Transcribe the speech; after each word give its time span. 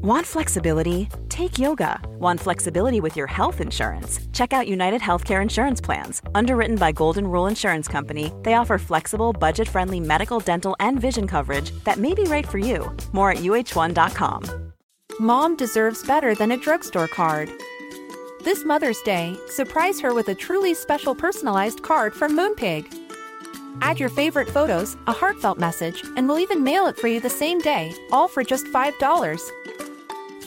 Want 0.00 0.24
flexibility? 0.24 1.08
Take 1.28 1.58
yoga. 1.58 2.00
Want 2.20 2.38
flexibility 2.38 3.00
with 3.00 3.16
your 3.16 3.26
health 3.26 3.60
insurance? 3.60 4.20
Check 4.32 4.52
out 4.52 4.68
United 4.68 5.00
Healthcare 5.00 5.42
Insurance 5.42 5.80
Plans. 5.80 6.22
Underwritten 6.36 6.76
by 6.76 6.92
Golden 6.92 7.26
Rule 7.26 7.48
Insurance 7.48 7.88
Company, 7.88 8.32
they 8.44 8.54
offer 8.54 8.78
flexible, 8.78 9.32
budget 9.32 9.68
friendly 9.68 9.98
medical, 9.98 10.38
dental, 10.38 10.76
and 10.78 11.00
vision 11.00 11.26
coverage 11.26 11.72
that 11.82 11.98
may 11.98 12.14
be 12.14 12.22
right 12.24 12.46
for 12.46 12.58
you. 12.58 12.96
More 13.10 13.32
at 13.32 13.38
uhone.com. 13.38 14.72
Mom 15.18 15.56
deserves 15.56 16.06
better 16.06 16.32
than 16.32 16.52
a 16.52 16.56
drugstore 16.56 17.08
card. 17.08 17.50
This 18.44 18.64
Mother's 18.64 19.02
Day, 19.02 19.36
surprise 19.48 20.00
her 20.00 20.14
with 20.14 20.28
a 20.28 20.34
truly 20.34 20.74
special 20.74 21.12
personalized 21.12 21.82
card 21.82 22.14
from 22.14 22.36
Moonpig. 22.36 22.86
Add 23.80 23.98
your 23.98 24.10
favorite 24.10 24.48
photos, 24.48 24.96
a 25.08 25.12
heartfelt 25.12 25.58
message, 25.58 26.04
and 26.16 26.28
we'll 26.28 26.38
even 26.38 26.62
mail 26.62 26.86
it 26.86 26.96
for 26.96 27.08
you 27.08 27.20
the 27.20 27.28
same 27.28 27.58
day, 27.58 27.92
all 28.12 28.28
for 28.28 28.44
just 28.44 28.66
$5. 28.66 29.50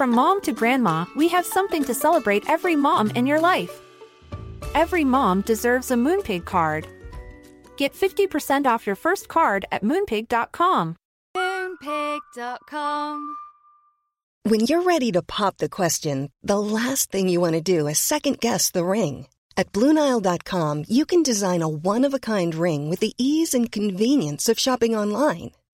From 0.02 0.15
mom 0.15 0.41
to 0.41 0.52
grandma, 0.52 1.05
we 1.15 1.27
have 1.27 1.45
something 1.45 1.84
to 1.84 1.94
celebrate 1.94 2.49
every 2.49 2.76
mom 2.76 3.12
in 3.12 3.27
your 3.27 3.39
life. 3.39 3.84
Every 4.73 5.03
mom 5.03 5.41
deserves 5.41 5.91
a 5.91 5.93
Moonpig 5.93 6.43
card. 6.43 6.88
Get 7.77 7.93
50% 7.93 8.66
off 8.66 8.88
your 8.88 8.95
first 8.95 9.27
card 9.27 9.66
at 9.71 9.84
moonpig.com. 9.84 10.95
Moonpig.com. 11.38 13.35
When 14.41 14.62
you're 14.62 14.81
ready 14.81 15.12
to 15.12 15.21
pop 15.21 15.57
the 15.57 15.70
question, 15.70 16.31
the 16.41 16.57
last 16.57 17.12
thing 17.12 17.29
you 17.29 17.40
want 17.40 17.54
to 17.54 17.62
do 17.62 17.85
is 17.85 17.99
second 17.99 18.40
guess 18.40 18.71
the 18.71 18.84
ring. 18.84 19.27
At 19.55 19.71
Bluenile.com, 19.71 20.85
you 20.88 21.05
can 21.05 21.21
design 21.21 21.62
a 21.62 21.70
one 21.70 22.05
of 22.05 22.15
a 22.15 22.26
kind 22.34 22.55
ring 22.55 22.90
with 22.90 23.02
the 23.02 23.13
ease 23.20 23.54
and 23.54 23.71
convenience 23.71 24.49
of 24.49 24.57
shopping 24.57 24.95
online. 24.95 25.52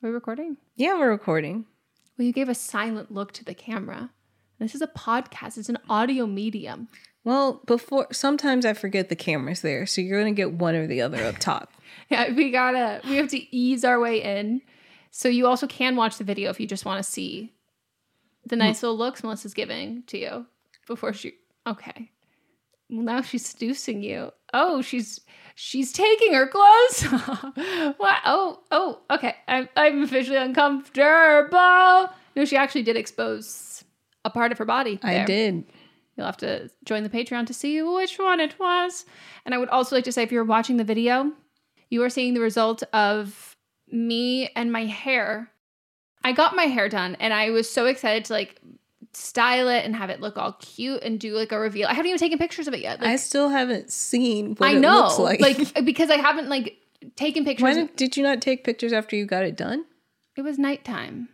We 0.00 0.10
recording? 0.10 0.56
Yeah, 0.76 0.98
we're 0.98 1.10
recording. 1.10 1.66
Well, 2.16 2.26
you 2.26 2.32
gave 2.32 2.48
a 2.48 2.54
silent 2.54 3.12
look 3.12 3.32
to 3.32 3.44
the 3.44 3.54
camera. 3.54 4.10
This 4.58 4.74
is 4.74 4.82
a 4.82 4.86
podcast, 4.86 5.58
it's 5.58 5.68
an 5.68 5.78
audio 5.88 6.26
medium. 6.26 6.88
Well, 7.24 7.62
before 7.66 8.08
sometimes 8.12 8.64
I 8.64 8.74
forget 8.74 9.08
the 9.08 9.16
camera's 9.16 9.60
there, 9.60 9.86
so 9.86 10.00
you're 10.00 10.20
gonna 10.20 10.32
get 10.32 10.52
one 10.52 10.74
or 10.74 10.86
the 10.86 11.02
other 11.02 11.22
up 11.24 11.38
top. 11.38 11.72
Yeah, 12.10 12.32
we 12.32 12.50
gotta, 12.50 13.00
we 13.08 13.16
have 13.16 13.28
to 13.28 13.56
ease 13.56 13.84
our 13.84 13.98
way 13.98 14.22
in. 14.22 14.62
So 15.10 15.28
you 15.28 15.46
also 15.46 15.66
can 15.66 15.96
watch 15.96 16.16
the 16.16 16.24
video 16.24 16.48
if 16.48 16.60
you 16.60 16.66
just 16.66 16.84
wanna 16.84 17.02
see 17.02 17.52
the 18.46 18.56
nice 18.56 18.78
mm. 18.78 18.82
little 18.84 18.98
looks 18.98 19.22
Melissa's 19.22 19.52
giving 19.52 20.04
to 20.06 20.18
you 20.18 20.46
before 20.86 21.12
she, 21.12 21.34
okay. 21.66 22.10
Well, 22.90 23.02
now 23.02 23.22
she's 23.22 23.46
seducing 23.46 24.02
you. 24.02 24.32
Oh, 24.54 24.80
she's 24.80 25.20
she's 25.54 25.92
taking 25.92 26.32
her 26.32 26.46
clothes. 26.46 27.02
what? 27.98 28.18
Oh, 28.24 28.60
oh, 28.70 29.00
okay. 29.10 29.36
I'm 29.46 29.68
I'm 29.76 30.02
officially 30.02 30.36
uncomfortable. 30.38 32.10
No, 32.36 32.44
she 32.44 32.56
actually 32.56 32.82
did 32.82 32.96
expose 32.96 33.84
a 34.24 34.30
part 34.30 34.52
of 34.52 34.58
her 34.58 34.64
body. 34.64 34.98
I 35.02 35.24
did. 35.24 35.64
You'll 36.16 36.26
have 36.26 36.36
to 36.38 36.68
join 36.84 37.04
the 37.04 37.08
Patreon 37.08 37.46
to 37.46 37.54
see 37.54 37.80
which 37.80 38.18
one 38.18 38.40
it 38.40 38.58
was. 38.58 39.04
And 39.44 39.54
I 39.54 39.58
would 39.58 39.68
also 39.68 39.94
like 39.94 40.04
to 40.04 40.12
say 40.12 40.22
if 40.24 40.32
you're 40.32 40.44
watching 40.44 40.76
the 40.76 40.84
video, 40.84 41.32
you 41.90 42.02
are 42.02 42.10
seeing 42.10 42.34
the 42.34 42.40
result 42.40 42.82
of 42.92 43.56
me 43.90 44.48
and 44.56 44.72
my 44.72 44.84
hair. 44.84 45.50
I 46.24 46.32
got 46.32 46.56
my 46.56 46.64
hair 46.64 46.88
done 46.88 47.16
and 47.20 47.32
I 47.32 47.50
was 47.50 47.70
so 47.70 47.86
excited 47.86 48.24
to 48.26 48.32
like 48.32 48.60
style 49.18 49.68
it 49.68 49.84
and 49.84 49.94
have 49.96 50.10
it 50.10 50.20
look 50.20 50.36
all 50.38 50.52
cute 50.52 51.02
and 51.02 51.18
do 51.18 51.34
like 51.34 51.52
a 51.52 51.58
reveal. 51.58 51.88
I 51.88 51.92
haven't 51.94 52.06
even 52.06 52.18
taken 52.18 52.38
pictures 52.38 52.68
of 52.68 52.74
it 52.74 52.80
yet. 52.80 53.00
Like, 53.00 53.10
I 53.10 53.16
still 53.16 53.48
haven't 53.48 53.90
seen 53.90 54.54
what 54.56 54.68
I 54.68 54.72
it 54.76 54.80
know, 54.80 55.02
looks 55.02 55.18
like. 55.18 55.40
like 55.40 55.74
because 55.84 56.10
I 56.10 56.16
haven't 56.16 56.48
like 56.48 56.76
taken 57.16 57.44
pictures. 57.44 57.62
Why 57.62 57.74
did, 57.74 57.96
did 57.96 58.16
you 58.16 58.22
not 58.22 58.40
take 58.40 58.64
pictures 58.64 58.92
after 58.92 59.16
you 59.16 59.26
got 59.26 59.44
it 59.44 59.56
done 59.56 59.84
it 60.36 60.42
was 60.42 60.58
nighttime. 60.58 61.28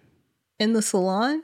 in 0.58 0.72
the 0.72 0.82
salon? 0.82 1.42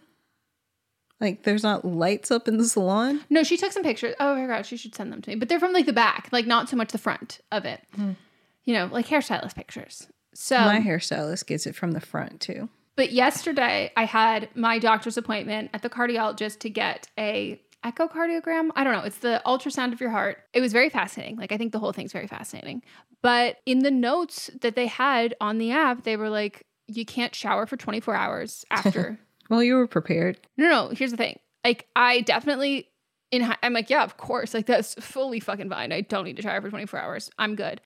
Like, 1.20 1.42
there's 1.42 1.62
not 1.62 1.84
lights 1.84 2.30
up 2.30 2.48
in 2.48 2.56
the 2.56 2.64
salon. 2.64 3.20
No, 3.28 3.42
she 3.42 3.58
took 3.58 3.72
some 3.72 3.82
pictures. 3.82 4.14
Oh 4.18 4.34
my 4.34 4.46
god, 4.46 4.64
she 4.64 4.78
should 4.78 4.94
send 4.94 5.12
them 5.12 5.20
to 5.20 5.30
me. 5.30 5.36
But 5.36 5.50
they're 5.50 5.60
from 5.60 5.74
like 5.74 5.84
the 5.84 5.92
back, 5.92 6.28
like 6.32 6.46
not 6.46 6.70
so 6.70 6.76
much 6.76 6.92
the 6.92 6.98
front 6.98 7.40
of 7.52 7.66
it. 7.66 7.82
Hmm. 7.94 8.12
You 8.64 8.72
know, 8.74 8.88
like 8.90 9.06
hairstylist 9.06 9.54
pictures. 9.54 10.06
So 10.32 10.58
My 10.58 10.80
hairstylist 10.80 11.46
gets 11.46 11.66
it 11.66 11.74
from 11.74 11.92
the 11.92 12.00
front 12.00 12.40
too. 12.40 12.70
But 12.96 13.12
yesterday 13.12 13.92
I 13.96 14.04
had 14.04 14.48
my 14.54 14.78
doctor's 14.78 15.16
appointment 15.16 15.70
at 15.72 15.82
the 15.82 15.90
cardiologist 15.90 16.58
to 16.60 16.70
get 16.70 17.08
a 17.18 17.60
echocardiogram. 17.84 18.68
I 18.76 18.84
don't 18.84 18.92
know. 18.92 19.04
It's 19.04 19.18
the 19.18 19.40
ultrasound 19.46 19.92
of 19.92 20.00
your 20.00 20.10
heart. 20.10 20.38
It 20.52 20.60
was 20.60 20.72
very 20.72 20.90
fascinating. 20.90 21.36
Like 21.36 21.52
I 21.52 21.56
think 21.56 21.72
the 21.72 21.78
whole 21.78 21.92
thing's 21.92 22.12
very 22.12 22.26
fascinating. 22.26 22.82
But 23.22 23.56
in 23.66 23.80
the 23.80 23.90
notes 23.90 24.50
that 24.60 24.76
they 24.76 24.86
had 24.86 25.34
on 25.40 25.58
the 25.58 25.72
app, 25.72 26.04
they 26.04 26.16
were 26.16 26.28
like, 26.30 26.66
you 26.86 27.04
can't 27.06 27.34
shower 27.34 27.66
for 27.66 27.76
24 27.76 28.14
hours 28.14 28.64
after. 28.70 29.18
Well, 29.50 29.64
you 29.64 29.74
were 29.74 29.88
prepared. 29.88 30.38
no, 30.56 30.68
no, 30.68 30.88
here's 30.94 31.10
the 31.10 31.16
thing. 31.16 31.40
Like 31.64 31.88
I 31.96 32.20
definitely 32.20 32.86
in 33.32 33.42
hi- 33.42 33.56
I'm 33.64 33.72
like, 33.72 33.90
yeah, 33.90 34.04
of 34.04 34.16
course. 34.16 34.54
Like 34.54 34.66
that's 34.66 34.94
fully 34.94 35.40
fucking 35.40 35.68
fine. 35.68 35.90
I 35.92 36.02
don't 36.02 36.22
need 36.24 36.36
to 36.36 36.42
shower 36.42 36.60
for 36.60 36.70
24 36.70 37.00
hours. 37.00 37.30
I'm 37.36 37.56
good. 37.56 37.80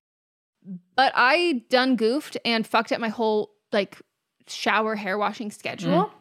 But 0.95 1.13
I 1.17 1.63
done 1.71 1.97
goofed 1.97 2.37
and 2.45 2.67
fucked 2.67 2.93
up 2.93 3.01
my 3.01 3.09
whole 3.09 3.51
like 3.73 3.99
shower 4.47 4.97
hair 4.97 5.19
washing 5.19 5.51
mm. 5.51 5.55
schedule. 5.55 6.13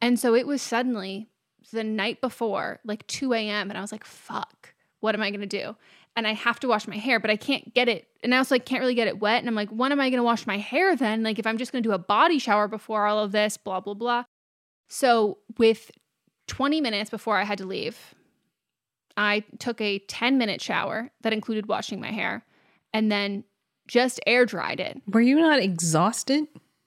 And 0.00 0.18
so 0.18 0.34
it 0.34 0.46
was 0.46 0.62
suddenly 0.62 1.28
the 1.72 1.84
night 1.84 2.20
before, 2.20 2.80
like 2.84 3.06
2 3.06 3.32
a.m. 3.32 3.70
And 3.70 3.78
I 3.78 3.80
was 3.80 3.92
like, 3.92 4.04
fuck, 4.04 4.74
what 5.00 5.14
am 5.14 5.22
I 5.22 5.30
gonna 5.30 5.46
do? 5.46 5.76
and 6.16 6.26
I 6.26 6.32
have 6.32 6.58
to 6.60 6.68
wash 6.68 6.88
my 6.88 6.96
hair, 6.96 7.20
but 7.20 7.30
I 7.30 7.36
can't 7.36 7.74
get 7.74 7.88
it. 7.88 8.08
And 8.22 8.34
I 8.34 8.38
also 8.38 8.54
like 8.54 8.64
can't 8.64 8.80
really 8.80 8.94
get 8.94 9.06
it 9.06 9.20
wet. 9.20 9.40
And 9.40 9.48
I'm 9.48 9.54
like, 9.54 9.68
when 9.68 9.92
am 9.92 10.00
I 10.00 10.08
going 10.08 10.18
to 10.18 10.24
wash 10.24 10.46
my 10.46 10.56
hair 10.56 10.96
then? 10.96 11.22
Like 11.22 11.38
if 11.38 11.46
I'm 11.46 11.58
just 11.58 11.72
going 11.72 11.82
to 11.82 11.88
do 11.88 11.92
a 11.92 11.98
body 11.98 12.38
shower 12.38 12.66
before 12.66 13.06
all 13.06 13.22
of 13.22 13.32
this, 13.32 13.58
blah 13.58 13.80
blah 13.80 13.94
blah. 13.94 14.24
So 14.88 15.38
with 15.58 15.90
20 16.48 16.80
minutes 16.80 17.10
before 17.10 17.36
I 17.36 17.44
had 17.44 17.58
to 17.58 17.66
leave, 17.66 18.14
I 19.16 19.44
took 19.58 19.80
a 19.80 19.98
10 19.98 20.38
minute 20.38 20.62
shower 20.62 21.10
that 21.20 21.34
included 21.34 21.68
washing 21.68 22.00
my 22.00 22.10
hair 22.10 22.44
and 22.94 23.12
then 23.12 23.44
just 23.86 24.18
air 24.26 24.46
dried 24.46 24.80
it. 24.80 25.00
Were 25.06 25.20
you 25.20 25.38
not 25.38 25.60
exhausted 25.60 26.46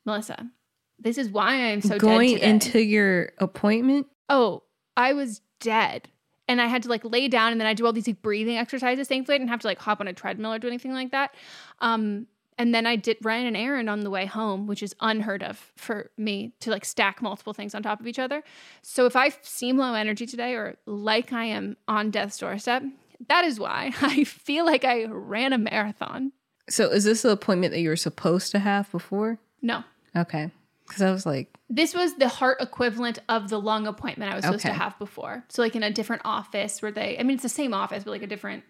Melissa, 0.09 0.49
this 0.97 1.17
is 1.17 1.29
why 1.29 1.71
I'm 1.71 1.81
so 1.81 1.97
going 1.97 2.39
into 2.39 2.79
your 2.79 3.31
appointment? 3.37 4.07
oh, 4.29 4.63
I 4.95 5.13
was 5.13 5.41
dead. 5.59 6.07
And 6.47 6.59
I 6.61 6.65
had 6.65 6.83
to 6.83 6.89
like 6.89 7.03
lay 7.03 7.27
down 7.27 7.51
and 7.51 7.61
then 7.61 7.67
I 7.67 7.73
do 7.73 7.85
all 7.85 7.93
these 7.93 8.07
like 8.07 8.21
breathing 8.21 8.57
exercises. 8.57 9.07
Thankfully, 9.07 9.35
I 9.35 9.37
didn't 9.37 9.51
have 9.51 9.61
to 9.61 9.67
like 9.67 9.79
hop 9.79 10.01
on 10.01 10.07
a 10.07 10.13
treadmill 10.13 10.53
or 10.53 10.59
do 10.59 10.67
anything 10.67 10.93
like 10.93 11.11
that. 11.11 11.35
Um, 11.79 12.27
and 12.57 12.73
then 12.73 12.87
I 12.87 12.95
did 12.95 13.17
ran 13.21 13.45
an 13.45 13.55
errand 13.55 13.89
on 13.89 14.01
the 14.01 14.09
way 14.09 14.25
home, 14.25 14.65
which 14.67 14.81
is 14.81 14.95
unheard 14.99 15.43
of 15.43 15.71
for 15.77 16.09
me 16.17 16.53
to 16.61 16.71
like 16.71 16.85
stack 16.85 17.21
multiple 17.21 17.53
things 17.53 17.75
on 17.75 17.83
top 17.83 17.99
of 17.99 18.07
each 18.07 18.19
other. 18.19 18.43
So 18.81 19.05
if 19.05 19.15
I 19.15 19.29
seem 19.43 19.77
low 19.77 19.93
energy 19.93 20.25
today 20.25 20.55
or 20.55 20.75
like 20.85 21.31
I 21.31 21.45
am 21.45 21.77
on 21.87 22.09
death's 22.09 22.37
doorstep, 22.37 22.83
that 23.27 23.45
is 23.45 23.59
why 23.59 23.93
I 24.01 24.23
feel 24.23 24.65
like 24.65 24.83
I 24.83 25.05
ran 25.05 25.53
a 25.53 25.57
marathon. 25.59 26.31
So 26.67 26.89
is 26.89 27.03
this 27.03 27.21
the 27.21 27.29
appointment 27.29 27.73
that 27.73 27.79
you 27.79 27.89
were 27.89 27.95
supposed 27.95 28.51
to 28.51 28.59
have 28.59 28.91
before? 28.91 29.39
No, 29.61 29.83
Okay. 30.15 30.51
Because 30.87 31.01
I 31.03 31.11
was 31.11 31.25
like, 31.25 31.49
This 31.69 31.93
was 31.93 32.15
the 32.15 32.27
heart 32.27 32.57
equivalent 32.61 33.19
of 33.29 33.49
the 33.49 33.59
lung 33.59 33.85
appointment 33.85 34.31
I 34.31 34.35
was 34.35 34.43
supposed 34.45 34.65
to 34.65 34.73
have 34.73 34.97
before. 34.97 35.43
So 35.49 35.61
like 35.61 35.75
in 35.75 35.83
a 35.83 35.91
different 35.91 36.23
office 36.25 36.81
where 36.81 36.91
they 36.91 37.17
I 37.19 37.23
mean 37.23 37.35
it's 37.35 37.43
the 37.43 37.49
same 37.49 37.73
office 37.73 38.03
but 38.03 38.11
like 38.11 38.23
a 38.23 38.27
different 38.27 38.63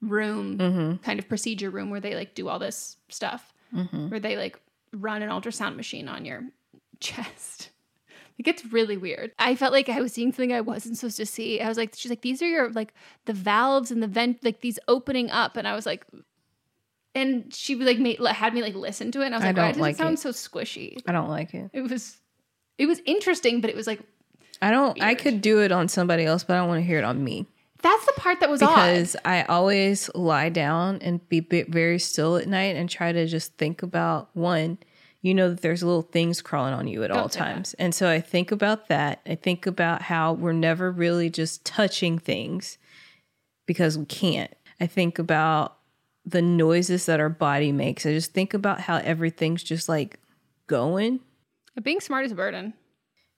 room 0.00 0.58
Mm-hmm. 0.58 0.96
kind 1.02 1.18
of 1.18 1.28
procedure 1.28 1.70
room 1.70 1.90
where 1.90 2.00
they 2.00 2.14
like 2.14 2.34
do 2.34 2.48
all 2.48 2.58
this 2.58 2.96
stuff. 3.08 3.52
Mm-hmm. 3.74 4.10
Where 4.10 4.20
they 4.20 4.36
like 4.36 4.58
run 4.92 5.22
an 5.22 5.30
ultrasound 5.30 5.76
machine 5.76 6.08
on 6.08 6.24
your 6.24 6.44
chest. 7.00 7.70
It 8.38 8.44
gets 8.44 8.64
really 8.66 8.96
weird. 8.96 9.32
I 9.36 9.56
felt 9.56 9.72
like 9.72 9.88
I 9.88 10.00
was 10.00 10.12
seeing 10.12 10.30
something 10.30 10.52
I 10.52 10.60
wasn't 10.60 10.96
supposed 10.96 11.16
to 11.16 11.26
see. 11.26 11.60
I 11.60 11.66
was 11.68 11.76
like, 11.76 11.94
she's 11.96 12.08
like, 12.10 12.22
these 12.22 12.40
are 12.40 12.48
your 12.48 12.70
like 12.70 12.94
the 13.24 13.32
valves 13.32 13.90
and 13.90 14.00
the 14.00 14.06
vent, 14.06 14.44
like 14.44 14.60
these 14.60 14.78
opening 14.86 15.28
up, 15.28 15.56
and 15.56 15.66
I 15.66 15.74
was 15.74 15.84
like, 15.86 16.06
and 17.14 17.52
she 17.54 17.74
like, 17.76 17.98
made 17.98 18.18
had 18.20 18.54
me 18.54 18.62
like 18.62 18.74
listen 18.74 19.10
to 19.12 19.22
it, 19.22 19.26
and 19.26 19.34
I 19.34 19.38
was 19.38 19.44
I 19.44 19.48
like, 19.48 19.56
why 19.56 19.62
don't 19.62 19.72
does 19.72 19.80
like 19.80 19.94
it 19.94 19.98
sound 19.98 20.14
it. 20.14 20.20
so 20.20 20.30
squishy? 20.30 20.98
I 21.06 21.12
don't 21.12 21.28
like 21.28 21.54
it. 21.54 21.70
It 21.72 21.82
was 21.82 22.18
it 22.78 22.86
was 22.86 23.00
interesting, 23.06 23.60
but 23.60 23.70
it 23.70 23.76
was 23.76 23.86
like 23.86 24.00
I 24.60 24.70
don't, 24.70 25.00
I 25.00 25.14
could 25.14 25.40
do 25.40 25.60
it 25.60 25.70
on 25.70 25.88
somebody 25.88 26.24
else, 26.24 26.42
but 26.42 26.54
I 26.54 26.58
don't 26.58 26.68
want 26.68 26.80
to 26.82 26.86
hear 26.86 26.98
it 26.98 27.04
on 27.04 27.22
me. 27.22 27.46
that's 27.80 28.06
the 28.06 28.12
part 28.16 28.40
that 28.40 28.50
was 28.50 28.58
because 28.60 29.14
odd. 29.16 29.22
I 29.24 29.42
always 29.44 30.10
lie 30.14 30.48
down 30.48 30.98
and 31.00 31.26
be 31.28 31.40
very 31.40 32.00
still 32.00 32.36
at 32.36 32.48
night 32.48 32.74
and 32.74 32.90
try 32.90 33.12
to 33.12 33.26
just 33.26 33.54
think 33.56 33.82
about 33.82 34.30
one. 34.34 34.78
You 35.22 35.34
know 35.34 35.50
that 35.50 35.62
there's 35.62 35.82
little 35.82 36.02
things 36.02 36.40
crawling 36.42 36.74
on 36.74 36.86
you 36.86 37.02
at 37.04 37.10
all 37.10 37.22
Don't 37.22 37.32
that. 37.32 37.38
times, 37.38 37.74
and 37.74 37.94
so 37.94 38.08
I 38.08 38.20
think 38.20 38.52
about 38.52 38.88
that. 38.88 39.20
I 39.26 39.34
think 39.34 39.66
about 39.66 40.02
how 40.02 40.32
we're 40.32 40.52
never 40.52 40.90
really 40.92 41.28
just 41.30 41.64
touching 41.64 42.18
things 42.20 42.78
because 43.66 43.98
we 43.98 44.06
can't. 44.06 44.54
I 44.80 44.86
think 44.86 45.18
about 45.18 45.77
the 46.28 46.42
noises 46.42 47.06
that 47.06 47.20
our 47.20 47.28
body 47.30 47.72
makes. 47.72 48.04
I 48.04 48.12
just 48.12 48.32
think 48.32 48.52
about 48.52 48.80
how 48.80 48.96
everything's 48.98 49.62
just 49.62 49.88
like 49.88 50.20
going. 50.66 51.20
Being 51.82 52.00
smart 52.00 52.26
is 52.26 52.32
a 52.32 52.34
burden. 52.34 52.74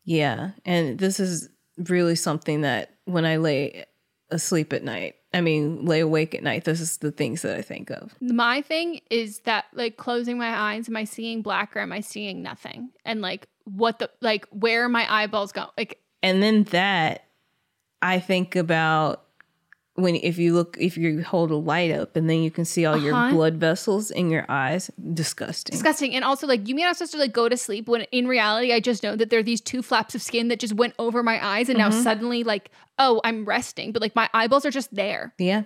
Yeah. 0.05 0.53
And 0.65 0.99
this 0.99 1.21
is 1.21 1.49
really 1.79 2.17
something 2.17 2.63
that 2.63 2.97
when 3.05 3.25
I 3.25 3.37
lay 3.37 3.85
asleep 4.31 4.73
at 4.73 4.83
night, 4.83 5.15
I 5.33 5.41
mean, 5.41 5.85
lay 5.85 6.01
awake 6.01 6.35
at 6.35 6.43
night, 6.43 6.65
this 6.65 6.81
is 6.81 6.97
the 6.97 7.13
things 7.13 7.43
that 7.43 7.57
I 7.57 7.63
think 7.63 7.91
of. 7.91 8.15
My 8.21 8.63
thing 8.63 9.01
is 9.11 9.41
that 9.41 9.67
like 9.73 9.97
closing 9.97 10.39
my 10.39 10.59
eyes, 10.59 10.89
am 10.89 10.97
I 10.97 11.05
seeing 11.05 11.43
black 11.43 11.77
or 11.77 11.81
am 11.81 11.93
I 11.93 12.01
seeing 12.01 12.43
nothing? 12.43 12.91
And 13.05 13.21
like 13.21 13.47
what 13.65 14.01
the 14.01 14.11
like 14.21 14.47
where 14.51 14.85
are 14.85 14.89
my 14.89 15.07
eyeballs 15.13 15.53
go? 15.53 15.67
Like 15.79 16.01
And 16.25 16.43
then 16.43 16.65
that, 16.65 17.27
I 18.03 18.19
think 18.19 18.57
about 18.57 19.27
when 20.03 20.17
if 20.17 20.39
you 20.39 20.55
look, 20.55 20.77
if 20.81 20.97
you 20.97 21.23
hold 21.23 21.51
a 21.51 21.57
light 21.57 21.91
up 21.91 22.17
and 22.17 22.29
then 22.29 22.43
you 22.43 22.51
can 22.51 22.65
see 22.65 22.85
all 22.87 22.97
your 22.97 23.15
Uh-huh. 23.15 23.33
blood 23.35 23.55
vessels 23.57 24.11
in 24.11 24.31
your 24.31 24.45
eyes, 24.49 24.91
disgusting. 25.13 25.73
disgusting. 25.73 26.15
And 26.15 26.25
also 26.25 26.47
like 26.47 26.67
you 26.69 26.75
mean 26.75 26.87
I'm 26.87 26.95
supposed 26.95 27.13
to 27.13 27.19
like 27.19 27.33
go 27.33 27.49
to 27.49 27.57
sleep 27.57 27.89
when 27.89 28.03
in 28.13 28.27
reality 28.29 28.73
I 28.73 28.81
just 28.81 29.03
know 29.03 29.17
that 29.17 29.31
there 29.31 29.39
are 29.41 29.43
these 29.45 29.61
two 29.61 29.83
flaps 29.83 30.15
of 30.15 30.23
skin 30.23 30.49
that 30.49 30.59
just 30.61 30.75
went 30.75 30.95
over 30.99 31.23
my 31.23 31.45
eyes 31.45 31.69
and 31.69 31.79
now 31.79 31.91
suddenly 31.91 32.45
like, 32.45 32.71
oh, 32.99 33.21
I'm 33.25 33.45
resting. 33.45 33.93
But 33.93 34.03
like 34.03 34.15
my 34.17 34.29
eyeballs 34.35 34.65
are 34.67 34.71
just 34.71 34.95
there. 34.95 35.35
Yeah. 35.39 35.63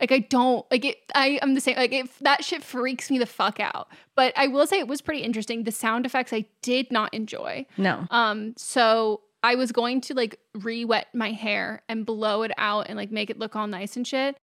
Like 0.00 0.10
I 0.10 0.18
don't 0.18 0.66
like 0.70 0.84
it. 0.84 0.96
I 1.14 1.38
am 1.42 1.54
the 1.54 1.60
same. 1.60 1.76
Like 1.76 1.92
it, 1.92 2.08
that 2.22 2.44
shit 2.44 2.64
freaks 2.64 3.08
me 3.10 3.18
the 3.18 3.26
fuck 3.26 3.60
out. 3.60 3.88
But 4.16 4.32
I 4.36 4.48
will 4.48 4.66
say 4.66 4.78
it 4.80 4.88
was 4.88 5.00
pretty 5.00 5.22
interesting. 5.22 5.62
The 5.62 5.70
sound 5.70 6.06
effects 6.06 6.32
I 6.32 6.46
did 6.60 6.90
not 6.90 7.14
enjoy. 7.14 7.66
No. 7.76 8.06
Um, 8.10 8.54
so 8.56 9.20
I 9.42 9.56
was 9.56 9.72
going 9.72 10.00
to 10.02 10.14
like 10.14 10.38
re-wet 10.54 11.08
my 11.14 11.32
hair 11.32 11.82
and 11.88 12.06
blow 12.06 12.42
it 12.42 12.52
out 12.56 12.86
and 12.88 12.96
like 12.96 13.10
make 13.10 13.30
it 13.30 13.38
look 13.38 13.56
all 13.56 13.66
nice 13.66 13.96
and 13.96 14.06
shit. 14.06 14.36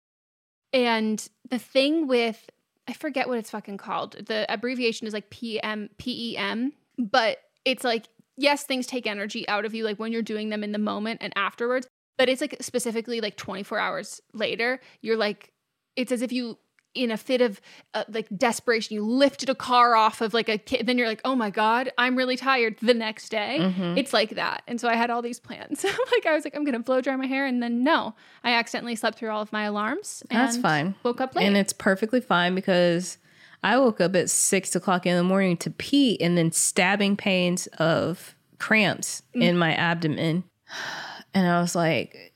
And 0.73 1.25
the 1.49 1.59
thing 1.59 2.07
with 2.07 2.49
I 2.89 2.93
forget 2.93 3.27
what 3.27 3.37
it's 3.37 3.49
fucking 3.49 3.77
called. 3.77 4.13
The 4.27 4.45
abbreviation 4.49 5.07
is 5.07 5.13
like 5.13 5.29
PM 5.29 5.89
PEM, 5.97 6.71
but 6.97 7.37
it's 7.65 7.83
like 7.83 8.07
yes, 8.37 8.63
things 8.63 8.85
take 8.85 9.07
energy 9.07 9.47
out 9.49 9.65
of 9.65 9.73
you 9.73 9.83
like 9.83 9.99
when 9.99 10.11
you're 10.11 10.21
doing 10.21 10.49
them 10.49 10.63
in 10.63 10.71
the 10.71 10.77
moment 10.77 11.19
and 11.21 11.33
afterwards, 11.35 11.87
but 12.17 12.29
it's 12.29 12.41
like 12.41 12.55
specifically 12.61 13.19
like 13.19 13.35
24 13.35 13.79
hours 13.79 14.21
later, 14.33 14.79
you're 15.01 15.17
like 15.17 15.51
it's 15.95 16.11
as 16.11 16.21
if 16.21 16.31
you 16.31 16.57
in 16.97 17.11
a 17.11 17.17
fit 17.17 17.41
of 17.41 17.61
uh, 17.93 18.03
like 18.09 18.27
desperation 18.37 18.95
you 18.95 19.03
lifted 19.05 19.49
a 19.49 19.55
car 19.55 19.95
off 19.95 20.19
of 20.21 20.33
like 20.33 20.49
a 20.49 20.57
kid 20.57 20.85
then 20.87 20.97
you're 20.97 21.07
like 21.07 21.21
oh 21.23 21.35
my 21.35 21.49
god 21.49 21.91
i'm 21.97 22.15
really 22.15 22.35
tired 22.35 22.75
the 22.81 22.93
next 22.93 23.29
day 23.29 23.57
Mm-hmm. 23.59 23.97
it's 23.97 24.13
like 24.13 24.31
that 24.31 24.63
and 24.67 24.79
so 24.81 24.87
i 24.89 24.95
had 24.95 25.09
all 25.09 25.21
these 25.21 25.39
plans 25.39 25.83
like 26.11 26.25
i 26.25 26.33
was 26.33 26.43
like 26.43 26.55
i'm 26.55 26.63
gonna 26.65 26.79
blow 26.79 26.99
dry 27.01 27.15
my 27.15 27.25
hair 27.27 27.45
and 27.45 27.61
then 27.63 27.83
no 27.83 28.15
i 28.43 28.51
accidentally 28.51 28.95
slept 28.95 29.17
through 29.17 29.29
all 29.29 29.41
of 29.41 29.51
my 29.53 29.63
alarms 29.63 30.23
That's 30.29 30.55
and 30.55 30.63
fine. 30.63 30.95
woke 31.03 31.21
up 31.21 31.35
late 31.35 31.45
And 31.45 31.55
it's 31.57 31.73
perfectly 31.73 32.21
fine 32.21 32.55
because 32.55 33.17
I 33.63 33.77
woke 33.79 33.99
up 33.99 34.15
at 34.15 34.29
six 34.29 34.75
o'clock 34.75 35.07
in 35.07 35.17
the 35.17 35.23
morning 35.23 35.57
to 35.57 35.71
pee 35.71 36.21
and 36.21 36.37
then 36.37 36.51
stabbing 36.51 37.17
pains 37.17 37.65
of 37.79 38.35
cramps 38.59 39.23
in 39.33 39.57
my 39.57 39.73
abdomen. 39.73 40.43
And 41.33 41.47
I 41.47 41.59
was 41.59 41.75
like, 41.75 42.33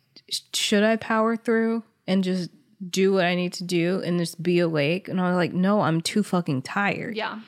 should 0.54 0.84
I 0.84 0.96
power 0.96 1.36
through 1.38 1.84
and 2.08 2.24
just 2.24 2.50
do 2.89 3.13
what 3.13 3.25
I 3.25 3.36
need 3.36 3.54
to 3.54 3.63
do 3.63 4.01
and 4.04 4.18
just 4.19 4.42
be 4.42 4.60
awake? 4.60 5.07
And 5.07 5.19
I 5.22 5.28
was 5.30 5.36
like, 5.38 5.54
no, 5.54 5.81
I'm 5.81 6.01
too 6.01 6.24
fucking 6.24 6.63
tired. 6.63 7.16
yeah 7.16 7.39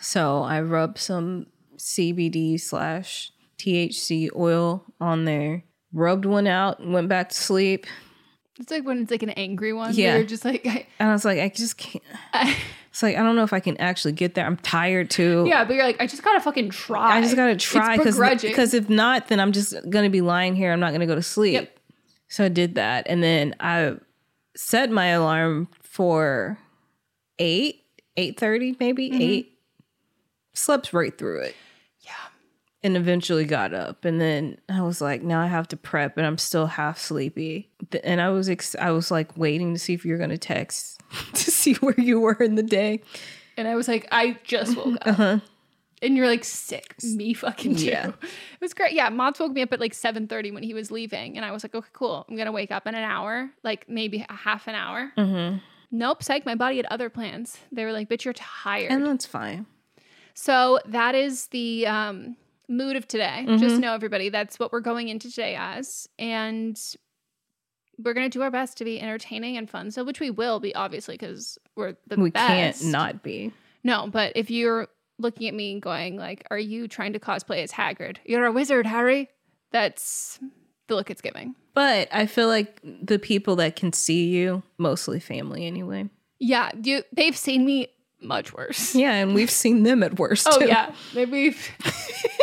So 0.00 0.42
I 0.42 0.60
rubbed 0.60 0.98
some 0.98 1.46
CBD 1.76 2.60
slash 2.60 3.32
THC 3.58 4.28
oil 4.36 4.84
on 5.00 5.24
there, 5.24 5.64
rubbed 5.92 6.24
one 6.24 6.46
out, 6.46 6.84
went 6.86 7.08
back 7.08 7.30
to 7.30 7.34
sleep. 7.34 7.86
it's 8.58 8.70
like 8.70 8.84
when 8.84 9.02
it's 9.02 9.10
like 9.10 9.22
an 9.22 9.30
angry 9.30 9.72
one 9.72 9.94
Yeah. 9.94 10.16
you're 10.16 10.24
just 10.24 10.44
like 10.44 10.66
I, 10.66 10.86
And 10.98 11.08
I 11.10 11.12
was 11.12 11.24
like, 11.24 11.38
I 11.38 11.48
just 11.48 11.76
can't. 11.78 12.04
I, 12.32 12.56
It's 12.90 13.02
like 13.02 13.16
I 13.16 13.22
don't 13.22 13.36
know 13.36 13.42
if 13.44 13.52
I 13.52 13.60
can 13.60 13.76
actually 13.76 14.12
get 14.12 14.34
there. 14.34 14.46
I'm 14.46 14.56
tired 14.56 15.10
too. 15.10 15.44
yeah 15.46 15.64
but 15.64 15.74
you're 15.74 15.84
like 15.84 16.00
i 16.00 16.06
just 16.06 16.22
gotta 16.22 16.40
fucking 16.40 16.70
try 16.70 17.18
I 17.18 17.20
just 17.20 17.36
gotta 17.36 17.54
try 17.56 17.98
because 17.98 18.18
because 18.40 18.72
if 18.72 18.88
not, 18.88 19.28
then 19.28 19.38
I'm 19.40 19.52
just 19.52 19.74
gonna 19.90 20.08
be 20.08 20.22
lying 20.22 20.54
here. 20.56 20.72
I'm 20.72 20.80
not 20.80 20.92
gonna 20.92 21.06
go 21.06 21.14
to 21.14 21.22
sleep. 21.22 21.52
Yep. 21.54 21.78
So 22.28 22.44
I 22.44 22.48
did 22.48 22.74
that, 22.76 23.06
and 23.08 23.22
then 23.22 23.54
I 23.60 23.96
set 24.56 24.90
my 24.90 25.08
alarm 25.08 25.68
for 25.82 26.58
eight, 27.38 27.84
eight 28.16 28.38
thirty, 28.38 28.76
maybe 28.80 29.10
mm-hmm. 29.10 29.22
eight. 29.22 29.58
Slept 30.54 30.92
right 30.92 31.16
through 31.16 31.42
it. 31.42 31.54
Yeah. 32.00 32.12
And 32.82 32.96
eventually 32.96 33.44
got 33.44 33.74
up, 33.74 34.04
and 34.04 34.20
then 34.20 34.58
I 34.68 34.82
was 34.82 35.00
like, 35.00 35.22
now 35.22 35.40
I 35.40 35.46
have 35.46 35.68
to 35.68 35.76
prep, 35.76 36.16
and 36.16 36.26
I'm 36.26 36.38
still 36.38 36.66
half 36.66 36.98
sleepy. 36.98 37.70
And 38.02 38.20
I 38.20 38.30
was 38.30 38.48
ex- 38.48 38.76
I 38.76 38.90
was 38.90 39.10
like 39.10 39.36
waiting 39.36 39.74
to 39.74 39.78
see 39.78 39.94
if 39.94 40.04
you're 40.04 40.18
gonna 40.18 40.38
text 40.38 41.00
to 41.34 41.50
see 41.50 41.74
where 41.74 41.98
you 41.98 42.20
were 42.20 42.34
in 42.34 42.54
the 42.54 42.62
day. 42.62 43.02
And 43.56 43.68
I 43.68 43.74
was 43.74 43.88
like, 43.88 44.06
I 44.12 44.38
just 44.44 44.76
woke 44.76 44.98
uh-huh. 45.06 45.22
up. 45.22 45.40
And 46.02 46.16
you're 46.16 46.26
like 46.26 46.44
sick. 46.44 46.94
Me 47.02 47.32
fucking 47.34 47.76
too. 47.76 47.86
Yeah. 47.86 48.08
It 48.08 48.60
was 48.60 48.74
great. 48.74 48.92
Yeah. 48.92 49.08
Mods 49.08 49.40
woke 49.40 49.52
me 49.52 49.62
up 49.62 49.72
at 49.72 49.80
like 49.80 49.92
7:30 49.94 50.52
when 50.52 50.62
he 50.62 50.74
was 50.74 50.90
leaving. 50.90 51.36
And 51.36 51.44
I 51.44 51.50
was 51.52 51.64
like, 51.64 51.74
okay, 51.74 51.88
cool. 51.92 52.26
I'm 52.28 52.36
gonna 52.36 52.52
wake 52.52 52.70
up 52.70 52.86
in 52.86 52.94
an 52.94 53.02
hour, 53.04 53.50
like 53.62 53.88
maybe 53.88 54.24
a 54.28 54.34
half 54.34 54.68
an 54.68 54.74
hour. 54.74 55.12
Mm-hmm. 55.16 55.58
Nope, 55.92 56.22
psych. 56.22 56.44
My 56.44 56.54
body 56.54 56.76
had 56.76 56.86
other 56.86 57.08
plans. 57.08 57.58
They 57.72 57.84
were 57.84 57.92
like, 57.92 58.08
bitch, 58.08 58.24
you're 58.24 58.34
tired. 58.34 58.90
And 58.90 59.06
that's 59.06 59.24
fine. 59.26 59.66
so 60.34 60.80
that 60.86 61.14
is 61.14 61.46
the 61.48 61.86
um 61.86 62.36
mood 62.68 62.96
of 62.96 63.06
today. 63.08 63.44
Mm-hmm. 63.46 63.58
Just 63.58 63.80
know 63.80 63.94
everybody, 63.94 64.28
that's 64.28 64.58
what 64.58 64.72
we're 64.72 64.80
going 64.80 65.08
into 65.08 65.30
today 65.30 65.54
as. 65.58 66.08
And 66.18 66.78
we're 67.98 68.12
gonna 68.12 68.28
do 68.28 68.42
our 68.42 68.50
best 68.50 68.76
to 68.78 68.84
be 68.84 69.00
entertaining 69.00 69.56
and 69.56 69.70
fun. 69.70 69.90
So 69.90 70.04
which 70.04 70.20
we 70.20 70.28
will 70.30 70.60
be 70.60 70.74
obviously 70.74 71.14
because 71.14 71.58
we're 71.76 71.96
the 72.06 72.16
we 72.16 72.30
best. 72.30 72.82
can't 72.82 72.92
not 72.92 73.22
be. 73.22 73.52
No, 73.84 74.08
but 74.08 74.32
if 74.34 74.50
you're 74.50 74.88
looking 75.18 75.48
at 75.48 75.54
me 75.54 75.72
and 75.72 75.82
going 75.82 76.16
like, 76.16 76.46
"Are 76.50 76.58
you 76.58 76.88
trying 76.88 77.12
to 77.14 77.18
cosplay 77.18 77.62
as 77.62 77.72
Hagrid? 77.72 78.18
You're 78.24 78.46
a 78.46 78.52
wizard, 78.52 78.86
Harry." 78.86 79.28
That's 79.72 80.38
the 80.88 80.94
look 80.94 81.10
it's 81.10 81.20
giving. 81.20 81.54
But 81.74 82.08
I 82.12 82.26
feel 82.26 82.48
like 82.48 82.80
the 82.82 83.18
people 83.18 83.56
that 83.56 83.76
can 83.76 83.92
see 83.92 84.28
you, 84.28 84.62
mostly 84.78 85.20
family 85.20 85.66
anyway. 85.66 86.08
Yeah, 86.38 86.70
you 86.82 87.02
they've 87.12 87.36
seen 87.36 87.64
me 87.64 87.88
much 88.20 88.52
worse. 88.52 88.94
Yeah, 88.94 89.12
and 89.12 89.34
we've 89.34 89.50
seen 89.62 89.82
them 89.82 90.02
at 90.02 90.18
worst. 90.18 90.46
Oh 90.50 90.58
too. 90.58 90.66
yeah, 90.66 90.92
maybe. 91.14 91.56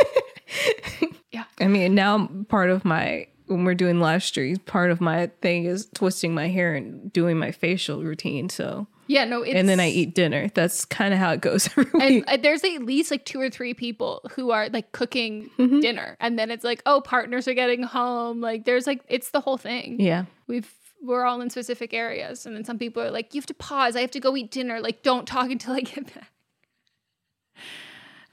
yeah, 1.31 1.45
I 1.59 1.67
mean, 1.67 1.95
now 1.95 2.29
part 2.47 2.69
of 2.69 2.85
my 2.85 3.27
when 3.47 3.65
we're 3.65 3.75
doing 3.75 3.99
live 3.99 4.23
streams, 4.23 4.59
part 4.59 4.91
of 4.91 5.01
my 5.01 5.27
thing 5.41 5.65
is 5.65 5.87
twisting 5.93 6.33
my 6.33 6.47
hair 6.47 6.73
and 6.73 7.11
doing 7.11 7.37
my 7.37 7.51
facial 7.51 8.03
routine. 8.03 8.49
So 8.49 8.87
yeah, 9.07 9.25
no, 9.25 9.41
it's, 9.43 9.55
and 9.55 9.67
then 9.69 9.79
I 9.79 9.89
eat 9.89 10.15
dinner. 10.15 10.49
That's 10.53 10.85
kind 10.85 11.13
of 11.13 11.19
how 11.19 11.31
it 11.31 11.41
goes 11.41 11.67
every 11.77 11.85
And 12.01 12.15
week. 12.15 12.23
uh, 12.27 12.37
there's 12.37 12.63
at 12.63 12.83
least 12.83 13.11
like 13.11 13.25
two 13.25 13.39
or 13.41 13.49
three 13.49 13.73
people 13.73 14.21
who 14.35 14.51
are 14.51 14.69
like 14.69 14.91
cooking 14.91 15.49
Mm-hmm. 15.57 15.79
dinner, 15.81 16.17
and 16.19 16.37
then 16.39 16.49
it's 16.51 16.63
like, 16.63 16.81
oh, 16.85 17.01
partners 17.01 17.47
are 17.47 17.53
getting 17.53 17.83
home. 17.83 18.41
Like 18.41 18.65
there's 18.65 18.87
like 18.87 19.01
it's 19.07 19.31
the 19.31 19.41
whole 19.41 19.57
thing. 19.57 19.99
yeah. 19.99 20.25
We've 20.47 20.71
we're 21.01 21.25
all 21.25 21.41
in 21.41 21.49
specific 21.49 21.93
areas, 21.93 22.45
and 22.45 22.55
then 22.55 22.63
some 22.63 22.79
people 22.79 23.03
are 23.03 23.11
like, 23.11 23.33
you 23.33 23.39
have 23.41 23.45
to 23.47 23.53
pause. 23.53 23.95
I 23.97 24.01
have 24.01 24.11
to 24.11 24.19
go 24.21 24.35
eat 24.37 24.51
dinner. 24.51 24.79
Like 24.79 25.03
don't 25.03 25.27
talk 25.27 25.49
until 25.51 25.73
I 25.73 25.81
get 25.81 26.13
back. 26.13 26.29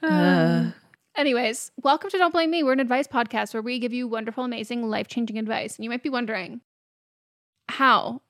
Um, 0.03 0.73
anyways, 1.17 1.73
welcome 1.83 2.11
to 2.11 2.17
Don't 2.19 2.33
Blame 2.33 2.51
Me. 2.51 2.63
We're 2.63 2.73
an 2.73 2.81
advice 2.81 3.07
podcast 3.07 3.53
where 3.55 3.63
we 3.63 3.79
give 3.79 3.93
you 3.93 4.09
wonderful, 4.09 4.45
amazing, 4.45 4.89
life 4.89 5.09
changing 5.09 5.39
advice. 5.39 5.77
And 5.77 5.85
you 5.85 5.91
might 5.91 6.03
be 6.03 6.09
wondering, 6.09 6.61
how, 7.69 8.23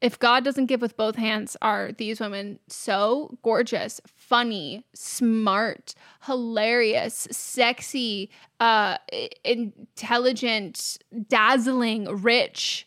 if 0.00 0.18
God 0.18 0.44
doesn't 0.44 0.66
give 0.66 0.80
with 0.80 0.96
both 0.96 1.16
hands, 1.16 1.56
are 1.60 1.92
these 1.92 2.20
women 2.20 2.60
so 2.68 3.36
gorgeous, 3.42 4.00
funny, 4.06 4.84
smart, 4.94 5.94
hilarious, 6.24 7.26
sexy, 7.32 8.30
uh, 8.60 8.98
intelligent, 9.44 10.98
dazzling, 11.28 12.04
rich, 12.22 12.86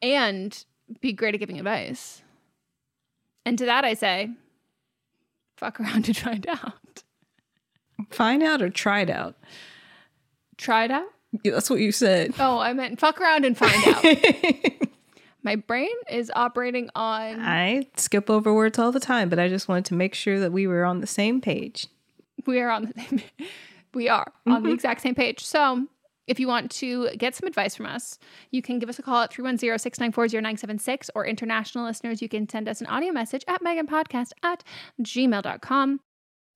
and 0.00 0.64
be 1.00 1.12
great 1.12 1.34
at 1.34 1.38
giving 1.38 1.58
advice? 1.58 2.22
And 3.46 3.56
to 3.58 3.66
that 3.66 3.84
I 3.84 3.94
say, 3.94 4.30
fuck 5.56 5.78
around 5.80 6.08
and 6.08 6.16
find 6.16 6.46
out. 6.48 7.04
Find 8.10 8.42
out 8.42 8.60
or 8.60 8.70
try 8.70 9.02
it 9.02 9.10
out. 9.10 9.36
Try 10.56 10.84
it 10.84 10.90
out? 10.90 11.06
Yeah, 11.44 11.52
That's 11.52 11.70
what 11.70 11.80
you 11.80 11.92
said. 11.92 12.34
Oh, 12.38 12.58
I 12.58 12.72
meant 12.72 12.98
fuck 12.98 13.20
around 13.20 13.44
and 13.44 13.56
find 13.56 13.86
out. 13.86 14.04
My 15.42 15.56
brain 15.56 15.94
is 16.08 16.30
operating 16.34 16.88
on. 16.94 17.40
I 17.40 17.88
skip 17.96 18.30
over 18.30 18.54
words 18.54 18.78
all 18.78 18.92
the 18.92 19.00
time, 19.00 19.28
but 19.28 19.38
I 19.38 19.48
just 19.48 19.68
wanted 19.68 19.86
to 19.86 19.94
make 19.94 20.14
sure 20.14 20.38
that 20.38 20.52
we 20.52 20.66
were 20.66 20.84
on 20.84 21.00
the 21.00 21.06
same 21.06 21.40
page. 21.40 21.88
we 22.46 22.60
are 22.60 22.70
on 22.70 22.84
the 22.84 23.00
same. 23.00 23.22
We 23.94 24.08
are 24.08 24.32
on 24.46 24.62
the 24.62 24.68
mm-hmm. 24.68 24.74
exact 24.74 25.02
same 25.02 25.14
page. 25.14 25.44
So, 25.44 25.86
if 26.26 26.40
you 26.40 26.48
want 26.48 26.70
to 26.72 27.10
get 27.18 27.34
some 27.34 27.46
advice 27.46 27.74
from 27.76 27.84
us, 27.84 28.18
you 28.50 28.62
can 28.62 28.78
give 28.78 28.88
us 28.88 28.98
a 28.98 29.02
call 29.02 29.22
at 29.22 29.30
310-694-0976 29.32 31.10
or 31.14 31.26
international 31.26 31.84
listeners, 31.84 32.22
you 32.22 32.28
can 32.28 32.48
send 32.48 32.68
us 32.68 32.80
an 32.80 32.86
audio 32.86 33.12
message 33.12 33.44
at 33.48 33.62
meganpodcast 33.62 34.30
at 34.42 34.64
gmail.com. 35.02 36.00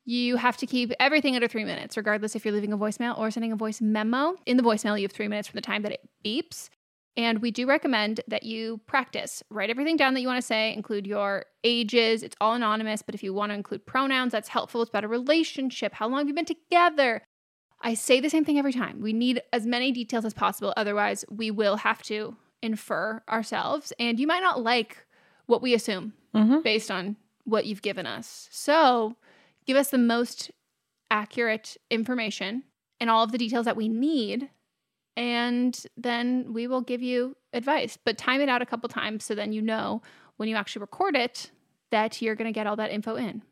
You 0.05 0.37
have 0.37 0.57
to 0.59 0.67
keep 0.67 0.93
everything 1.01 1.35
under 1.35 1.49
three 1.49 1.65
minutes, 1.65 1.97
regardless 1.97 2.37
if 2.37 2.45
you're 2.45 2.55
leaving 2.55 2.73
a 2.73 2.79
voicemail 2.79 3.19
or 3.19 3.31
sending 3.31 3.53
a 3.53 3.57
voice 3.57 3.81
memo. 3.81 4.37
In 4.47 4.57
the 4.57 4.63
voicemail, 4.63 4.97
you 4.97 5.03
have 5.03 5.13
three 5.13 5.29
minutes 5.29 5.49
from 5.49 5.59
the 5.59 5.63
time 5.63 5.83
that 5.83 5.93
it 5.93 6.09
beeps. 6.25 6.71
And 7.17 7.41
we 7.41 7.51
do 7.51 7.67
recommend 7.67 8.21
that 8.29 8.43
you 8.43 8.79
practice. 8.87 9.43
Write 9.49 9.71
everything 9.71 9.97
down 9.97 10.13
that 10.15 10.21
you 10.21 10.27
want 10.29 10.41
to 10.41 10.47
say, 10.47 10.75
include 10.75 11.07
your 11.07 11.47
ages. 11.65 12.23
It's 12.23 12.37
all 12.41 12.53
anonymous, 12.55 13.01
but 13.03 13.15
if 13.15 13.23
you 13.23 13.33
want 13.33 13.51
to 13.51 13.55
include 13.55 13.87
pronouns, 13.87 14.33
that's 14.33 14.49
helpful. 14.49 14.83
It's 14.83 14.91
about 14.91 15.05
a 15.05 15.09
relationship. 15.09 15.95
How 15.95 16.09
long 16.09 16.19
have 16.19 16.29
you 16.29 16.35
been 16.35 16.45
together? 16.45 17.23
I 17.81 17.95
say 17.95 18.21
the 18.21 18.31
same 18.31 18.45
thing 18.45 18.59
every 18.59 18.73
time. 18.73 19.01
We 19.01 19.13
need 19.13 19.41
as 19.53 19.67
many 19.67 19.93
details 19.93 20.25
as 20.25 20.35
possible. 20.35 20.75
Otherwise, 20.77 21.25
we 21.31 21.51
will 21.51 21.77
have 21.77 22.03
to 22.05 22.37
infer 22.63 23.23
ourselves. 23.29 23.93
And 23.99 24.19
you 24.21 24.27
might 24.27 24.41
not 24.43 24.63
like 24.63 25.07
what 25.47 25.63
we 25.63 25.73
assume 25.75 26.13
Mhm. 26.35 26.63
based 26.63 26.91
on 26.91 27.17
what 27.45 27.65
you've 27.67 27.83
given 27.83 28.07
us. 28.07 28.49
So 28.51 29.17
give 29.67 29.77
us 29.77 29.91
the 29.91 29.99
most 29.99 30.51
accurate 31.11 31.77
information 31.91 32.65
and 33.01 33.09
all 33.09 33.23
of 33.23 33.33
the 33.33 33.39
details 33.39 33.65
that 33.67 33.77
we 33.77 33.89
need. 33.89 34.51
And 35.17 35.79
then 35.97 36.53
we 36.53 36.67
will 36.67 36.83
give 36.83 37.03
you 37.03 37.37
advice. 37.53 37.97
But 38.05 38.19
time 38.19 38.41
it 38.41 38.49
out 38.49 38.63
a 38.63 38.67
couple 38.67 38.89
times 38.89 39.25
so 39.25 39.35
then 39.35 39.53
you 39.53 39.63
know 39.63 40.03
when 40.37 40.49
you 40.49 40.57
actually 40.57 40.81
record 40.81 41.17
it 41.17 41.51
that 41.91 42.21
you're 42.21 42.35
going 42.35 42.47
to 42.47 42.53
get 42.53 42.67
all 42.67 42.77
that 42.77 42.91
info 42.91 43.17
in. 43.17 43.43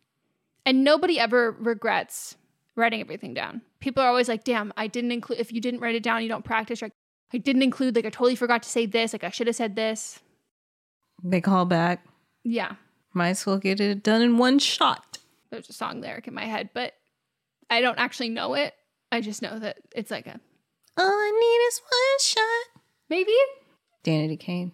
And 0.67 0.85
nobody 0.85 1.19
ever 1.19 1.53
regrets 1.53 2.37
writing 2.77 3.01
everything 3.01 3.35
down. 3.35 3.63
People 3.81 4.03
are 4.03 4.09
always 4.09 4.29
like, 4.29 4.45
damn, 4.45 4.73
I 4.77 4.87
didn't 4.87 5.13
include, 5.13 5.39
if 5.39 5.53
you 5.53 5.61
didn't 5.61 5.81
write 5.81 5.95
it 5.95 6.03
down, 6.03 6.23
you 6.23 6.29
don't 6.29 6.45
practice. 6.45 6.83
Like, 6.83 6.93
I 7.33 7.39
didn't 7.39 7.63
include, 7.63 7.97
like, 7.97 8.05
I 8.05 8.11
totally 8.11 8.37
forgot 8.37 8.63
to 8.63 8.69
say 8.69 8.87
this. 8.87 9.13
Like, 9.13 9.25
I 9.25 9.31
should 9.31 9.47
have 9.47 9.57
said 9.57 9.77
this. 9.77 10.21
They 11.23 11.41
call 11.41 11.65
back. 11.65 12.05
Yeah. 12.43 12.73
Might 13.13 13.31
as 13.31 13.47
well 13.47 13.59
get 13.59 13.81
it 13.81 14.03
done 14.03 14.23
in 14.23 14.39
one 14.39 14.59
shot. 14.59 15.19
There's 15.51 15.69
a 15.69 15.73
song 15.73 16.01
lyric 16.01 16.27
in 16.27 16.35
my 16.35 16.45
head, 16.45 16.71
but 16.75 16.95
I 17.71 17.81
don't 17.81 17.99
actually 17.99 18.31
know 18.31 18.55
it. 18.55 18.75
I 19.13 19.21
just 19.21 19.41
know 19.41 19.59
that 19.59 19.79
it's 19.95 20.11
like 20.11 20.27
a 20.27 20.41
All 20.97 21.07
I 21.07 21.31
need 21.31 21.67
is 21.69 21.81
one 21.83 22.19
shot. 22.21 22.81
maybe 23.11 23.33
Danity 24.05 24.39
Kane. 24.39 24.73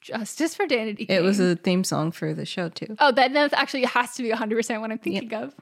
justice 0.00 0.54
for 0.54 0.66
Danity. 0.66 1.06
Kane. 1.08 1.16
It 1.18 1.22
was 1.22 1.40
a 1.40 1.56
theme 1.56 1.84
song 1.84 2.12
for 2.12 2.32
the 2.34 2.44
show 2.46 2.68
too. 2.68 2.96
oh 3.00 3.12
that 3.12 3.32
that's 3.32 3.54
actually 3.54 3.84
has 3.84 4.14
to 4.16 4.22
be 4.22 4.30
100 4.30 4.56
percent 4.56 4.80
what 4.80 4.90
I'm 4.90 4.98
thinking 4.98 5.32
of. 5.34 5.54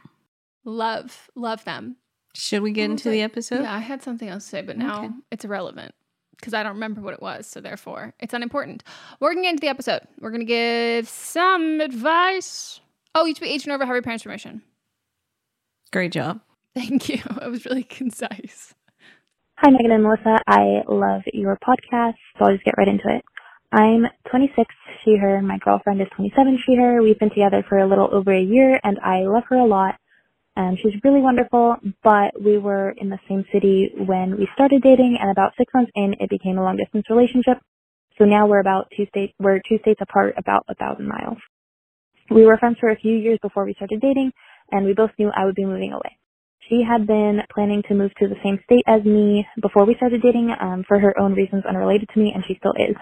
Love, 0.64 1.30
love 1.34 1.64
them. 1.64 1.96
Should 2.34 2.62
we 2.62 2.72
get 2.72 2.82
What 2.88 2.94
was 2.94 3.00
into 3.06 3.10
the 3.10 3.22
episode? 3.22 3.62
Yeah, 3.62 3.74
I 3.74 3.78
had 3.78 4.02
something 4.02 4.28
else 4.28 4.44
to 4.44 4.50
say, 4.50 4.62
but 4.62 4.76
now 4.76 5.04
Okay. 5.04 5.14
it's 5.30 5.44
irrelevant 5.44 5.94
because 6.36 6.52
I 6.52 6.62
don't 6.62 6.74
remember 6.74 7.00
what 7.00 7.14
it 7.14 7.22
was. 7.22 7.46
So 7.46 7.60
therefore, 7.60 8.12
it's 8.20 8.34
unimportant. 8.34 8.82
We're 9.20 9.32
gonna 9.32 9.42
get 9.44 9.50
into 9.52 9.60
the 9.62 9.68
episode. 9.68 10.02
We're 10.20 10.30
gonna 10.32 10.44
give 10.44 11.08
some 11.08 11.80
advice. 11.80 12.80
Oh, 13.14 13.24
you 13.24 13.32
to 13.32 13.40
be 13.40 13.48
agent 13.48 13.72
over 13.72 13.86
have 13.86 13.94
your 13.94 14.02
Parents 14.02 14.24
Permission. 14.24 14.60
Great 15.92 16.12
job. 16.12 16.40
Thank 16.74 17.08
you. 17.08 17.22
It 17.42 17.50
was 17.50 17.64
really 17.64 17.82
concise. 18.00 18.74
Hi, 19.58 19.70
Megan 19.70 19.92
and 19.92 20.02
Melissa. 20.02 20.38
I 20.46 20.82
love 20.88 21.22
your 21.32 21.56
podcast, 21.56 22.16
so 22.38 22.44
I'll 22.44 22.52
just 22.52 22.64
get 22.64 22.74
right 22.76 22.88
into 22.88 23.08
it. 23.08 23.24
I'm 23.72 24.06
26, 24.30 24.74
she, 25.02 25.16
her. 25.16 25.40
My 25.40 25.58
girlfriend 25.58 26.02
is 26.02 26.08
27, 26.16 26.58
she, 26.66 26.76
her. 26.76 27.02
We've 27.02 27.18
been 27.18 27.30
together 27.30 27.64
for 27.68 27.78
a 27.78 27.86
little 27.86 28.08
over 28.12 28.34
a 28.34 28.42
year, 28.42 28.78
and 28.84 28.98
I 29.00 29.20
love 29.22 29.44
her 29.48 29.56
a 29.56 29.66
lot. 29.66 29.96
Um, 30.56 30.76
she's 30.82 30.94
really 31.04 31.20
wonderful, 31.20 31.76
but 32.04 32.40
we 32.40 32.58
were 32.58 32.90
in 32.90 33.10
the 33.10 33.18
same 33.28 33.44
city 33.52 33.92
when 33.96 34.36
we 34.38 34.48
started 34.54 34.82
dating, 34.82 35.18
and 35.20 35.30
about 35.30 35.52
six 35.56 35.72
months 35.74 35.92
in, 35.94 36.14
it 36.20 36.30
became 36.30 36.58
a 36.58 36.62
long 36.62 36.76
distance 36.76 37.06
relationship. 37.10 37.58
So 38.18 38.24
now 38.24 38.46
we're 38.46 38.60
about 38.60 38.88
two 38.96 39.06
states, 39.06 39.32
we're 39.38 39.60
two 39.60 39.78
states 39.80 40.00
apart, 40.02 40.34
about 40.38 40.64
a 40.68 40.74
thousand 40.74 41.08
miles. 41.08 41.38
We 42.30 42.46
were 42.46 42.58
friends 42.58 42.78
for 42.80 42.90
a 42.90 42.96
few 42.96 43.16
years 43.16 43.38
before 43.42 43.64
we 43.64 43.74
started 43.74 44.00
dating, 44.02 44.32
and 44.72 44.86
we 44.86 44.94
both 44.94 45.12
knew 45.18 45.30
I 45.34 45.46
would 45.46 45.54
be 45.56 45.64
moving 45.64 45.92
away. 45.92 46.18
She 46.68 46.82
had 46.82 47.06
been 47.06 47.42
planning 47.54 47.82
to 47.88 47.94
move 47.94 48.12
to 48.18 48.26
the 48.28 48.34
same 48.42 48.58
state 48.64 48.82
as 48.86 49.04
me 49.04 49.46
before 49.62 49.84
we 49.84 49.94
started 49.94 50.20
dating 50.22 50.50
um, 50.60 50.84
for 50.88 50.98
her 50.98 51.18
own 51.18 51.34
reasons 51.34 51.64
unrelated 51.68 52.08
to 52.12 52.18
me, 52.18 52.32
and 52.34 52.44
she 52.46 52.56
still 52.58 52.72
is. 52.76 52.96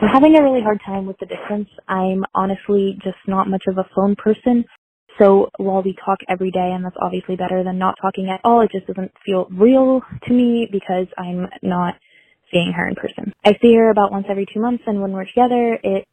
I'm 0.00 0.08
having 0.08 0.36
a 0.36 0.42
really 0.42 0.62
hard 0.62 0.80
time 0.86 1.06
with 1.06 1.18
the 1.18 1.26
distance. 1.26 1.68
I'm 1.88 2.24
honestly 2.34 2.98
just 3.02 3.18
not 3.26 3.48
much 3.48 3.64
of 3.66 3.78
a 3.78 3.88
phone 3.94 4.14
person. 4.14 4.64
So 5.18 5.50
while 5.58 5.82
we 5.82 5.96
talk 6.04 6.20
every 6.28 6.52
day, 6.52 6.70
and 6.72 6.84
that's 6.84 6.96
obviously 7.02 7.34
better 7.36 7.64
than 7.64 7.78
not 7.78 7.96
talking 8.00 8.30
at 8.30 8.40
all, 8.44 8.60
it 8.60 8.70
just 8.70 8.86
doesn't 8.86 9.12
feel 9.26 9.48
real 9.50 10.02
to 10.26 10.32
me 10.32 10.68
because 10.70 11.06
I'm 11.18 11.48
not 11.62 11.94
seeing 12.52 12.72
her 12.72 12.86
in 12.86 12.94
person. 12.94 13.32
I 13.44 13.58
see 13.60 13.74
her 13.74 13.90
about 13.90 14.12
once 14.12 14.26
every 14.30 14.46
two 14.46 14.60
months, 14.60 14.84
and 14.86 15.02
when 15.02 15.12
we're 15.12 15.26
together, 15.26 15.78
it 15.82 16.06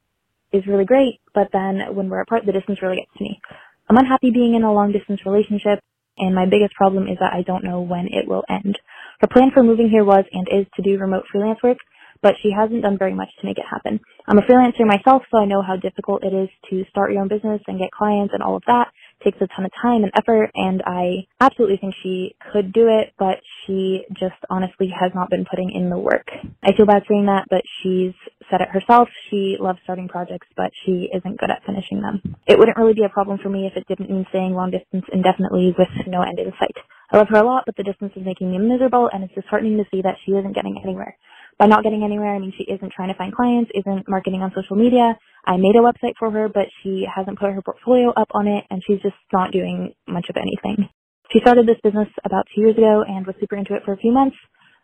is 0.52 0.66
really 0.66 0.86
great. 0.86 1.22
But 1.34 1.50
then 1.54 1.94
when 1.94 2.10
we're 2.10 2.22
apart, 2.22 2.46
the 2.46 2.52
distance 2.52 2.82
really 2.82 2.98
gets 2.98 3.12
to 3.18 3.24
me. 3.24 3.40
I'm 3.88 3.98
unhappy 3.98 4.32
being 4.32 4.56
in 4.56 4.64
a 4.64 4.74
long 4.74 4.92
distance 4.92 5.22
relationship 5.26 5.80
and 6.18 6.36
my 6.36 6.46
biggest 6.46 6.74
problem 6.76 7.08
is 7.08 7.18
that 7.20 7.34
I 7.34 7.44
don't 7.44 7.64
know 7.64 7.82
when 7.82 8.08
it 8.08 8.28
will 8.28 8.44
end. 8.50 8.78
Her 9.22 9.28
plan 9.28 9.52
for 9.54 9.64
moving 9.64 9.90
here 9.90 10.06
was 10.06 10.26
and 10.32 10.48
is 10.50 10.68
to 10.76 10.82
do 10.82 10.98
remote 10.98 11.26
freelance 11.32 11.60
work, 11.64 11.78
but 12.22 12.36
she 12.42 12.52
hasn't 12.52 12.84
done 12.84 12.98
very 12.98 13.14
much 13.14 13.30
to 13.40 13.48
make 13.48 13.58
it 13.58 13.66
happen. 13.70 14.00
I'm 14.28 14.38
a 14.38 14.42
freelancer 14.42 14.86
myself, 14.86 15.24
so 15.32 15.40
I 15.40 15.46
know 15.46 15.62
how 15.62 15.76
difficult 15.76 16.24
it 16.24 16.34
is 16.34 16.50
to 16.70 16.84
start 16.90 17.12
your 17.14 17.22
own 17.22 17.28
business 17.28 17.62
and 17.68 17.80
get 17.80 17.92
clients 17.92 18.34
and 18.34 18.44
all 18.44 18.56
of 18.58 18.64
that. 18.68 18.90
Takes 19.24 19.42
a 19.42 19.48
ton 19.48 19.66
of 19.66 19.72
time 19.82 20.04
and 20.04 20.12
effort, 20.16 20.52
and 20.54 20.84
I 20.86 21.26
absolutely 21.42 21.78
think 21.78 21.96
she 22.04 22.36
could 22.54 22.72
do 22.72 22.88
it, 22.88 23.14
but 23.18 23.40
she 23.66 24.06
just 24.14 24.38
honestly 24.50 24.94
has 24.94 25.12
not 25.16 25.30
been 25.30 25.46
putting 25.50 25.72
in 25.72 25.90
the 25.90 25.98
work. 25.98 26.30
I 26.64 26.74
feel 26.74 26.86
bad 26.86 27.04
saying 27.10 27.26
that, 27.26 27.46
but 27.50 27.64
she's 27.82 28.14
said 28.50 28.62
it 28.62 28.70
herself. 28.70 29.10
She 29.30 29.58
loves 29.60 29.80
starting 29.84 30.08
projects, 30.08 30.48
but 30.56 30.72
she 30.86 31.10
isn't 31.14 31.40
good 31.40 31.50
at 31.50 31.66
finishing 31.66 32.02
them. 32.02 32.36
It 32.46 32.60
wouldn't 32.60 32.78
really 32.78 32.94
be 32.94 33.04
a 33.04 33.10
problem 33.10 33.40
for 33.40 33.50
me 33.50 33.66
if 33.66 33.76
it 33.76 33.88
didn't 33.88 34.10
mean 34.10 34.26
staying 34.30 34.54
long 34.54 34.72
distance 34.72 35.06
indefinitely 35.12 35.74
with 35.78 35.90
no 36.06 36.22
end 36.22 36.40
in 36.40 36.54
sight. 36.60 36.78
I 37.12 37.18
love 37.18 37.30
her 37.30 37.38
a 37.38 37.46
lot, 37.46 37.64
but 37.66 37.76
the 37.76 37.84
distance 37.84 38.14
is 38.16 38.26
making 38.26 38.52
me 38.52 38.60
miserable, 38.60 39.10
and 39.12 39.24
it's 39.24 39.34
disheartening 39.34 39.78
to 39.78 39.86
see 39.90 40.02
that 40.04 40.18
she 40.26 40.34
isn't 40.34 40.54
getting 40.54 40.80
anywhere. 40.84 41.18
By 41.60 41.66
not 41.66 41.84
getting 41.84 42.04
anywhere, 42.04 42.36
I 42.36 42.40
mean 42.40 42.54
she 42.56 42.64
isn't 42.66 42.94
trying 42.94 43.10
to 43.10 43.18
find 43.18 43.34
clients, 43.34 43.72
isn't 43.74 44.08
marketing 44.08 44.42
on 44.42 44.54
social 44.56 44.76
media. 44.76 45.18
I 45.46 45.58
made 45.58 45.76
a 45.76 45.80
website 45.80 46.14
for 46.20 46.30
her, 46.30 46.50
but 46.50 46.68
she 46.84 47.06
hasn't 47.14 47.40
put 47.40 47.52
her 47.52 47.62
portfolio 47.64 48.12
up 48.12 48.28
on 48.32 48.48
it, 48.48 48.66
and 48.70 48.84
she's 48.86 49.02
just 49.02 49.16
not 49.34 49.52
doing 49.52 49.94
much 50.08 50.28
of 50.30 50.38
anything. 50.38 50.90
She 51.32 51.40
started 51.40 51.68
this 51.68 51.80
business 51.84 52.08
about 52.24 52.46
two 52.54 52.62
years 52.62 52.78
ago 52.78 53.04
and 53.08 53.26
was 53.26 53.36
super 53.40 53.58
into 53.58 53.76
it 53.76 53.84
for 53.84 53.94
a 53.94 53.98
few 53.98 54.12
months, 54.12 54.38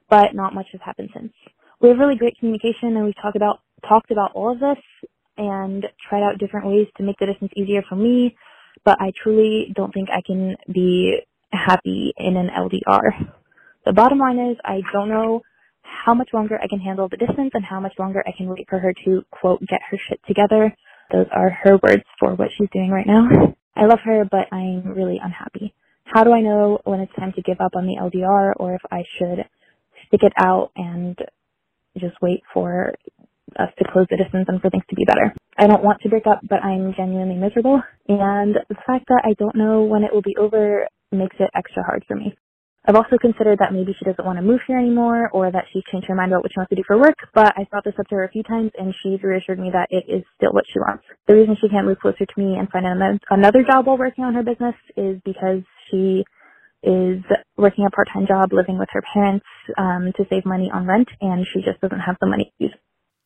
but 0.09 0.33
not 0.33 0.53
much 0.53 0.67
has 0.71 0.81
happened 0.83 1.09
since. 1.13 1.31
We 1.79 1.89
have 1.89 1.99
really 1.99 2.15
great 2.15 2.37
communication 2.39 2.95
and 2.95 3.05
we've 3.05 3.21
talked 3.21 3.35
about 3.35 3.59
talked 3.87 4.11
about 4.11 4.31
all 4.33 4.51
of 4.51 4.59
this 4.59 4.77
and 5.37 5.85
tried 6.09 6.23
out 6.23 6.37
different 6.39 6.67
ways 6.67 6.87
to 6.97 7.03
make 7.03 7.17
the 7.19 7.25
distance 7.25 7.51
easier 7.55 7.81
for 7.87 7.95
me, 7.95 8.35
but 8.85 8.97
I 8.99 9.11
truly 9.21 9.71
don't 9.75 9.93
think 9.93 10.09
I 10.09 10.21
can 10.25 10.55
be 10.71 11.19
happy 11.51 12.13
in 12.17 12.37
an 12.37 12.49
LDR. 12.49 13.31
The 13.85 13.93
bottom 13.93 14.19
line 14.19 14.39
is 14.39 14.57
I 14.63 14.81
don't 14.91 15.09
know 15.09 15.41
how 16.05 16.13
much 16.13 16.29
longer 16.33 16.59
I 16.61 16.67
can 16.67 16.79
handle 16.79 17.09
the 17.09 17.17
distance 17.17 17.51
and 17.53 17.65
how 17.65 17.79
much 17.79 17.93
longer 17.99 18.23
I 18.27 18.31
can 18.37 18.47
wait 18.49 18.67
for 18.69 18.79
her 18.79 18.93
to 19.05 19.23
quote 19.31 19.61
get 19.61 19.81
her 19.91 19.97
shit 20.09 20.19
together. 20.27 20.75
Those 21.11 21.27
are 21.31 21.49
her 21.63 21.77
words 21.83 22.03
for 22.19 22.35
what 22.35 22.49
she's 22.57 22.69
doing 22.73 22.91
right 22.91 23.07
now. 23.07 23.27
I 23.75 23.85
love 23.85 23.99
her, 24.05 24.25
but 24.29 24.53
I'm 24.53 24.87
really 24.93 25.19
unhappy. 25.23 25.73
How 26.05 26.23
do 26.23 26.33
I 26.33 26.41
know 26.41 26.79
when 26.83 26.99
it's 26.99 27.15
time 27.15 27.33
to 27.35 27.41
give 27.41 27.61
up 27.61 27.75
on 27.75 27.87
the 27.87 27.97
LDR 28.01 28.53
or 28.57 28.75
if 28.75 28.81
I 28.91 29.03
should 29.17 29.45
stick 30.07 30.21
it 30.23 30.33
out 30.37 30.71
and 30.75 31.17
just 31.99 32.15
wait 32.21 32.43
for 32.53 32.93
us 33.59 33.69
to 33.77 33.85
close 33.91 34.07
the 34.09 34.17
distance 34.17 34.45
and 34.47 34.61
for 34.61 34.69
things 34.69 34.83
to 34.89 34.95
be 34.95 35.05
better. 35.05 35.33
I 35.57 35.67
don't 35.67 35.83
want 35.83 36.01
to 36.01 36.09
break 36.09 36.27
up, 36.27 36.41
but 36.49 36.63
I'm 36.63 36.93
genuinely 36.95 37.35
miserable. 37.35 37.81
And 38.07 38.55
the 38.69 38.75
fact 38.87 39.05
that 39.09 39.23
I 39.25 39.33
don't 39.39 39.55
know 39.55 39.83
when 39.83 40.03
it 40.03 40.13
will 40.13 40.21
be 40.21 40.37
over 40.37 40.87
makes 41.11 41.35
it 41.39 41.49
extra 41.55 41.83
hard 41.83 42.05
for 42.07 42.15
me. 42.15 42.35
I've 42.85 42.95
also 42.95 43.17
considered 43.17 43.59
that 43.59 43.71
maybe 43.71 43.95
she 43.97 44.03
doesn't 44.03 44.25
want 44.25 44.37
to 44.37 44.41
move 44.41 44.59
here 44.67 44.77
anymore 44.77 45.29
or 45.31 45.49
that 45.49 45.65
she's 45.71 45.83
changed 45.89 46.07
her 46.07 46.15
mind 46.15 46.31
about 46.31 46.43
what 46.43 46.51
she 46.51 46.59
wants 46.59 46.69
to 46.71 46.75
do 46.75 46.83
for 46.85 46.97
work, 46.97 47.15
but 47.33 47.53
I 47.57 47.63
brought 47.71 47.85
this 47.85 47.93
up 47.97 48.07
to 48.09 48.15
her 48.15 48.25
a 48.25 48.29
few 48.29 48.43
times 48.43 48.71
and 48.77 48.93
she's 49.01 49.23
reassured 49.23 49.59
me 49.59 49.71
that 49.71 49.87
it 49.89 50.03
is 50.07 50.23
still 50.35 50.51
what 50.51 50.65
she 50.67 50.79
wants. 50.79 51.05
The 51.27 51.35
reason 51.35 51.55
she 51.61 51.69
can't 51.69 51.87
move 51.87 51.99
closer 51.99 52.25
to 52.25 52.33
me 52.37 52.57
and 52.57 52.69
find 52.69 52.85
another 52.85 53.63
job 53.63 53.87
while 53.87 53.97
working 53.97 54.25
on 54.25 54.33
her 54.33 54.43
business 54.43 54.75
is 54.97 55.21
because 55.23 55.61
she 55.89 56.25
is 56.83 57.23
working 57.55 57.85
a 57.85 57.89
part-time 57.89 58.27
job 58.27 58.51
living 58.51 58.77
with 58.77 58.89
her 58.91 59.01
parents 59.13 59.45
um, 59.77 60.11
to 60.17 60.25
save 60.29 60.45
money 60.45 60.69
on 60.73 60.85
rent 60.85 61.07
and 61.21 61.47
she 61.47 61.61
just 61.61 61.79
doesn't 61.79 62.01
have 62.01 62.17
the 62.19 62.27
money 62.27 62.51
to 62.57 62.65
use. 62.65 62.75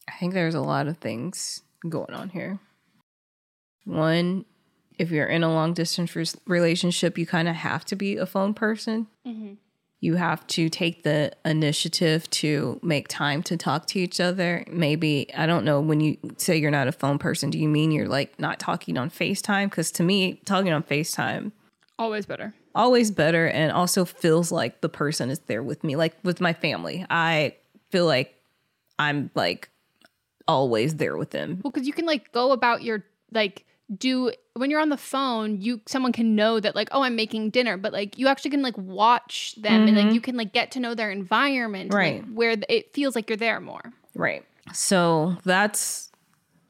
I 0.08 0.14
think 0.20 0.36
there's 0.36 0.56
a 0.56 0.62
lot 0.62 0.88
of 0.88 0.98
things 0.98 1.64
going 1.90 2.14
on 2.14 2.30
here. 2.30 2.60
One, 3.86 4.46
if 4.98 5.12
you're 5.12 5.28
in 5.28 5.44
a 5.44 5.52
long 5.52 5.74
distance 5.74 6.16
relationship, 6.46 7.18
you 7.18 7.26
kind 7.26 7.48
of 7.48 7.56
have 7.56 7.86
to 7.86 7.96
be 7.96 8.18
a 8.18 8.26
phone 8.26 8.54
person. 8.54 9.08
Mm-hmm. 9.26 9.54
You 10.00 10.16
have 10.16 10.46
to 10.48 10.70
take 10.70 11.04
the 11.04 11.32
initiative 11.44 12.30
to 12.30 12.80
make 12.84 13.08
time 13.08 13.42
to 13.44 13.58
talk 13.58 13.88
to 13.88 14.00
each 14.00 14.20
other. 14.20 14.64
Maybe, 14.70 15.34
I 15.36 15.48
don't 15.48 15.66
know, 15.66 15.82
when 15.82 16.02
you 16.02 16.18
say 16.38 16.58
you're 16.58 16.70
not 16.70 16.88
a 16.88 16.92
phone 16.92 17.18
person, 17.18 17.50
do 17.50 17.58
you 17.58 17.68
mean 17.68 17.92
you're 17.92 18.08
like 18.08 18.40
not 18.40 18.60
talking 18.60 18.98
on 18.98 19.10
FaceTime? 19.10 19.70
Because 19.70 19.92
to 19.94 20.04
me, 20.04 20.42
talking 20.46 20.72
on 20.72 20.84
FaceTime, 20.84 21.52
always 21.98 22.28
better. 22.28 22.54
Always 22.76 23.10
better. 23.10 23.48
And 23.48 23.72
also 23.72 24.06
feels 24.06 24.52
like 24.52 24.82
the 24.82 24.90
person 24.90 25.32
is 25.32 25.40
there 25.40 25.64
with 25.64 25.84
me. 25.84 25.96
Like 25.96 26.16
with 26.24 26.40
my 26.40 26.54
family, 26.54 27.04
I 27.10 27.56
feel 27.90 28.06
like 28.06 28.36
I'm 29.00 29.32
like 29.34 29.70
always 30.48 30.98
there 30.98 31.18
with 31.18 31.32
them. 31.32 31.60
Well, 31.64 31.72
because 31.72 31.88
you 31.88 31.94
can 31.94 32.06
like 32.06 32.32
go 32.32 32.52
about 32.52 32.84
your 32.84 33.04
like 33.32 33.66
do 33.96 34.32
when 34.56 34.70
you're 34.70 34.82
on 34.82 34.90
the 34.90 34.98
phone 34.98 35.62
you 35.62 35.80
someone 35.86 36.12
can 36.12 36.36
know 36.36 36.60
that 36.60 36.76
like 36.76 36.90
oh 36.92 37.04
i'm 37.04 37.16
making 37.16 37.50
dinner 37.50 37.78
but 37.78 37.94
like 37.94 38.18
you 38.18 38.28
actually 38.28 38.52
can 38.52 38.62
like 38.62 38.78
watch 38.78 39.56
them 39.62 39.72
mm-hmm. 39.72 39.88
and 39.88 39.98
like 39.98 40.06
mm-hmm. 40.08 40.16
you 40.16 40.22
can 40.22 40.36
like 40.36 40.52
get 40.52 40.72
to 40.72 40.80
know 40.80 40.94
their 40.94 41.10
environment 41.10 41.94
right 41.94 42.22
like, 42.22 42.34
where 42.34 42.58
it 42.68 42.94
feels 42.94 43.16
like 43.16 43.30
you're 43.30 43.38
there 43.38 43.62
more 43.62 43.94
right 44.14 44.44
so 44.74 45.38
that's 45.46 46.12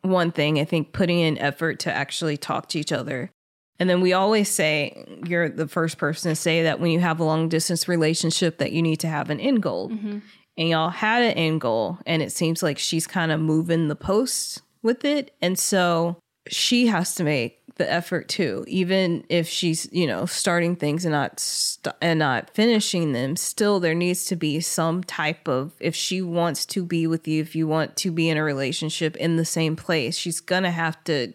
one 0.01 0.31
thing 0.31 0.59
i 0.59 0.63
think 0.63 0.93
putting 0.93 1.19
in 1.19 1.37
effort 1.39 1.79
to 1.79 1.91
actually 1.91 2.37
talk 2.37 2.69
to 2.69 2.79
each 2.79 2.91
other 2.91 3.31
and 3.79 3.89
then 3.89 4.01
we 4.01 4.13
always 4.13 4.49
say 4.49 5.03
you're 5.25 5.49
the 5.49 5.67
first 5.67 5.97
person 5.97 6.31
to 6.31 6.35
say 6.35 6.63
that 6.63 6.79
when 6.79 6.91
you 6.91 6.99
have 6.99 7.19
a 7.19 7.23
long 7.23 7.49
distance 7.49 7.87
relationship 7.87 8.59
that 8.59 8.71
you 8.71 8.81
need 8.81 8.99
to 8.99 9.07
have 9.07 9.31
an 9.31 9.39
end 9.39 9.63
goal 9.63 9.89
mm-hmm. 9.89 10.19
and 10.55 10.69
y'all 10.69 10.89
had 10.89 11.23
an 11.23 11.31
end 11.31 11.61
goal 11.61 11.97
and 12.05 12.21
it 12.21 12.31
seems 12.31 12.61
like 12.61 12.77
she's 12.77 13.07
kind 13.07 13.31
of 13.31 13.39
moving 13.39 13.87
the 13.87 13.95
post 13.95 14.61
with 14.83 15.03
it 15.03 15.31
and 15.41 15.57
so 15.57 16.17
she 16.51 16.87
has 16.87 17.15
to 17.15 17.23
make 17.23 17.61
the 17.75 17.91
effort 17.91 18.27
too 18.27 18.65
even 18.67 19.23
if 19.29 19.47
she's 19.47 19.87
you 19.91 20.07
know 20.07 20.25
starting 20.25 20.75
things 20.75 21.05
and 21.05 21.11
not 21.11 21.39
st- 21.39 21.93
and 22.01 22.17
not 22.17 22.49
finishing 22.55 23.11
them 23.13 23.35
still 23.35 23.79
there 23.79 23.93
needs 23.93 24.25
to 24.25 24.35
be 24.35 24.59
some 24.59 25.03
type 25.03 25.47
of 25.47 25.73
if 25.79 25.95
she 25.95 26.19
wants 26.19 26.65
to 26.65 26.83
be 26.83 27.05
with 27.05 27.27
you 27.27 27.39
if 27.39 27.55
you 27.55 27.67
want 27.67 27.95
to 27.95 28.11
be 28.11 28.29
in 28.29 28.37
a 28.37 28.43
relationship 28.43 29.15
in 29.17 29.35
the 29.35 29.45
same 29.45 29.75
place 29.75 30.17
she's 30.17 30.39
gonna 30.39 30.71
have 30.71 31.03
to 31.03 31.33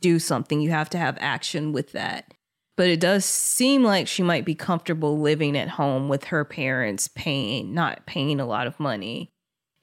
do 0.00 0.18
something. 0.18 0.60
You 0.60 0.70
have 0.70 0.90
to 0.90 0.98
have 0.98 1.16
action 1.20 1.72
with 1.72 1.92
that. 1.92 2.32
But 2.76 2.88
it 2.88 3.00
does 3.00 3.24
seem 3.24 3.82
like 3.82 4.06
she 4.06 4.22
might 4.22 4.44
be 4.44 4.54
comfortable 4.54 5.18
living 5.18 5.56
at 5.56 5.68
home 5.68 6.08
with 6.08 6.24
her 6.24 6.44
parents 6.44 7.08
paying 7.08 7.74
not 7.74 8.06
paying 8.06 8.38
a 8.38 8.46
lot 8.46 8.68
of 8.68 8.78
money 8.78 9.30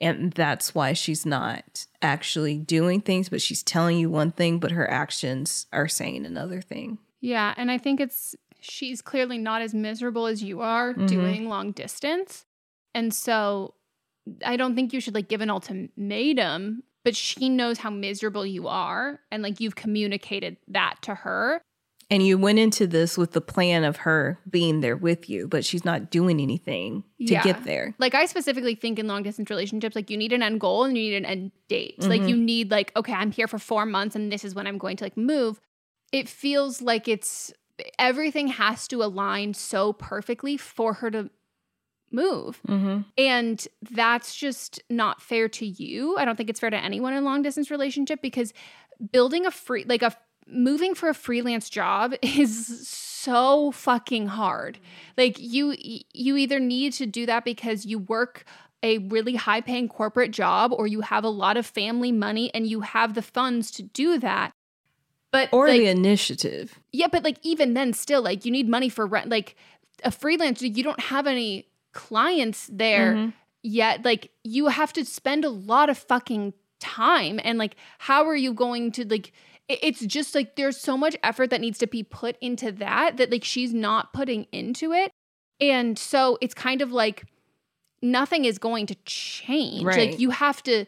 and 0.02 0.32
that's 0.34 0.76
why 0.76 0.94
she's 0.94 1.26
not 1.26 1.86
actually 2.02 2.58
doing 2.58 3.02
things, 3.02 3.30
but 3.30 3.42
she's 3.42 3.64
telling 3.64 3.98
you 3.98 4.10
one 4.10 4.32
thing, 4.32 4.60
but 4.60 4.72
her 4.72 4.90
actions 4.90 5.68
are 5.72 5.88
saying 5.88 6.26
another 6.26 6.62
thing. 6.62 6.98
Yeah. 7.22 7.54
And 7.58 7.72
I 7.72 7.78
think 7.78 8.00
it's, 8.00 8.36
she's 8.60 9.02
clearly 9.02 9.38
not 9.38 9.62
as 9.62 9.74
miserable 9.74 10.28
as 10.28 10.44
you 10.44 10.62
are 10.62 10.94
mm-hmm. 10.94 11.06
doing 11.06 11.50
long 11.50 11.72
distance. 11.72 12.46
And 12.94 13.14
so 13.14 13.74
I 14.46 14.58
don't 14.58 14.76
think 14.76 14.94
you 14.94 15.00
should 15.00 15.16
like 15.16 15.30
give 15.30 15.42
an 15.42 15.50
ultimatum, 15.50 16.84
but 17.04 17.16
she 17.16 17.48
knows 17.48 17.78
how 17.78 17.90
miserable 17.90 18.46
you 18.46 18.68
are. 18.68 19.22
And 19.32 19.44
like 19.44 19.60
you've 19.60 19.76
communicated 19.76 20.58
that 20.68 20.98
to 21.04 21.16
her. 21.16 21.62
And 22.12 22.26
you 22.26 22.38
went 22.38 22.60
into 22.60 22.86
this 22.86 23.18
with 23.18 23.32
the 23.32 23.42
plan 23.42 23.84
of 23.84 23.98
her 23.98 24.40
being 24.50 24.82
there 24.82 24.96
with 24.96 25.30
you, 25.30 25.48
but 25.48 25.66
she's 25.66 25.84
not 25.84 26.12
doing 26.12 26.40
anything 26.40 27.04
to 27.20 27.34
yeah. 27.34 27.44
get 27.44 27.64
there. 27.64 27.96
Like 27.98 28.14
I 28.14 28.28
specifically 28.28 28.76
think 28.76 29.00
in 29.00 29.08
long 29.08 29.24
distance 29.24 29.50
relationships, 29.50 29.96
like 29.96 30.10
you 30.12 30.18
need 30.18 30.32
an 30.32 30.44
end 30.44 30.60
goal 30.60 30.84
and 30.84 30.96
you 30.96 31.04
need 31.04 31.18
an 31.18 31.26
end 31.26 31.52
date. 31.68 32.00
Mm-hmm. 32.00 32.10
Like 32.10 32.22
you 32.24 32.38
need 32.38 32.70
like, 32.70 32.92
okay, 32.96 33.14
I'm 33.14 33.32
here 33.32 33.48
for 33.48 33.58
four 33.58 33.86
months 33.86 34.16
and 34.16 34.32
this 34.32 34.46
is 34.46 34.54
when 34.54 34.68
I'm 34.68 34.78
going 34.78 34.98
to 34.98 35.04
like 35.04 35.18
move. 35.18 35.60
It 36.12 36.30
feels 36.30 36.82
like 36.82 37.08
it's 37.08 37.52
everything 37.98 38.48
has 38.48 38.88
to 38.90 39.04
align 39.04 39.54
so 39.54 39.94
perfectly 39.94 40.58
for 40.58 40.94
her 40.94 41.10
to 41.12 41.30
move. 42.12 42.62
Mm-hmm. 42.68 43.02
And 43.18 43.68
that's 43.92 44.36
just 44.36 44.82
not 44.90 45.22
fair 45.22 45.50
to 45.50 45.66
you. 45.66 46.18
I 46.18 46.26
don't 46.26 46.36
think 46.36 46.50
it's 46.50 46.60
fair 46.60 46.70
to 46.70 46.78
anyone 46.78 47.14
in 47.14 47.24
a 47.24 47.26
long 47.26 47.42
distance 47.42 47.72
relationship 47.72 48.22
because 48.22 48.54
building 49.12 49.46
a 49.46 49.52
free 49.52 49.84
like 49.88 50.02
a 50.02 50.16
moving 50.48 50.96
for 50.96 51.10
a 51.10 51.14
freelance 51.14 51.70
job 51.70 52.14
is 52.22 52.88
so 52.88 53.72
fucking 53.72 54.28
hard. 54.28 54.80
Like 55.18 55.38
you 55.40 55.76
you 55.80 56.38
either 56.38 56.60
need 56.60 56.94
to 56.94 57.06
do 57.06 57.26
that 57.26 57.46
because 57.46 57.86
you 57.86 58.00
work 58.00 58.46
a 58.84 59.00
really 59.00 59.36
high 59.36 59.62
paying 59.62 59.90
corporate 59.90 60.32
job 60.32 60.72
or 60.72 60.86
you 60.86 61.02
have 61.02 61.24
a 61.24 61.30
lot 61.30 61.58
of 61.58 61.66
family 61.66 62.12
money 62.12 62.54
and 62.54 62.68
you 62.68 62.82
have 62.82 63.16
the 63.16 63.22
funds 63.22 63.72
to 63.72 63.82
do 63.82 64.20
that. 64.20 64.52
But 65.32 65.50
or 65.52 65.68
like, 65.68 65.80
the 65.80 65.88
initiative. 65.88 66.80
Yeah, 66.94 67.08
but 67.12 67.24
like 67.24 67.40
even 67.42 67.74
then 67.74 67.94
still 67.94 68.22
like 68.22 68.46
you 68.46 68.52
need 68.52 68.70
money 68.70 68.90
for 68.90 69.06
rent 69.06 69.30
like 69.30 69.56
a 70.04 70.12
freelancer 70.12 70.76
you 70.76 70.84
don't 70.84 71.00
have 71.00 71.28
any 71.28 71.68
clients 71.94 72.70
there 72.72 73.14
mm-hmm. 73.14 73.30
yet 73.64 74.04
like 74.04 74.32
you 74.44 74.68
have 74.68 74.92
to 74.94 75.06
spend 75.06 75.46
a 75.46 75.50
lot 75.50 75.90
of 75.90 75.98
fucking 75.98 76.54
time 76.80 77.40
and 77.44 77.58
like 77.58 77.76
how 78.00 78.26
are 78.26 78.36
you 78.36 78.54
going 78.54 78.92
to 78.92 79.08
like 79.08 79.32
it's 79.68 80.02
just 80.02 80.36
like 80.36 80.56
there's 80.56 80.78
so 80.78 80.98
much 80.98 81.16
effort 81.24 81.50
that 81.50 81.62
needs 81.62 81.78
to 81.80 81.88
be 81.88 82.04
put 82.04 82.38
into 82.40 82.72
that 82.74 83.18
that 83.18 83.32
like 83.32 83.44
she's 83.44 83.74
not 83.74 84.14
putting 84.14 84.46
into 84.52 84.92
it. 84.92 85.12
And 85.60 85.98
so 85.98 86.38
it's 86.42 86.54
kind 86.54 86.82
of 86.82 86.92
like 86.92 87.26
nothing 88.02 88.46
is 88.46 88.60
going 88.60 88.86
to 88.88 88.96
change. 89.06 89.84
Right. 89.84 90.12
Like 90.12 90.20
you 90.20 90.30
have 90.30 90.62
to 90.64 90.86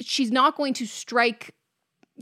she's 0.00 0.30
not 0.30 0.56
going 0.56 0.74
to 0.74 0.86
strike 0.86 1.54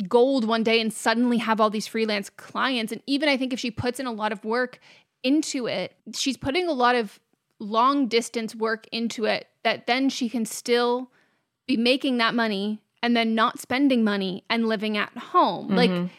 gold 0.09 0.47
one 0.47 0.63
day 0.63 0.81
and 0.81 0.93
suddenly 0.93 1.39
have 1.39 1.61
all 1.61 1.71
these 1.71 1.87
freelance 1.87 2.29
clients 2.31 2.93
and 2.93 3.03
even 3.07 3.29
I 3.29 3.37
think 3.37 3.53
if 3.53 3.59
she 3.59 3.71
puts 3.71 3.99
in 3.99 4.07
a 4.07 4.13
lot 4.13 4.31
of 4.31 4.45
work 4.45 4.79
into 5.23 5.67
it, 5.67 5.95
she's 6.15 6.37
putting 6.37 6.69
a 6.69 6.73
lot 6.73 6.95
of 6.95 7.19
long 7.59 8.07
distance 8.07 8.55
work 8.55 8.87
into 8.93 9.25
it 9.25 9.49
that 9.65 9.87
then 9.87 10.09
she 10.09 10.29
can 10.29 10.45
still 10.45 11.11
be 11.67 11.77
making 11.77 12.19
that 12.19 12.35
money 12.35 12.81
and 13.03 13.17
then 13.17 13.35
not 13.35 13.61
spending 13.61 14.05
money 14.05 14.45
and 14.51 14.67
living 14.69 14.97
at 14.97 15.17
home. 15.17 15.69
Mm-hmm. 15.69 15.77
Like 15.77 16.11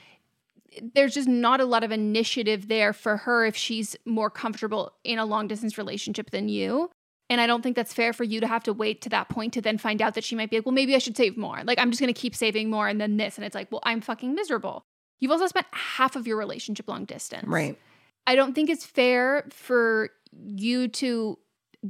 there's 0.94 1.14
just 1.14 1.28
not 1.28 1.60
a 1.60 1.66
lot 1.66 1.84
of 1.84 1.92
initiative 1.92 2.68
there 2.68 2.94
for 2.94 3.18
her 3.18 3.46
if 3.46 3.56
she's 3.56 3.96
more 4.06 4.30
comfortable 4.30 4.94
in 5.04 5.20
a 5.20 5.26
long 5.26 5.48
distance 5.48 5.78
relationship 5.78 6.32
than 6.32 6.50
you. 6.50 6.90
And 7.30 7.42
I 7.42 7.48
don't 7.48 7.62
think 7.62 7.76
that's 7.76 7.94
fair 7.94 8.14
for 8.14 8.24
you 8.24 8.40
to 8.40 8.48
have 8.48 8.64
to 8.64 8.74
wait 8.74 9.02
to 9.02 9.10
that 9.10 9.28
point 9.28 9.54
to 9.54 9.62
then 9.62 9.78
find 9.78 10.02
out 10.02 10.14
that 10.14 10.24
she 10.24 10.36
might 10.36 10.50
be 10.50 10.58
like, 10.58 10.66
well, 10.66 10.74
maybe 10.74 10.96
I 10.96 11.00
should 11.00 11.18
save 11.18 11.36
more. 11.36 11.62
Like, 11.66 11.78
I'm 11.78 11.92
just 11.92 12.00
going 12.00 12.14
to 12.14 12.20
keep 12.20 12.34
saving 12.34 12.70
more 12.70 12.88
and 12.88 13.02
then 13.02 13.18
this. 13.18 13.38
And 13.38 13.44
it's 13.44 13.56
like, 13.56 13.70
well, 13.70 13.82
I'm 13.84 14.00
fucking 14.00 14.34
miserable. 14.34 14.84
You've 15.20 15.32
also 15.32 15.48
spent 15.48 15.68
half 15.72 16.16
of 16.16 16.26
your 16.26 16.38
relationship 16.38 16.88
long 16.88 17.04
distance. 17.04 17.48
Right. 17.48 17.78
I 18.26 18.36
don't 18.36 18.54
think 18.54 18.70
it's 18.70 18.86
fair 18.86 19.46
for 19.50 20.12
you 20.32 20.88
to 20.90 21.38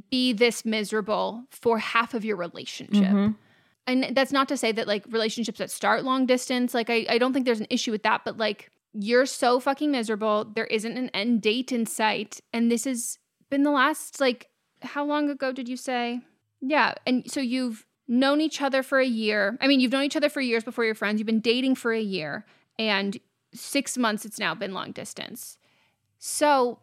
be 0.09 0.33
this 0.33 0.65
miserable 0.65 1.43
for 1.51 1.77
half 1.77 2.15
of 2.15 2.25
your 2.25 2.37
relationship. 2.37 3.03
Mm-hmm 3.03 3.31
and 3.87 4.15
that's 4.15 4.31
not 4.31 4.47
to 4.49 4.57
say 4.57 4.71
that 4.73 4.87
like 4.87 5.05
relationships 5.09 5.59
that 5.59 5.71
start 5.71 6.03
long 6.03 6.25
distance, 6.25 6.73
like 6.73 6.89
I, 6.89 7.05
I 7.09 7.17
don't 7.17 7.33
think 7.33 7.45
there's 7.45 7.61
an 7.61 7.67
issue 7.69 7.91
with 7.91 8.03
that, 8.03 8.21
but 8.25 8.37
like 8.37 8.69
you're 8.93 9.25
so 9.25 9.59
fucking 9.59 9.91
miserable. 9.91 10.45
There 10.45 10.65
isn't 10.65 10.97
an 10.97 11.09
end 11.09 11.41
date 11.41 11.71
in 11.71 11.85
sight. 11.85 12.41
And 12.51 12.71
this 12.71 12.83
has 12.83 13.17
been 13.49 13.63
the 13.63 13.71
last 13.71 14.19
like 14.19 14.49
how 14.81 15.05
long 15.05 15.29
ago 15.29 15.51
did 15.51 15.67
you 15.69 15.77
say? 15.77 16.21
Yeah. 16.61 16.95
And 17.05 17.29
so 17.31 17.39
you've 17.39 17.85
known 18.07 18.41
each 18.41 18.61
other 18.61 18.83
for 18.83 18.99
a 18.99 19.05
year. 19.05 19.57
I 19.61 19.67
mean, 19.67 19.79
you've 19.79 19.91
known 19.91 20.03
each 20.03 20.15
other 20.15 20.29
for 20.29 20.41
years 20.41 20.63
before 20.63 20.85
you're 20.85 20.95
friends. 20.95 21.19
You've 21.19 21.25
been 21.25 21.39
dating 21.39 21.75
for 21.75 21.93
a 21.93 22.01
year, 22.01 22.45
and 22.79 23.17
six 23.53 23.97
months 23.97 24.25
it's 24.25 24.39
now 24.39 24.55
been 24.55 24.73
long 24.73 24.91
distance. 24.91 25.57
So 26.19 26.79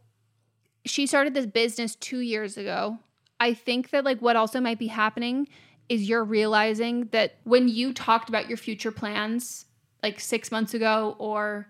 she 0.84 1.06
started 1.06 1.34
this 1.34 1.46
business 1.46 1.96
two 1.96 2.18
years 2.18 2.56
ago. 2.56 2.98
I 3.40 3.54
think 3.54 3.90
that, 3.90 4.04
like, 4.04 4.20
what 4.20 4.36
also 4.36 4.60
might 4.60 4.78
be 4.78 4.86
happening 4.86 5.48
is 5.88 6.08
you're 6.08 6.24
realizing 6.24 7.08
that 7.12 7.36
when 7.44 7.68
you 7.68 7.92
talked 7.92 8.28
about 8.28 8.48
your 8.48 8.56
future 8.56 8.90
plans, 8.90 9.66
like 10.02 10.20
six 10.20 10.50
months 10.50 10.74
ago 10.74 11.16
or 11.18 11.66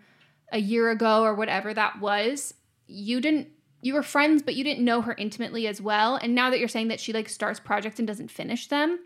a 0.53 0.59
year 0.59 0.91
ago 0.91 1.23
or 1.23 1.35
whatever 1.35 1.73
that 1.75 2.01
was, 2.01 2.55
you 2.87 3.21
didn't 3.21 3.49
you 3.81 3.93
were 3.93 4.03
friends 4.03 4.43
but 4.43 4.55
you 4.55 4.65
didn't 4.65 4.85
know 4.85 5.03
her 5.03 5.15
intimately 5.15 5.67
as 5.67 5.81
well. 5.81 6.17
And 6.17 6.35
now 6.35 6.51
that 6.51 6.59
you're 6.59 6.69
saying 6.69 6.89
that 6.89 7.01
she 7.01 7.13
like 7.13 7.29
starts 7.29 7.61
projects 7.61 7.99
and 7.99 8.09
doesn't 8.09 8.31
finish 8.31 8.69
them 8.69 8.99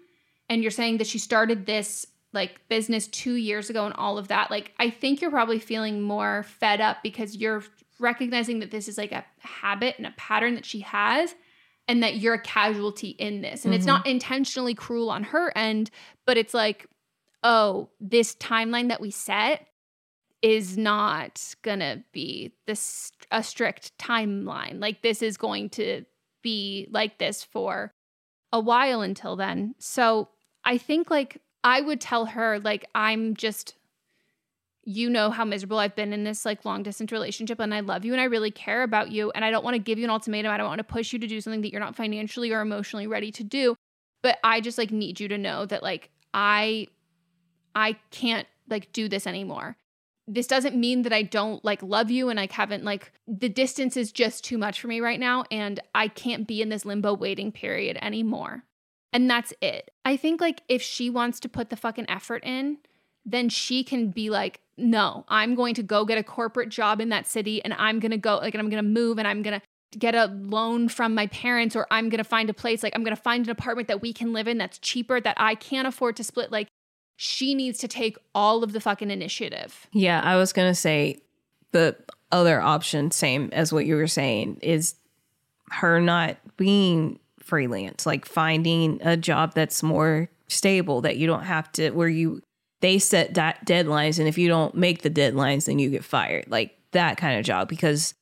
and 0.49 0.63
you're 0.63 0.71
saying 0.71 0.99
that 0.99 1.07
she 1.07 1.19
started 1.19 1.67
this 1.67 2.07
like 2.33 2.61
business 2.69 3.07
2 3.09 3.35
years 3.35 3.71
ago 3.71 3.87
and 3.87 3.95
all 3.95 4.19
of 4.19 4.29
that 4.29 4.51
like 4.51 4.73
I 4.79 4.91
think 4.91 5.21
you're 5.21 5.31
probably 5.31 5.59
feeling 5.59 6.03
more 6.03 6.43
fed 6.43 6.81
up 6.81 6.99
because 7.03 7.37
you're 7.37 7.65
recognizing 7.99 8.61
that 8.61 8.71
this 8.71 8.89
is 8.89 8.99
like 8.99 9.13
a 9.13 9.25
habit 9.41 9.97
and 9.99 10.07
a 10.07 10.15
pattern 10.17 10.55
that 10.55 10.67
she 10.67 10.81
has 10.81 11.35
and 11.89 12.03
that 12.03 12.17
you're 12.17 12.35
a 12.35 12.41
casualty 12.43 13.11
in 13.11 13.41
this 13.41 13.65
and 13.65 13.73
mm-hmm. 13.73 13.79
it's 13.79 13.87
not 13.87 14.07
intentionally 14.07 14.75
cruel 14.75 15.11
on 15.11 15.25
her 15.25 15.57
end 15.57 15.91
but 16.27 16.37
it's 16.37 16.55
like 16.55 16.87
oh 17.43 17.89
this 18.01 18.35
timeline 18.37 18.89
that 18.89 19.01
we 19.01 19.11
set 19.11 19.67
is 20.43 20.79
not 20.79 21.55
gonna 21.63 22.05
be 22.13 22.53
this 22.67 23.11
a 23.31 23.43
strict 23.43 23.97
timeline. 23.99 24.81
Like 24.81 25.03
this 25.03 25.23
is 25.23 25.37
going 25.37 25.71
to 25.71 26.05
be 26.43 26.89
like 26.91 27.19
this 27.19 27.43
for 27.45 27.93
a 28.53 28.61
while 28.61 29.03
until 29.03 29.37
then. 29.37 29.75
So 29.79 30.29
I 30.65 30.79
think 30.79 31.11
like 31.11 31.41
I 31.65 31.81
would 31.81 32.01
tell 32.01 32.27
her 32.27 32.61
like 32.61 32.87
I'm 32.95 33.35
just 33.35 33.75
you 34.89 35.11
know 35.11 35.31
how 35.31 35.45
miserable 35.45 35.79
I've 35.79 35.95
been 35.95 36.15
in 36.15 36.25
this 36.25 36.47
like 36.47 36.65
long 36.65 36.83
distance 36.83 37.13
relationship 37.13 37.61
and 37.61 37.75
I 37.75 37.81
love 37.81 38.07
you 38.07 38.13
and 38.13 38.21
I 38.23 38.25
really 38.25 38.51
care 38.51 38.83
about 38.83 39.11
you 39.11 39.31
and 39.33 39.45
I 39.45 39.51
don't 39.51 39.63
want 39.63 39.75
to 39.75 39.79
give 39.79 39.99
you 39.99 40.05
an 40.05 40.11
ultimatum. 40.11 40.51
I 40.51 40.57
don't 40.57 40.67
want 40.67 40.79
to 40.79 40.85
push 40.85 41.13
you 41.13 41.19
to 41.19 41.27
do 41.27 41.43
something 41.43 41.61
that 41.61 41.71
you're 41.71 41.81
not 41.81 41.95
financially 41.95 42.53
or 42.53 42.63
emotionally 42.63 43.07
ready 43.07 43.31
to 43.33 43.45
do. 43.45 43.77
But 44.23 44.39
I 44.43 44.63
just 44.63 44.79
like 44.79 44.91
need 44.91 45.21
you 45.21 45.29
to 45.29 45.37
know 45.37 45.67
that 45.67 45.83
like 45.83 46.09
I 46.33 46.87
I 47.75 47.99
can't 48.11 48.49
like 48.71 48.91
do 48.93 49.09
this 49.09 49.27
anymore 49.27 49.77
this 50.29 50.47
doesn't 50.47 50.77
mean 50.77 51.03
that 51.03 51.13
I 51.13 51.23
don't 51.23 51.65
like 51.65 51.83
love 51.83 52.11
you 52.11 52.29
and 52.29 52.39
I 52.39 52.49
haven't 52.51 52.85
like 52.85 53.13
the 53.27 53.49
distance 53.49 53.97
is 53.97 54.13
just 54.13 54.45
too 54.45 54.59
much 54.59 54.79
for 54.81 54.87
me 54.87 55.01
right 55.01 55.19
now 55.19 55.45
and 55.51 55.81
I 55.95 56.09
can't 56.09 56.47
be 56.47 56.61
in 56.61 56.69
this 56.69 56.85
limbo 56.85 57.15
waiting 57.15 57.51
period 57.51 57.99
anymore. 58.03 58.63
And 59.11 59.29
that's 59.31 59.55
it. 59.63 59.91
I 60.05 60.19
think 60.19 60.43
like 60.43 60.63
if 60.69 60.83
she 60.83 61.09
wants 61.09 61.41
to 61.41 61.49
put 61.49 61.71
the 61.71 61.77
fucking 61.77 62.11
effort 62.11 62.45
in, 62.45 62.77
then 63.25 63.49
she 63.49 63.83
can 63.83 64.11
be 64.11 64.29
like, 64.29 64.61
no, 64.79 65.25
I'm 65.29 65.55
going 65.55 65.75
to 65.75 65.83
go 65.83 66.05
get 66.05 66.19
a 66.19 66.23
corporate 66.23 66.69
job 66.69 67.01
in 67.01 67.09
that 67.11 67.27
city 67.27 67.63
and 67.65 67.75
I'm 67.75 67.99
going 67.99 68.13
to 68.13 68.17
go 68.17 68.37
like 68.37 68.55
and 68.55 68.61
I'm 68.61 68.71
going 68.71 68.83
to 68.83 68.89
move 68.89 69.19
and 69.19 69.27
I'm 69.27 69.43
going 69.43 69.61
to 69.61 69.99
get 69.99 70.15
a 70.15 70.27
loan 70.27 70.89
from 70.89 71.15
my 71.15 71.27
parents 71.29 71.75
or 71.75 71.87
I'm 71.91 72.09
going 72.09 72.19
to 72.19 72.25
find 72.25 72.49
a 72.51 72.55
place 72.55 72.83
like 72.83 72.95
I'm 72.95 73.03
going 73.03 73.17
to 73.17 73.23
find 73.23 73.47
an 73.47 73.51
apartment 73.51 73.89
that 73.89 74.03
we 74.03 74.13
can 74.13 74.33
live 74.33 74.47
in 74.47 74.59
that's 74.59 74.79
cheaper 74.79 75.21
that 75.21 75.37
I 75.39 75.55
can't 75.55 75.89
afford 75.89 76.17
to 76.17 76.25
split 76.25 76.53
like 76.53 76.69
she 77.17 77.55
needs 77.55 77.79
to 77.79 77.89
take 77.89 78.17
all 78.35 78.63
of 78.63 78.73
the 78.73 78.81
fucking 78.81 79.11
initiative. 79.11 79.89
Yeah, 79.93 80.21
I 80.23 80.37
was 80.37 80.53
going 80.53 80.71
to 80.71 80.75
say 80.75 81.21
the 81.73 81.97
other 82.31 82.61
option, 82.61 83.11
same 83.11 83.51
as 83.53 83.73
what 83.73 83.87
you 83.87 83.97
were 83.97 84.07
saying, 84.07 84.59
is 84.63 84.95
her 85.71 86.01
not 86.01 86.37
being 86.57 87.19
freelance, 87.43 88.07
like 88.07 88.25
finding 88.25 89.01
a 89.03 89.17
job 89.17 89.55
that's 89.55 89.83
more 89.83 90.29
stable 90.47 91.01
that 91.01 91.17
you 91.17 91.27
don't 91.27 91.43
have 91.43 91.73
to, 91.73 91.91
where 91.91 92.09
you, 92.09 92.41
they 92.81 92.99
set 92.99 93.35
that 93.35 93.65
deadlines. 93.67 94.19
And 94.19 94.29
if 94.29 94.39
you 94.39 94.49
don't 94.49 94.75
make 94.75 95.03
the 95.03 95.11
deadlines, 95.11 95.67
then 95.67 95.79
you 95.79 95.91
get 95.91 96.05
fired. 96.05 96.47
Like 96.49 96.79
that 96.93 97.17
kind 97.17 97.39
of 97.39 97.45
job. 97.45 97.69
Because 97.69 98.15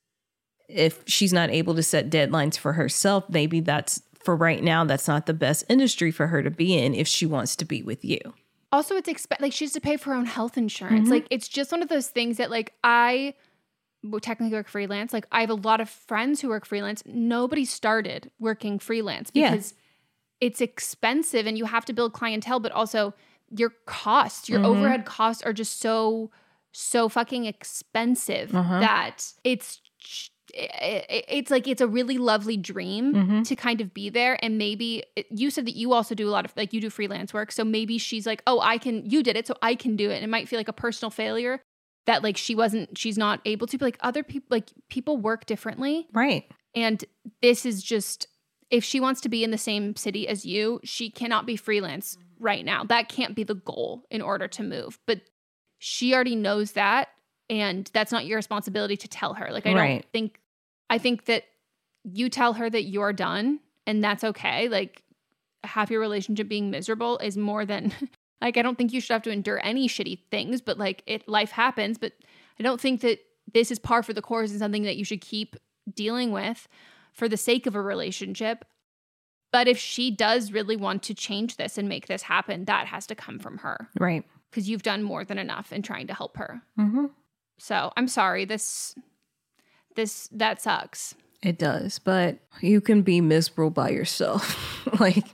if 0.68 1.02
she's 1.06 1.32
not 1.32 1.50
able 1.50 1.74
to 1.74 1.82
set 1.82 2.10
deadlines 2.10 2.58
for 2.58 2.72
herself, 2.72 3.24
maybe 3.28 3.60
that's 3.60 4.02
for 4.22 4.34
right 4.34 4.62
now, 4.62 4.84
that's 4.84 5.06
not 5.06 5.26
the 5.26 5.34
best 5.34 5.64
industry 5.68 6.10
for 6.10 6.26
her 6.26 6.42
to 6.42 6.50
be 6.50 6.76
in 6.76 6.94
if 6.94 7.06
she 7.06 7.26
wants 7.26 7.54
to 7.56 7.64
be 7.64 7.82
with 7.82 8.04
you 8.04 8.18
also 8.72 8.96
it's 8.96 9.08
expect 9.08 9.40
like 9.40 9.52
she 9.52 9.64
has 9.64 9.72
to 9.72 9.80
pay 9.80 9.96
for 9.96 10.10
her 10.10 10.16
own 10.16 10.26
health 10.26 10.56
insurance. 10.56 11.04
Mm-hmm. 11.04 11.12
Like 11.12 11.26
it's 11.30 11.48
just 11.48 11.72
one 11.72 11.82
of 11.82 11.88
those 11.88 12.08
things 12.08 12.36
that 12.36 12.50
like 12.50 12.74
I 12.84 13.34
technically 14.20 14.56
work 14.56 14.68
freelance. 14.68 15.12
Like 15.12 15.26
I 15.32 15.40
have 15.40 15.50
a 15.50 15.54
lot 15.54 15.80
of 15.80 15.88
friends 15.88 16.40
who 16.40 16.48
work 16.48 16.66
freelance. 16.66 17.02
Nobody 17.06 17.64
started 17.64 18.30
working 18.38 18.78
freelance 18.78 19.30
because 19.30 19.72
yeah. 19.72 20.46
it's 20.48 20.60
expensive 20.60 21.46
and 21.46 21.56
you 21.56 21.64
have 21.64 21.84
to 21.86 21.92
build 21.92 22.12
clientele, 22.12 22.60
but 22.60 22.72
also 22.72 23.14
your 23.50 23.72
costs, 23.86 24.48
your 24.48 24.60
mm-hmm. 24.60 24.70
overhead 24.70 25.04
costs 25.04 25.42
are 25.42 25.52
just 25.52 25.80
so 25.80 26.30
so 26.72 27.08
fucking 27.08 27.46
expensive 27.46 28.54
uh-huh. 28.54 28.80
that 28.80 29.32
it's 29.44 29.80
it's 30.52 31.50
like 31.50 31.66
it's 31.66 31.80
a 31.80 31.88
really 31.88 32.18
lovely 32.18 32.56
dream 32.56 33.14
mm-hmm. 33.14 33.42
to 33.42 33.56
kind 33.56 33.80
of 33.80 33.92
be 33.92 34.10
there 34.10 34.38
and 34.44 34.58
maybe 34.58 35.02
you 35.30 35.50
said 35.50 35.66
that 35.66 35.74
you 35.74 35.92
also 35.92 36.14
do 36.14 36.28
a 36.28 36.30
lot 36.30 36.44
of 36.44 36.52
like 36.56 36.72
you 36.72 36.80
do 36.80 36.90
freelance 36.90 37.34
work 37.34 37.50
so 37.50 37.64
maybe 37.64 37.98
she's 37.98 38.26
like 38.26 38.42
oh 38.46 38.60
i 38.60 38.78
can 38.78 39.04
you 39.08 39.22
did 39.22 39.36
it 39.36 39.46
so 39.46 39.54
i 39.62 39.74
can 39.74 39.96
do 39.96 40.10
it 40.10 40.14
and 40.16 40.24
it 40.24 40.28
might 40.28 40.48
feel 40.48 40.58
like 40.58 40.68
a 40.68 40.72
personal 40.72 41.10
failure 41.10 41.60
that 42.06 42.22
like 42.22 42.36
she 42.36 42.54
wasn't 42.54 42.96
she's 42.96 43.18
not 43.18 43.40
able 43.44 43.66
to 43.66 43.76
but 43.76 43.86
like 43.86 43.98
other 44.00 44.22
people 44.22 44.46
like 44.50 44.70
people 44.88 45.16
work 45.16 45.46
differently 45.46 46.06
right 46.12 46.44
and 46.74 47.04
this 47.42 47.66
is 47.66 47.82
just 47.82 48.28
if 48.70 48.82
she 48.82 48.98
wants 48.98 49.20
to 49.20 49.28
be 49.28 49.44
in 49.44 49.50
the 49.50 49.58
same 49.58 49.94
city 49.96 50.26
as 50.28 50.44
you 50.44 50.80
she 50.84 51.10
cannot 51.10 51.46
be 51.46 51.56
freelance 51.56 52.16
mm-hmm. 52.16 52.44
right 52.44 52.64
now 52.64 52.84
that 52.84 53.08
can't 53.08 53.34
be 53.34 53.44
the 53.44 53.54
goal 53.54 54.04
in 54.10 54.20
order 54.20 54.48
to 54.48 54.62
move 54.62 54.98
but 55.06 55.20
she 55.78 56.14
already 56.14 56.36
knows 56.36 56.72
that 56.72 57.08
and 57.48 57.90
that's 57.92 58.12
not 58.12 58.26
your 58.26 58.36
responsibility 58.36 58.96
to 58.96 59.08
tell 59.08 59.34
her. 59.34 59.50
Like 59.50 59.66
I 59.66 59.74
right. 59.74 59.88
don't 59.88 60.12
think 60.12 60.40
I 60.90 60.98
think 60.98 61.26
that 61.26 61.44
you 62.04 62.28
tell 62.28 62.54
her 62.54 62.68
that 62.68 62.84
you're 62.84 63.12
done 63.12 63.60
and 63.86 64.02
that's 64.02 64.24
okay. 64.24 64.68
Like 64.68 65.02
half 65.64 65.90
your 65.90 66.00
relationship 66.00 66.48
being 66.48 66.70
miserable 66.70 67.18
is 67.18 67.36
more 67.36 67.64
than 67.64 67.92
like 68.40 68.56
I 68.56 68.62
don't 68.62 68.76
think 68.76 68.92
you 68.92 69.00
should 69.00 69.12
have 69.12 69.22
to 69.22 69.30
endure 69.30 69.60
any 69.64 69.88
shitty 69.88 70.20
things, 70.30 70.60
but 70.60 70.78
like 70.78 71.02
it 71.06 71.28
life 71.28 71.50
happens, 71.50 71.98
but 71.98 72.12
I 72.58 72.62
don't 72.62 72.80
think 72.80 73.00
that 73.02 73.20
this 73.52 73.70
is 73.70 73.78
par 73.78 74.02
for 74.02 74.12
the 74.12 74.22
course 74.22 74.50
and 74.50 74.58
something 74.58 74.82
that 74.82 74.96
you 74.96 75.04
should 75.04 75.20
keep 75.20 75.56
dealing 75.94 76.32
with 76.32 76.66
for 77.16 77.28
the 77.28 77.36
sake 77.36 77.66
of 77.66 77.74
a 77.74 77.80
relationship. 77.80 78.64
But 79.52 79.68
if 79.68 79.78
she 79.78 80.10
does 80.10 80.52
really 80.52 80.76
want 80.76 81.02
to 81.04 81.14
change 81.14 81.56
this 81.56 81.78
and 81.78 81.88
make 81.88 82.06
this 82.06 82.22
happen, 82.22 82.66
that 82.66 82.86
has 82.86 83.06
to 83.06 83.14
come 83.14 83.38
from 83.38 83.58
her. 83.58 83.88
Right. 83.98 84.22
Because 84.50 84.68
you've 84.68 84.82
done 84.82 85.02
more 85.02 85.24
than 85.24 85.38
enough 85.38 85.72
in 85.72 85.82
trying 85.82 86.06
to 86.08 86.14
help 86.14 86.36
her. 86.36 86.62
Mm-hmm. 86.78 87.06
So 87.58 87.90
I'm 87.96 88.06
sorry. 88.06 88.44
This, 88.44 88.94
this, 89.94 90.28
that 90.32 90.60
sucks. 90.60 91.14
It 91.42 91.58
does, 91.58 91.98
but 91.98 92.38
you 92.60 92.80
can 92.80 93.02
be 93.02 93.20
miserable 93.20 93.70
by 93.70 93.90
yourself. 93.90 94.86
like, 95.00 95.24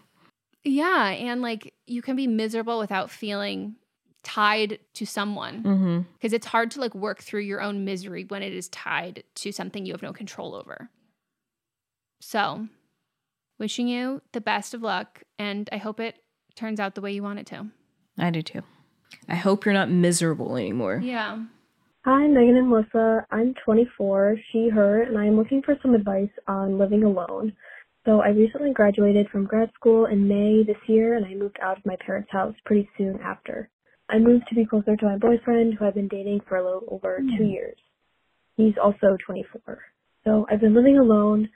yeah. 0.63 1.09
And 1.09 1.43
like, 1.43 1.75
you 1.87 2.01
can 2.01 2.15
be 2.15 2.29
miserable 2.29 2.79
without 2.79 3.11
feeling 3.11 3.77
tied 4.23 4.79
to 4.95 5.05
someone 5.05 5.63
because 5.63 6.31
mm-hmm. 6.31 6.35
it's 6.35 6.47
hard 6.47 6.71
to 6.71 6.81
like 6.81 6.95
work 6.95 7.21
through 7.21 7.41
your 7.41 7.61
own 7.61 7.85
misery 7.85 8.25
when 8.29 8.41
it 8.41 8.53
is 8.53 8.69
tied 8.69 9.25
to 9.35 9.51
something 9.51 9.85
you 9.85 9.93
have 9.93 10.03
no 10.03 10.13
control 10.13 10.55
over. 10.55 10.89
So, 12.25 12.69
wishing 13.59 13.89
you 13.89 14.23
the 14.31 14.41
best 14.41 14.75
of 14.75 14.81
luck, 14.81 15.25
and 15.41 15.69
I 15.73 15.79
hope 15.79 15.99
it 15.99 16.23
turns 16.55 16.79
out 16.79 16.95
the 16.95 17.01
way 17.01 17.11
you 17.11 17.23
want 17.23 17.41
it 17.41 17.47
to. 17.47 17.67
I 18.17 18.31
do 18.31 18.43
too. 18.43 18.63
I 19.29 19.35
hope 19.35 19.65
you're 19.65 19.75
not 19.75 19.91
miserable 19.91 20.57
anymore. 20.57 21.01
Yeah. 21.03 21.43
Hi, 22.05 22.29
Megan 22.29 22.57
and 22.57 22.69
Melissa. 22.69 23.27
I'm 23.33 23.55
24, 23.65 24.37
she, 24.53 24.69
her, 24.69 25.03
and 25.03 25.19
I 25.19 25.27
am 25.27 25.37
looking 25.37 25.63
for 25.63 25.77
some 25.83 25.97
advice 25.97 26.31
on 26.47 26.79
living 26.79 27.03
alone. 27.03 27.53
So 28.07 28.21
I 28.21 28.29
recently 28.29 28.73
graduated 28.73 29.29
from 29.31 29.45
grad 29.45 29.73
school 29.75 30.07
in 30.07 30.29
May 30.29 30.63
this 30.63 30.81
year, 30.87 31.17
and 31.17 31.27
I 31.27 31.35
moved 31.35 31.59
out 31.61 31.79
of 31.79 31.85
my 31.85 31.97
parents' 32.07 32.31
house 32.31 32.55
pretty 32.65 32.89
soon 32.97 33.19
after. 33.21 33.69
I 34.09 34.21
moved 34.21 34.45
to 34.49 34.55
be 34.55 34.65
closer 34.65 34.95
to 34.95 35.05
my 35.07 35.19
boyfriend, 35.19 35.75
who 35.75 35.87
I've 35.87 35.95
been 35.95 36.07
dating 36.07 36.43
for 36.49 36.57
a 36.57 36.65
little 36.65 36.89
over 36.89 37.19
mm. 37.21 37.37
two 37.37 37.45
years. 37.45 37.79
He's 38.57 38.75
also 38.81 39.17
24. 39.27 39.81
So 40.25 40.47
I've 40.49 40.61
been 40.61 40.75
living 40.75 40.99
alone 40.99 41.49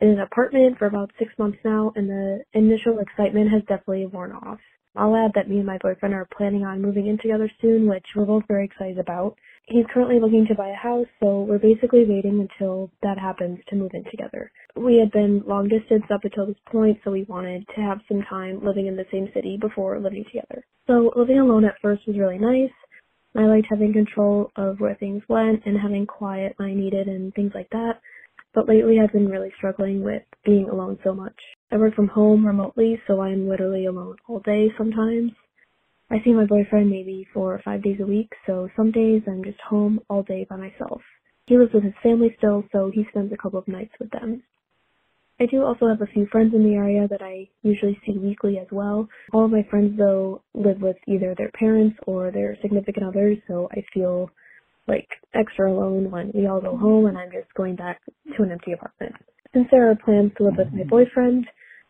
in 0.00 0.08
an 0.08 0.20
apartment 0.20 0.78
for 0.78 0.86
about 0.86 1.10
six 1.18 1.32
months 1.38 1.58
now, 1.64 1.92
and 1.96 2.08
the 2.08 2.42
initial 2.52 2.98
excitement 2.98 3.50
has 3.50 3.62
definitely 3.62 4.06
worn 4.06 4.32
off. 4.32 4.58
I'll 4.96 5.16
add 5.16 5.32
that 5.34 5.48
me 5.48 5.58
and 5.58 5.66
my 5.66 5.78
boyfriend 5.78 6.14
are 6.14 6.28
planning 6.36 6.64
on 6.64 6.80
moving 6.80 7.06
in 7.06 7.18
together 7.18 7.50
soon, 7.60 7.86
which 7.86 8.06
we're 8.14 8.24
both 8.24 8.44
very 8.48 8.64
excited 8.64 8.98
about. 8.98 9.36
He's 9.66 9.84
currently 9.92 10.20
looking 10.20 10.46
to 10.46 10.54
buy 10.54 10.68
a 10.68 10.74
house, 10.74 11.06
so 11.20 11.42
we're 11.42 11.58
basically 11.58 12.04
waiting 12.06 12.40
until 12.40 12.90
that 13.02 13.18
happens 13.18 13.58
to 13.68 13.76
move 13.76 13.90
in 13.94 14.04
together. 14.10 14.50
We 14.74 14.98
had 14.98 15.10
been 15.10 15.42
long 15.46 15.68
distance 15.68 16.04
up 16.10 16.24
until 16.24 16.46
this 16.46 16.56
point, 16.70 16.98
so 17.04 17.10
we 17.10 17.24
wanted 17.24 17.66
to 17.74 17.80
have 17.82 18.00
some 18.08 18.22
time 18.22 18.64
living 18.64 18.86
in 18.86 18.96
the 18.96 19.06
same 19.12 19.28
city 19.34 19.58
before 19.60 19.98
living 19.98 20.24
together. 20.24 20.64
So 20.86 21.12
living 21.16 21.40
alone 21.40 21.64
at 21.64 21.80
first 21.82 22.06
was 22.06 22.16
really 22.16 22.38
nice. 22.38 22.70
I 23.36 23.44
liked 23.44 23.66
having 23.68 23.92
control 23.92 24.50
of 24.56 24.80
where 24.80 24.94
things 24.94 25.22
went 25.28 25.66
and 25.66 25.78
having 25.78 26.06
quiet 26.06 26.54
when 26.56 26.70
I 26.70 26.74
needed 26.74 27.06
and 27.08 27.34
things 27.34 27.52
like 27.54 27.68
that. 27.70 28.00
But 28.56 28.68
lately 28.68 28.98
I've 28.98 29.12
been 29.12 29.28
really 29.28 29.52
struggling 29.58 30.02
with 30.02 30.22
being 30.46 30.70
alone 30.70 30.98
so 31.04 31.12
much. 31.12 31.38
I 31.70 31.76
work 31.76 31.94
from 31.94 32.08
home 32.08 32.46
remotely, 32.46 32.98
so 33.06 33.20
I'm 33.20 33.46
literally 33.46 33.84
alone 33.84 34.16
all 34.26 34.40
day 34.40 34.68
sometimes. 34.78 35.32
I 36.10 36.22
see 36.24 36.32
my 36.32 36.46
boyfriend 36.46 36.88
maybe 36.88 37.28
four 37.34 37.52
or 37.52 37.60
five 37.62 37.82
days 37.82 37.98
a 38.00 38.06
week, 38.06 38.32
so 38.46 38.70
some 38.74 38.92
days 38.92 39.20
I'm 39.28 39.44
just 39.44 39.60
home 39.60 40.00
all 40.08 40.22
day 40.22 40.46
by 40.48 40.56
myself. 40.56 41.02
He 41.46 41.58
lives 41.58 41.74
with 41.74 41.84
his 41.84 41.92
family 42.02 42.34
still, 42.38 42.64
so 42.72 42.90
he 42.94 43.04
spends 43.10 43.30
a 43.30 43.36
couple 43.36 43.58
of 43.58 43.68
nights 43.68 43.92
with 44.00 44.10
them. 44.10 44.42
I 45.38 45.44
do 45.44 45.62
also 45.62 45.86
have 45.88 46.00
a 46.00 46.06
few 46.06 46.24
friends 46.32 46.54
in 46.54 46.64
the 46.64 46.76
area 46.76 47.06
that 47.08 47.20
I 47.20 47.50
usually 47.62 48.00
see 48.06 48.16
weekly 48.16 48.58
as 48.58 48.68
well. 48.72 49.06
All 49.34 49.44
of 49.44 49.50
my 49.50 49.64
friends, 49.64 49.98
though, 49.98 50.40
live 50.54 50.80
with 50.80 50.96
either 51.06 51.34
their 51.36 51.50
parents 51.50 51.98
or 52.06 52.30
their 52.30 52.56
significant 52.62 53.04
others, 53.04 53.36
so 53.48 53.68
I 53.72 53.84
feel 53.92 54.30
like 54.88 55.08
extra 55.34 55.70
alone 55.70 56.10
when 56.10 56.30
we 56.34 56.46
all 56.46 56.60
go 56.60 56.76
home 56.76 57.06
and 57.06 57.18
I'm 57.18 57.30
just 57.30 57.52
going 57.54 57.76
back 57.76 58.00
to 58.36 58.42
an 58.42 58.52
empty 58.52 58.72
apartment. 58.72 59.14
Since 59.52 59.68
there 59.70 59.90
are 59.90 59.96
plans 59.96 60.32
to 60.36 60.44
live 60.44 60.54
with 60.58 60.72
my 60.72 60.84
boyfriend, 60.84 61.46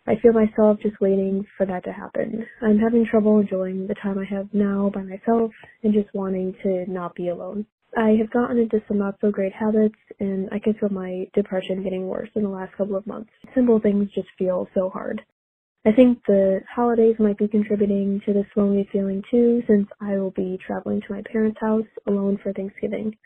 I 0.07 0.15
feel 0.23 0.33
myself 0.33 0.79
just 0.81 1.01
waiting 1.01 1.45
for 1.57 1.67
that 1.67 1.85
to 1.85 1.93
happen. 1.93 2.47
I'm 2.63 2.79
having 2.79 3.07
trouble 3.11 3.41
enjoying 3.41 3.87
the 3.87 3.95
time 3.95 4.19
I 4.19 4.25
have 4.27 4.49
now 4.53 4.91
by 4.95 5.03
myself 5.03 5.51
and 5.83 5.93
just 5.93 6.15
wanting 6.15 6.55
to 6.63 6.91
not 6.91 7.15
be 7.15 7.29
alone. 7.29 7.67
I 7.97 8.11
have 8.19 8.31
gotten 8.31 8.59
into 8.59 8.83
some 8.87 8.99
not 8.99 9.17
so 9.21 9.31
great 9.31 9.53
habits 9.53 9.97
and 10.21 10.49
I 10.53 10.59
can 10.59 10.75
feel 10.75 10.91
my 10.91 11.27
depression 11.35 11.83
getting 11.83 12.07
worse 12.07 12.29
in 12.35 12.43
the 12.43 12.49
last 12.49 12.77
couple 12.77 12.95
of 12.97 13.07
months. 13.07 13.31
Simple 13.55 13.81
things 13.81 14.11
just 14.15 14.29
feel 14.39 14.69
so 14.75 14.91
hard. 14.91 15.23
I 15.87 15.93
think 15.93 16.19
the 16.27 16.63
holidays 16.75 17.15
might 17.21 17.39
be 17.39 17.47
contributing 17.47 18.21
to 18.27 18.33
this 18.33 18.47
lonely 18.57 18.89
feeling 18.91 19.23
too 19.31 19.63
since 19.69 19.87
I 20.01 20.19
will 20.19 20.33
be 20.33 20.59
traveling 20.67 21.01
to 21.03 21.13
my 21.13 21.23
parents' 21.31 21.61
house 21.61 21.87
alone 22.09 22.41
for 22.43 22.53
Thanksgiving. 22.53 23.17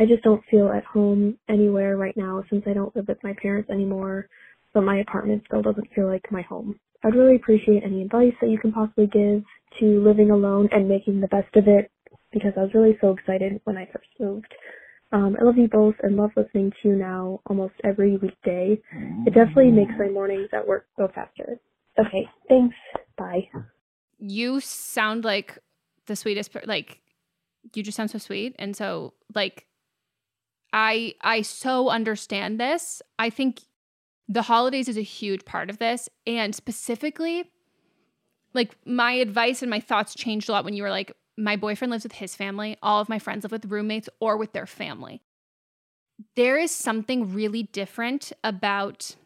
I 0.00 0.06
just 0.06 0.24
don't 0.24 0.42
feel 0.50 0.68
at 0.68 0.84
home 0.84 1.38
anywhere 1.48 1.96
right 1.96 2.16
now 2.16 2.42
since 2.50 2.64
I 2.66 2.72
don't 2.72 2.94
live 2.96 3.06
with 3.06 3.22
my 3.22 3.34
parents 3.40 3.70
anymore, 3.70 4.26
but 4.74 4.80
my 4.80 4.98
apartment 4.98 5.44
still 5.46 5.62
doesn't 5.62 5.94
feel 5.94 6.08
like 6.08 6.26
my 6.32 6.42
home. 6.42 6.74
I'd 7.04 7.14
really 7.14 7.36
appreciate 7.36 7.84
any 7.84 8.02
advice 8.02 8.34
that 8.40 8.50
you 8.50 8.58
can 8.58 8.72
possibly 8.72 9.06
give 9.06 9.44
to 9.78 10.02
living 10.02 10.32
alone 10.32 10.68
and 10.72 10.88
making 10.88 11.20
the 11.20 11.28
best 11.28 11.54
of 11.54 11.68
it 11.68 11.88
because 12.32 12.52
I 12.56 12.62
was 12.62 12.74
really 12.74 12.98
so 13.00 13.12
excited 13.12 13.60
when 13.62 13.76
I 13.76 13.86
first 13.92 14.08
moved. 14.18 14.52
Um, 15.12 15.36
I 15.40 15.44
love 15.44 15.56
you 15.56 15.68
both 15.68 15.94
and 16.02 16.16
love 16.16 16.30
listening 16.36 16.72
to 16.82 16.88
you 16.88 16.96
now 16.96 17.40
almost 17.46 17.74
every 17.84 18.16
weekday. 18.16 18.80
It 19.24 19.34
definitely 19.34 19.70
makes 19.70 19.92
my 19.96 20.08
mornings 20.08 20.48
at 20.52 20.66
work 20.66 20.86
go 20.98 21.06
faster. 21.14 21.60
Okay, 21.98 22.28
thanks. 22.48 22.76
Bye. 23.16 23.48
You 24.18 24.60
sound 24.60 25.24
like 25.24 25.58
the 26.06 26.16
sweetest, 26.16 26.52
per- 26.52 26.62
like 26.64 27.00
you 27.74 27.82
just 27.82 27.96
sound 27.96 28.10
so 28.10 28.18
sweet, 28.18 28.56
and 28.58 28.76
so 28.76 29.14
like 29.34 29.66
I 30.72 31.14
I 31.20 31.42
so 31.42 31.90
understand 31.90 32.58
this. 32.58 33.02
I 33.18 33.30
think 33.30 33.60
the 34.28 34.42
holidays 34.42 34.88
is 34.88 34.96
a 34.96 35.02
huge 35.02 35.44
part 35.44 35.68
of 35.68 35.78
this, 35.78 36.08
and 36.26 36.54
specifically, 36.54 37.50
like 38.54 38.76
my 38.86 39.12
advice 39.12 39.62
and 39.62 39.70
my 39.70 39.80
thoughts 39.80 40.14
changed 40.14 40.48
a 40.48 40.52
lot 40.52 40.64
when 40.64 40.74
you 40.74 40.82
were 40.82 40.90
like 40.90 41.12
my 41.36 41.56
boyfriend 41.56 41.90
lives 41.90 42.04
with 42.04 42.12
his 42.12 42.34
family, 42.34 42.76
all 42.82 43.00
of 43.00 43.08
my 43.08 43.18
friends 43.18 43.42
live 43.44 43.52
with 43.52 43.70
roommates 43.70 44.08
or 44.20 44.36
with 44.36 44.52
their 44.52 44.66
family. 44.66 45.22
There 46.36 46.58
is 46.58 46.70
something 46.70 47.32
really 47.32 47.64
different 47.64 48.32
about 48.44 49.16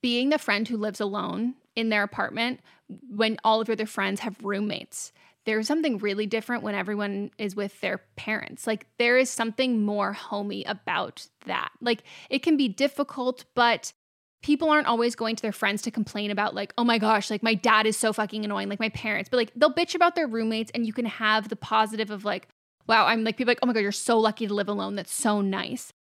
being 0.00 0.30
the 0.30 0.38
friend 0.38 0.66
who 0.66 0.76
lives 0.76 1.00
alone 1.00 1.54
in 1.76 1.88
their 1.88 2.02
apartment 2.02 2.60
when 3.08 3.38
all 3.44 3.60
of 3.60 3.68
your 3.68 3.72
other 3.72 3.86
friends 3.86 4.20
have 4.20 4.36
roommates. 4.42 5.12
There's 5.44 5.66
something 5.66 5.98
really 5.98 6.26
different 6.26 6.62
when 6.62 6.74
everyone 6.74 7.30
is 7.36 7.56
with 7.56 7.80
their 7.80 7.98
parents. 8.16 8.66
Like, 8.66 8.86
there 8.98 9.18
is 9.18 9.28
something 9.28 9.82
more 9.82 10.12
homey 10.12 10.62
about 10.64 11.26
that. 11.46 11.70
Like, 11.80 12.04
it 12.30 12.40
can 12.40 12.56
be 12.56 12.68
difficult, 12.68 13.44
but 13.54 13.92
people 14.42 14.70
aren't 14.70 14.86
always 14.86 15.14
going 15.14 15.36
to 15.36 15.42
their 15.42 15.52
friends 15.52 15.82
to 15.82 15.90
complain 15.90 16.30
about 16.30 16.54
like 16.54 16.74
oh 16.76 16.84
my 16.84 16.98
gosh 16.98 17.30
like 17.30 17.42
my 17.42 17.54
dad 17.54 17.86
is 17.86 17.96
so 17.96 18.12
fucking 18.12 18.44
annoying 18.44 18.68
like 18.68 18.80
my 18.80 18.88
parents 18.90 19.30
but 19.30 19.36
like 19.36 19.52
they'll 19.54 19.72
bitch 19.72 19.94
about 19.94 20.14
their 20.14 20.26
roommates 20.26 20.70
and 20.74 20.86
you 20.86 20.92
can 20.92 21.06
have 21.06 21.48
the 21.48 21.56
positive 21.56 22.10
of 22.10 22.24
like 22.24 22.48
wow 22.88 23.06
i'm 23.06 23.24
like 23.24 23.36
people 23.36 23.50
like 23.50 23.58
oh 23.62 23.66
my 23.66 23.72
god 23.72 23.80
you're 23.80 23.92
so 23.92 24.18
lucky 24.18 24.46
to 24.46 24.54
live 24.54 24.68
alone 24.68 24.96
that's 24.96 25.12
so 25.12 25.40
nice 25.40 25.92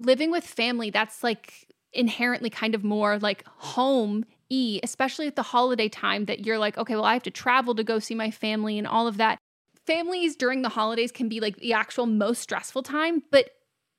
living 0.00 0.30
with 0.30 0.44
family 0.44 0.90
that's 0.90 1.22
like 1.22 1.68
inherently 1.92 2.50
kind 2.50 2.74
of 2.74 2.82
more 2.82 3.18
like 3.18 3.44
home 3.46 4.24
e 4.50 4.80
especially 4.82 5.26
at 5.26 5.36
the 5.36 5.42
holiday 5.42 5.88
time 5.88 6.24
that 6.26 6.44
you're 6.44 6.58
like 6.58 6.76
okay 6.78 6.94
well 6.94 7.04
i 7.04 7.12
have 7.12 7.22
to 7.22 7.30
travel 7.30 7.74
to 7.74 7.84
go 7.84 7.98
see 7.98 8.14
my 8.14 8.30
family 8.30 8.78
and 8.78 8.86
all 8.86 9.06
of 9.06 9.16
that 9.16 9.38
families 9.86 10.36
during 10.36 10.62
the 10.62 10.68
holidays 10.68 11.12
can 11.12 11.28
be 11.28 11.40
like 11.40 11.56
the 11.56 11.72
actual 11.72 12.06
most 12.06 12.40
stressful 12.40 12.82
time 12.82 13.22
but 13.30 13.50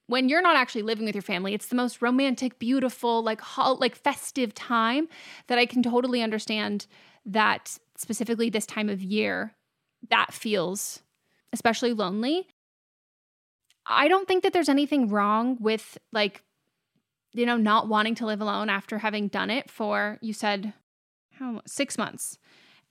when 0.09 0.27
you're 0.27 0.41
not 0.41 0.55
actually 0.55 0.81
living 0.81 1.05
with 1.05 1.13
your 1.13 1.21
family, 1.21 1.53
it's 1.53 1.67
the 1.67 1.75
most 1.75 2.01
romantic, 2.01 2.57
beautiful, 2.57 3.21
like 3.21 3.39
ho- 3.41 3.77
like 3.79 3.95
festive 3.95 4.55
time 4.55 5.07
that 5.45 5.59
I 5.59 5.67
can 5.67 5.83
totally 5.83 6.23
understand 6.23 6.87
that 7.27 7.77
specifically 7.95 8.49
this 8.49 8.65
time 8.65 8.89
of 8.89 9.03
year 9.03 9.53
that 10.09 10.33
feels 10.33 11.03
especially 11.53 11.93
lonely. 11.93 12.47
I 13.85 14.07
don't 14.07 14.27
think 14.27 14.41
that 14.43 14.51
there's 14.51 14.69
anything 14.69 15.09
wrong 15.09 15.57
with 15.59 15.97
like 16.11 16.43
you 17.33 17.45
know 17.45 17.57
not 17.57 17.87
wanting 17.87 18.15
to 18.15 18.25
live 18.25 18.41
alone 18.41 18.69
after 18.69 18.97
having 18.97 19.27
done 19.27 19.49
it 19.49 19.69
for 19.69 20.17
you 20.21 20.33
said 20.33 20.73
how 21.33 21.61
6 21.65 21.97
months. 21.97 22.37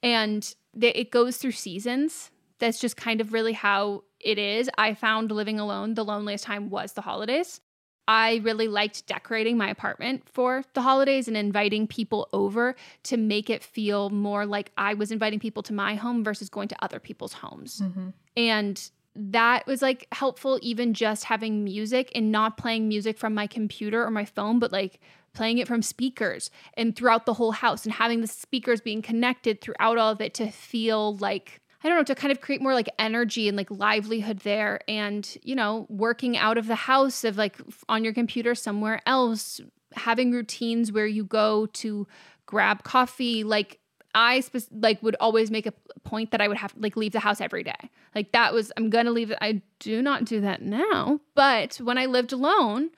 And 0.03 0.55
it 0.81 1.11
goes 1.11 1.39
through 1.39 1.53
seasons. 1.53 2.31
That's 2.61 2.81
just 2.81 2.97
kind 2.97 3.21
of 3.21 3.33
really 3.33 3.53
how 3.53 4.05
it 4.21 4.39
is. 4.39 4.71
I 4.79 4.95
found 4.95 5.31
living 5.31 5.61
alone 5.61 5.95
the 5.95 6.05
loneliest 6.05 6.45
time 6.45 6.71
was 6.71 6.93
the 6.93 7.03
holidays. 7.03 7.61
I 8.07 8.41
really 8.43 8.69
liked 8.69 9.07
decorating 9.07 9.59
my 9.59 9.69
apartment 9.69 10.29
for 10.29 10.65
the 10.73 10.81
holidays 10.81 11.29
and 11.29 11.37
inviting 11.37 11.87
people 11.87 12.29
over 12.33 12.75
to 13.05 13.17
make 13.19 13.51
it 13.51 13.63
feel 13.63 14.09
more 14.09 14.47
like 14.47 14.73
I 14.79 14.95
was 14.95 15.13
inviting 15.13 15.41
people 15.41 15.63
to 15.65 15.75
my 15.75 15.95
home 15.95 16.25
versus 16.25 16.49
going 16.49 16.69
to 16.69 16.77
other 16.83 17.01
people's 17.01 17.35
homes. 17.35 17.81
Mm-hmm. 17.81 18.09
And 18.37 18.91
that 19.19 19.67
was 19.67 19.83
like 19.83 20.07
helpful, 20.13 20.59
even 20.63 20.95
just 20.95 21.25
having 21.25 21.65
music 21.65 22.13
and 22.15 22.31
not 22.31 22.57
playing 22.57 22.89
music 22.89 23.19
from 23.19 23.35
my 23.35 23.47
computer 23.47 24.05
or 24.05 24.11
my 24.11 24.25
phone, 24.25 24.59
but 24.59 24.73
like 24.73 25.01
playing 25.35 25.59
it 25.59 25.69
from 25.69 25.83
speakers 25.83 26.51
and 26.75 26.97
throughout 26.97 27.27
the 27.27 27.35
whole 27.35 27.53
house 27.53 27.85
and 27.85 27.93
having 27.93 28.21
the 28.21 28.27
speakers 28.27 28.81
being 28.81 29.03
connected 29.03 29.61
throughout 29.61 29.99
all 29.99 30.13
of 30.13 30.21
it 30.21 30.35
to 30.35 30.51
feel 30.51 31.17
like 31.17 31.61
I 31.83 31.89
don't 31.89 31.97
know, 31.97 32.05
to 32.05 32.15
kind 32.17 32.33
of 32.33 32.41
create 32.41 32.61
more 32.61 32.75
like 32.75 32.89
energy 32.99 33.47
and 33.47 33.57
like 33.57 33.71
livelihood 33.71 34.41
there. 34.41 34.81
And, 34.89 35.37
you 35.43 35.55
know, 35.55 35.87
working 35.89 36.37
out 36.37 36.59
of 36.59 36.67
the 36.67 36.75
house 36.75 37.23
of 37.23 37.39
like 37.39 37.57
on 37.89 38.03
your 38.03 38.13
computer 38.13 38.57
somewhere 38.57 39.01
else, 39.07 39.61
having 39.95 40.33
routines 40.33 40.91
where 40.91 41.07
you 41.07 41.25
go 41.25 41.67
to 41.67 42.09
grab 42.47 42.83
coffee. 42.83 43.45
Like, 43.45 43.79
I 44.15 44.41
spe- 44.41 44.71
like 44.73 45.03
would 45.03 45.17
always 45.21 45.51
make 45.51 45.67
a 45.67 45.73
point 46.05 46.31
that 46.31 46.41
I 46.41 46.49
would 46.49 46.57
have 46.57 46.75
like 46.77 46.97
leave 46.97 47.13
the 47.13 47.21
house 47.21 47.41
every 47.41 47.63
day. 47.63 47.91
Like 48.15 48.33
that 48.33 48.53
was 48.55 48.73
I'm 48.77 48.91
gonna 48.91 49.11
leave 49.11 49.31
it. 49.31 49.39
I 49.41 49.63
do 49.79 50.03
not 50.03 50.25
do 50.25 50.41
that 50.41 50.63
now. 50.63 51.21
But 51.35 51.77
when 51.77 51.99
I 51.99 52.07
lived 52.07 52.33
alone 52.33 52.91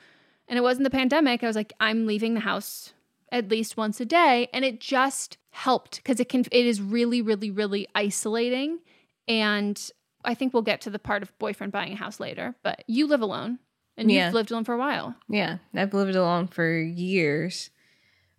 and 0.49 0.59
it 0.59 0.63
wasn't 0.63 0.85
the 0.85 0.91
pandemic, 0.91 1.43
I 1.43 1.47
was 1.47 1.57
like, 1.57 1.73
I'm 1.81 2.07
leaving 2.07 2.35
the 2.35 2.41
house 2.41 2.93
at 3.33 3.49
least 3.49 3.77
once 3.77 4.01
a 4.01 4.05
day. 4.05 4.49
And 4.53 4.65
it 4.65 4.81
just 4.81 5.37
helped 5.51 5.97
because 5.97 6.21
it 6.21 6.29
can 6.29 6.45
it 6.53 6.67
is 6.67 6.81
really 6.81 7.21
really 7.21 7.51
really 7.51 7.87
isolating 7.95 8.79
and 9.27 9.91
i 10.25 10.33
think 10.33 10.53
we'll 10.53 10.63
get 10.63 10.81
to 10.81 10.91
the 10.91 10.99
part 10.99 11.23
of 11.23 11.39
boyfriend 11.39 11.73
buying 11.73 11.93
a 11.93 11.97
house 11.97 12.21
later 12.21 12.55
but 12.63 12.85
you 12.87 13.07
live 13.07 13.21
alone 13.21 13.59
and 13.97 14.11
you've 14.27 14.35
lived 14.35 14.51
alone 14.51 14.65
for 14.65 14.75
a 14.75 14.79
while 14.79 15.15
yeah 15.29 15.59
i've 15.75 15.93
lived 15.93 16.15
alone 16.15 16.47
for 16.47 16.79
years 16.79 17.71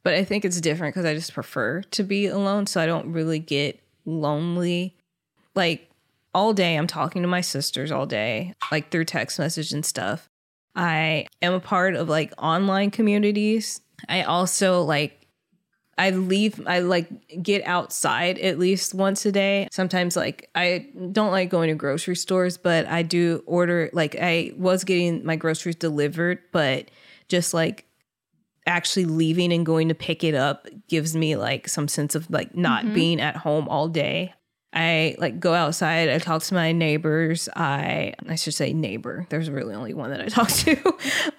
but 0.03 0.13
i 0.13 0.23
think 0.23 0.45
it's 0.45 0.59
different 0.61 0.93
because 0.93 1.05
i 1.05 1.13
just 1.13 1.33
prefer 1.33 1.81
to 1.81 2.03
be 2.03 2.27
alone 2.27 2.65
so 2.65 2.81
i 2.81 2.85
don't 2.85 3.11
really 3.11 3.39
get 3.39 3.79
lonely. 4.05 4.95
Like 5.53 5.89
all 6.33 6.53
day 6.53 6.75
i'm 6.75 6.87
talking 6.87 7.21
to 7.21 7.27
my 7.27 7.41
sisters 7.41 7.91
all 7.91 8.05
day 8.05 8.53
like 8.71 8.89
through 8.89 9.05
text 9.05 9.37
message 9.37 9.71
and 9.73 9.85
stuff. 9.85 10.29
I 10.75 11.27
am 11.41 11.53
a 11.53 11.59
part 11.59 11.95
of 11.95 12.07
like 12.07 12.33
online 12.37 12.91
communities. 12.91 13.81
I 14.07 14.23
also 14.23 14.83
like 14.83 15.21
I 15.97 16.09
leave, 16.11 16.65
I 16.65 16.79
like 16.79 17.43
get 17.43 17.63
outside 17.65 18.39
at 18.39 18.57
least 18.57 18.95
once 18.95 19.23
a 19.25 19.31
day. 19.31 19.67
Sometimes, 19.71 20.15
like, 20.15 20.49
I 20.55 20.87
don't 21.11 21.29
like 21.29 21.49
going 21.49 21.69
to 21.69 21.75
grocery 21.75 22.15
stores, 22.15 22.57
but 22.57 22.87
I 22.87 23.03
do 23.03 23.43
order, 23.45 23.89
like, 23.93 24.15
I 24.19 24.53
was 24.57 24.83
getting 24.83 25.23
my 25.23 25.35
groceries 25.35 25.75
delivered, 25.75 26.39
but 26.51 26.89
just 27.27 27.53
like 27.53 27.85
actually 28.71 29.05
leaving 29.05 29.51
and 29.51 29.65
going 29.65 29.89
to 29.89 29.95
pick 29.95 30.23
it 30.23 30.33
up 30.33 30.67
gives 30.87 31.15
me 31.15 31.35
like 31.35 31.67
some 31.67 31.87
sense 31.87 32.15
of 32.15 32.29
like 32.29 32.55
not 32.55 32.85
mm-hmm. 32.85 32.93
being 32.93 33.21
at 33.21 33.35
home 33.35 33.67
all 33.67 33.87
day. 33.87 34.33
I 34.73 35.15
like 35.19 35.39
go 35.39 35.53
outside, 35.53 36.07
I 36.07 36.17
talk 36.17 36.43
to 36.43 36.53
my 36.53 36.71
neighbors. 36.71 37.49
I 37.55 38.13
I 38.27 38.35
should 38.35 38.53
say 38.53 38.71
neighbor. 38.71 39.27
There's 39.29 39.49
really 39.49 39.75
only 39.75 39.93
one 39.93 40.11
that 40.11 40.21
I 40.21 40.25
talk 40.27 40.49
to. 40.49 40.75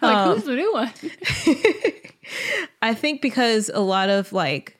like 0.02 0.16
um, 0.16 0.34
who's 0.34 0.44
the 0.44 0.54
new 0.54 0.72
one? 0.72 0.92
I 2.82 2.94
think 2.94 3.22
because 3.22 3.70
a 3.72 3.80
lot 3.80 4.10
of 4.10 4.32
like 4.32 4.78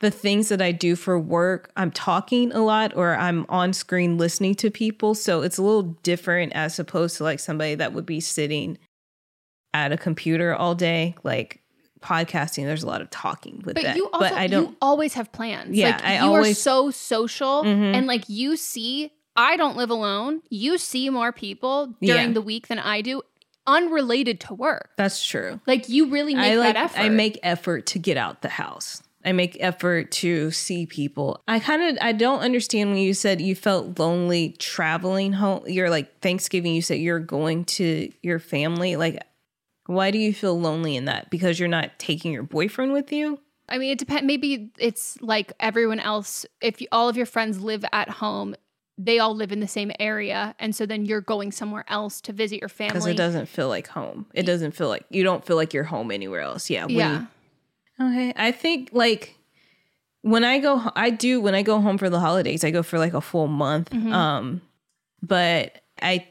the 0.00 0.10
things 0.10 0.48
that 0.48 0.60
I 0.60 0.72
do 0.72 0.96
for 0.96 1.16
work, 1.16 1.70
I'm 1.76 1.92
talking 1.92 2.50
a 2.52 2.58
lot 2.58 2.96
or 2.96 3.14
I'm 3.16 3.46
on 3.48 3.72
screen 3.72 4.18
listening 4.18 4.56
to 4.56 4.70
people. 4.70 5.14
So 5.14 5.42
it's 5.42 5.58
a 5.58 5.62
little 5.62 5.96
different 6.02 6.52
as 6.54 6.80
opposed 6.80 7.16
to 7.18 7.22
like 7.22 7.38
somebody 7.38 7.76
that 7.76 7.92
would 7.92 8.04
be 8.04 8.18
sitting 8.18 8.78
at 9.72 9.92
a 9.92 9.96
computer 9.96 10.56
all 10.56 10.74
day. 10.74 11.14
Like 11.22 11.61
podcasting, 12.02 12.64
there's 12.64 12.82
a 12.82 12.86
lot 12.86 13.00
of 13.00 13.08
talking 13.10 13.62
with 13.64 13.74
But 13.76 13.84
that. 13.84 13.96
you 13.96 14.06
also 14.12 14.28
but 14.28 14.32
I 14.32 14.46
don't. 14.48 14.70
you 14.70 14.76
always 14.82 15.14
have 15.14 15.32
plans. 15.32 15.76
Yeah, 15.76 15.90
like, 15.90 16.04
I 16.04 16.14
you 16.16 16.20
are 16.32 16.36
always- 16.38 16.58
so 16.60 16.90
social 16.90 17.62
Mhm. 17.64 17.94
and 17.96 18.06
like 18.06 18.24
you 18.28 18.56
see 18.56 19.12
I 19.34 19.56
don't 19.56 19.78
live 19.78 19.88
alone. 19.88 20.42
You 20.50 20.76
see 20.76 21.08
more 21.08 21.32
people 21.32 21.94
during 22.02 22.26
Yeah. 22.28 22.32
the 22.34 22.42
week 22.42 22.66
than 22.68 22.78
I 22.78 23.00
do 23.00 23.22
unrelated 23.66 24.40
to 24.40 24.54
work. 24.54 24.90
that's 24.96 25.24
true. 25.24 25.60
Like 25.66 25.88
you 25.88 26.10
really 26.10 26.34
make 26.34 26.52
I 26.52 26.54
like. 26.56 26.74
that 26.74 26.84
effort. 26.84 26.98
I 27.00 27.08
make 27.08 27.38
effort 27.42 27.86
to 27.86 27.98
get 27.98 28.16
out 28.16 28.42
the 28.42 28.48
house. 28.48 29.02
I 29.24 29.30
make 29.30 29.56
effort 29.60 30.10
to 30.22 30.50
see 30.50 30.84
people. 30.84 31.40
I 31.46 31.60
kind 31.60 31.82
of 31.82 31.96
I 32.04 32.10
don't 32.12 32.40
understand 32.40 32.90
when 32.90 32.98
you 32.98 33.14
said 33.14 33.40
you 33.40 33.54
felt 33.54 33.98
lonely 34.00 34.56
traveling 34.58 35.32
home. 35.34 35.62
You're 35.68 35.90
like 35.90 36.20
Thanksgiving. 36.20 36.74
You 36.74 36.82
said 36.82 36.98
you're 36.98 37.20
going 37.20 37.64
to 37.66 38.10
your 38.22 38.40
family. 38.40 38.96
Like, 38.96 39.22
why 39.86 40.10
do 40.10 40.18
you 40.18 40.32
feel 40.32 40.58
lonely 40.58 40.96
in 40.96 41.04
that? 41.06 41.30
Because 41.30 41.58
you're 41.58 41.68
not 41.68 41.98
taking 41.98 42.32
your 42.32 42.42
boyfriend 42.44 42.92
with 42.92 43.12
you. 43.12 43.38
I 43.68 43.78
mean, 43.78 43.90
it 43.92 43.98
depends. 43.98 44.24
Maybe 44.24 44.70
it's 44.78 45.20
like 45.20 45.52
everyone 45.60 46.00
else. 46.00 46.44
If 46.60 46.80
you, 46.80 46.88
all 46.92 47.08
of 47.08 47.16
your 47.16 47.26
friends 47.26 47.60
live 47.60 47.84
at 47.92 48.08
home, 48.10 48.54
they 48.98 49.18
all 49.18 49.34
live 49.34 49.50
in 49.52 49.60
the 49.60 49.66
same 49.68 49.90
area, 49.98 50.54
and 50.58 50.76
so 50.76 50.84
then 50.84 51.06
you're 51.06 51.22
going 51.22 51.50
somewhere 51.50 51.84
else 51.88 52.20
to 52.22 52.32
visit 52.32 52.60
your 52.60 52.68
family. 52.68 52.92
Because 52.92 53.06
it 53.06 53.16
doesn't 53.16 53.46
feel 53.46 53.68
like 53.68 53.86
home. 53.88 54.26
It 54.34 54.44
doesn't 54.44 54.72
feel 54.72 54.88
like 54.88 55.04
you 55.10 55.22
don't 55.24 55.44
feel 55.44 55.56
like 55.56 55.72
you're 55.72 55.84
home 55.84 56.10
anywhere 56.10 56.40
else. 56.42 56.68
Yeah. 56.70 56.86
Yeah. 56.88 57.20
you- 57.20 57.26
Okay. 58.00 58.32
I 58.36 58.52
think 58.52 58.90
like 58.92 59.36
when 60.22 60.44
I 60.44 60.58
go, 60.58 60.90
I 60.94 61.10
do 61.10 61.40
when 61.40 61.54
I 61.54 61.62
go 61.62 61.80
home 61.80 61.98
for 61.98 62.10
the 62.10 62.20
holidays, 62.20 62.64
I 62.64 62.70
go 62.70 62.82
for 62.82 62.98
like 62.98 63.14
a 63.14 63.20
full 63.20 63.46
month. 63.48 63.90
Mhm. 63.90 64.12
Um, 64.12 64.60
but 65.22 65.82
I 66.00 66.26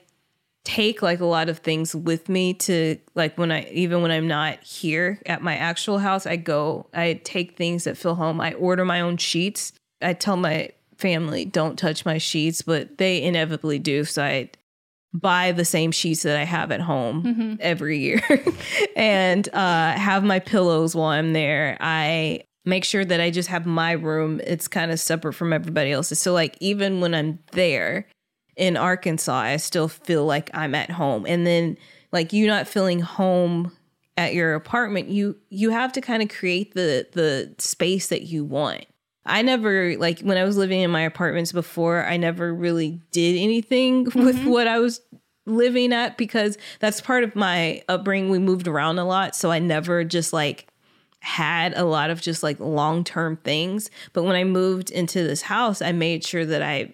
take 0.64 1.02
like 1.02 1.20
a 1.20 1.26
lot 1.26 1.50
of 1.50 1.60
things 1.60 1.96
with 1.96 2.30
me 2.30 2.54
to 2.54 2.98
like 3.16 3.38
when 3.38 3.52
I 3.52 3.68
even 3.72 4.02
when 4.02 4.12
I'm 4.12 4.28
not 4.28 4.62
here 4.64 5.20
at 5.26 5.42
my 5.42 5.56
actual 5.56 6.00
house, 6.00 6.26
I 6.26 6.36
go, 6.36 6.88
I 6.94 7.20
take 7.24 7.58
things 7.58 7.86
that 7.86 7.98
feel 7.98 8.16
home. 8.16 8.40
I 8.40 8.54
order 8.54 8.86
my 8.86 9.02
own 9.02 9.18
sheets. 9.18 9.74
I 10.02 10.14
tell 10.14 10.38
my 10.38 10.70
family 10.98 11.46
don't 11.46 11.80
touch 11.80 12.06
my 12.06 12.18
sheets, 12.20 12.62
but 12.62 12.98
they 13.00 13.24
inevitably 13.24 13.80
do. 13.80 14.04
So 14.06 14.24
I 14.24 14.50
buy 15.14 15.52
the 15.52 15.66
same 15.66 15.92
sheets 15.92 16.24
that 16.24 16.38
I 16.38 16.44
have 16.46 16.72
at 16.72 16.80
home 16.80 17.24
Mhm. 17.24 17.58
every 17.60 17.98
year 18.00 18.22
and 18.96 19.48
uh, 19.54 19.92
have 19.94 20.24
my 20.24 20.40
pillows 20.40 20.96
while 20.96 21.10
I'm 21.10 21.34
there. 21.34 21.76
I 21.82 22.44
make 22.66 22.86
sure 22.86 23.04
that 23.04 23.20
I 23.20 23.30
just 23.32 23.50
have 23.50 23.66
my 23.66 23.92
room. 23.94 24.40
It's 24.46 24.68
kind 24.68 24.92
of 24.92 25.00
separate 25.00 25.34
from 25.34 25.52
everybody 25.52 25.92
else's. 25.92 26.22
So, 26.22 26.32
like, 26.34 26.56
even 26.62 27.02
when 27.02 27.14
I'm 27.16 27.40
there 27.52 28.06
in 28.62 28.78
Arkansas, 28.78 29.34
I 29.34 29.58
still 29.58 29.88
feel 29.88 30.24
like 30.24 30.52
I'm 30.54 30.76
at 30.76 30.92
home. 30.92 31.26
And 31.28 31.48
then, 31.48 31.78
like, 32.12 32.32
you 32.32 32.46
not 32.46 32.68
feeling 32.68 33.00
home 33.00 33.72
at 34.18 34.36
your 34.36 34.54
apartment, 34.54 35.10
you 35.10 35.36
you 35.50 35.72
have 35.72 35.92
to 35.94 36.02
kind 36.02 36.22
of 36.22 36.30
create 36.30 36.76
the 36.76 37.08
the 37.14 37.56
space 37.58 38.08
that 38.08 38.22
you 38.24 38.46
want. 38.46 38.86
I 39.26 39.42
never 39.42 39.98
like 39.98 40.20
when 40.20 40.38
I 40.38 40.44
was 40.44 40.58
living 40.58 40.82
in 40.82 40.92
my 40.92 41.02
apartments 41.02 41.52
before, 41.52 42.06
I 42.06 42.18
never 42.18 42.54
really 42.54 43.02
did 43.12 43.36
anything 43.36 44.04
with 44.16 44.36
mm-hmm. 44.36 44.50
what 44.50 44.68
I 44.68 44.78
was 44.78 45.02
living 45.48 45.92
at 45.92 46.18
because 46.18 46.60
that's 46.80 47.02
part 47.02 47.24
of 47.24 47.36
my 47.36 47.82
upbringing. 47.90 48.30
We 48.30 48.38
moved 48.38 48.68
around 48.68 49.00
a 49.00 49.06
lot, 49.06 49.36
so 49.36 49.50
I 49.50 49.58
never 49.58 50.04
just 50.04 50.34
like 50.34 50.68
had 51.22 51.76
a 51.76 51.86
lot 51.86 52.12
of 52.12 52.22
just 52.22 52.44
like 52.44 52.60
long-term 52.60 53.38
things. 53.38 53.90
But 54.14 54.24
when 54.24 54.36
I 54.36 54.44
moved 54.44 54.92
into 54.92 55.24
this 55.24 55.42
house, 55.42 55.82
I 55.82 55.94
made 55.94 56.24
sure 56.24 56.46
that 56.46 56.62
I 56.62 56.94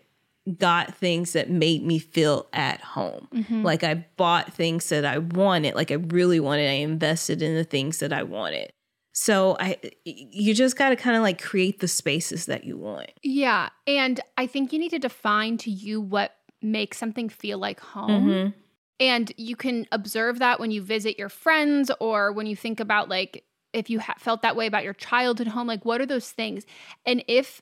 got 0.57 0.95
things 0.95 1.33
that 1.33 1.49
made 1.49 1.83
me 1.83 1.99
feel 1.99 2.47
at 2.53 2.81
home. 2.81 3.27
Mhm. 3.33 3.63
Like 3.63 3.83
I 3.83 4.05
bought 4.15 4.53
things 4.53 4.88
that 4.89 5.05
I 5.05 5.17
wanted, 5.17 5.75
like 5.75 5.91
I 5.91 5.95
really 5.95 6.39
wanted. 6.39 6.69
I 6.69 6.73
invested 6.73 7.41
in 7.41 7.55
the 7.55 7.63
things 7.63 7.99
that 7.99 8.13
I 8.13 8.23
wanted. 8.23 8.71
So 9.13 9.57
I 9.60 9.77
you 10.05 10.53
just 10.53 10.77
got 10.77 10.89
to 10.89 10.95
kind 10.95 11.17
of 11.17 11.23
like 11.23 11.41
create 11.41 11.79
the 11.79 11.88
spaces 11.88 12.45
that 12.45 12.63
you 12.63 12.77
want. 12.77 13.12
Yeah. 13.23 13.69
And 13.88 14.19
I 14.38 14.47
think 14.47 14.71
you 14.71 14.79
need 14.79 14.91
to 14.91 14.99
define 14.99 15.57
to 15.60 15.71
you 15.71 15.99
what 15.99 16.36
makes 16.62 16.97
something 16.97 17.27
feel 17.29 17.57
like 17.57 17.79
home. 17.79 18.27
Mhm. 18.27 18.53
And 18.99 19.31
you 19.38 19.55
can 19.55 19.86
observe 19.91 20.39
that 20.39 20.60
when 20.60 20.71
you 20.71 20.81
visit 20.81 21.19
your 21.19 21.29
friends 21.29 21.91
or 21.99 22.31
when 22.31 22.47
you 22.47 22.55
think 22.55 22.79
about 22.79 23.10
like 23.10 23.43
if 23.73 23.89
you 23.89 23.99
ha- 23.99 24.15
felt 24.17 24.41
that 24.43 24.55
way 24.55 24.65
about 24.65 24.83
your 24.83 24.93
childhood 24.93 25.47
home, 25.47 25.67
like 25.67 25.83
what 25.83 25.99
are 25.99 26.05
those 26.05 26.31
things? 26.31 26.65
And 27.05 27.23
if 27.27 27.62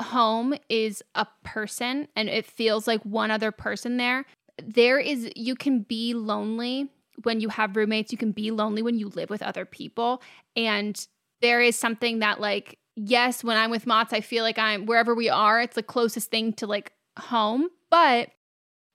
home 0.00 0.54
is 0.68 1.02
a 1.14 1.26
person 1.44 2.08
and 2.16 2.28
it 2.28 2.46
feels 2.46 2.86
like 2.86 3.02
one 3.02 3.30
other 3.30 3.52
person 3.52 3.96
there, 3.96 4.24
there 4.62 4.98
is, 4.98 5.30
you 5.36 5.54
can 5.54 5.80
be 5.80 6.14
lonely 6.14 6.88
when 7.22 7.40
you 7.40 7.48
have 7.48 7.76
roommates, 7.76 8.12
you 8.12 8.18
can 8.18 8.32
be 8.32 8.50
lonely 8.50 8.82
when 8.82 8.98
you 8.98 9.08
live 9.10 9.30
with 9.30 9.42
other 9.42 9.64
people. 9.64 10.22
And 10.56 11.06
there 11.40 11.60
is 11.60 11.76
something 11.76 12.20
that, 12.20 12.40
like, 12.40 12.78
yes, 12.96 13.44
when 13.44 13.56
I'm 13.56 13.70
with 13.70 13.86
Mott's, 13.86 14.12
I 14.12 14.20
feel 14.20 14.42
like 14.44 14.58
I'm 14.58 14.86
wherever 14.86 15.14
we 15.14 15.28
are, 15.28 15.60
it's 15.60 15.76
the 15.76 15.82
closest 15.82 16.30
thing 16.30 16.52
to 16.54 16.66
like 16.66 16.92
home, 17.18 17.68
but 17.90 18.30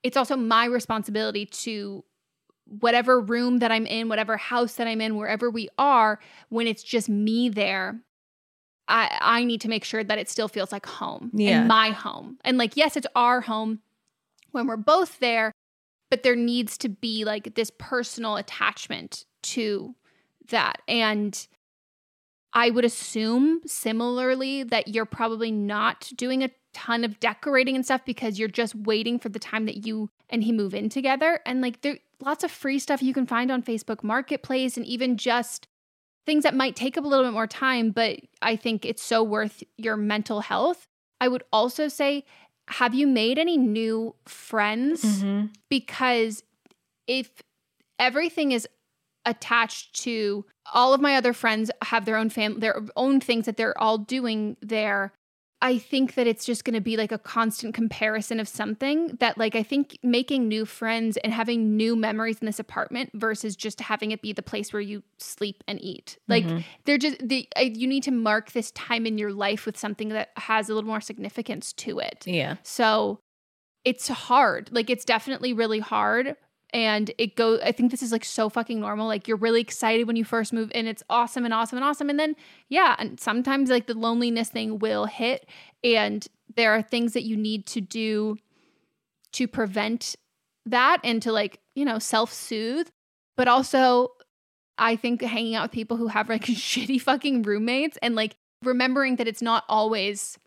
it's 0.04 0.18
also 0.18 0.36
my 0.36 0.66
responsibility 0.66 1.46
to 1.46 2.04
whatever 2.66 3.20
room 3.20 3.60
that 3.60 3.72
I'm 3.72 3.86
in, 3.86 4.10
whatever 4.10 4.38
house 4.38 4.76
that 4.76 4.88
I'm 4.88 5.02
in, 5.02 5.16
wherever 5.16 5.50
we 5.50 5.70
are, 5.78 6.20
when 6.50 6.68
it's 6.68 6.84
just 6.84 7.10
me 7.10 7.50
there, 7.50 8.00
I 8.89 9.17
I 9.21 9.43
need 9.45 9.62
to 9.62 9.69
make 9.69 9.84
sure 9.86 10.04
that 10.04 10.17
it 10.17 10.30
still 10.30 10.47
feels 10.49 10.71
like 10.71 10.86
home 10.86 11.32
Yeah. 11.34 11.60
and 11.60 11.67
my 11.67 11.91
home. 11.91 12.38
And 12.43 12.58
like 12.58 12.75
yes, 12.75 12.97
it's 12.97 13.08
our 13.15 13.41
home 13.41 13.80
when 14.52 14.67
we're 14.67 14.78
both 14.78 15.19
there, 15.19 15.54
but 16.10 16.23
there 16.23 16.36
needs 16.36 16.78
to 16.80 16.89
be 16.89 17.23
like 17.23 17.56
this 17.56 17.71
personal 17.78 18.36
attachment 18.36 19.25
to 19.43 19.95
that. 20.49 20.82
And 20.88 21.47
I 22.52 22.71
would 22.71 22.84
assume 22.86 23.62
similarly 23.67 24.63
that 24.63 24.88
you're 24.88 25.06
probably 25.06 25.52
not 25.52 26.10
doing 26.15 26.43
a 26.43 26.49
ton 26.73 27.04
of 27.04 27.19
decorating 27.19 27.75
and 27.75 27.86
stuff 27.86 28.02
because 28.06 28.39
you're 28.39 28.47
just 28.47 28.73
waiting 28.75 29.19
for 29.19 29.30
the 29.30 29.39
time 29.39 29.65
that 29.67 29.86
you 29.86 30.10
and 30.30 30.43
he 30.43 30.52
move 30.52 30.73
in 30.73 30.89
together. 30.89 31.39
And 31.45 31.62
like 31.62 31.82
there 31.82 31.99
lots 32.21 32.43
of 32.43 32.52
free 32.52 32.80
stuff 32.80 33.02
you 33.04 33.13
can 33.13 33.25
find 33.28 33.52
on 33.52 33.62
Facebook 33.63 34.04
Marketplace 34.04 34.78
and 34.78 34.86
even 34.86 35.15
just 35.17 35.67
things 36.30 36.44
that 36.44 36.54
might 36.54 36.76
take 36.76 36.96
up 36.96 37.04
a 37.04 37.08
little 37.08 37.26
bit 37.26 37.34
more 37.34 37.48
time, 37.48 37.89
but 37.89 38.20
I 38.39 38.56
think 38.56 38.86
it's 38.86 39.02
so 39.02 39.24
worth 39.24 39.63
your 39.78 39.98
mental 39.98 40.42
health. 40.42 40.86
I 41.20 41.28
would 41.28 41.44
also 41.52 41.88
say, 41.88 42.24
have 42.68 42.94
you 42.94 43.08
made 43.08 43.39
any 43.39 43.58
new 43.58 44.13
friends? 44.28 45.04
Mm-hmm. 45.04 45.48
Because 45.72 46.44
if 47.08 47.32
everything 47.98 48.52
is 48.52 48.68
attached 49.26 49.96
to 50.04 50.46
all 50.72 50.94
of 50.94 51.02
my 51.02 51.15
other 51.15 51.34
friends 51.34 51.72
have 51.82 52.06
their 52.06 52.15
own 52.15 52.30
fam 52.30 52.60
their 52.60 52.80
own 52.96 53.20
things 53.20 53.46
that 53.46 53.58
they're 53.58 53.78
all 53.78 53.98
doing 53.98 54.56
there 54.62 55.12
i 55.62 55.78
think 55.78 56.15
that 56.15 56.26
it's 56.28 56.45
just 56.45 56.63
going 56.63 56.74
to 56.74 56.82
be 56.82 56.95
like 56.98 57.12
a 57.12 57.17
constant 57.17 57.74
comparison 57.74 58.39
of 58.39 58.48
something 58.48 59.08
that 59.19 59.38
like 59.38 59.56
i 59.56 59.63
think 59.63 59.98
making 60.04 60.48
new 60.48 60.65
friends 60.65 61.17
and 61.17 61.34
having 61.34 61.76
new 61.76 61.95
memories 61.95 62.39
in 62.39 62.45
this 62.45 62.60
apartment 62.60 63.10
versus 63.13 63.56
just 63.56 63.82
having 63.82 64.12
it 64.12 64.22
be 64.22 64.32
the 64.34 64.41
place 64.41 64.72
where 64.72 64.82
you 64.82 65.04
sleep 65.17 65.63
and 65.67 65.82
eat 65.84 66.17
like 66.28 66.45
Mhm. 66.45 66.63
they're 66.86 66.98
just 66.98 67.17
the 67.28 67.48
I- 67.56 67.74
you 67.76 67.88
need 67.88 68.04
to 68.04 68.12
mark 68.12 68.52
this 68.54 68.72
time 68.72 69.06
in 69.06 69.17
your 69.17 69.34
life 69.34 69.65
with 69.65 69.78
something 69.78 70.10
that 70.10 70.30
has 70.38 70.69
a 70.69 70.74
little 70.74 70.89
more 70.89 71.02
significance 71.02 71.74
to 71.74 72.00
it 72.00 72.24
Yeah. 72.26 72.56
so 72.63 73.19
it's 73.86 74.10
hard. 74.10 74.69
Like 74.74 74.89
it's 74.89 75.06
definitely 75.06 75.54
really 75.54 75.80
hard. 75.80 76.36
And 76.72 77.12
it 77.18 77.36
goes, 77.36 77.60
I 77.64 77.72
think 77.72 77.90
this 77.90 78.04
is 78.04 78.12
like 78.12 78.24
so 78.24 78.48
fucking 78.48 78.80
normal. 78.80 79.08
Like 79.08 79.28
you're 79.28 79.38
really 79.38 79.62
excited 79.62 80.06
when 80.06 80.16
you 80.16 80.24
first 80.24 80.54
move 80.54 80.72
and 80.76 80.88
it's 80.88 81.04
awesome 81.10 81.46
and 81.46 81.54
awesome 81.54 81.78
and 81.78 81.86
awesome. 81.86 82.10
And 82.10 82.20
then, 82.20 82.36
yeah, 82.68 82.96
and 83.00 83.20
sometimes 83.20 83.70
like 83.70 83.88
the 83.88 83.96
loneliness 83.96 84.50
thing 84.50 84.78
will 84.78 85.06
hit. 85.06 85.48
And 85.84 86.28
there 86.56 86.72
are 86.74 86.82
things 86.82 87.14
that 87.14 87.24
you 87.24 87.36
need 87.36 87.66
to 87.68 87.82
do 87.82 88.38
to 89.34 89.48
prevent 89.48 90.16
that 90.66 91.00
and 91.04 91.22
to 91.24 91.32
like, 91.32 91.60
you 91.76 91.86
know, 91.86 92.00
self 92.00 92.32
soothe. 92.32 92.90
But 93.36 93.48
also, 93.48 94.10
I 94.78 94.96
think 94.96 95.22
hanging 95.22 95.56
out 95.56 95.64
with 95.64 95.72
people 95.72 95.98
who 95.98 96.08
have 96.08 96.30
like 96.30 96.44
shitty 96.46 97.02
fucking 97.02 97.44
roommates 97.44 97.98
and 98.02 98.16
like 98.16 98.36
remembering 98.64 99.16
that 99.16 99.28
it's 99.28 99.42
not 99.42 99.64
always 99.70 100.38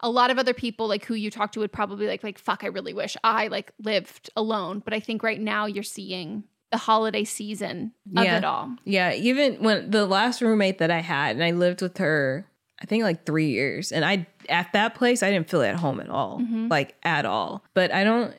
a 0.00 0.10
lot 0.10 0.30
of 0.30 0.38
other 0.38 0.54
people 0.54 0.86
like 0.88 1.04
who 1.04 1.14
you 1.14 1.30
talk 1.30 1.52
to 1.52 1.60
would 1.60 1.72
probably 1.72 2.06
like 2.06 2.22
like 2.22 2.38
fuck 2.38 2.62
I 2.64 2.68
really 2.68 2.94
wish 2.94 3.16
I 3.24 3.48
like 3.48 3.72
lived 3.82 4.30
alone 4.36 4.80
but 4.84 4.94
I 4.94 5.00
think 5.00 5.22
right 5.22 5.40
now 5.40 5.66
you're 5.66 5.82
seeing 5.82 6.44
the 6.70 6.78
holiday 6.78 7.24
season 7.24 7.92
of 8.16 8.24
Yeah. 8.24 8.38
it 8.38 8.44
all 8.44 8.76
Yeah, 8.84 9.12
even 9.14 9.54
when 9.62 9.90
the 9.90 10.06
last 10.06 10.40
roommate 10.42 10.78
that 10.78 10.90
I 10.90 11.00
had, 11.00 11.34
and 11.36 11.42
I 11.42 11.52
lived 11.52 11.80
with 11.82 11.96
her, 11.98 12.46
I 12.80 12.84
think 12.86 13.02
like 13.04 13.24
three 13.24 13.48
years, 13.50 13.90
and 13.90 14.04
I 14.04 14.26
at 14.48 14.72
that 14.74 14.94
place 14.94 15.22
I 15.22 15.30
didn't 15.30 15.48
feel 15.50 15.62
at 15.62 15.76
home 15.76 15.98
at 15.98 16.10
all, 16.10 16.40
Mhm. 16.40 16.70
like 16.70 16.94
at 17.02 17.24
all. 17.24 17.64
But 17.74 17.92
I 17.92 18.04
don't. 18.04 18.34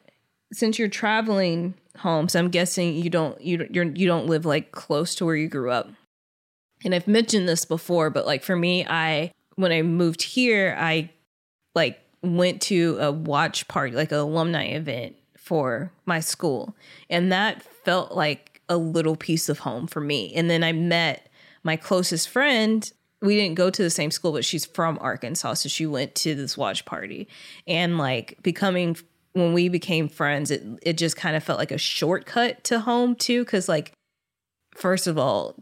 Since 0.54 0.80
you're 0.80 0.88
traveling 0.88 1.74
home, 1.98 2.30
so 2.30 2.40
I'm 2.40 2.50
guessing 2.50 2.96
you 2.96 3.10
don't 3.10 3.40
you 3.42 3.58
don't- 3.58 3.74
you're 3.76 3.86
you 3.86 4.08
don't 4.08 4.28
live 4.28 4.46
like 4.46 4.72
close 4.72 5.14
to 5.16 5.26
where 5.26 5.36
you 5.36 5.48
grew 5.48 5.72
up. 5.72 5.90
And 6.86 6.96
I've 6.96 7.08
mentioned 7.08 7.50
this 7.50 7.66
before, 7.66 8.10
but 8.12 8.26
like 8.26 8.44
for 8.44 8.56
me, 8.56 8.86
I 8.88 9.32
when 9.56 9.72
I 9.72 9.82
moved 9.82 10.22
here, 10.22 10.76
I 10.80 11.10
like 11.80 12.02
went 12.22 12.62
to 12.64 12.98
a 13.00 13.12
watch 13.12 13.68
party, 13.68 13.96
like 13.96 14.12
an 14.12 14.18
alumni 14.18 14.66
event 14.66 15.16
for 15.38 15.92
my 16.06 16.20
school. 16.20 16.76
And 17.10 17.32
that 17.32 17.64
felt 17.86 18.12
like 18.12 18.62
a 18.68 18.78
little 18.78 19.16
piece 19.16 19.50
of 19.50 19.60
home 19.60 19.88
for 19.88 20.02
me. 20.02 20.34
And 20.36 20.50
then 20.50 20.64
I 20.64 20.74
met 20.74 21.30
my 21.64 21.76
closest 21.76 22.30
friend, 22.30 22.92
we 23.22 23.36
didn't 23.36 23.56
go 23.56 23.70
to 23.70 23.84
the 23.84 23.90
same 23.90 24.12
school, 24.12 24.32
but 24.32 24.46
she's 24.46 24.66
from 24.66 24.98
Arkansas. 25.02 25.56
So 25.56 25.70
she 25.70 25.86
went 25.86 26.16
to 26.16 26.36
this 26.36 26.58
watch 26.58 26.86
party. 26.86 27.28
And 27.68 27.98
like 27.98 28.38
becoming, 28.44 28.96
when 29.34 29.54
we 29.54 29.70
became 29.70 30.08
friends, 30.08 30.52
it, 30.52 30.64
it 30.82 30.98
just 30.98 31.16
kind 31.16 31.36
of 31.36 31.44
felt 31.44 31.60
like 31.60 31.72
a 31.72 31.78
shortcut 31.78 32.64
to 32.66 32.80
home 32.80 33.16
too. 33.16 33.44
Cause 33.46 33.68
like, 33.68 33.94
first 34.76 35.08
of 35.08 35.18
all, 35.18 35.56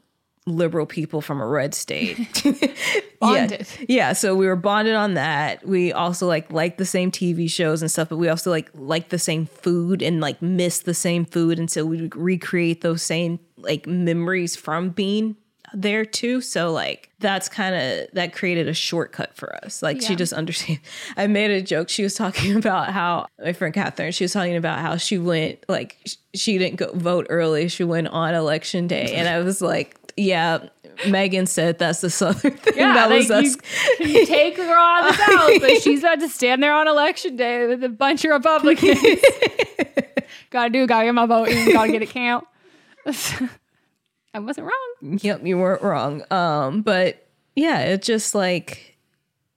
liberal 0.48 0.86
people 0.86 1.22
from 1.22 1.42
a 1.42 1.46
red 1.46 1.74
state. 1.76 2.18
Bonded. 3.20 3.68
Yeah. 3.80 3.86
yeah. 3.88 4.14
So 4.14 4.36
we 4.36 4.48
were 4.48 4.56
bonded 4.56 4.96
on 4.96 5.16
that. 5.16 5.68
We 5.68 5.92
also 5.92 6.28
like 6.28 6.52
like 6.52 6.78
the 6.78 6.86
same 6.86 7.12
TV 7.12 7.50
shows 7.50 7.82
and 7.82 7.92
stuff, 7.92 8.10
but 8.10 8.18
we 8.18 8.30
also 8.30 8.50
like 8.50 8.70
like 8.74 9.10
the 9.10 9.20
same 9.20 9.46
food 9.46 10.02
and 10.02 10.22
like 10.22 10.42
miss 10.42 10.80
the 10.80 10.94
same 10.94 11.26
food. 11.26 11.60
And 11.60 11.70
so 11.70 11.86
we 11.86 12.02
would 12.02 12.16
recreate 12.16 12.82
those 12.82 13.02
same 13.02 13.40
like 13.58 13.86
memories 13.86 14.56
from 14.56 14.90
being 14.90 15.36
there 15.74 16.06
too. 16.06 16.42
So 16.42 16.72
like 16.72 17.12
that's 17.20 17.50
kind 17.50 17.76
of 17.76 18.08
that 18.14 18.34
created 18.34 18.68
a 18.68 18.74
shortcut 18.74 19.36
for 19.36 19.56
us. 19.64 19.82
Like 19.82 20.02
she 20.02 20.16
just 20.16 20.34
understand. 20.34 20.80
I 21.18 21.28
made 21.28 21.52
a 21.52 21.62
joke. 21.62 21.90
She 21.90 22.04
was 22.04 22.16
talking 22.16 22.56
about 22.58 22.92
how 22.94 23.28
my 23.44 23.54
friend 23.54 23.74
Catherine. 23.74 24.12
She 24.12 24.24
was 24.24 24.34
talking 24.34 24.56
about 24.56 24.80
how 24.80 24.98
she 24.98 25.18
went 25.18 25.66
like 25.68 25.98
she 26.34 26.58
didn't 26.58 26.78
go 26.78 26.92
vote 26.94 27.28
early. 27.30 27.68
She 27.68 27.84
went 27.84 28.08
on 28.08 28.34
election 28.34 28.88
day, 28.88 29.16
and 29.16 29.28
I 29.28 29.40
was 29.40 29.62
like, 29.62 29.97
yeah. 30.18 30.68
Megan 31.08 31.46
said 31.46 31.78
that's 31.78 32.02
the 32.02 32.10
southern 32.10 32.52
thing. 32.58 32.74
Yeah, 32.76 32.94
that 32.94 33.10
was 33.10 33.30
like, 33.30 33.46
us. 33.46 33.58
You, 34.00 34.08
you 34.08 34.26
take 34.26 34.58
her 34.58 34.64
on 34.64 35.06
the 35.06 35.14
south, 35.26 35.62
but 35.62 35.82
she's 35.82 36.00
about 36.00 36.20
to 36.20 36.30
stand 36.30 36.62
there 36.64 36.74
on 36.74 36.88
election 36.88 37.36
day 37.36 37.68
with 37.68 37.84
a 37.84 37.90
bunch 37.90 38.26
of 38.26 38.32
Republicans. 38.32 39.00
gotta 40.50 40.70
do, 40.72 40.88
gotta 40.88 41.06
get 41.06 41.14
my 41.14 41.26
vote 41.26 41.50
in, 41.50 41.72
gotta 41.72 41.92
get 41.92 42.02
it 42.02 42.10
count. 42.10 42.46
I 43.06 44.40
wasn't 44.40 44.68
wrong. 44.68 45.20
Yep, 45.22 45.46
you 45.46 45.58
weren't 45.58 45.82
wrong. 45.84 46.24
Um, 46.32 46.82
but 46.82 47.28
yeah, 47.56 47.82
it's 47.82 48.06
just 48.06 48.34
like 48.34 48.98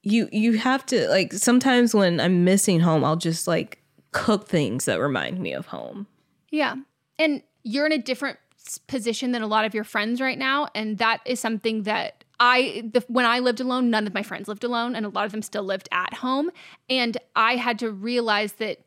you 0.02 0.28
you 0.32 0.58
have 0.58 0.84
to 0.86 1.08
like 1.08 1.32
sometimes 1.32 1.94
when 1.94 2.20
I'm 2.20 2.44
missing 2.44 2.80
home, 2.80 3.04
I'll 3.04 3.16
just 3.16 3.48
like 3.48 3.80
cook 4.12 4.48
things 4.48 4.84
that 4.86 5.00
remind 5.00 5.38
me 5.38 5.52
of 5.52 5.66
home. 5.66 6.06
Yeah. 6.50 6.76
And 7.18 7.42
you're 7.62 7.86
in 7.86 7.92
a 7.92 7.98
different 7.98 8.38
position 8.86 9.32
than 9.32 9.42
a 9.42 9.46
lot 9.46 9.64
of 9.64 9.74
your 9.74 9.84
friends 9.84 10.20
right 10.20 10.38
now. 10.38 10.68
And 10.74 10.98
that 10.98 11.20
is 11.24 11.40
something 11.40 11.84
that 11.84 12.24
I, 12.38 12.88
the, 12.92 13.04
when 13.08 13.26
I 13.26 13.40
lived 13.40 13.60
alone, 13.60 13.90
none 13.90 14.06
of 14.06 14.14
my 14.14 14.22
friends 14.22 14.48
lived 14.48 14.64
alone, 14.64 14.94
and 14.94 15.04
a 15.04 15.08
lot 15.08 15.26
of 15.26 15.32
them 15.32 15.42
still 15.42 15.64
lived 15.64 15.88
at 15.92 16.14
home. 16.14 16.50
And 16.88 17.18
I 17.36 17.56
had 17.56 17.78
to 17.80 17.90
realize 17.90 18.54
that 18.54 18.78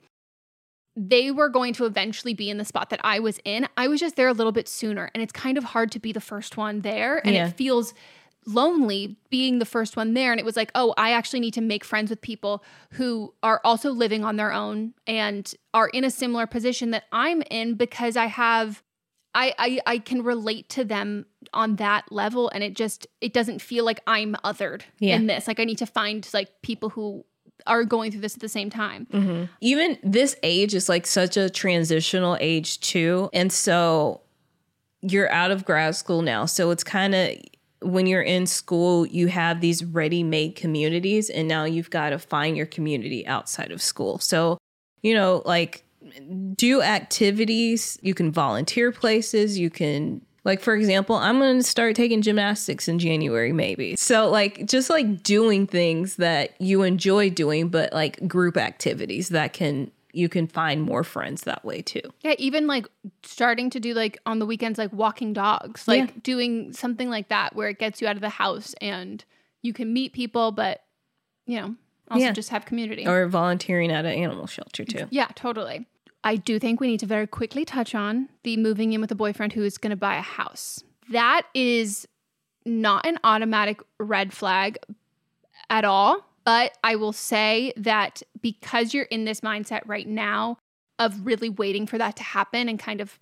they 0.96 1.32
were 1.32 1.50
going 1.50 1.74
to 1.74 1.86
eventually 1.86 2.34
be 2.34 2.50
in 2.50 2.58
the 2.58 2.66
spot 2.66 2.90
that 2.92 3.00
I 3.04 3.20
was 3.20 3.40
in. 3.46 3.68
I 3.78 3.88
was 3.88 4.00
just 4.00 4.16
there 4.16 4.28
a 4.28 4.34
little 4.34 4.52
bit 4.52 4.68
sooner. 4.68 5.10
And 5.14 5.24
it's 5.24 5.32
kind 5.32 5.58
of 5.58 5.64
hard 5.64 5.92
to 5.92 6.00
be 6.00 6.12
the 6.12 6.22
first 6.22 6.56
one 6.56 6.82
there. 6.82 7.18
And 7.26 7.36
Yeah. 7.36 7.48
it 7.48 7.58
feels 7.58 7.94
lonely 8.46 9.16
being 9.30 9.60
the 9.60 9.66
first 9.66 9.96
one 9.96 10.14
there. 10.14 10.32
And 10.32 10.40
it 10.40 10.46
was 10.46 10.56
like, 10.56 10.72
oh, 10.76 10.94
I 10.98 11.12
actually 11.12 11.40
need 11.40 11.54
to 11.56 11.62
make 11.62 11.84
friends 11.84 12.10
with 12.10 12.22
people 12.22 12.64
who 12.92 13.34
are 13.42 13.62
also 13.64 13.92
living 13.92 14.24
on 14.24 14.36
their 14.36 14.52
own 14.52 14.94
and 15.08 15.52
are 15.74 15.88
in 15.88 16.04
a 16.04 16.12
similar 16.12 16.46
position 16.46 16.92
that 16.92 17.06
I'm 17.12 17.42
in 17.50 17.76
because 17.76 18.16
I 18.18 18.26
have 18.28 18.84
I, 19.36 19.54
I 19.58 19.80
I 19.86 19.98
can 20.00 20.24
relate 20.24 20.70
to 20.70 20.84
them 20.84 21.26
on 21.54 21.76
that 21.78 22.12
level 22.12 22.50
and 22.50 22.64
it 22.64 22.76
just 22.76 23.08
it 23.22 23.34
doesn't 23.34 23.62
feel 23.62 23.84
like 23.86 24.00
I'm 24.08 24.36
othered 24.44 24.82
Yeah. 25.00 25.16
in 25.16 25.28
this. 25.28 25.48
Like 25.48 25.60
I 25.60 25.64
need 25.64 25.78
to 25.80 25.86
find 25.86 26.28
like 26.34 26.62
people 26.62 26.90
who 26.90 27.26
are 27.66 27.84
going 27.86 28.12
through 28.12 28.22
this 28.22 28.36
at 28.36 28.42
the 28.42 28.50
same 28.50 28.70
time. 28.70 29.08
Mm-hmm. 29.12 29.46
Even 29.62 29.98
this 30.04 30.36
age 30.44 30.74
is 30.76 30.90
like 30.90 31.06
such 31.08 31.38
a 31.38 31.50
transitional 31.50 32.38
age 32.40 32.80
too. 32.82 33.30
And 33.34 33.52
so 33.52 34.22
you're 35.02 35.32
out 35.32 35.52
of 35.52 35.66
grad 35.66 35.96
school 35.96 36.22
now. 36.22 36.46
So 36.46 36.72
it's 36.72 36.84
kind 36.84 37.16
of 37.16 37.36
when 37.82 38.06
you're 38.08 38.22
in 38.22 38.46
school, 38.48 39.06
you 39.06 39.28
have 39.28 39.60
these 39.62 39.84
ready 39.84 40.24
made 40.24 40.56
communities, 40.56 41.30
and 41.30 41.48
now 41.50 41.66
you've 41.66 41.90
got 41.90 42.12
to 42.12 42.20
find 42.20 42.56
your 42.56 42.66
community 42.66 43.28
outside 43.28 43.72
of 43.72 43.82
school. 43.82 44.20
So, 44.20 44.58
you 45.02 45.14
know, 45.14 45.42
like 45.46 45.84
do 46.56 46.82
activities, 46.82 47.98
you 48.02 48.14
can 48.14 48.32
volunteer 48.32 48.92
places, 48.92 49.58
you 49.58 49.70
can. 49.70 50.22
Like 50.46 50.60
for 50.60 50.76
example, 50.76 51.16
I'm 51.16 51.40
going 51.40 51.58
to 51.58 51.64
start 51.64 51.96
taking 51.96 52.22
gymnastics 52.22 52.90
in 52.90 53.00
January 53.00 53.54
maybe. 53.54 53.96
So 53.96 54.30
like 54.30 54.66
just 54.66 54.90
like 54.90 55.24
doing 55.24 55.66
things 55.68 56.18
that 56.18 56.60
you 56.60 56.84
enjoy 56.84 57.30
doing 57.30 57.70
but 57.70 57.94
like 57.94 58.28
group 58.28 58.58
activities 58.58 59.30
that 59.30 59.54
can 59.54 59.90
you 60.12 60.28
can 60.30 60.46
find 60.48 60.82
more 60.84 61.04
friends 61.06 61.44
that 61.44 61.64
way 61.64 61.82
too. 61.82 62.02
Yeah, 62.24 62.36
even 62.38 62.68
like 62.68 62.88
starting 63.24 63.70
to 63.72 63.80
do 63.80 63.94
like 63.94 64.18
on 64.26 64.40
the 64.40 64.46
weekends, 64.46 64.78
like 64.78 64.92
walking 64.92 65.32
dogs, 65.32 65.88
like 65.88 66.10
Yeah. 66.10 66.20
doing 66.24 66.74
something 66.74 67.10
like 67.10 67.30
that 67.30 67.56
where 67.56 67.70
it 67.70 67.80
gets 67.80 68.02
you 68.02 68.08
out 68.10 68.16
of 68.18 68.22
the 68.22 68.28
house 68.30 68.76
and 68.82 69.24
you 69.62 69.72
can 69.72 69.94
meet 69.94 70.12
people, 70.12 70.52
but 70.52 70.84
you 71.48 71.60
know, 71.60 71.76
also 72.12 72.26
Yeah. 72.26 72.32
just 72.34 72.50
have 72.50 72.66
community. 72.66 73.08
Or 73.08 73.28
volunteering 73.28 73.92
at 73.92 74.04
an 74.06 74.12
animal 74.12 74.46
shelter 74.48 74.84
too. 74.84 75.08
yeah, 75.10 75.30
totally. 75.36 75.88
I 76.24 76.36
do 76.38 76.60
think 76.60 76.80
we 76.80 76.88
need 76.88 77.00
to 77.02 77.06
very 77.06 77.28
quickly 77.28 77.66
touch 77.66 77.94
on 77.94 78.30
the 78.44 78.58
moving 78.58 78.94
in 78.94 79.02
with 79.02 79.12
a 79.12 79.16
boyfriend 79.16 79.54
who 79.54 79.64
is 79.64 79.78
going 79.78 79.92
to 79.92 79.98
buy 79.98 80.16
a 80.16 80.22
house. 80.22 80.84
That 81.10 81.44
is 81.54 82.08
not 82.66 83.06
an 83.06 83.20
automatic 83.24 83.82
red 84.00 84.34
flag 84.34 84.78
at 85.70 85.86
all. 85.86 86.26
But 86.46 86.78
I 86.84 86.98
will 86.98 87.14
say 87.14 87.74
that 87.78 88.22
because 88.42 88.94
you're 88.94 89.06
in 89.06 89.24
this 89.24 89.42
mindset 89.42 89.82
right 89.86 90.08
now 90.08 90.58
of 91.00 91.26
really 91.26 91.50
waiting 91.50 91.88
for 91.88 91.98
that 91.98 92.18
to 92.18 92.24
happen 92.24 92.68
and 92.68 92.78
kind 92.78 93.00
of, 93.00 93.18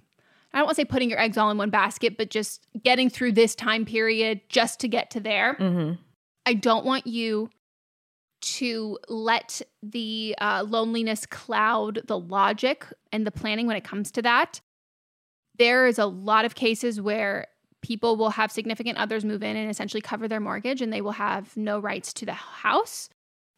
I 0.54 0.58
don't 0.58 0.66
want 0.66 0.76
to 0.76 0.82
say 0.82 0.86
putting 0.86 1.10
your 1.10 1.20
eggs 1.20 1.38
all 1.38 1.52
in 1.52 1.58
one 1.58 1.70
basket, 1.70 2.18
but 2.18 2.32
just 2.32 2.66
getting 2.84 3.10
through 3.10 3.34
this 3.34 3.54
time 3.54 3.86
period 3.86 4.41
just 4.49 4.80
to 4.80 4.88
get 4.88 5.12
to 5.12 5.20
there. 5.20 5.56
Mm-hmm. 5.60 6.02
I 6.47 6.56
don't 6.56 6.84
want 6.84 7.06
you 7.06 7.52
to 8.42 8.98
let 9.08 9.62
the 9.84 10.36
uh, 10.39 10.66
loneliness 10.68 11.26
cloud 11.26 12.02
the 12.06 12.18
logic 12.18 12.86
and 13.12 13.26
the 13.26 13.32
planning 13.32 13.68
when 13.68 13.78
it 13.78 13.84
comes 13.84 14.12
to 14.12 14.22
that. 14.22 14.62
There 15.58 15.88
is 15.88 16.00
a 16.00 16.06
lot 16.06 16.46
of 16.46 16.56
cases 16.56 17.00
where 17.00 17.48
people 17.82 18.16
will 18.16 18.32
have 18.32 18.52
significant 18.52 18.98
others 18.98 19.26
move 19.26 19.44
in 19.44 19.56
and 19.56 19.70
essentially 19.70 20.02
cover 20.02 20.28
their 20.28 20.39
mortgage 20.39 20.82
and 20.82 20.92
they 20.92 21.02
will 21.02 21.12
have 21.12 21.56
no 21.58 21.80
rights 21.80 22.14
to 22.14 22.26
the 22.26 22.34
house. 22.34 23.10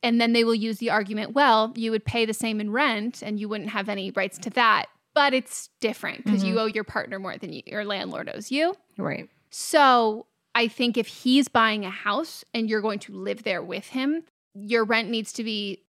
And 0.02 0.20
then 0.20 0.34
they 0.34 0.44
will 0.44 0.56
use 0.56 0.80
the 0.80 0.90
argument, 0.90 1.34
well, 1.34 1.72
you 1.76 1.92
would 1.92 2.04
pay 2.04 2.26
the 2.26 2.34
same 2.34 2.60
in 2.60 2.72
rent 2.72 3.22
and 3.22 3.40
you 3.40 3.48
wouldn't 3.48 3.70
have 3.70 3.88
any 3.88 4.12
rights 4.12 4.38
to 4.40 4.50
that. 4.52 4.88
But 5.16 5.34
it's 5.34 5.70
different 5.80 6.26
because 6.26 6.44
you 6.44 6.60
owe 6.60 6.66
your 6.66 6.84
partner 6.84 7.20
more 7.20 7.38
than 7.38 7.54
you, 7.54 7.62
your 7.68 7.86
landlord 7.86 8.32
owes 8.34 8.52
you. 8.52 8.76
Right. 8.98 9.30
So 9.52 10.26
I 10.56 10.68
think 10.68 10.98
if 10.98 11.08
he's 11.08 11.48
buying 11.48 11.86
a 11.86 11.92
house 11.92 12.44
and 12.54 12.68
you're 12.70 12.82
going 12.82 13.00
to 13.00 13.14
live 13.14 13.44
there 13.44 13.62
with 13.62 13.90
him, 13.90 14.24
your 14.54 14.84
rent 14.84 15.10
needs 15.10 15.34
to 15.34 15.44
be, 15.44 15.84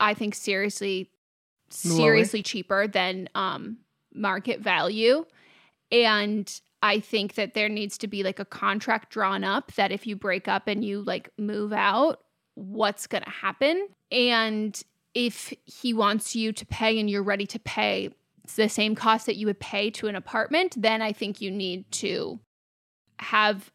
I 0.00 0.14
think, 0.14 0.34
seriously, 0.34 1.10
Lower. 1.84 1.96
seriously 1.96 2.42
cheaper 2.42 2.86
than 2.86 3.28
um, 3.34 3.78
market 4.14 4.60
value. 4.60 5.24
And 5.90 6.60
I 6.82 7.00
think 7.00 7.34
that 7.34 7.54
there 7.54 7.68
needs 7.68 7.98
to 7.98 8.08
be 8.08 8.22
like 8.22 8.38
a 8.38 8.44
contract 8.44 9.10
drawn 9.10 9.44
up 9.44 9.72
that 9.74 9.92
if 9.92 10.06
you 10.06 10.16
break 10.16 10.48
up 10.48 10.68
and 10.68 10.84
you 10.84 11.02
like 11.02 11.30
move 11.38 11.72
out, 11.72 12.20
what's 12.54 13.06
going 13.06 13.24
to 13.24 13.30
happen. 13.30 13.88
And 14.10 14.80
if 15.14 15.52
he 15.64 15.92
wants 15.94 16.36
you 16.36 16.52
to 16.52 16.66
pay 16.66 16.98
and 16.98 17.08
you're 17.08 17.22
ready 17.22 17.46
to 17.46 17.58
pay 17.58 18.10
the 18.54 18.68
same 18.68 18.94
cost 18.94 19.26
that 19.26 19.36
you 19.36 19.46
would 19.46 19.58
pay 19.58 19.90
to 19.90 20.06
an 20.06 20.14
apartment, 20.14 20.74
then 20.80 21.02
I 21.02 21.12
think 21.12 21.40
you 21.40 21.50
need 21.50 21.90
to 21.92 22.38
have, 23.18 23.72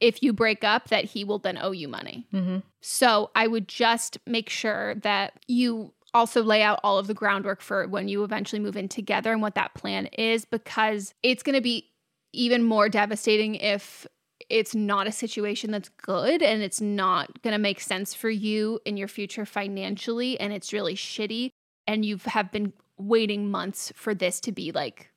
if 0.00 0.22
you 0.22 0.32
break 0.32 0.64
up, 0.64 0.88
that 0.88 1.04
he 1.06 1.24
will 1.24 1.38
then 1.38 1.58
owe 1.58 1.70
you 1.70 1.88
money. 1.88 2.26
Mm-hmm. 2.32 2.58
So 2.80 3.30
I 3.34 3.46
would 3.46 3.68
just 3.68 4.18
make 4.26 4.48
sure 4.48 4.94
that 4.96 5.34
you 5.46 5.92
also 6.12 6.42
lay 6.42 6.62
out 6.62 6.80
all 6.82 6.98
of 6.98 7.06
the 7.06 7.14
groundwork 7.14 7.60
for 7.60 7.86
when 7.86 8.08
you 8.08 8.24
eventually 8.24 8.60
move 8.60 8.76
in 8.76 8.88
together 8.88 9.32
and 9.32 9.42
what 9.42 9.54
that 9.54 9.74
plan 9.74 10.06
is, 10.06 10.44
because 10.44 11.14
it's 11.22 11.42
going 11.42 11.54
to 11.54 11.60
be 11.60 11.88
even 12.32 12.64
more 12.64 12.88
devastating 12.88 13.54
if 13.56 14.06
it's 14.48 14.74
not 14.74 15.06
a 15.06 15.12
situation 15.12 15.70
that's 15.70 15.88
good 15.88 16.42
and 16.42 16.62
it's 16.62 16.80
not 16.80 17.42
going 17.42 17.52
to 17.52 17.58
make 17.58 17.80
sense 17.80 18.14
for 18.14 18.30
you 18.30 18.80
in 18.84 18.96
your 18.96 19.08
future 19.08 19.46
financially 19.46 20.38
and 20.40 20.52
it's 20.52 20.72
really 20.72 20.94
shitty 20.94 21.50
and 21.86 22.04
you 22.04 22.18
have 22.24 22.50
been 22.50 22.72
waiting 22.98 23.50
months 23.50 23.92
for 23.94 24.14
this 24.14 24.40
to 24.40 24.52
be 24.52 24.72
like 24.72 25.10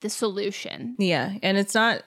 the 0.00 0.08
solution. 0.08 0.96
Yeah. 0.98 1.34
And 1.42 1.58
it's 1.58 1.74
not 1.74 2.02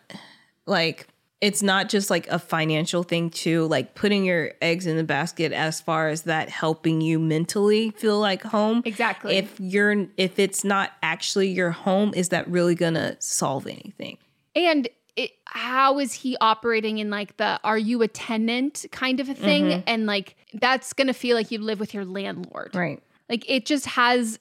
like 0.66 1.08
it's 1.42 1.64
not 1.64 1.90
just 1.90 2.10
like 2.12 2.28
a 2.28 2.38
financial 2.38 3.02
thing 3.04 3.30
too, 3.32 3.66
like 3.68 3.96
putting 3.96 4.24
your 4.24 4.52
eggs 4.62 4.86
in 4.86 4.96
the 4.96 5.04
basket 5.04 5.52
as 5.52 5.82
far 5.82 6.08
as 6.08 6.22
that 6.24 6.50
helping 6.50 7.02
you 7.02 7.18
mentally 7.20 7.90
feel 7.98 8.20
like 8.20 8.44
home. 8.44 8.84
Exactly. 8.86 9.38
If 9.38 9.60
you're 9.60 10.06
if 10.18 10.38
it's 10.38 10.64
not 10.64 10.92
actually 11.02 11.50
your 11.50 11.72
home, 11.72 12.14
is 12.14 12.30
that 12.30 12.48
really 12.48 12.76
gonna 12.76 13.18
solve 13.20 13.66
anything? 13.66 14.18
And 14.56 14.88
it, 15.16 15.32
how 15.46 16.00
is 16.00 16.14
he 16.14 16.38
operating 16.40 17.00
in 17.00 17.10
like 17.10 17.36
the 17.38 17.60
are 17.64 17.78
you 17.78 18.02
a 18.04 18.08
tenant 18.08 18.86
kind 18.92 19.20
of 19.20 19.28
a 19.28 19.34
thing? 19.34 19.66
Mhm. 19.66 19.84
And 19.88 20.06
like 20.06 20.36
that's 20.54 20.94
gonna 20.94 21.14
feel 21.14 21.36
like 21.36 21.50
you 21.52 21.58
live 21.60 21.80
with 21.80 21.94
your 21.94 22.06
landlord. 22.06 22.76
Right. 22.76 23.02
Like 23.30 23.50
it 23.50 23.66
just 23.66 23.88
has 23.88 24.38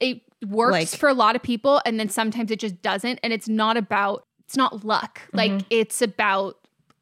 it 0.00 0.20
works 0.48 0.72
Like- 0.72 0.88
for 0.88 1.08
a 1.08 1.14
lot 1.14 1.36
of 1.36 1.42
people 1.42 1.80
and 1.86 2.00
then 2.00 2.08
sometimes 2.08 2.50
it 2.50 2.58
just 2.58 2.82
doesn't. 2.82 3.20
And 3.22 3.32
it's 3.32 3.48
not 3.48 3.76
about 3.76 4.24
it's 4.50 4.56
not 4.56 4.84
luck. 4.84 5.20
Like 5.32 5.52
Mhm. 5.52 5.64
it's 5.70 6.02
about 6.02 6.56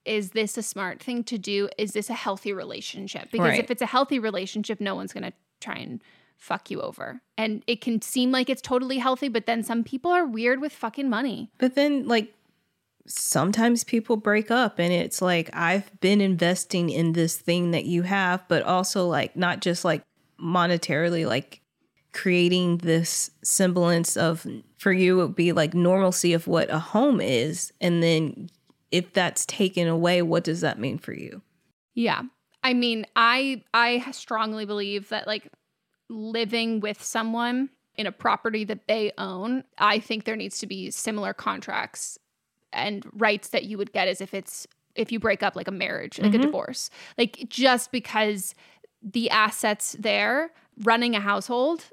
is 0.04 0.30
this 0.30 0.56
a 0.58 0.62
smart 0.62 1.02
thing 1.02 1.22
to 1.24 1.36
do? 1.38 1.68
Is 1.78 1.92
this 1.92 2.08
a 2.10 2.14
healthy 2.14 2.52
relationship? 2.52 3.30
Because 3.30 3.48
Right. 3.52 3.58
if 3.58 3.70
it's 3.70 3.82
a 3.82 3.86
healthy 3.86 4.18
relationship, 4.18 4.80
no 4.80 4.94
one's 4.94 5.12
going 5.14 5.24
to 5.24 5.32
try 5.60 5.74
and 5.76 6.02
fuck 6.38 6.70
you 6.70 6.80
over. 6.80 7.20
And 7.36 7.62
it 7.66 7.80
can 7.82 8.00
seem 8.00 8.30
like 8.32 8.48
it's 8.48 8.62
totally 8.62 8.98
healthy, 8.98 9.28
but 9.28 9.44
then 9.46 9.62
some 9.62 9.82
people 9.84 10.10
are 10.10 10.24
weird 10.26 10.60
with 10.62 10.72
fucking 10.72 11.08
money. 11.10 11.50
But 11.58 11.74
then, 11.74 12.06
like, 12.08 12.32
sometimes 13.06 13.84
people 13.84 14.16
break 14.16 14.50
up, 14.50 14.78
and 14.78 14.92
it's 14.92 15.20
like, 15.20 15.50
I've 15.54 15.98
been 16.00 16.20
investing 16.22 16.88
in 16.90 17.12
this 17.12 17.36
thing 17.36 17.70
that 17.72 17.84
you 17.84 18.02
have, 18.02 18.46
but 18.48 18.62
also, 18.62 19.06
like, 19.06 19.36
not 19.36 19.60
just 19.60 19.84
like 19.84 20.02
monetarily, 20.40 21.26
like, 21.26 21.60
creating 22.12 22.78
this 22.78 23.30
semblance 23.42 24.16
of, 24.16 24.46
for 24.76 24.92
you, 24.92 25.20
it 25.20 25.26
would 25.26 25.36
be 25.36 25.52
like 25.52 25.74
normalcy 25.74 26.32
of 26.32 26.46
what 26.46 26.70
a 26.70 26.78
home 26.78 27.20
is. 27.20 27.72
And 27.80 28.02
then 28.02 28.50
if 28.90 29.12
that's 29.12 29.44
taken 29.46 29.88
away, 29.88 30.22
what 30.22 30.44
does 30.44 30.60
that 30.62 30.78
mean 30.78 30.98
for 30.98 31.12
you? 31.12 31.42
Yeah. 31.94 32.22
I 32.62 32.74
mean, 32.74 33.06
I 33.16 33.62
I 33.72 34.10
strongly 34.10 34.64
believe 34.64 35.08
that 35.10 35.26
like 35.26 35.50
living 36.08 36.80
with 36.80 37.02
someone 37.02 37.70
in 37.96 38.06
a 38.06 38.12
property 38.12 38.64
that 38.64 38.88
they 38.88 39.12
own, 39.18 39.64
I 39.78 39.98
think 39.98 40.24
there 40.24 40.36
needs 40.36 40.58
to 40.58 40.66
be 40.66 40.90
similar 40.90 41.32
contracts 41.32 42.18
and 42.72 43.04
rights 43.12 43.48
that 43.50 43.64
you 43.64 43.78
would 43.78 43.92
get 43.92 44.08
as 44.08 44.20
if 44.20 44.34
it's 44.34 44.66
if 44.94 45.12
you 45.12 45.20
break 45.20 45.42
up 45.42 45.54
like 45.54 45.68
a 45.68 45.72
marriage, 45.72 46.18
like 46.18 46.32
a 46.32 46.36
mm-hmm. 46.36 46.46
divorce. 46.46 46.90
Like 47.16 47.46
just 47.48 47.92
because 47.92 48.54
the 49.02 49.30
assets 49.30 49.96
there 49.98 50.50
running 50.82 51.14
a 51.14 51.20
household 51.20 51.84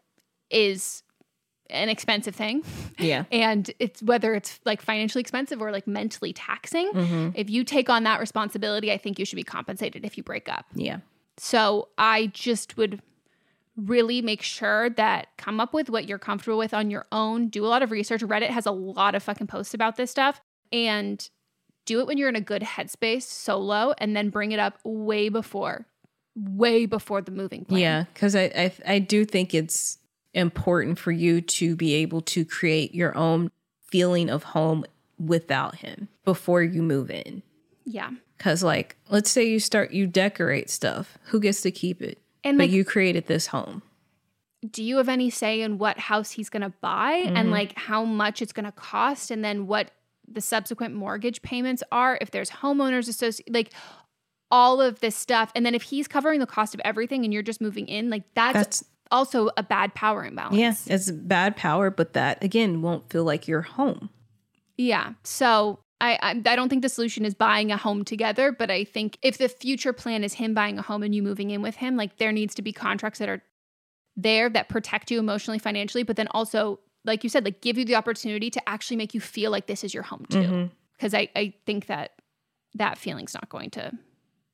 is 0.56 1.04
an 1.70 1.90
expensive 1.90 2.36
thing 2.36 2.64
Yeah. 3.00 3.26
and 3.32 3.70
it's 3.80 4.02
whether 4.04 4.34
it's 4.36 4.60
like 4.66 4.82
financially 4.82 5.22
expensive 5.22 5.62
or 5.62 5.72
like 5.72 5.88
mentally 5.88 6.32
taxing 6.34 6.92
Mm-hmm. 6.94 7.30
if 7.36 7.50
you 7.50 7.64
take 7.64 7.90
on 7.90 8.04
that 8.04 8.20
responsibility 8.20 8.92
i 8.92 8.98
think 8.98 9.18
you 9.20 9.26
should 9.26 9.36
be 9.38 9.44
compensated 9.44 10.06
if 10.06 10.16
you 10.18 10.24
break 10.24 10.48
up 10.48 10.66
Yeah. 10.76 11.00
so 11.38 11.90
i 11.98 12.28
just 12.28 12.78
would 12.78 13.02
really 13.76 14.22
make 14.22 14.42
sure 14.42 14.90
that 14.92 15.28
come 15.38 15.60
up 15.60 15.74
with 15.74 15.90
what 15.90 16.08
you're 16.08 16.20
comfortable 16.20 16.58
with 16.58 16.74
on 16.74 16.90
your 16.90 17.06
own 17.12 17.50
do 17.50 17.66
a 17.66 17.68
lot 17.68 17.84
of 17.84 17.92
research 17.92 18.22
reddit 18.22 18.50
has 18.50 18.66
a 18.66 18.72
lot 18.72 19.16
of 19.16 19.24
fucking 19.24 19.48
posts 19.48 19.74
about 19.74 19.98
this 19.98 20.10
stuff 20.12 20.40
and 20.72 21.30
do 21.86 22.00
it 22.00 22.08
when 22.08 22.18
you're 22.18 22.30
in 22.30 22.36
a 22.38 22.42
good 22.42 22.62
headspace 22.62 23.24
solo 23.24 23.94
and 23.98 24.16
then 24.16 24.30
bring 24.30 24.52
it 24.54 24.60
up 24.60 24.80
way 24.86 25.30
before 25.30 25.88
way 26.38 26.86
before 26.86 27.22
the 27.22 27.32
moving 27.32 27.64
plan 27.66 27.80
Yeah, 27.82 28.04
because 28.14 28.36
I, 28.36 28.44
I 28.56 28.74
I 28.96 29.00
do 29.00 29.24
think 29.26 29.54
it's 29.54 29.98
important 30.36 31.00
for 31.00 31.12
you 31.12 31.42
to 31.42 31.76
be 31.76 31.94
able 31.96 32.22
to 32.22 32.46
create 32.46 32.94
your 32.94 33.18
own 33.18 33.50
feeling 33.88 34.30
of 34.30 34.44
home 34.44 34.86
without 35.18 35.76
him 35.76 36.08
before 36.26 36.62
you 36.62 36.82
move 36.84 37.10
in. 37.10 37.42
yeah 37.86 38.12
Because 38.38 38.62
like, 38.64 38.96
let's 39.10 39.30
say 39.32 39.44
you 39.48 39.60
start 39.60 39.92
you 39.92 40.08
decorate 40.08 40.70
stuff, 40.70 41.18
who 41.26 41.40
gets 41.40 41.62
to 41.62 41.72
keep 41.72 42.02
it? 42.02 42.20
and 42.44 42.58
but 42.58 42.66
like 42.66 42.72
you 42.72 42.84
created 42.86 43.26
this 43.28 43.48
home. 43.48 43.82
do 44.70 44.84
you 44.84 44.98
have 44.98 45.10
any 45.10 45.30
say 45.30 45.62
in 45.62 45.78
what 45.78 45.98
house 45.98 46.32
he's 46.32 46.50
going 46.50 46.62
to 46.64 46.74
buy 46.82 47.24
Mm-hmm. 47.26 47.38
and 47.38 47.52
like 47.52 47.78
how 47.78 48.04
much 48.04 48.42
it's 48.42 48.54
going 48.54 48.66
to 48.66 48.72
cost 48.72 49.32
and 49.32 49.44
then 49.44 49.68
what 49.68 49.92
the 50.28 50.42
subsequent 50.42 50.94
mortgage 50.96 51.42
payments 51.44 51.82
are 51.92 52.18
if 52.20 52.32
there's 52.32 52.50
homeowners 52.50 53.08
associated 53.08 53.54
like 53.54 53.72
all 54.52 54.82
of 54.82 55.00
this 55.00 55.16
stuff 55.16 55.52
and 55.56 55.66
then 55.66 55.74
if 55.76 55.84
he's 55.84 56.08
covering 56.08 56.40
the 56.40 56.46
cost 56.48 56.74
of 56.74 56.82
everything 56.84 57.24
and 57.24 57.34
you're 57.34 57.44
just 57.44 57.62
moving 57.62 57.88
in 57.88 58.10
like 58.10 58.24
that's, 58.36 58.54
That's 58.54 58.84
also 59.12 59.50
a 59.58 59.64
bad 59.64 59.94
power 59.94 60.26
imbalance 60.26 60.56
yeah, 60.88 60.94
it's 60.94 61.12
bad 61.12 61.56
power, 61.56 61.90
but 61.90 62.14
that 62.14 62.44
again 62.44 62.82
won't 62.82 63.10
feel 63.10 63.24
like 63.24 63.48
your 63.48 63.62
home. 63.62 64.10
Yeah. 64.78 65.14
So 65.24 65.80
I, 66.02 66.18
I 66.22 66.30
I 66.32 66.56
don't 66.56 66.70
think 66.70 66.82
the 66.82 66.90
solution 66.90 67.26
is 67.26 67.34
buying 67.34 67.72
a 67.72 67.78
home 67.78 68.04
together, 68.04 68.52
but 68.52 68.70
I 68.70 68.84
think 68.84 69.18
if 69.22 69.38
the 69.38 69.48
future 69.48 69.94
plan 69.94 70.24
is 70.24 70.34
him 70.34 70.54
buying 70.54 70.78
a 70.78 70.82
home 70.82 71.04
and 71.04 71.14
you 71.14 71.24
moving 71.24 71.52
in 71.52 71.62
with 71.62 71.76
him, 71.76 71.96
like 71.96 72.18
there 72.18 72.32
needs 72.32 72.56
to 72.56 72.62
be 72.62 72.74
contracts 72.74 73.20
that 73.20 73.30
are 73.30 73.42
there 74.16 74.50
that 74.50 74.70
protect 74.70 75.12
you 75.12 75.20
emotionally, 75.20 75.60
financially, 75.60 76.04
but 76.04 76.16
then 76.16 76.28
also, 76.32 76.80
like 77.04 77.24
you 77.24 77.30
said, 77.30 77.46
like 77.46 77.62
give 77.62 77.78
you 77.78 77.86
the 77.86 77.96
opportunity 77.96 78.50
to 78.50 78.70
actually 78.70 78.98
make 78.98 79.14
you 79.14 79.22
feel 79.22 79.52
like 79.52 79.68
this 79.68 79.84
is 79.84 79.94
your 79.94 80.04
home 80.04 80.26
too. 80.30 80.40
Mm-hmm. 80.40 80.66
Because 80.94 81.14
I, 81.14 81.30
I 81.36 81.54
think 81.66 81.88
that 81.88 82.14
that 82.76 82.98
feeling's 82.98 83.34
not 83.34 83.50
going 83.50 83.70
to 83.72 83.92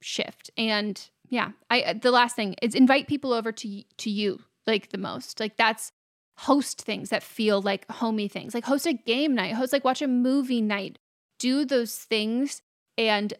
shift. 0.01 0.49
And 0.57 0.99
yeah, 1.31 1.51
I 1.69 1.81
uh, 1.81 1.93
the 1.93 2.11
last 2.11 2.35
thing 2.35 2.55
is 2.61 2.75
invite 2.75 3.07
people 3.07 3.33
over 3.33 3.51
to 3.51 3.83
to 3.97 4.09
you 4.09 4.41
like 4.67 4.89
the 4.89 4.97
most. 4.99 5.39
Like 5.39 5.57
that's 5.57 5.91
host 6.37 6.81
things 6.81 7.09
that 7.09 7.23
feel 7.23 7.61
like 7.61 7.89
homey 7.89 8.27
things. 8.27 8.53
Like 8.53 8.65
host 8.65 8.85
a 8.85 8.93
game 8.93 9.33
night, 9.33 9.53
host 9.53 9.73
like 9.73 9.85
watch 9.85 10.01
a 10.01 10.07
movie 10.07 10.61
night. 10.61 10.99
Do 11.39 11.65
those 11.65 11.95
things 11.95 12.61
and 12.97 13.33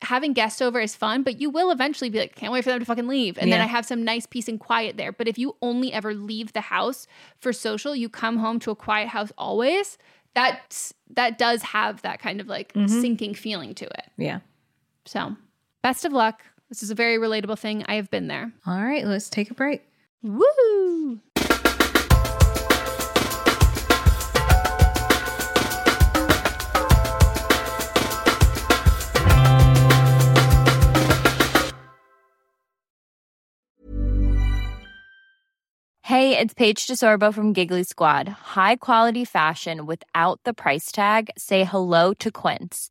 having 0.00 0.32
guests 0.32 0.62
over 0.62 0.80
is 0.80 0.94
fun, 0.94 1.24
but 1.24 1.40
you 1.40 1.50
will 1.50 1.72
eventually 1.72 2.08
be 2.08 2.20
like, 2.20 2.36
can't 2.36 2.52
wait 2.52 2.62
for 2.62 2.70
them 2.70 2.78
to 2.78 2.84
fucking 2.84 3.08
leave. 3.08 3.36
And 3.36 3.50
then 3.50 3.60
I 3.60 3.66
have 3.66 3.84
some 3.84 4.04
nice 4.04 4.26
peace 4.26 4.46
and 4.46 4.60
quiet 4.60 4.96
there. 4.96 5.10
But 5.10 5.26
if 5.26 5.38
you 5.38 5.56
only 5.60 5.92
ever 5.92 6.14
leave 6.14 6.52
the 6.52 6.60
house 6.60 7.08
for 7.40 7.52
social, 7.52 7.96
you 7.96 8.08
come 8.08 8.38
home 8.38 8.60
to 8.60 8.70
a 8.70 8.76
quiet 8.76 9.08
house 9.08 9.32
always, 9.36 9.98
that's 10.34 10.94
that 11.14 11.36
does 11.36 11.62
have 11.62 12.00
that 12.02 12.20
kind 12.20 12.40
of 12.40 12.46
like 12.46 12.72
mm-hmm. 12.74 13.00
sinking 13.00 13.34
feeling 13.34 13.74
to 13.74 13.86
it. 13.86 14.04
Yeah. 14.16 14.38
So 15.04 15.36
best 15.82 16.04
of 16.04 16.12
luck. 16.12 16.42
This 16.68 16.82
is 16.82 16.90
a 16.90 16.94
very 16.94 17.16
relatable 17.16 17.58
thing. 17.58 17.84
I 17.88 17.94
have 17.94 18.10
been 18.10 18.28
there. 18.28 18.52
All 18.66 18.82
right, 18.82 19.06
let's 19.06 19.30
take 19.30 19.50
a 19.50 19.54
break. 19.54 19.82
Woo! 20.22 21.20
Hey, 36.02 36.38
it's 36.38 36.54
Paige 36.54 36.86
DeSorbo 36.86 37.32
from 37.32 37.52
Giggly 37.52 37.82
Squad. 37.82 38.28
High 38.28 38.76
quality 38.76 39.24
fashion 39.24 39.86
without 39.86 40.40
the 40.44 40.54
price 40.54 40.90
tag. 40.90 41.30
Say 41.38 41.64
hello 41.64 42.12
to 42.14 42.30
Quince. 42.30 42.90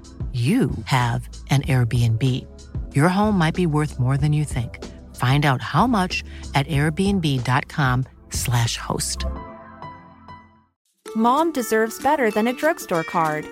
you 0.33 0.71
have 0.85 1.27
an 1.49 1.63
Airbnb. 1.63 2.47
Your 2.95 3.09
home 3.09 3.37
might 3.37 3.55
be 3.55 3.65
worth 3.65 3.99
more 3.99 4.15
than 4.15 4.31
you 4.31 4.45
think. 4.45 4.81
Find 5.17 5.45
out 5.45 5.61
how 5.61 5.87
much 5.87 6.23
at 6.55 6.65
airbnb.com/slash 6.67 8.77
host. 8.77 9.25
Mom 11.13 11.51
deserves 11.51 12.01
better 12.01 12.31
than 12.31 12.47
a 12.47 12.53
drugstore 12.53 13.03
card. 13.03 13.45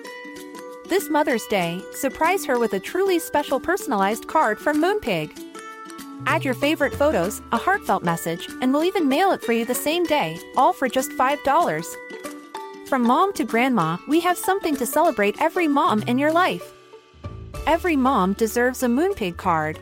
This 0.88 1.10
Mother's 1.10 1.44
Day, 1.46 1.82
surprise 1.92 2.46
her 2.46 2.58
with 2.58 2.72
a 2.72 2.80
truly 2.80 3.18
special 3.18 3.60
personalized 3.60 4.26
card 4.26 4.58
from 4.58 4.82
Moonpig. 4.82 5.30
Add 6.26 6.44
your 6.44 6.54
favorite 6.54 6.94
photos, 6.94 7.42
a 7.52 7.58
heartfelt 7.58 8.02
message, 8.02 8.48
and 8.62 8.72
we'll 8.72 8.84
even 8.84 9.08
mail 9.08 9.32
it 9.32 9.42
for 9.42 9.52
you 9.52 9.64
the 9.64 9.74
same 9.74 10.04
day, 10.04 10.38
all 10.56 10.72
for 10.72 10.88
just 10.88 11.10
$5. 11.12 11.96
From 12.90 13.02
mom 13.02 13.32
to 13.34 13.44
grandma, 13.44 13.98
we 14.08 14.18
have 14.18 14.36
something 14.36 14.74
to 14.74 14.84
celebrate 14.84 15.40
every 15.40 15.68
mom 15.68 16.02
in 16.08 16.18
your 16.18 16.32
life. 16.32 16.72
Every 17.68 17.94
mom 17.94 18.32
deserves 18.32 18.82
a 18.82 18.86
Moonpig 18.86 19.36
card. 19.36 19.78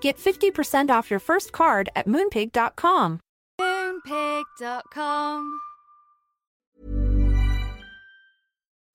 Get 0.00 0.18
50% 0.18 0.88
off 0.88 1.10
your 1.10 1.18
first 1.18 1.50
card 1.50 1.90
at 1.96 2.06
moonpig.com. 2.06 3.18
Moonpig.com. 3.60 5.60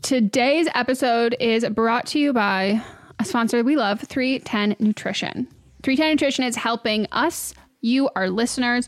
Today's 0.02 0.70
episode 0.74 1.36
is 1.42 1.68
brought 1.68 2.06
to 2.08 2.20
you 2.20 2.32
by 2.32 2.82
a 3.20 3.26
sponsor 3.26 3.62
we 3.62 3.76
love, 3.76 4.00
310 4.00 4.78
Nutrition. 4.80 5.50
310 5.84 6.12
Nutrition 6.12 6.46
is 6.46 6.56
helping 6.56 7.08
us, 7.12 7.54
you, 7.82 8.10
our 8.16 8.30
listeners, 8.30 8.88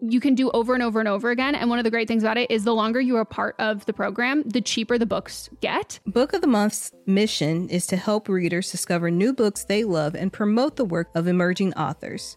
you 0.00 0.20
can 0.20 0.34
do 0.34 0.50
over 0.50 0.74
and 0.74 0.82
over 0.82 1.00
and 1.00 1.08
over 1.08 1.30
again. 1.30 1.54
And 1.54 1.70
one 1.70 1.78
of 1.78 1.84
the 1.84 1.90
great 1.90 2.08
things 2.08 2.22
about 2.22 2.38
it 2.38 2.50
is 2.50 2.64
the 2.64 2.74
longer 2.74 3.00
you 3.00 3.16
are 3.16 3.24
part 3.24 3.54
of 3.58 3.84
the 3.86 3.92
program, 3.92 4.42
the 4.44 4.60
cheaper 4.60 4.98
the 4.98 5.06
books 5.06 5.48
get. 5.60 6.00
Book 6.06 6.32
of 6.32 6.40
the 6.40 6.46
Month's 6.46 6.92
mission 7.06 7.68
is 7.68 7.86
to 7.88 7.96
help 7.96 8.28
readers 8.28 8.70
discover 8.70 9.10
new 9.10 9.32
books 9.32 9.64
they 9.64 9.84
love 9.84 10.14
and 10.14 10.32
promote 10.32 10.76
the 10.76 10.84
work 10.84 11.08
of 11.14 11.26
emerging 11.26 11.74
authors. 11.74 12.36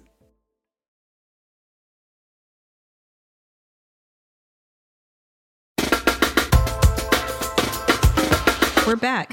We're 8.87 8.95
back. 8.95 9.31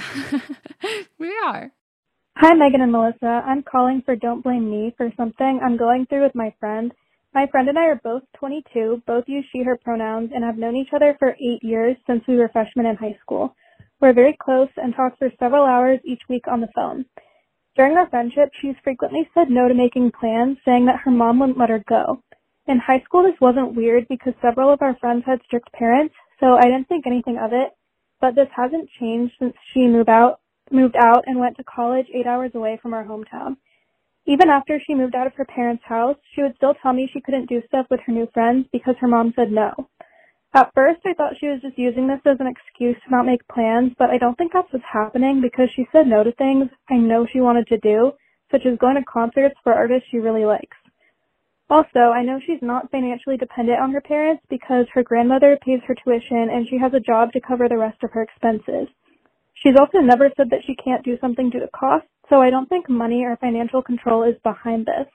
we 1.19 1.35
are. 1.47 1.73
Hi, 2.37 2.55
Megan 2.55 2.83
and 2.83 2.93
Melissa. 2.93 3.43
I'm 3.47 3.63
calling 3.63 4.03
for 4.05 4.15
Don't 4.15 4.45
Blame 4.45 4.71
Me 4.71 4.93
for 4.97 5.11
something 5.17 5.61
I'm 5.63 5.79
going 5.79 6.05
through 6.05 6.25
with 6.25 6.35
my 6.35 6.55
friend. 6.61 6.93
My 7.33 7.47
friend 7.47 7.67
and 7.69 7.79
I 7.79 7.87
are 7.87 8.01
both 8.05 8.23
22, 8.37 9.05
both 9.07 9.25
use 9.27 9.47
she, 9.51 9.63
her 9.63 9.79
pronouns, 9.83 10.33
and 10.35 10.45
have 10.45 10.59
known 10.59 10.77
each 10.77 10.93
other 10.95 11.17
for 11.19 11.31
eight 11.31 11.63
years 11.63 11.97
since 12.07 12.23
we 12.29 12.37
were 12.37 12.51
freshmen 12.51 12.85
in 12.85 12.97
high 12.97 13.17
school. 13.23 13.57
We're 14.03 14.13
very 14.13 14.37
close 14.39 14.69
and 14.77 14.95
talk 14.95 15.19
for 15.19 15.31
several 15.39 15.65
hours 15.65 16.01
each 16.05 16.23
week 16.29 16.45
on 16.47 16.61
the 16.61 16.69
phone. 16.75 17.07
During 17.75 17.97
our 17.97 18.09
friendship, 18.11 18.51
she's 18.61 18.77
frequently 18.85 19.31
said 19.33 19.49
no 19.49 19.67
to 19.67 19.75
making 19.75 20.13
plans, 20.13 20.59
saying 20.65 20.85
that 20.87 21.01
her 21.05 21.11
mom 21.11 21.39
wouldn't 21.39 21.59
let 21.59 21.71
her 21.71 21.83
go. 21.89 22.23
In 22.67 22.79
high 22.79 23.01
school, 23.01 23.23
this 23.23 23.41
wasn't 23.41 23.75
weird 23.75 24.09
because 24.09 24.35
several 24.43 24.71
of 24.71 24.83
our 24.83 24.97
friends 24.97 25.25
had 25.25 25.41
strict 25.47 25.73
parents, 25.73 26.15
so 26.39 26.57
I 26.59 26.65
didn't 26.65 26.89
think 26.89 27.07
anything 27.07 27.39
of 27.39 27.55
it 27.55 27.73
but 28.21 28.35
this 28.35 28.49
hasn't 28.55 28.91
changed 28.99 29.35
since 29.39 29.55
she 29.73 29.87
moved 29.87 30.09
out, 30.09 30.41
moved 30.71 30.97
out 30.97 31.25
and 31.27 31.39
went 31.39 31.57
to 31.57 31.65
college 31.65 32.07
eight 32.13 32.27
hours 32.27 32.51
away 32.55 32.79
from 32.81 32.95
our 32.95 33.05
hometown. 33.05 33.57
Even 34.27 34.51
after 34.51 34.79
she 34.79 34.95
moved 34.95 35.15
out 35.15 35.27
of 35.27 35.35
her 35.35 35.47
parents' 35.47 35.85
house, 35.87 36.17
she 36.35 36.43
would 36.43 36.55
still 36.57 36.75
tell 36.83 36.93
me 36.93 37.09
she 37.11 37.21
couldn't 37.21 37.49
do 37.49 37.63
stuff 37.67 37.87
with 37.91 38.01
her 38.07 38.13
new 38.13 38.29
friends 38.35 38.67
because 38.73 38.95
her 39.01 39.09
mom 39.09 39.33
said 39.35 39.51
no. 39.51 39.73
At 40.55 40.73
first, 40.75 41.01
I 41.07 41.15
thought 41.15 41.39
she 41.39 41.49
was 41.49 41.61
just 41.61 41.79
using 41.79 42.09
this 42.09 42.21
as 42.25 42.41
an 42.41 42.47
excuse 42.47 42.97
to 43.05 43.11
not 43.11 43.27
make 43.27 43.47
plans, 43.49 43.93
but 43.99 44.11
I 44.11 44.19
don't 44.19 44.37
think 44.37 44.53
that's 44.53 44.73
what's 44.73 44.85
happening 44.91 45.41
because 45.41 45.69
she 45.75 45.87
said 45.93 46.07
no 46.07 46.25
to 46.25 46.33
things 46.33 46.69
I 46.91 46.97
know 46.97 47.27
she 47.27 47.41
wanted 47.41 47.67
to 47.69 47.79
do, 47.79 48.13
such 48.51 48.65
as 48.65 48.79
going 48.79 48.97
to 48.97 49.05
concerts 49.05 49.57
for 49.63 49.75
artists 49.75 50.09
she 50.11 50.19
really 50.19 50.45
likes. 50.45 50.77
Also, 51.71 51.99
I 51.99 52.23
know 52.23 52.41
she's 52.41 52.63
not 52.63 52.91
financially 52.91 53.37
dependent 53.37 53.79
on 53.79 53.93
her 53.93 54.01
parents 54.01 54.43
because 54.49 54.87
her 54.95 55.03
grandmother 55.03 55.59
pays 55.61 55.81
her 55.87 55.95
tuition 55.95 56.49
and 56.51 56.67
she 56.67 56.79
has 56.79 56.95
a 56.95 57.01
job 57.01 57.33
to 57.33 57.41
cover 57.41 57.69
the 57.69 57.77
rest 57.77 58.03
of 58.03 58.11
her 58.13 58.23
expenses. 58.23 58.89
She's 59.53 59.77
also 59.79 59.99
never 59.99 60.31
said 60.37 60.51
that 60.51 60.65
she 60.67 60.75
can't 60.75 61.05
do 61.05 61.19
something 61.21 61.51
due 61.51 61.61
to 61.61 61.69
cost, 61.69 62.07
so 62.31 62.41
I 62.41 62.51
don't 62.51 62.69
think 62.69 62.89
money 62.89 63.25
or 63.25 63.37
financial 63.37 63.83
control 63.83 64.23
is 64.23 64.37
behind 64.43 64.87
this. 64.87 65.09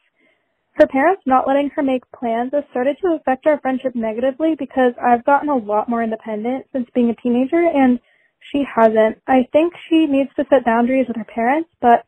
Her 0.74 0.88
parents 0.88 1.24
not 1.26 1.48
letting 1.48 1.70
her 1.72 1.84
make 1.84 2.04
plans 2.12 2.52
has 2.54 2.64
started 2.72 2.98
to 3.02 3.14
affect 3.14 3.48
our 3.48 3.60
friendship 3.60 3.96
negatively 3.96 4.56
because 4.58 4.94
I've 5.02 5.24
gotten 5.26 5.50
a 5.50 5.56
lot 5.56 5.88
more 5.88 6.04
independent 6.04 6.66
since 6.72 6.90
being 6.94 7.10
a 7.10 7.16
teenager 7.16 7.64
and 7.64 8.00
she 8.52 8.64
hasn't. 8.64 9.22
I 9.28 9.48
think 9.52 9.74
she 9.88 10.08
needs 10.08 10.30
to 10.36 10.46
set 10.50 10.66
boundaries 10.66 11.08
with 11.08 11.18
her 11.18 11.26
parents, 11.26 11.70
but 11.80 12.06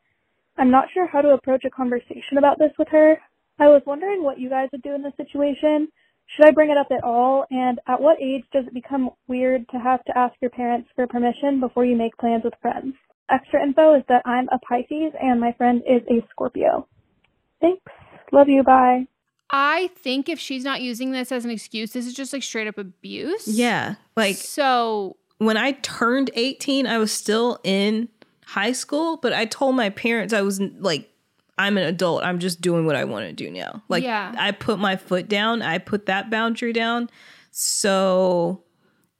I'm 0.58 0.70
not 0.70 0.88
sure 0.92 1.06
how 1.06 1.22
to 1.22 1.30
approach 1.30 1.64
a 1.64 1.70
conversation 1.70 2.38
about 2.38 2.58
this 2.58 2.72
with 2.78 2.88
her. 2.88 3.18
I 3.58 3.68
was 3.68 3.82
wondering 3.86 4.22
what 4.22 4.38
you 4.38 4.50
guys 4.50 4.68
would 4.72 4.82
do 4.82 4.94
in 4.94 5.02
this 5.02 5.14
situation. 5.16 5.88
Should 6.26 6.46
I 6.46 6.50
bring 6.50 6.70
it 6.70 6.76
up 6.76 6.88
at 6.90 7.04
all? 7.04 7.46
And 7.50 7.78
at 7.86 8.00
what 8.00 8.20
age 8.20 8.44
does 8.52 8.66
it 8.66 8.74
become 8.74 9.10
weird 9.28 9.68
to 9.70 9.78
have 9.78 10.04
to 10.04 10.18
ask 10.18 10.34
your 10.40 10.50
parents 10.50 10.88
for 10.94 11.06
permission 11.06 11.60
before 11.60 11.84
you 11.84 11.96
make 11.96 12.16
plans 12.18 12.44
with 12.44 12.54
friends? 12.60 12.94
Extra 13.30 13.62
info 13.62 13.94
is 13.94 14.02
that 14.08 14.22
I'm 14.24 14.48
a 14.48 14.58
Pisces 14.58 15.12
and 15.20 15.40
my 15.40 15.52
friend 15.52 15.82
is 15.88 16.02
a 16.10 16.26
Scorpio. 16.30 16.86
Thanks. 17.60 17.82
Love 18.32 18.48
you. 18.48 18.62
Bye. 18.62 19.06
I 19.50 19.90
think 19.96 20.28
if 20.28 20.38
she's 20.40 20.64
not 20.64 20.82
using 20.82 21.12
this 21.12 21.30
as 21.30 21.44
an 21.44 21.50
excuse, 21.50 21.92
this 21.92 22.06
is 22.06 22.14
just 22.14 22.32
like 22.32 22.42
straight 22.42 22.66
up 22.66 22.78
abuse. 22.78 23.46
Yeah. 23.46 23.94
Like, 24.16 24.36
so 24.36 25.16
when 25.38 25.56
I 25.56 25.72
turned 25.72 26.30
18, 26.34 26.86
I 26.86 26.98
was 26.98 27.12
still 27.12 27.60
in 27.62 28.08
high 28.44 28.72
school, 28.72 29.16
but 29.16 29.32
I 29.32 29.44
told 29.44 29.76
my 29.76 29.90
parents 29.90 30.32
I 30.34 30.42
was 30.42 30.60
like 30.60 31.10
I'm 31.58 31.78
an 31.78 31.84
adult. 31.84 32.22
I'm 32.22 32.38
just 32.38 32.60
doing 32.60 32.84
what 32.86 32.96
I 32.96 33.04
want 33.04 33.26
to 33.26 33.32
do 33.32 33.50
now. 33.50 33.82
Like 33.88 34.04
yeah. 34.04 34.34
I 34.38 34.52
put 34.52 34.78
my 34.78 34.96
foot 34.96 35.28
down. 35.28 35.62
I 35.62 35.78
put 35.78 36.06
that 36.06 36.30
boundary 36.30 36.72
down. 36.72 37.08
So 37.50 38.62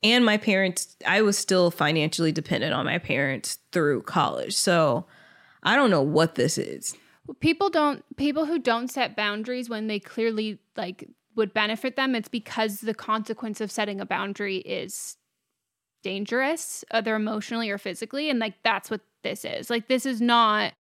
and 0.02 0.24
my 0.24 0.36
parents 0.36 0.96
I 1.06 1.22
was 1.22 1.38
still 1.38 1.70
financially 1.70 2.32
dependent 2.32 2.74
on 2.74 2.84
my 2.84 2.98
parents 2.98 3.58
through 3.72 4.02
college. 4.02 4.54
So 4.54 5.06
I 5.62 5.76
don't 5.76 5.90
know 5.90 6.02
what 6.02 6.34
this 6.34 6.58
is. 6.58 6.96
People 7.40 7.70
don't 7.70 8.04
people 8.16 8.44
who 8.46 8.58
don't 8.58 8.88
set 8.88 9.16
boundaries 9.16 9.68
when 9.68 9.86
they 9.86 9.98
clearly 9.98 10.58
like 10.76 11.08
would 11.36 11.52
benefit 11.52 11.96
them, 11.96 12.14
it's 12.14 12.28
because 12.28 12.80
the 12.80 12.94
consequence 12.94 13.60
of 13.60 13.70
setting 13.70 14.00
a 14.00 14.06
boundary 14.06 14.56
is 14.58 15.16
dangerous, 16.02 16.84
uh, 16.90 16.98
either 16.98 17.14
emotionally 17.14 17.70
or 17.70 17.78
physically. 17.78 18.30
And 18.30 18.38
like 18.38 18.54
that's 18.62 18.90
what 18.90 19.02
this 19.22 19.44
is. 19.44 19.70
Like 19.70 19.88
this 19.88 20.06
is 20.06 20.20
not 20.20 20.72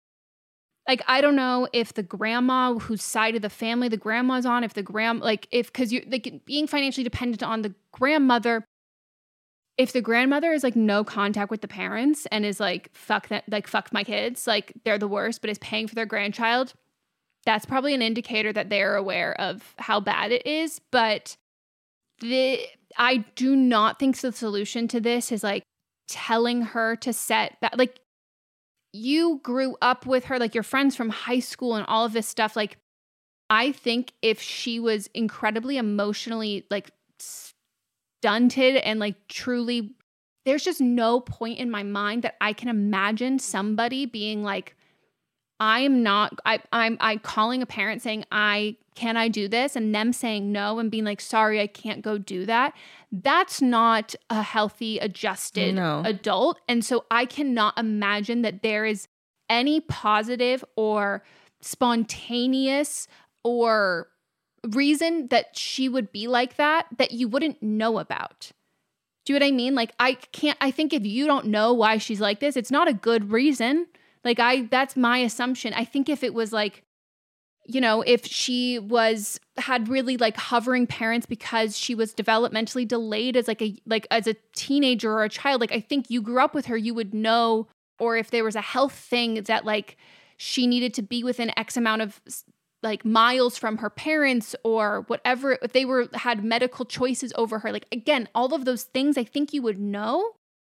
like 0.89 1.03
I 1.07 1.21
don't 1.21 1.37
know 1.37 1.69
if 1.73 1.95
the 1.95 2.03
grandma 2.03 2.75
whose 2.75 3.03
side 3.03 3.35
of 3.37 3.43
the 3.43 3.51
family 3.51 3.89
the 3.89 3.97
grandma's 3.97 4.47
on, 4.47 4.65
if 4.65 4.75
the 4.75 4.83
grand 4.83 5.21
like 5.21 5.49
if 5.51 5.73
because 5.73 5.93
you're 5.93 6.03
like 6.09 6.45
being 6.45 6.67
financially 6.67 7.05
dependent 7.05 7.43
on 7.43 7.63
the 7.63 7.75
grandmother. 7.93 8.65
If 9.77 9.93
the 9.93 10.01
grandmother 10.01 10.53
is 10.53 10.63
like 10.63 10.77
no 10.77 11.03
contact 11.03 11.51
with 11.51 11.61
the 11.61 11.69
parents 11.69 12.27
and 12.31 12.47
is 12.47 12.61
like 12.61 12.95
fuck 12.95 13.29
that 13.29 13.45
like 13.49 13.67
fuck 13.67 13.93
my 13.93 14.05
kids, 14.05 14.47
like 14.47 14.73
they're 14.85 14.99
the 14.99 15.09
worst, 15.09 15.41
but 15.41 15.51
is 15.51 15.59
paying 15.59 15.89
for 15.89 15.97
their 15.97 16.07
grandchild, 16.07 16.75
that's 17.45 17.67
probably 17.67 17.95
an 17.95 18.03
indicator 18.03 18.53
that 18.53 18.71
they're 18.71 18.95
aware 18.95 19.39
of 19.41 19.75
how 19.79 20.01
bad 20.01 20.31
it 20.31 20.47
is. 20.47 20.81
But 20.93 21.37
the 22.21 22.61
I 22.97 23.25
do 23.35 23.57
not 23.57 23.99
think 23.99 24.19
the 24.21 24.33
solution 24.33 24.87
to 24.89 25.01
this 25.01 25.33
is 25.33 25.43
like 25.43 25.65
telling 26.09 26.63
her 26.63 26.95
to 26.97 27.13
set 27.13 27.57
that 27.61 27.79
like 27.79 27.99
you 28.95 29.41
grew 29.43 29.77
up 29.83 30.07
with 30.07 30.27
her, 30.27 30.39
like 30.39 30.55
your 30.55 30.63
friends 30.63 30.95
from 30.95 31.11
high 31.11 31.41
school 31.41 31.75
and 31.75 31.85
all 31.89 32.05
of 32.07 32.13
this 32.13 32.29
stuff. 32.29 32.55
Like, 32.55 32.79
I 33.51 33.73
think 33.73 34.13
if 34.23 34.41
she 34.41 34.79
was 34.79 35.09
incredibly 35.09 35.77
emotionally 35.77 36.65
like 36.71 36.93
stunted 37.19 38.77
and 38.77 39.01
like 39.01 39.17
truly, 39.27 39.97
there's 40.45 40.63
just 40.63 40.81
no 40.81 41.21
point 41.21 41.59
in 41.59 41.71
my 41.71 41.83
mind 41.83 42.23
that 42.23 42.37
I 42.41 42.53
can 42.53 42.69
imagine 42.69 43.41
somebody 43.41 44.07
being 44.07 44.45
like, 44.45 44.77
I 45.61 45.81
am 45.81 46.03
not 46.03 46.39
I 46.45 46.61
I'm 46.73 46.97
I 47.01 47.17
calling 47.19 47.63
a 47.63 47.67
parent 47.67 48.03
saying 48.03 48.25
I 48.33 48.77
can 48.95 49.17
I 49.17 49.29
do 49.29 49.49
this 49.49 49.77
and 49.77 49.95
them 49.95 50.13
saying 50.13 50.51
no 50.53 50.79
and 50.79 50.91
being 50.91 51.05
like 51.05 51.21
sorry 51.21 51.61
I 51.61 51.67
can't 51.67 52.03
go 52.03 52.19
do 52.19 52.45
that. 52.47 52.75
That's 53.13 53.63
not 53.63 54.15
a 54.31 54.43
healthy 54.43 54.99
adjusted 54.99 55.75
No. 55.77 56.03
adult. 56.05 56.61
And 56.69 56.85
so 56.85 57.05
I 57.11 57.25
cannot 57.25 57.79
imagine 57.79 58.43
that 58.43 58.63
there 58.63 58.85
is 58.85 59.07
any 59.49 59.81
positive 59.81 60.65
or 60.77 61.23
spontaneous 61.61 63.07
or 63.43 64.09
reason 64.71 65.29
that 65.29 65.57
she 65.57 65.89
would 65.89 66.11
be 66.11 66.27
like 66.27 66.57
that 66.57 66.87
that 66.97 67.13
you 67.13 67.29
wouldn't 67.29 67.63
know 67.63 67.99
about. 67.99 68.51
Do 69.25 69.33
you 69.33 69.39
know 69.39 69.47
what 69.47 69.53
I 69.53 69.57
mean? 69.57 69.75
Like 69.75 69.93
I 69.99 70.15
can't 70.15 70.59
I 70.61 70.71
think 70.71 70.93
if 70.93 71.07
you 71.07 71.27
don't 71.27 71.47
know 71.47 71.73
why 71.73 71.99
she's 71.99 72.21
like 72.21 72.41
this, 72.41 72.57
it's 72.57 72.71
not 72.71 72.89
a 72.89 72.93
good 72.95 73.31
reason. 73.31 73.87
Like 74.25 74.41
I 74.41 74.63
that's 74.63 74.97
my 74.97 75.19
assumption. 75.19 75.75
I 75.75 75.85
think 75.85 76.09
if 76.09 76.23
it 76.23 76.35
was 76.35 76.53
like 76.53 76.83
you 77.67 77.81
know, 77.81 78.03
if 78.03 78.27
she 78.27 78.79
was 78.79 79.41
had 79.57 79.89
really 79.89 80.19
like 80.19 80.37
hovering 80.37 80.87
parents 80.87 81.25
because 81.25 81.79
she 81.79 81.95
was 81.95 82.15
developmentally 82.15 82.87
delayed 82.87 83.37
as 83.37 83.49
like 83.49 83.63
a 83.63 83.75
like 83.87 84.07
as 84.11 84.27
a 84.27 84.35
teenager 84.55 85.13
or 85.13 85.25
a 85.25 85.29
child, 85.29 85.61
like 85.61 85.73
I 85.73 85.81
think 85.81 86.11
you 86.11 86.21
grew 86.21 86.43
up 86.43 86.55
with 86.55 86.67
her, 86.67 86.77
you 86.77 86.93
would 86.95 87.15
know 87.15 87.69
or 87.99 88.17
if 88.17 88.31
there 88.31 88.45
was 88.45 88.57
a 88.57 88.61
health 88.61 88.93
thing 88.93 89.35
that 89.45 89.65
like 89.65 89.97
she 90.37 90.67
needed 90.67 90.95
to 90.95 91.03
be 91.03 91.23
within 91.23 91.57
x 91.57 91.77
amount 91.77 92.03
of 92.03 92.21
like 92.83 93.05
miles 93.05 93.57
from 93.57 93.79
her 93.79 93.91
parents 93.91 94.55
or 94.63 95.05
whatever 95.07 95.59
if 95.63 95.73
they 95.73 95.85
were 95.85 96.09
had 96.15 96.45
medical 96.45 96.85
choices 96.85 97.33
over 97.37 97.61
her 97.61 97.73
like 97.73 97.87
again 97.93 98.29
all 98.35 98.53
of 98.53 98.65
those 98.65 98.83
things 98.83 99.17
i 99.17 99.25
think 99.25 99.53
you 99.53 99.63
would 99.63 99.79
know 99.79 100.33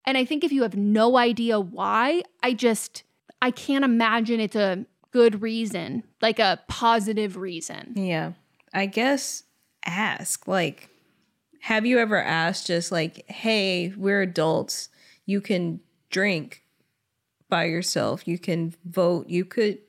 and 0.05 0.17
i 0.17 0.23
think 0.23 0.43
if 0.43 0.51
you 0.51 0.61
have 0.61 0.75
no 0.75 1.17
idea 1.17 1.59
why 1.59 2.21
i 2.41 2.53
just 2.53 3.03
i 3.41 3.51
can't 3.51 3.85
imagine 3.85 4.39
it's 4.39 4.55
a 4.55 4.85
good 5.11 5.41
reason 5.41 6.03
like 6.21 6.39
a 6.39 6.59
positive 6.67 7.37
reason 7.37 7.93
Yeah. 7.95 8.33
I 8.73 8.85
guess 8.85 9.43
ask 9.85 10.47
like 10.47 10.89
have 11.61 11.85
you 11.85 11.99
ever 11.99 12.21
asked 12.21 12.67
just 12.67 12.91
like 12.91 13.25
hey, 13.29 13.93
we're 13.97 14.21
adults. 14.21 14.89
You 15.25 15.41
can 15.41 15.81
drink 16.09 16.63
by 17.49 17.65
yourself. 17.65 18.27
You 18.27 18.37
can 18.39 18.73
vote. 18.85 19.27
You 19.27 19.43
could 19.43 19.79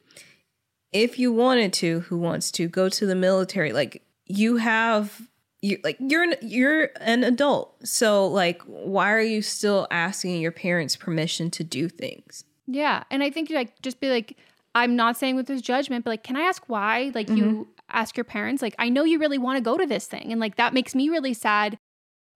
if 0.93 1.19
you 1.19 1.33
wanted 1.33 1.73
to, 1.75 2.01
who 2.01 2.17
wants 2.17 2.51
to 2.53 2.67
go 2.67 2.89
to 2.89 3.07
the 3.07 3.15
military 3.15 3.73
like 3.73 4.03
you 4.27 4.57
have 4.57 5.21
you 5.61 5.79
like 5.85 5.99
you're 6.01 6.23
an, 6.23 6.35
you're 6.41 6.91
an 7.01 7.25
adult. 7.25 7.87
So 7.87 8.27
like 8.27 8.63
why 8.63 9.13
are 9.13 9.21
you 9.21 9.43
still 9.43 9.87
asking 9.91 10.41
your 10.41 10.53
parents 10.53 10.97
permission 10.97 11.51
to 11.53 11.65
do 11.65 11.89
things? 11.89 12.45
Yeah. 12.69 13.03
And 13.11 13.23
I 13.23 13.31
think 13.31 13.51
like 13.51 13.81
just 13.81 13.99
be 13.99 14.11
like, 14.11 14.37
I'm 14.75 14.95
not 14.95 15.17
saying 15.17 15.35
with 15.35 15.47
this 15.47 15.63
judgment, 15.63 16.05
but 16.05 16.11
like, 16.11 16.23
can 16.23 16.37
I 16.37 16.43
ask 16.43 16.63
why? 16.67 17.11
Like 17.15 17.29
you 17.29 17.45
mm-hmm. 17.45 17.63
ask 17.89 18.17
your 18.17 18.25
parents, 18.25 18.63
like, 18.63 18.75
I 18.79 18.91
know 18.91 19.03
you 19.03 19.19
really 19.19 19.39
want 19.39 19.57
to 19.57 19.63
go 19.63 19.77
to 19.77 19.87
this 19.87 20.07
thing. 20.07 20.31
And 20.31 20.41
like 20.41 20.57
that 20.57 20.75
makes 20.75 20.95
me 20.95 21.09
really 21.09 21.35
sad 21.35 21.79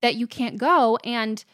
that 0.01 0.17
you 0.17 0.27
can't 0.27 0.59
go. 0.59 0.99
And 1.05 1.45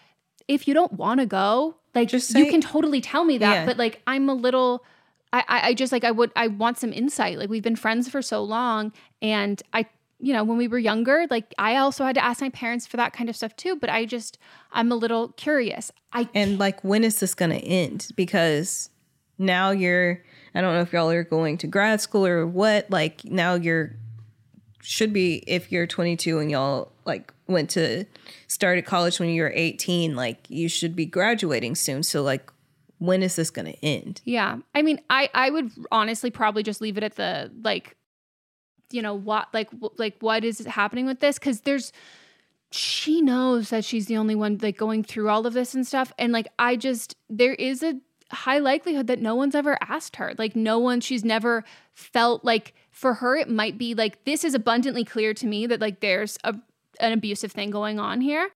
if 0.46 0.66
you 0.66 0.72
don't 0.72 0.92
want 0.94 1.20
to 1.20 1.26
go, 1.26 1.74
like 1.94 2.08
Just 2.08 2.34
you 2.34 2.48
can 2.48 2.60
totally 2.60 3.00
tell 3.00 3.24
me 3.24 3.38
that. 3.38 3.52
Yeah. 3.52 3.66
But 3.66 3.76
like 3.76 4.00
I'm 4.06 4.28
a 4.28 4.34
little 4.34 4.84
I 5.32 5.44
I 5.48 5.74
just 5.74 5.92
like 5.92 6.04
I 6.04 6.12
would 6.12 6.30
I 6.36 6.46
want 6.46 6.78
some 6.78 6.92
insight. 6.92 7.38
Like 7.38 7.50
we've 7.50 7.62
been 7.62 7.76
friends 7.76 8.08
for 8.08 8.22
so 8.22 8.42
long 8.42 8.92
and 9.20 9.60
I 9.72 9.86
you 10.20 10.32
know, 10.32 10.42
when 10.42 10.58
we 10.58 10.68
were 10.68 10.78
younger, 10.78 11.26
like 11.30 11.54
I 11.58 11.76
also 11.76 12.04
had 12.04 12.14
to 12.16 12.24
ask 12.24 12.40
my 12.40 12.48
parents 12.50 12.86
for 12.86 12.96
that 12.96 13.12
kind 13.12 13.30
of 13.30 13.36
stuff 13.36 13.54
too, 13.56 13.76
but 13.76 13.88
I 13.88 14.04
just 14.04 14.38
I'm 14.72 14.90
a 14.90 14.96
little 14.96 15.28
curious. 15.28 15.92
I 16.12 16.28
And 16.34 16.58
like, 16.58 16.82
when 16.82 17.04
is 17.04 17.20
this 17.20 17.34
going 17.34 17.50
to 17.50 17.58
end? 17.58 18.08
Because 18.16 18.90
now 19.38 19.70
you're, 19.70 20.22
I 20.54 20.60
don't 20.60 20.74
know 20.74 20.80
if 20.80 20.92
y'all 20.92 21.10
are 21.10 21.24
going 21.24 21.58
to 21.58 21.66
grad 21.66 22.00
school 22.00 22.26
or 22.26 22.46
what. 22.46 22.90
Like, 22.90 23.24
now 23.24 23.54
you're, 23.54 23.94
should 24.82 25.12
be, 25.12 25.44
if 25.46 25.70
you're 25.70 25.86
22 25.86 26.38
and 26.38 26.50
y'all 26.50 26.92
like 27.04 27.32
went 27.46 27.70
to, 27.70 28.04
started 28.46 28.84
college 28.86 29.20
when 29.20 29.28
you 29.28 29.42
were 29.42 29.52
18, 29.54 30.16
like, 30.16 30.48
you 30.48 30.68
should 30.68 30.96
be 30.96 31.06
graduating 31.06 31.74
soon. 31.74 32.02
So, 32.02 32.22
like, 32.22 32.50
when 32.98 33.22
is 33.22 33.36
this 33.36 33.50
going 33.50 33.72
to 33.72 33.84
end? 33.84 34.20
Yeah. 34.24 34.58
I 34.74 34.82
mean, 34.82 35.00
I 35.08 35.30
I 35.32 35.50
would 35.50 35.70
honestly 35.92 36.30
probably 36.30 36.64
just 36.64 36.80
leave 36.80 36.98
it 36.98 37.04
at 37.04 37.14
the 37.14 37.50
like 37.62 37.96
you 38.90 39.02
know, 39.02 39.14
what 39.14 39.48
like 39.52 39.70
like 39.96 40.16
what 40.20 40.44
is 40.44 40.64
happening 40.66 41.06
with 41.06 41.20
this 41.20 41.38
cuz 41.38 41.60
there's 41.62 41.92
she 42.70 43.22
knows 43.22 43.70
that 43.70 43.84
she's 43.84 44.06
the 44.06 44.16
only 44.16 44.34
one 44.34 44.58
like 44.60 44.76
going 44.76 45.02
through 45.02 45.28
all 45.28 45.46
of 45.46 45.54
this 45.54 45.74
and 45.74 45.86
stuff 45.86 46.12
and 46.18 46.32
like 46.32 46.48
I 46.58 46.76
just 46.76 47.16
there 47.30 47.54
is 47.54 47.82
a 47.82 47.94
high 48.30 48.58
likelihood 48.58 49.06
that 49.06 49.20
no 49.20 49.34
one's 49.34 49.54
ever 49.54 49.78
asked 49.80 50.16
her. 50.16 50.34
Like 50.36 50.54
no 50.54 50.78
one 50.78 51.00
she's 51.00 51.24
never 51.24 51.64
felt 51.94 52.44
like 52.44 52.74
for 52.90 53.14
her 53.14 53.36
it 53.36 53.48
might 53.48 53.78
be 53.78 53.94
like 53.94 54.24
this 54.24 54.44
is 54.44 54.54
abundantly 54.54 55.04
clear 55.04 55.32
to 55.34 55.46
me 55.46 55.66
that 55.66 55.80
like 55.80 56.00
there's 56.00 56.38
a 56.44 56.54
an 57.00 57.12
abusive 57.12 57.52
thing 57.52 57.70
going 57.70 57.98
on 57.98 58.20
here. 58.20 58.50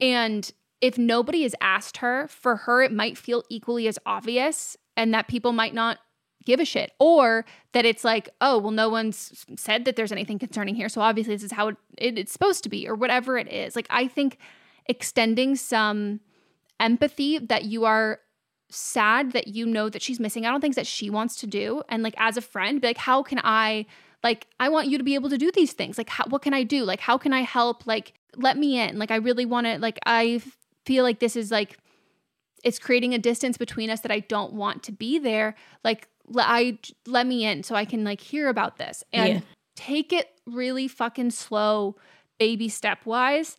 And 0.00 0.50
if 0.80 0.98
nobody 0.98 1.42
has 1.44 1.54
asked 1.60 1.98
her, 1.98 2.26
for 2.28 2.56
her, 2.56 2.82
it 2.82 2.92
might 2.92 3.16
feel 3.16 3.44
equally 3.48 3.86
as 3.86 3.98
obvious 4.04 4.76
and 4.96 5.14
that 5.14 5.28
people 5.28 5.52
might 5.52 5.74
not 5.74 5.98
give 6.44 6.60
a 6.60 6.64
shit. 6.64 6.92
Or 6.98 7.44
that 7.72 7.84
it's 7.84 8.04
like, 8.04 8.28
oh, 8.40 8.58
well, 8.58 8.70
no 8.70 8.88
one's 8.88 9.44
said 9.56 9.84
that 9.84 9.96
there's 9.96 10.12
anything 10.12 10.38
concerning 10.38 10.74
here. 10.74 10.88
So 10.88 11.00
obviously, 11.00 11.34
this 11.34 11.42
is 11.42 11.52
how 11.52 11.68
it, 11.68 11.76
it, 11.98 12.18
it's 12.18 12.32
supposed 12.32 12.62
to 12.64 12.68
be, 12.68 12.88
or 12.88 12.94
whatever 12.94 13.38
it 13.38 13.50
is. 13.52 13.76
Like, 13.76 13.86
I 13.90 14.08
think 14.08 14.38
extending 14.86 15.56
some 15.56 16.20
empathy 16.80 17.38
that 17.38 17.64
you 17.64 17.84
are 17.84 18.20
sad 18.68 19.32
that 19.32 19.48
you 19.48 19.66
know 19.66 19.88
that 19.88 20.02
she's 20.02 20.18
missing 20.18 20.46
out 20.46 20.54
on 20.54 20.60
things 20.60 20.76
that 20.76 20.86
she 20.86 21.10
wants 21.10 21.36
to 21.36 21.46
do. 21.46 21.82
And 21.88 22.02
like, 22.02 22.14
as 22.16 22.36
a 22.36 22.42
friend, 22.42 22.80
be 22.80 22.88
like, 22.88 22.98
how 22.98 23.22
can 23.22 23.40
I? 23.44 23.86
Like, 24.24 24.46
I 24.60 24.68
want 24.68 24.88
you 24.88 24.98
to 24.98 25.04
be 25.04 25.14
able 25.14 25.30
to 25.30 25.38
do 25.38 25.50
these 25.50 25.72
things. 25.72 25.98
Like, 25.98 26.08
how, 26.08 26.24
what 26.28 26.42
can 26.42 26.54
I 26.54 26.62
do? 26.62 26.84
Like, 26.84 27.00
how 27.00 27.18
can 27.18 27.32
I 27.32 27.40
help? 27.40 27.86
Like, 27.86 28.14
let 28.36 28.56
me 28.56 28.78
in. 28.78 28.98
Like, 28.98 29.10
I 29.10 29.16
really 29.16 29.44
want 29.44 29.66
to, 29.66 29.78
like, 29.78 29.98
I 30.06 30.40
feel 30.86 31.02
like 31.02 31.18
this 31.18 31.34
is 31.34 31.50
like, 31.50 31.76
it's 32.62 32.78
creating 32.78 33.14
a 33.14 33.18
distance 33.18 33.58
between 33.58 33.90
us 33.90 34.00
that 34.00 34.12
I 34.12 34.20
don't 34.20 34.52
want 34.52 34.84
to 34.84 34.92
be 34.92 35.18
there. 35.18 35.56
Like, 35.82 36.08
I, 36.36 36.78
let 37.06 37.26
me 37.26 37.44
in 37.44 37.62
so 37.62 37.74
I 37.74 37.84
can, 37.84 38.04
like, 38.04 38.20
hear 38.20 38.48
about 38.48 38.78
this 38.78 39.04
and 39.12 39.34
Yeah. 39.34 39.40
take 39.76 40.12
it 40.12 40.28
really 40.46 40.88
fucking 40.88 41.30
slow, 41.30 41.96
baby 42.38 42.68
step 42.68 43.04
wise. 43.04 43.56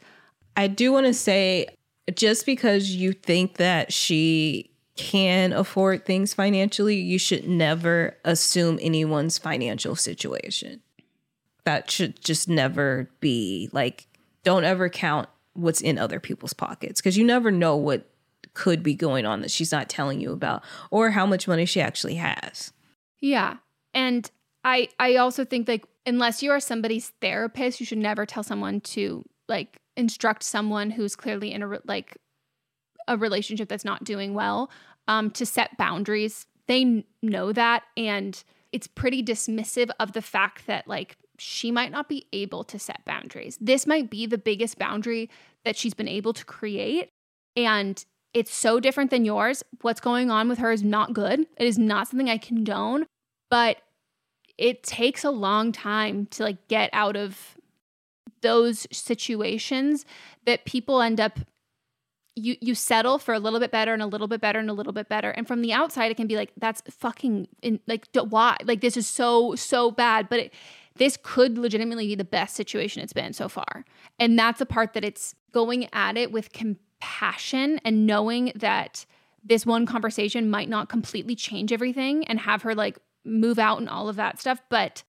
I 0.56 0.68
do 0.68 0.92
want 0.92 1.06
to 1.08 1.14
say 1.14 1.68
just 2.14 2.46
because 2.46 2.90
you 2.90 3.14
think 3.14 3.58
that 3.58 3.94
she 3.94 4.70
can 4.96 5.54
afford 5.54 6.06
things 6.06 6.34
financially, 6.34 6.96
you 6.98 7.18
should 7.18 7.48
never 7.48 8.18
assume 8.26 8.78
anyone's 8.82 9.38
financial 9.38 9.96
situation. 9.96 10.82
That 11.64 11.90
should 11.90 12.22
just 12.22 12.48
never 12.50 13.10
be 13.20 13.70
like, 13.72 14.08
don't 14.44 14.66
ever 14.66 14.90
count 14.90 15.30
what's 15.54 15.82
in 15.82 15.98
other 15.98 16.20
people's 16.20 16.54
pockets 16.54 17.00
because 17.00 17.18
you 17.18 17.24
never 17.24 17.50
know 17.52 17.76
what 17.76 18.10
could 18.54 18.84
be 18.84 18.94
going 18.94 19.26
on 19.26 19.42
that 19.42 19.52
she's 19.52 19.72
not 19.72 19.90
telling 19.90 20.20
you 20.20 20.32
about 20.32 20.64
or 20.92 21.12
how 21.12 21.26
much 21.26 21.48
money 21.48 21.66
she 21.66 21.82
actually 21.82 22.16
has. 22.16 22.72
Yeah. 23.20 23.58
And 23.94 24.30
I 24.64 24.90
I 25.00 25.16
also 25.16 25.46
think 25.46 25.68
like 25.68 25.86
unless 26.06 26.44
you 26.44 26.52
are 26.52 26.60
somebody's 26.60 27.12
therapist, 27.22 27.80
you 27.80 27.86
should 27.86 27.98
never 27.98 28.26
tell 28.26 28.44
someone 28.44 28.82
to 28.82 29.24
like 29.48 29.78
instruct 29.96 30.44
someone 30.44 30.92
who's 30.92 31.16
clearly 31.16 31.52
in 31.52 31.64
a 31.64 31.80
like 31.86 32.18
a 33.08 33.18
relationship 33.18 33.68
that's 33.68 33.86
not 33.86 34.04
doing 34.04 34.34
well 34.34 34.72
um 35.08 35.32
to 35.32 35.46
set 35.46 35.78
boundaries. 35.78 36.46
They 36.68 37.06
know 37.22 37.52
that 37.52 37.84
and 37.98 38.42
it's 38.72 38.88
pretty 38.88 39.24
dismissive 39.24 39.92
of 40.00 40.14
the 40.14 40.22
fact 40.22 40.66
that 40.68 40.88
like 40.88 41.18
she 41.40 41.72
might 41.72 41.92
not 41.92 42.08
be 42.08 42.28
able 42.32 42.64
to 42.64 42.80
set 42.80 43.04
boundaries. 43.06 43.58
This 43.60 43.86
might 43.86 44.10
be 44.10 44.26
the 44.26 44.38
biggest 44.38 44.78
boundary 44.78 45.30
that 45.66 45.76
she's 45.76 45.94
been 45.94 46.08
able 46.08 46.34
to 46.34 46.46
create 46.46 47.10
and 47.56 48.04
it's 48.34 48.54
so 48.54 48.80
different 48.80 49.12
than 49.12 49.26
yours. 49.26 49.64
What's 49.82 50.02
going 50.02 50.32
on 50.32 50.50
with 50.50 50.60
her 50.60 50.72
is 50.72 50.84
not 50.84 51.14
good. 51.14 51.42
It 51.58 51.68
is 51.68 51.78
not 51.78 52.08
something 52.08 52.30
I 52.30 52.38
condone, 52.38 53.06
but 53.50 53.78
it 54.58 54.84
takes 54.84 55.24
a 55.24 55.32
long 55.32 55.72
time 55.72 56.28
to 56.28 56.44
like 56.44 56.68
get 56.68 56.90
out 56.94 57.16
of 57.16 57.58
those 58.42 58.88
situations 58.92 60.06
that 60.46 60.66
people 60.66 61.02
end 61.02 61.20
up 61.20 61.40
you 62.36 62.56
you 62.62 62.76
settle 62.76 63.20
for 63.20 63.34
a 63.34 63.40
little 63.40 63.60
bit 63.60 63.72
better 63.72 63.94
and 63.94 64.02
a 64.02 64.08
little 64.08 64.28
bit 64.28 64.42
better 64.42 64.60
and 64.60 64.70
a 64.70 64.74
little 64.74 64.92
bit 64.92 65.08
better 65.08 65.30
and 65.32 65.48
from 65.48 65.62
the 65.62 65.72
outside 65.72 66.12
it 66.12 66.18
can 66.18 66.28
be 66.28 66.36
like 66.36 66.52
that's 66.58 66.82
fucking 66.90 67.48
in, 67.62 67.80
like 67.88 68.08
why 68.30 68.58
like 68.66 68.82
this 68.82 68.98
is 68.98 69.08
so 69.08 69.56
so 69.56 69.92
bad 69.92 70.28
but 70.30 70.40
it, 70.40 70.54
this 70.96 71.18
could 71.22 71.58
legitimately 71.58 72.08
be 72.08 72.16
the 72.16 72.24
best 72.24 72.56
situation 72.56 73.02
it's 73.02 73.14
been 73.14 73.34
so 73.34 73.48
far 73.48 73.86
and 74.20 74.38
that's 74.38 74.60
a 74.60 74.66
part 74.66 74.94
that 74.94 75.04
it's 75.04 75.36
going 75.52 75.88
at 75.94 76.18
it 76.18 76.32
with 76.32 76.52
compassion 77.04 77.80
and 77.84 78.06
knowing 78.06 78.52
that 78.56 79.06
this 79.44 79.66
one 79.66 79.86
conversation 79.86 80.50
might 80.50 80.70
not 80.70 80.90
completely 80.90 81.36
change 81.36 81.72
everything 81.72 82.24
and 82.26 82.40
have 82.40 82.62
her 82.62 82.74
like 82.74 82.98
move 83.26 83.60
out 83.60 83.80
and 83.80 83.90
all 83.90 84.10
of 84.10 84.16
that 84.16 84.40
stuff 84.40 84.62
but 84.70 85.04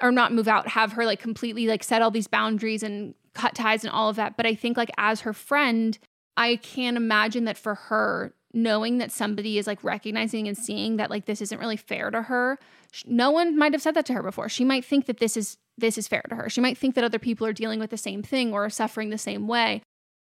or 0.00 0.12
not 0.12 0.32
move 0.32 0.48
out 0.48 0.68
have 0.68 0.92
her 0.92 1.04
like 1.04 1.20
completely 1.20 1.66
like 1.66 1.82
set 1.82 2.02
all 2.02 2.10
these 2.10 2.28
boundaries 2.28 2.82
and 2.82 3.14
cut 3.34 3.54
ties 3.54 3.84
and 3.84 3.92
all 3.92 4.08
of 4.08 4.16
that 4.16 4.36
but 4.36 4.46
i 4.46 4.54
think 4.54 4.76
like 4.76 4.90
as 4.98 5.22
her 5.22 5.32
friend 5.32 5.98
i 6.36 6.56
can't 6.56 6.96
imagine 6.96 7.44
that 7.44 7.58
for 7.58 7.74
her 7.74 8.32
knowing 8.54 8.98
that 8.98 9.10
somebody 9.10 9.58
is 9.58 9.66
like 9.66 9.82
recognizing 9.82 10.46
and 10.46 10.56
seeing 10.56 10.96
that 10.96 11.10
like 11.10 11.24
this 11.24 11.40
isn't 11.40 11.58
really 11.58 11.78
fair 11.78 12.10
to 12.10 12.20
her. 12.20 12.58
No 13.06 13.30
one 13.30 13.56
might 13.56 13.72
have 13.72 13.80
said 13.80 13.94
that 13.94 14.04
to 14.04 14.12
her 14.12 14.22
before. 14.22 14.50
She 14.50 14.62
might 14.62 14.84
think 14.84 15.06
that 15.06 15.20
this 15.20 15.38
is 15.38 15.56
this 15.78 15.96
is 15.96 16.06
fair 16.06 16.20
to 16.28 16.34
her. 16.34 16.50
She 16.50 16.60
might 16.60 16.76
think 16.76 16.94
that 16.94 17.02
other 17.02 17.18
people 17.18 17.46
are 17.46 17.54
dealing 17.54 17.80
with 17.80 17.88
the 17.88 17.96
same 17.96 18.22
thing 18.22 18.52
or 18.52 18.66
are 18.66 18.68
suffering 18.68 19.08
the 19.08 19.16
same 19.16 19.48
way 19.48 19.80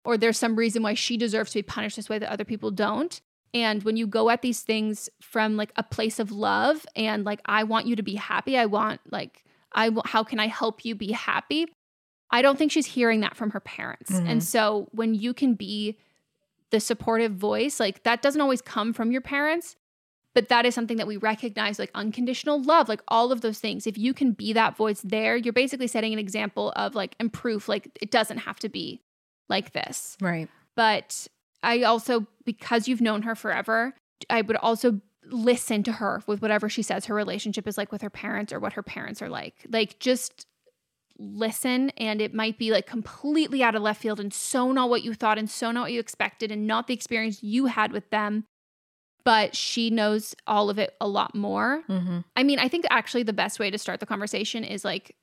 or 0.05 0.17
there's 0.17 0.39
some 0.39 0.57
reason 0.57 0.83
why 0.83 0.95
she 0.95 1.17
deserves 1.17 1.53
to 1.53 1.59
be 1.59 1.63
punished 1.63 1.97
this 1.97 2.09
way 2.09 2.19
that 2.19 2.31
other 2.31 2.45
people 2.45 2.71
don't. 2.71 3.21
And 3.55 3.83
when 3.85 3.97
you 3.97 4.07
go 4.07 4.31
at 4.31 4.43
these 4.43 4.61
things 4.61 5.09
from 5.21 5.57
like 5.57 5.73
a 5.77 5.83
place 5.83 6.19
of 6.19 6.33
love 6.33 6.85
and 6.97 7.25
like 7.25 7.41
I 7.47 7.63
want 7.63 7.87
you 7.87 7.97
to 7.97 8.03
be 8.03 8.17
happy, 8.17 8.59
I 8.59 8.67
want 8.67 9.01
like 9.11 9.45
I 9.73 9.91
how 10.05 10.25
can 10.25 10.41
I 10.41 10.49
help 10.49 10.85
you 10.85 10.95
be 10.95 11.13
happy? 11.13 11.67
I 12.31 12.43
don't 12.43 12.59
think 12.59 12.73
she's 12.73 12.87
hearing 12.87 13.21
that 13.21 13.37
from 13.37 13.51
her 13.51 13.61
parents. 13.61 14.11
Mm-hmm. 14.11 14.27
And 14.27 14.43
so 14.43 14.89
when 14.91 15.15
you 15.15 15.33
can 15.33 15.55
be 15.55 15.99
the 16.71 16.81
supportive 16.81 17.33
voice, 17.33 17.79
like 17.79 18.03
that 18.03 18.23
doesn't 18.23 18.41
always 18.41 18.61
come 18.61 18.93
from 18.93 19.13
your 19.13 19.21
parents, 19.21 19.77
but 20.35 20.49
that 20.49 20.67
is 20.67 20.75
something 20.75 20.97
that 20.97 21.07
we 21.07 21.17
recognize 21.17 21.79
like 21.79 21.93
unconditional 21.95 22.61
love, 22.61 22.89
like 22.89 23.03
all 23.07 23.31
of 23.31 23.41
those 23.41 23.61
things. 23.61 23.87
If 23.87 23.97
you 23.97 24.13
can 24.13 24.33
be 24.33 24.53
that 24.53 24.77
voice 24.77 25.01
there, 25.03 25.37
you're 25.37 25.53
basically 25.53 25.87
setting 25.87 26.13
an 26.13 26.19
example 26.19 26.73
of 26.75 26.97
like 26.97 27.15
and 27.21 27.33
proof 27.33 27.69
like 27.69 27.89
it 28.03 28.11
doesn't 28.11 28.39
have 28.39 28.59
to 28.61 28.69
be 28.69 29.01
like 29.49 29.73
this. 29.73 30.17
Right. 30.21 30.49
But 30.77 31.29
I 31.63 31.83
also, 31.83 32.27
because 32.45 32.89
you've 32.89 33.01
known 33.01 33.23
her 33.23 33.35
forever, 33.35 33.95
I 34.29 34.43
would 34.43 34.57
also 34.57 35.01
listen 35.27 35.83
to 35.85 35.93
her 35.93 36.23
with 36.27 36.43
whatever 36.43 36.69
she 36.69 36.83
says 36.83 37.07
her 37.07 37.15
relationship 37.15 37.67
is 37.67 37.79
like 37.79 37.91
with 37.91 38.03
her 38.03 38.11
parents 38.11 38.53
or 38.53 38.61
what 38.61 38.75
her 38.75 38.83
parents 38.83 39.23
are 39.23 39.29
like. 39.29 39.55
Like, 39.71 39.99
just 39.99 40.47
listen. 41.19 41.91
And 41.91 42.21
it 42.21 42.35
might 42.35 42.59
be 42.59 42.71
like 42.71 42.87
completely 42.87 43.63
out 43.63 43.75
of 43.75 43.83
left 43.83 44.03
field 44.03 44.21
and 44.21 44.35
so 44.35 44.73
not 44.73 44.91
what 44.91 45.05
you 45.05 45.15
thought 45.15 45.39
and 45.39 45.49
so 45.49 45.71
not 45.71 45.83
what 45.83 45.93
you 45.93 46.01
expected 46.01 46.51
and 46.51 46.67
not 46.67 46.87
the 46.87 46.95
experience 46.95 47.43
you 47.43 47.67
had 47.67 47.93
with 47.93 48.11
them. 48.11 48.45
But 49.25 49.57
she 49.57 49.89
knows 49.89 50.35
all 50.47 50.69
of 50.69 50.79
it 50.79 50.95
a 51.01 51.09
lot 51.09 51.35
more. 51.35 51.83
Mm-hmm. 51.89 52.19
I 52.37 52.43
mean, 52.43 52.59
I 52.59 52.69
think 52.69 52.85
actually 52.91 53.23
the 53.23 53.33
best 53.33 53.59
way 53.59 53.71
to 53.71 53.79
start 53.79 54.01
the 54.01 54.07
conversation 54.07 54.65
is 54.65 54.85
like, 54.85 55.17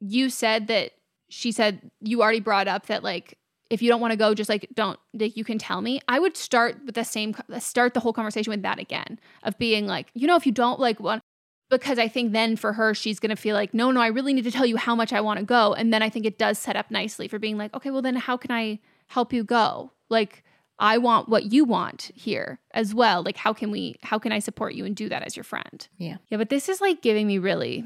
you 0.00 0.30
said 0.30 0.68
that 0.68 0.92
she 1.30 1.52
said 1.52 1.90
you 2.00 2.22
already 2.22 2.40
brought 2.40 2.68
up 2.68 2.86
that 2.86 3.02
like 3.02 3.38
if 3.70 3.80
you 3.80 3.88
don't 3.88 4.00
want 4.00 4.10
to 4.10 4.16
go 4.16 4.34
just 4.34 4.50
like 4.50 4.68
don't 4.74 4.98
like 5.14 5.36
you 5.36 5.44
can 5.44 5.58
tell 5.58 5.80
me. 5.80 6.00
I 6.08 6.18
would 6.18 6.36
start 6.36 6.76
with 6.84 6.94
the 6.94 7.04
same 7.04 7.34
start 7.58 7.94
the 7.94 8.00
whole 8.00 8.12
conversation 8.12 8.50
with 8.50 8.62
that 8.62 8.78
again 8.78 9.18
of 9.42 9.58
being 9.58 9.86
like 9.86 10.08
you 10.14 10.26
know 10.26 10.36
if 10.36 10.44
you 10.44 10.52
don't 10.52 10.78
like 10.78 11.00
want 11.00 11.22
because 11.70 12.00
i 12.00 12.08
think 12.08 12.32
then 12.32 12.56
for 12.56 12.72
her 12.72 12.94
she's 12.94 13.20
going 13.20 13.30
to 13.30 13.36
feel 13.36 13.54
like 13.54 13.72
no 13.72 13.92
no 13.92 14.00
i 14.00 14.08
really 14.08 14.34
need 14.34 14.42
to 14.42 14.50
tell 14.50 14.66
you 14.66 14.76
how 14.76 14.96
much 14.96 15.12
i 15.12 15.20
want 15.20 15.38
to 15.38 15.46
go 15.46 15.72
and 15.72 15.94
then 15.94 16.02
i 16.02 16.08
think 16.10 16.26
it 16.26 16.36
does 16.36 16.58
set 16.58 16.74
up 16.74 16.90
nicely 16.90 17.28
for 17.28 17.38
being 17.38 17.56
like 17.56 17.72
okay 17.72 17.90
well 17.90 18.02
then 18.02 18.16
how 18.16 18.36
can 18.36 18.50
i 18.50 18.80
help 19.10 19.32
you 19.32 19.44
go? 19.44 19.92
Like 20.08 20.42
i 20.78 20.96
want 20.96 21.28
what 21.28 21.52
you 21.52 21.64
want 21.64 22.10
here 22.14 22.58
as 22.72 22.94
well. 22.94 23.22
Like 23.22 23.36
how 23.36 23.52
can 23.52 23.70
we 23.70 23.96
how 24.02 24.18
can 24.18 24.32
i 24.32 24.38
support 24.38 24.74
you 24.74 24.84
and 24.84 24.96
do 24.96 25.08
that 25.08 25.22
as 25.22 25.36
your 25.36 25.44
friend? 25.44 25.86
Yeah. 25.98 26.16
Yeah 26.28 26.38
but 26.38 26.48
this 26.48 26.68
is 26.68 26.80
like 26.80 27.02
giving 27.02 27.26
me 27.26 27.38
really 27.38 27.84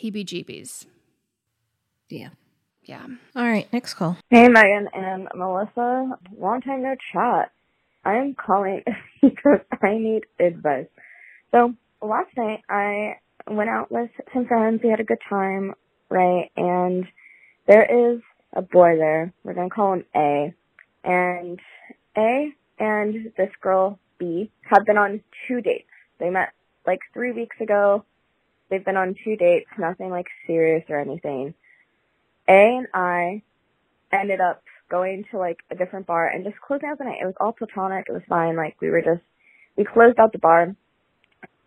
heebie 0.00 0.24
jeebies 0.24 0.86
yeah 2.08 2.28
yeah. 2.88 3.06
All 3.36 3.44
right, 3.44 3.70
next 3.70 3.94
call. 3.94 4.16
Hey, 4.30 4.48
Megan 4.48 4.88
and 4.94 5.28
Melissa. 5.34 6.18
Long 6.38 6.62
time 6.62 6.82
no 6.82 6.96
chat. 7.12 7.52
I'm 8.04 8.34
calling 8.34 8.82
because 9.22 9.60
I 9.82 9.98
need 9.98 10.24
advice. 10.40 10.86
So 11.52 11.74
last 12.00 12.30
night 12.36 12.62
I 12.68 13.18
went 13.46 13.68
out 13.68 13.92
with 13.92 14.10
some 14.32 14.46
friends. 14.46 14.80
We 14.82 14.88
had 14.88 15.00
a 15.00 15.04
good 15.04 15.20
time, 15.28 15.74
right? 16.08 16.50
And 16.56 17.04
there 17.66 18.14
is 18.14 18.22
a 18.54 18.62
boy 18.62 18.96
there. 18.96 19.34
We're 19.44 19.54
gonna 19.54 19.68
call 19.68 19.92
him 19.92 20.04
A. 20.16 20.54
And 21.04 21.60
A 22.16 22.52
and 22.78 23.32
this 23.36 23.50
girl 23.60 23.98
B 24.18 24.50
have 24.62 24.86
been 24.86 24.96
on 24.96 25.20
two 25.46 25.60
dates. 25.60 25.88
They 26.18 26.30
met 26.30 26.54
like 26.86 27.00
three 27.12 27.32
weeks 27.32 27.56
ago. 27.60 28.06
They've 28.70 28.84
been 28.84 28.96
on 28.96 29.14
two 29.24 29.36
dates, 29.36 29.68
nothing 29.78 30.08
like 30.08 30.26
serious 30.46 30.84
or 30.88 30.98
anything. 30.98 31.52
A 32.48 32.52
and 32.52 32.86
I 32.94 33.42
ended 34.12 34.40
up 34.40 34.62
going 34.90 35.24
to 35.30 35.38
like 35.38 35.58
a 35.70 35.74
different 35.76 36.06
bar 36.06 36.28
and 36.28 36.44
just 36.44 36.56
closing 36.66 36.88
out 36.88 36.98
the 36.98 37.04
night. 37.04 37.18
It 37.22 37.26
was 37.26 37.34
all 37.40 37.52
platonic. 37.52 38.06
It 38.08 38.12
was 38.12 38.22
fine. 38.28 38.56
Like 38.56 38.76
we 38.80 38.90
were 38.90 39.02
just 39.02 39.22
we 39.76 39.84
closed 39.84 40.18
out 40.18 40.32
the 40.32 40.38
bar, 40.38 40.74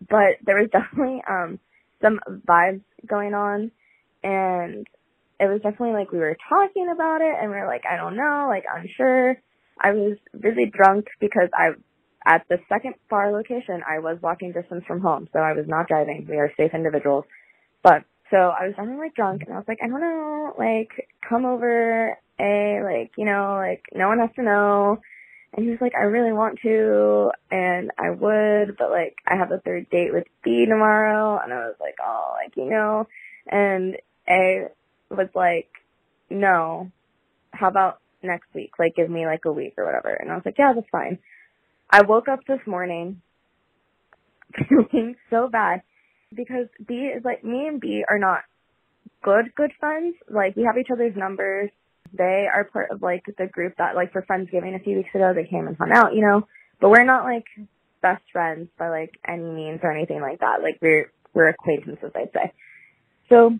but 0.08 0.38
there 0.44 0.60
was 0.60 0.70
definitely 0.72 1.22
um 1.28 1.58
some 2.02 2.20
vibes 2.48 2.82
going 3.06 3.34
on, 3.34 3.70
and 4.24 4.86
it 5.40 5.46
was 5.46 5.60
definitely 5.62 5.94
like 5.94 6.12
we 6.12 6.18
were 6.18 6.36
talking 6.48 6.88
about 6.92 7.20
it, 7.20 7.34
and 7.40 7.50
we 7.50 7.56
were 7.56 7.66
like, 7.66 7.84
I 7.90 7.96
don't 7.96 8.16
know, 8.16 8.46
like 8.48 8.64
unsure. 8.72 9.36
I 9.80 9.92
was 9.92 10.18
really 10.34 10.70
drunk 10.70 11.06
because 11.20 11.48
I 11.54 11.70
at 12.26 12.44
the 12.48 12.58
second 12.68 12.94
bar 13.10 13.32
location 13.32 13.82
I 13.88 14.00
was 14.00 14.18
walking 14.22 14.52
distance 14.52 14.84
from 14.86 15.00
home, 15.00 15.28
so 15.32 15.40
I 15.40 15.52
was 15.54 15.66
not 15.68 15.88
driving. 15.88 16.26
We 16.28 16.36
are 16.38 16.52
safe 16.56 16.72
individuals, 16.74 17.24
but 17.82 18.04
so 18.32 18.38
I 18.38 18.66
was 18.66 18.74
definitely 18.74 19.04
like 19.04 19.14
drunk 19.14 19.42
and 19.44 19.52
I 19.52 19.58
was 19.58 19.68
like, 19.68 19.80
I 19.82 19.88
don't 19.88 20.00
know, 20.00 20.54
like 20.58 21.08
come 21.28 21.44
over, 21.44 22.16
a 22.40 22.80
like 22.82 23.12
you 23.18 23.26
know, 23.26 23.56
like 23.56 23.84
no 23.94 24.08
one 24.08 24.18
has 24.20 24.30
to 24.36 24.42
know. 24.42 25.00
And 25.54 25.66
he 25.66 25.70
was 25.70 25.82
like, 25.82 25.92
I 25.94 26.04
really 26.04 26.32
want 26.32 26.60
to, 26.62 27.30
and 27.50 27.90
I 27.98 28.08
would, 28.08 28.78
but 28.78 28.90
like 28.90 29.16
I 29.28 29.36
have 29.36 29.52
a 29.52 29.58
third 29.58 29.90
date 29.90 30.14
with 30.14 30.24
B 30.42 30.64
tomorrow, 30.64 31.38
and 31.38 31.52
I 31.52 31.66
was 31.66 31.76
like, 31.78 31.96
oh, 32.02 32.34
like 32.42 32.56
you 32.56 32.70
know, 32.70 33.06
and 33.46 33.98
A 34.26 34.68
was 35.10 35.28
like, 35.34 35.68
no, 36.30 36.90
how 37.50 37.68
about 37.68 38.00
next 38.22 38.46
week? 38.54 38.72
Like 38.78 38.96
give 38.96 39.10
me 39.10 39.26
like 39.26 39.44
a 39.44 39.52
week 39.52 39.74
or 39.76 39.84
whatever. 39.84 40.08
And 40.08 40.32
I 40.32 40.34
was 40.36 40.42
like, 40.46 40.56
yeah, 40.58 40.72
that's 40.74 40.88
fine. 40.90 41.18
I 41.90 42.00
woke 42.00 42.28
up 42.28 42.46
this 42.48 42.66
morning 42.66 43.20
feeling 44.68 45.16
so 45.28 45.48
bad 45.48 45.82
because 46.34 46.66
B 46.86 46.94
is 46.94 47.24
like 47.24 47.44
me 47.44 47.66
and 47.66 47.80
B 47.80 48.04
are 48.08 48.18
not 48.18 48.40
good 49.22 49.54
good 49.54 49.72
friends. 49.78 50.16
Like 50.28 50.56
we 50.56 50.64
have 50.64 50.78
each 50.78 50.90
other's 50.92 51.16
numbers. 51.16 51.70
They 52.12 52.46
are 52.52 52.64
part 52.64 52.90
of 52.90 53.02
like 53.02 53.24
the 53.38 53.46
group 53.46 53.74
that 53.78 53.94
like 53.94 54.12
for 54.12 54.22
Friendsgiving 54.22 54.76
a 54.76 54.82
few 54.82 54.96
weeks 54.96 55.14
ago 55.14 55.32
they 55.34 55.46
came 55.48 55.66
and 55.66 55.76
hung 55.76 55.92
out, 55.92 56.14
you 56.14 56.22
know. 56.22 56.46
But 56.80 56.90
we're 56.90 57.04
not 57.04 57.24
like 57.24 57.46
best 58.02 58.22
friends 58.32 58.68
by 58.78 58.90
like 58.90 59.18
any 59.26 59.44
means 59.44 59.80
or 59.82 59.92
anything 59.92 60.20
like 60.20 60.40
that. 60.40 60.62
Like 60.62 60.78
we're 60.82 61.10
we're 61.32 61.48
acquaintances, 61.48 62.10
I'd 62.14 62.32
say. 62.34 62.52
So 63.28 63.58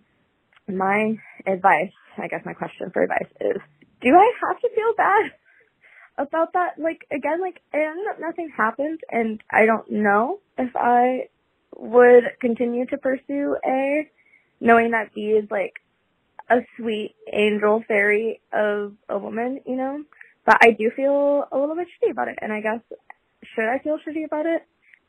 my 0.69 1.17
advice, 1.47 1.93
I 2.19 2.29
guess 2.29 2.43
my 2.45 2.53
question 2.53 2.91
for 2.93 3.03
advice 3.03 3.31
is, 3.41 3.57
do 4.03 4.15
I 4.15 4.33
have 4.47 4.61
to 4.61 4.69
feel 4.75 4.95
bad 4.97 5.31
about 6.19 6.53
that? 6.53 6.79
Like 6.79 7.07
again, 7.11 7.41
like 7.41 7.61
and 7.73 7.99
nothing 8.21 8.51
happened 8.55 9.01
and 9.09 9.43
I 9.51 9.65
don't 9.65 9.91
know 9.91 10.41
if 10.59 10.71
I 10.77 11.29
would 11.77 12.25
continue 12.41 12.87
to 12.87 12.99
pursue 12.99 13.57
A, 13.65 14.11
knowing 14.61 14.93
that 14.93 15.15
B 15.15 15.31
is 15.31 15.51
like 15.51 15.75
a 16.49 16.61
sweet 16.77 17.15
angel 17.33 17.83
fairy 17.87 18.41
of 18.53 18.95
a 19.09 19.19
woman, 19.19 19.61
you 19.67 19.77
know? 19.77 20.05
But 20.45 20.59
I 20.61 20.73
do 20.73 20.91
feel 20.91 21.47
a 21.51 21.57
little 21.57 21.77
bit 21.77 21.89
shitty 21.89 22.11
about 22.11 22.29
it, 22.29 22.39
and 22.43 22.53
I 22.53 22.61
guess 22.61 22.81
should 23.55 23.69
I 23.69 23.79
feel 23.79 23.99
shitty 23.99 24.25
about 24.25 24.47
it? 24.47 24.63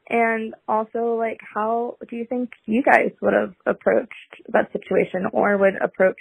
And 0.07 0.53
also, 0.67 1.15
like, 1.15 1.39
how 1.41 1.97
do 2.09 2.15
you 2.15 2.25
think 2.25 2.51
you 2.65 2.83
guys 2.83 3.11
would 3.21 3.33
have 3.33 3.53
approached 3.65 4.41
that 4.49 4.71
situation 4.73 5.27
or 5.31 5.57
would 5.57 5.75
approach, 5.81 6.17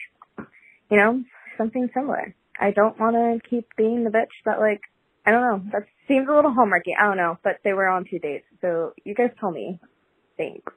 you 0.91 0.97
know, 0.97 1.23
something 1.59 1.91
similar? 1.93 2.35
I 2.59 2.71
don't 2.71 2.99
want 2.99 3.17
to 3.17 3.49
keep 3.49 3.67
being 3.77 4.05
the 4.05 4.11
bitch 4.11 4.33
that, 4.45 4.61
like, 4.61 4.83
I 5.27 5.33
don't 5.33 5.43
know, 5.43 5.71
that 5.73 5.87
seems 6.07 6.29
a 6.29 6.33
little 6.33 6.53
hallmarky. 6.53 6.95
I 6.99 7.05
don't 7.05 7.17
know, 7.17 7.39
but 7.43 7.59
they 7.65 7.73
were 7.73 7.89
on 7.89 8.05
two 8.09 8.19
dates. 8.19 8.47
So 8.61 8.93
you 9.05 9.15
guys 9.15 9.31
tell 9.41 9.51
me 9.51 9.81
think. 10.37 10.69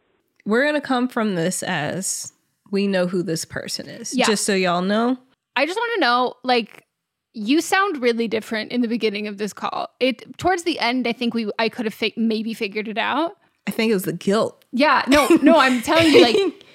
We're 0.46 0.64
going 0.64 0.76
to 0.76 0.82
come 0.82 1.08
from 1.08 1.36
this 1.36 1.64
as 1.64 2.32
we 2.72 2.88
know 2.88 3.08
who 3.08 3.24
this 3.24 3.46
person 3.46 3.88
is. 3.88 4.16
Yeah. 4.16 4.26
Just 4.26 4.46
so 4.46 4.54
y'all 4.54 4.82
know. 4.82 5.18
I 5.56 5.66
just 5.66 5.78
want 5.78 5.92
to 5.96 6.02
know 6.02 6.34
like 6.44 6.86
you 7.34 7.62
sound 7.62 8.02
really 8.02 8.28
different 8.28 8.72
in 8.72 8.82
the 8.82 8.88
beginning 8.88 9.28
of 9.28 9.38
this 9.38 9.54
call. 9.54 9.90
It 10.00 10.38
towards 10.38 10.64
the 10.64 10.80
end 10.80 11.08
I 11.08 11.14
think 11.14 11.34
we 11.34 11.50
I 11.60 11.70
could 11.70 11.86
have 11.86 11.94
fi- 11.94 12.14
maybe 12.18 12.54
figured 12.54 12.88
it 12.88 12.98
out. 12.98 13.38
I 13.68 13.72
think 13.72 13.92
it 13.92 13.94
was 13.94 14.04
the 14.04 14.14
guilt. 14.14 14.64
Yeah, 14.72 15.04
no, 15.08 15.28
no, 15.42 15.58
I'm 15.58 15.82
telling 15.82 16.12
you 16.12 16.22
like 16.22 16.66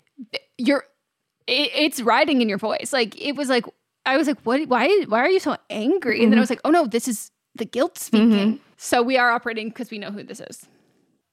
you're 0.58 0.84
it, 1.46 1.70
it's 1.74 2.00
riding 2.00 2.40
in 2.40 2.48
your 2.48 2.58
voice. 2.58 2.92
Like 2.92 3.20
it 3.20 3.36
was 3.36 3.48
like 3.48 3.64
I 4.06 4.16
was 4.16 4.26
like 4.26 4.40
what 4.42 4.66
why 4.68 4.88
why 5.08 5.20
are 5.20 5.28
you 5.30 5.40
so 5.40 5.56
angry? 5.68 6.16
And 6.16 6.24
mm-hmm. 6.24 6.30
then 6.30 6.38
I 6.38 6.40
was 6.40 6.50
like, 6.50 6.60
"Oh 6.64 6.70
no, 6.70 6.86
this 6.86 7.08
is 7.08 7.30
the 7.54 7.64
guilt 7.64 7.98
speaking." 7.98 8.30
Mm-hmm. 8.30 8.62
So 8.76 9.02
we 9.02 9.18
are 9.18 9.30
operating 9.30 9.68
because 9.68 9.90
we 9.90 9.98
know 9.98 10.10
who 10.10 10.22
this 10.22 10.40
is 10.40 10.66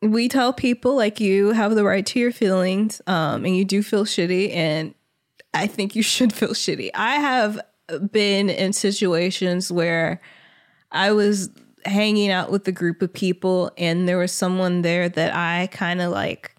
we 0.01 0.27
tell 0.27 0.53
people 0.53 0.95
like 0.95 1.19
you 1.19 1.51
have 1.51 1.75
the 1.75 1.83
right 1.83 2.05
to 2.05 2.19
your 2.19 2.31
feelings 2.31 3.01
um, 3.07 3.45
and 3.45 3.55
you 3.55 3.65
do 3.65 3.81
feel 3.81 4.05
shitty 4.05 4.53
and 4.55 4.93
i 5.53 5.67
think 5.67 5.95
you 5.95 6.03
should 6.13 6.33
feel 6.33 6.49
shitty. 6.49 6.89
I 6.93 7.15
have 7.15 7.59
been 8.11 8.49
in 8.49 8.73
situations 8.73 9.71
where 9.71 10.21
i 10.91 11.11
was 11.11 11.49
hanging 11.85 12.29
out 12.29 12.51
with 12.51 12.67
a 12.67 12.71
group 12.71 13.01
of 13.01 13.13
people 13.13 13.71
and 13.77 14.07
there 14.07 14.17
was 14.17 14.31
someone 14.31 14.81
there 14.81 15.07
that 15.07 15.33
i 15.33 15.67
kind 15.67 16.01
of 16.01 16.11
like 16.11 16.53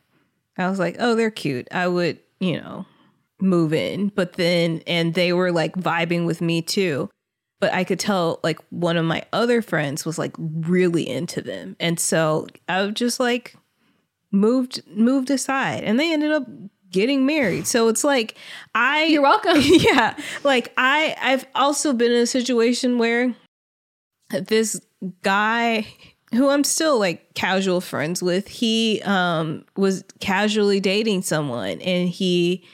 i 0.57 0.69
was 0.71 0.79
like 0.79 0.97
oh 0.99 1.15
they're 1.15 1.31
cute. 1.31 1.69
I 1.71 1.87
would 1.89 2.19
you 2.41 2.61
know 2.61 2.87
move 3.41 3.73
in. 3.73 4.09
But 4.09 4.35
then 4.35 4.83
and 4.87 5.15
they 5.15 5.33
were 5.33 5.53
like 5.53 5.75
vibing 5.77 6.27
with 6.27 6.41
me 6.41 6.63
too 6.63 7.11
but 7.61 7.73
I 7.73 7.85
could 7.85 7.99
tell 7.99 8.41
like 8.43 8.59
one 8.71 8.97
of 8.97 9.05
my 9.05 9.25
other 9.33 9.63
friends 9.63 10.05
was 10.05 10.19
like 10.19 10.35
really 10.39 11.09
into 11.09 11.41
them. 11.43 11.77
And 11.81 11.99
so 11.99 12.47
I 12.69 12.83
was 12.83 12.95
just 12.95 13.21
like 13.21 13.57
moved 14.31 14.83
moved 14.95 15.31
aside 15.31 15.85
and 15.85 15.99
they 15.99 16.13
ended 16.13 16.31
up 16.31 16.47
getting 16.91 17.27
married. 17.27 17.67
So 17.67 17.89
it's 17.89 18.05
like 18.05 18.37
I 18.75 19.05
You're 19.05 19.23
welcome. 19.23 19.57
yeah. 19.61 20.17
Like 20.45 20.73
I 20.77 21.17
I've 21.21 21.47
also 21.55 21.93
been 21.93 22.13
in 22.13 22.23
a 22.23 22.27
situation 22.27 22.99
where 22.99 23.35
this 24.31 24.81
guy 25.23 25.87
who 26.35 26.51
I'm 26.51 26.65
still 26.65 26.99
like 26.99 27.35
casual 27.35 27.81
friends 27.81 28.23
with, 28.23 28.49
he 28.49 29.03
um 29.05 29.65
was 29.77 30.05
casually 30.21 30.81
dating 30.81 31.23
someone 31.23 31.81
and 31.81 32.09
he 32.09 32.65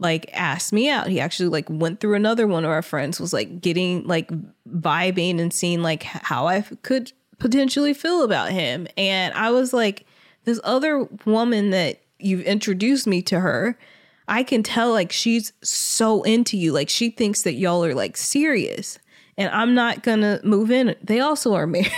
like 0.00 0.30
asked 0.32 0.72
me 0.72 0.88
out. 0.88 1.08
He 1.08 1.20
actually 1.20 1.50
like 1.50 1.66
went 1.68 2.00
through 2.00 2.14
another 2.14 2.46
one 2.46 2.64
of 2.64 2.70
our 2.70 2.82
friends 2.82 3.20
was 3.20 3.32
like 3.32 3.60
getting 3.60 4.06
like 4.06 4.30
vibing 4.68 5.38
and 5.38 5.52
seeing 5.52 5.82
like 5.82 6.02
how 6.02 6.48
I 6.48 6.62
could 6.82 7.12
potentially 7.38 7.94
feel 7.94 8.22
about 8.22 8.50
him. 8.50 8.88
And 8.96 9.32
I 9.34 9.50
was 9.50 9.72
like 9.72 10.06
this 10.44 10.60
other 10.64 11.06
woman 11.26 11.70
that 11.70 12.00
you've 12.18 12.42
introduced 12.42 13.06
me 13.06 13.22
to 13.22 13.40
her, 13.40 13.78
I 14.26 14.42
can 14.42 14.62
tell 14.62 14.90
like 14.90 15.12
she's 15.12 15.52
so 15.62 16.22
into 16.22 16.56
you. 16.56 16.72
Like 16.72 16.88
she 16.88 17.10
thinks 17.10 17.42
that 17.42 17.54
y'all 17.54 17.84
are 17.84 17.94
like 17.94 18.16
serious. 18.16 18.98
And 19.36 19.50
I'm 19.54 19.74
not 19.74 20.02
gonna 20.02 20.40
move 20.44 20.70
in. 20.70 20.96
They 21.02 21.20
also 21.20 21.54
are 21.54 21.66
married. 21.66 21.92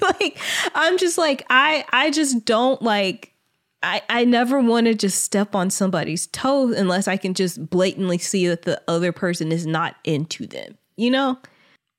like 0.00 0.38
I'm 0.74 0.98
just 0.98 1.18
like 1.18 1.46
I 1.50 1.84
I 1.92 2.10
just 2.10 2.44
don't 2.44 2.82
like 2.82 3.33
I, 3.84 4.02
I 4.08 4.24
never 4.24 4.60
want 4.60 4.86
to 4.86 4.94
just 4.94 5.22
step 5.22 5.54
on 5.54 5.70
somebody's 5.70 6.26
toes 6.28 6.76
unless 6.76 7.06
I 7.06 7.16
can 7.16 7.34
just 7.34 7.68
blatantly 7.68 8.18
see 8.18 8.48
that 8.48 8.62
the 8.62 8.80
other 8.88 9.12
person 9.12 9.52
is 9.52 9.66
not 9.66 9.96
into 10.04 10.46
them. 10.46 10.78
You 10.96 11.10
know? 11.10 11.38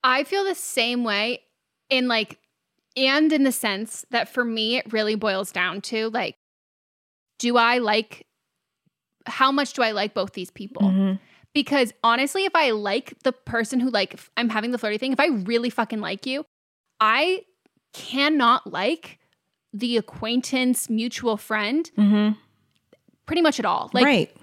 I 0.02 0.24
feel 0.24 0.44
the 0.44 0.54
same 0.54 1.04
way 1.04 1.40
in 1.88 2.08
like, 2.08 2.38
and 2.96 3.32
in 3.32 3.44
the 3.44 3.52
sense 3.52 4.04
that 4.10 4.28
for 4.28 4.44
me, 4.44 4.76
it 4.78 4.92
really 4.92 5.14
boils 5.14 5.52
down 5.52 5.80
to 5.82 6.10
like, 6.10 6.34
do 7.38 7.56
I 7.56 7.78
like, 7.78 8.26
how 9.26 9.52
much 9.52 9.74
do 9.74 9.82
I 9.82 9.92
like 9.92 10.14
both 10.14 10.32
these 10.32 10.50
people? 10.50 10.82
Mm-hmm. 10.82 11.16
Because 11.54 11.92
honestly, 12.02 12.44
if 12.44 12.54
I 12.54 12.70
like 12.70 13.14
the 13.22 13.32
person 13.32 13.80
who 13.80 13.90
like, 13.90 14.18
I'm 14.36 14.48
having 14.48 14.72
the 14.72 14.78
flirty 14.78 14.98
thing, 14.98 15.12
if 15.12 15.20
I 15.20 15.28
really 15.28 15.70
fucking 15.70 16.00
like 16.00 16.26
you, 16.26 16.44
I 17.00 17.44
cannot 17.92 18.70
like 18.70 19.18
the 19.72 19.96
acquaintance, 19.96 20.88
mutual 20.88 21.36
friend 21.36 21.90
Mm-hmm. 21.98 22.38
pretty 23.26 23.42
much 23.42 23.58
at 23.58 23.64
all. 23.66 23.90
Like, 23.92 24.04
right. 24.04 24.36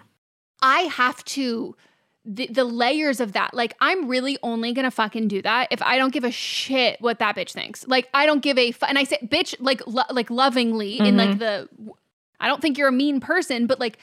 I 0.61 0.81
have 0.81 1.23
to 1.25 1.75
the, 2.25 2.47
the 2.47 2.63
layers 2.63 3.19
of 3.19 3.33
that. 3.33 3.53
Like 3.53 3.75
I'm 3.81 4.07
really 4.07 4.37
only 4.43 4.71
gonna 4.71 4.91
fucking 4.91 5.27
do 5.27 5.41
that 5.41 5.67
if 5.71 5.81
I 5.81 5.97
don't 5.97 6.13
give 6.13 6.23
a 6.23 6.31
shit 6.31 7.01
what 7.01 7.19
that 7.19 7.35
bitch 7.35 7.51
thinks. 7.51 7.85
Like 7.85 8.07
I 8.13 8.25
don't 8.25 8.41
give 8.41 8.57
a 8.57 8.71
fu- 8.71 8.85
and 8.85 8.97
I 8.97 9.03
say 9.03 9.17
bitch 9.25 9.55
like 9.59 9.85
lo- 9.87 10.03
like 10.09 10.29
lovingly 10.29 10.99
in 10.99 11.17
like 11.17 11.37
the 11.39 11.67
I 12.39 12.47
don't 12.47 12.61
think 12.61 12.77
you're 12.77 12.87
a 12.87 12.93
mean 12.93 13.19
person, 13.19 13.67
but 13.67 13.77
like 13.81 13.97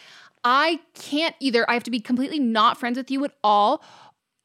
I 0.45 0.81
can't 0.95 1.35
either. 1.41 1.69
I 1.71 1.75
have 1.75 1.85
to 1.85 1.91
be 1.91 1.99
completely 2.01 2.39
not 2.39 2.77
friends 2.79 2.99
with 2.99 3.11
you 3.11 3.25
at 3.25 3.33
all. 3.43 3.83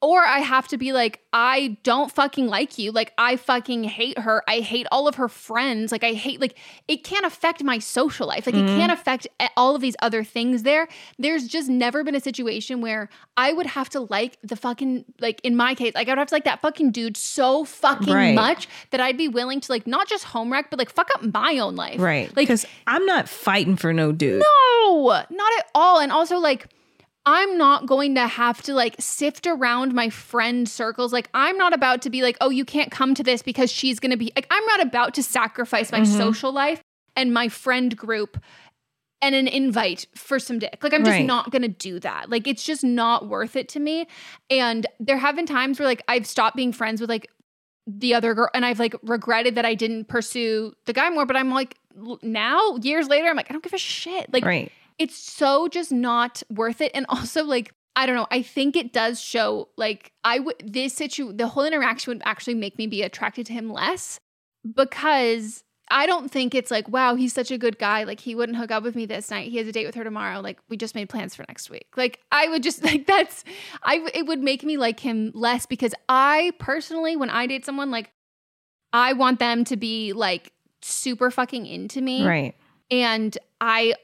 Or 0.06 0.24
I 0.24 0.38
have 0.38 0.68
to 0.68 0.78
be 0.78 0.92
like, 0.92 1.20
I 1.32 1.78
don't 1.82 2.12
fucking 2.12 2.46
like 2.46 2.78
you. 2.78 2.92
Like, 2.92 3.12
I 3.18 3.34
fucking 3.34 3.82
hate 3.82 4.20
her. 4.20 4.40
I 4.46 4.60
hate 4.60 4.86
all 4.92 5.08
of 5.08 5.16
her 5.16 5.28
friends. 5.28 5.90
Like, 5.90 6.04
I 6.04 6.12
hate, 6.12 6.40
like, 6.40 6.56
it 6.86 7.02
can't 7.02 7.26
affect 7.26 7.64
my 7.64 7.80
social 7.80 8.28
life. 8.28 8.46
Like, 8.46 8.54
it 8.54 8.68
can't 8.68 8.82
mm-hmm. 8.82 8.90
affect 8.92 9.26
all 9.56 9.74
of 9.74 9.80
these 9.80 9.96
other 10.00 10.22
things 10.22 10.62
there. 10.62 10.86
There's 11.18 11.48
just 11.48 11.68
never 11.68 12.04
been 12.04 12.14
a 12.14 12.20
situation 12.20 12.80
where 12.80 13.08
I 13.36 13.52
would 13.52 13.66
have 13.66 13.88
to 13.90 14.00
like 14.00 14.38
the 14.44 14.54
fucking, 14.54 15.06
like, 15.20 15.40
in 15.42 15.56
my 15.56 15.74
case, 15.74 15.92
like, 15.96 16.06
I 16.06 16.12
would 16.12 16.18
have 16.18 16.28
to 16.28 16.34
like 16.36 16.44
that 16.44 16.60
fucking 16.62 16.92
dude 16.92 17.16
so 17.16 17.64
fucking 17.64 18.14
Right. 18.14 18.34
much 18.36 18.68
that 18.92 19.00
I'd 19.00 19.18
be 19.18 19.26
willing 19.26 19.60
to, 19.60 19.72
like, 19.72 19.88
not 19.88 20.06
just 20.06 20.22
home 20.22 20.52
wreck, 20.52 20.70
but 20.70 20.78
like, 20.78 20.90
fuck 20.90 21.10
up 21.16 21.34
my 21.34 21.58
own 21.58 21.74
life. 21.74 21.98
Right. 21.98 22.28
Like, 22.28 22.46
Because 22.46 22.64
I'm 22.86 23.04
not 23.06 23.28
fighting 23.28 23.74
for 23.74 23.92
no 23.92 24.12
dude. 24.12 24.44
no, 24.84 25.24
not 25.30 25.52
at 25.58 25.66
all. 25.74 25.98
And 25.98 26.12
also, 26.12 26.38
like, 26.38 26.68
I'm 27.26 27.58
not 27.58 27.86
going 27.86 28.14
to 28.14 28.26
have 28.28 28.62
to 28.62 28.72
like 28.74 28.94
sift 29.00 29.46
around 29.48 29.92
my 29.92 30.08
friend 30.10 30.68
circles. 30.68 31.12
Like, 31.12 31.28
I'm 31.34 31.58
not 31.58 31.72
about 31.72 32.00
to 32.02 32.10
be 32.10 32.22
like, 32.22 32.36
oh, 32.40 32.50
you 32.50 32.64
can't 32.64 32.90
come 32.92 33.14
to 33.16 33.24
this 33.24 33.42
because 33.42 33.70
she's 33.70 33.98
going 33.98 34.12
to 34.12 34.16
be 34.16 34.32
like, 34.36 34.46
I'm 34.50 34.64
not 34.66 34.80
about 34.80 35.12
to 35.14 35.22
sacrifice 35.24 35.90
my 35.90 36.00
Mhm. 36.00 36.16
social 36.16 36.52
life 36.52 36.80
and 37.16 37.34
my 37.34 37.48
friend 37.48 37.96
group 37.96 38.38
and 39.20 39.34
an 39.34 39.48
invite 39.48 40.06
for 40.14 40.38
some 40.38 40.58
dick. 40.60 40.78
Like, 40.82 40.92
I'm 40.94 41.02
just 41.04 41.18
Right. 41.18 41.26
not 41.26 41.50
going 41.50 41.62
to 41.62 41.68
do 41.68 41.98
that. 42.00 42.30
Like, 42.30 42.46
it's 42.46 42.62
just 42.62 42.84
not 42.84 43.26
worth 43.26 43.56
it 43.56 43.68
to 43.70 43.80
me. 43.80 44.06
And 44.48 44.86
there 45.00 45.16
have 45.16 45.34
been 45.34 45.46
times 45.46 45.80
where 45.80 45.88
like 45.88 46.02
I've 46.06 46.26
stopped 46.26 46.54
being 46.54 46.72
friends 46.72 47.00
with 47.00 47.10
like 47.10 47.28
the 47.88 48.14
other 48.14 48.34
girl 48.34 48.50
and 48.54 48.64
I've 48.64 48.78
like 48.78 48.94
regretted 49.02 49.54
that 49.56 49.64
I 49.64 49.74
didn't 49.74 50.06
pursue 50.06 50.74
the 50.84 50.92
guy 50.92 51.08
more, 51.10 51.26
but 51.26 51.34
I'm 51.36 51.50
like, 51.50 51.76
now, 52.22 52.76
years 52.82 53.08
later, 53.08 53.26
I'm 53.28 53.36
like, 53.36 53.50
I 53.50 53.52
don't 53.52 53.64
give 53.64 53.72
a 53.72 53.78
shit. 53.78 54.32
Like, 54.32 54.44
right. 54.44 54.70
It's 54.98 55.16
so 55.16 55.68
just 55.68 55.92
not 55.92 56.42
worth 56.50 56.80
it. 56.80 56.90
And 56.94 57.06
also 57.08 57.44
like 57.44 57.72
i 57.98 58.04
don't 58.04 58.14
know 58.14 58.26
i 58.30 58.42
think 58.42 58.76
it 58.76 58.92
does 58.92 59.18
show 59.18 59.68
like 59.78 60.12
i 60.22 60.38
would 60.38 60.54
this 60.62 60.92
situ 60.92 61.32
the 61.32 61.48
whole 61.48 61.64
interaction 61.64 62.12
would 62.12 62.22
actually 62.26 62.54
make 62.54 62.76
me 62.76 62.86
be 62.86 63.02
attracted 63.02 63.46
to 63.46 63.54
him 63.54 63.72
less 63.72 64.20
because 64.74 65.64
i 65.88 66.04
don't 66.04 66.30
think 66.30 66.54
it's 66.54 66.70
like 66.70 66.86
wow 66.90 67.14
he's 67.14 67.32
such 67.32 67.50
a 67.50 67.56
good 67.56 67.78
guy. 67.78 68.04
Like 68.04 68.20
he 68.20 68.34
wouldn't 68.34 68.58
hook 68.58 68.70
up 68.70 68.82
with 68.82 68.96
me 68.96 69.06
this 69.06 69.30
night. 69.30 69.50
He 69.50 69.56
has 69.56 69.66
a 69.66 69.72
date 69.72 69.86
with 69.86 69.94
her 69.94 70.04
tomorrow. 70.04 70.40
Like 70.40 70.58
we 70.68 70.76
just 70.76 70.94
made 70.94 71.08
plans 71.08 71.34
for 71.34 71.44
next 71.48 71.70
week. 71.70 71.86
Like 71.96 72.20
i 72.30 72.48
would 72.48 72.62
just 72.62 72.84
like 72.90 73.06
that's 73.06 73.44
i 73.82 74.06
it 74.12 74.26
would 74.26 74.40
make 74.40 74.62
me 74.62 74.76
like 74.76 75.00
him 75.00 75.32
less 75.34 75.64
because 75.64 75.94
i 76.08 76.52
personally 76.58 77.16
when 77.16 77.30
i 77.30 77.46
date 77.46 77.64
someone 77.64 77.90
like 77.90 78.10
i 78.92 79.14
want 79.14 79.38
them 79.38 79.64
to 79.64 79.76
be 79.76 80.12
like 80.12 80.52
super 80.82 81.30
fucking 81.30 81.64
into 81.66 82.00
me. 82.02 82.26
Right. 82.26 82.54
and 82.90 83.36
I 83.60 83.94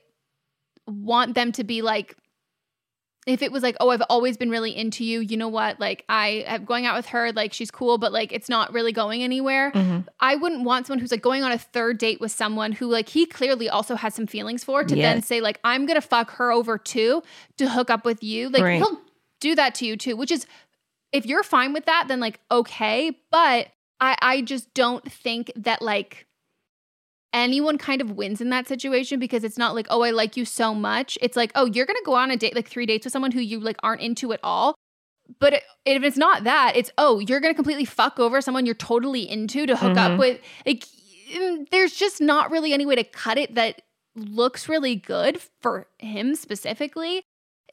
want 0.87 1.35
them 1.35 1.53
to 1.53 1.64
be 1.64 1.83
like, 1.83 2.16
if 3.24 3.41
it 3.41 3.53
was 3.53 3.62
like, 3.62 3.76
oh, 3.78 3.91
I've 3.91 4.03
always 4.11 4.37
been 4.37 4.51
really 4.51 4.76
into 4.76 5.05
you, 5.05 5.20
you 5.20 5.37
know 5.37 5.47
what? 5.47 5.78
Like, 5.78 6.05
I 6.09 6.43
am 6.45 6.64
going 6.64 6.87
out 6.87 6.97
with 6.97 7.07
her, 7.07 7.30
like, 7.33 7.53
she's 7.53 7.70
cool, 7.70 7.97
but 7.97 8.12
like, 8.12 8.33
it's 8.33 8.49
not 8.49 8.72
really 8.72 8.91
going 8.91 9.22
anywhere. 9.22 9.70
Mhm. 9.70 10.09
I 10.18 10.35
wouldn't 10.35 10.64
want 10.64 10.87
someone 10.89 10.99
who's 10.99 11.12
like 11.12 11.22
going 11.22 11.45
on 11.45 11.53
a 11.53 11.59
third 11.59 11.99
date 11.99 12.20
with 12.20 12.33
someone 12.33 12.72
who, 12.72 12.89
like, 12.89 13.09
he 13.11 13.24
clearly 13.26 13.68
also 13.68 13.95
has 13.95 14.12
some 14.14 14.26
feelings 14.26 14.64
for 14.64 14.83
to 14.83 14.97
then 14.97 15.22
say, 15.22 15.41
like, 15.41 15.61
I'm 15.62 15.87
gonna 15.87 16.01
fuck 16.01 16.33
her 16.33 16.51
over 16.51 16.76
too 16.78 17.22
to 17.59 17.68
hook 17.68 17.91
up 17.91 18.05
with 18.05 18.24
you. 18.24 18.49
Like, 18.49 18.64
Right. 18.64 18.78
he'll 18.78 19.01
do 19.41 19.55
that 19.55 19.76
to 19.76 19.87
you 19.87 19.97
too, 19.97 20.16
which 20.16 20.33
is, 20.33 20.45
if 21.12 21.24
you're 21.24 21.45
fine 21.45 21.72
with 21.72 21.85
that, 21.87 22.07
then 22.09 22.18
like, 22.18 22.41
okay. 22.51 23.16
But 23.30 23.68
I, 24.01 24.16
I 24.20 24.41
just 24.43 24.74
don't 24.74 25.05
think 25.12 25.53
that, 25.55 25.80
like, 25.80 26.26
anyone 27.33 27.78
kind 27.78 28.01
of 28.01 28.12
wins 28.12 28.41
in 28.41 28.51
that 28.51 28.66
situation 28.68 29.18
because 29.18 29.45
it's 29.45 29.59
not 29.59 29.74
like, 29.74 29.87
oh, 29.91 30.03
I 30.03 30.11
like 30.11 30.37
you 30.37 30.45
so 30.45 30.74
much. 30.74 31.16
It's 31.20 31.37
like, 31.37 31.53
oh, 31.55 31.66
you're 31.66 31.87
gonna 31.87 31.99
go 32.05 32.14
on 32.14 32.30
a 32.30 32.37
date, 32.37 32.55
like 32.55 32.68
three 32.68 32.87
dates 32.87 33.05
with 33.07 33.12
someone 33.12 33.33
who 33.33 33.41
you 33.41 33.59
like 33.61 33.76
aren't 33.83 34.03
into 34.03 34.33
at 34.33 34.41
all. 34.43 34.74
But 35.39 35.55
it, 35.55 35.62
if 35.87 36.03
it's 36.03 36.16
not 36.16 36.45
that, 36.45 36.72
it's 36.76 36.91
oh, 36.99 37.18
you're 37.20 37.41
gonna 37.41 37.55
completely 37.55 37.85
fuck 37.85 38.18
over 38.18 38.41
someone 38.41 38.66
you're 38.66 38.74
totally 38.74 39.28
into 39.30 39.66
to 39.66 39.76
hook 39.76 39.93
Mhm. 39.95 40.12
up 40.12 40.18
with. 40.18 40.41
Like, 40.66 40.85
mm, 41.33 41.68
there's 41.70 41.95
just 41.95 42.20
not 42.20 42.51
really 42.51 42.72
any 42.72 42.85
way 42.87 42.97
to 42.97 43.05
cut 43.05 43.39
it 43.39 43.55
that 43.55 43.83
looks 44.14 44.68
really 44.68 44.95
good 44.97 45.41
for 45.62 45.87
him 45.99 46.35
specifically. 46.35 47.22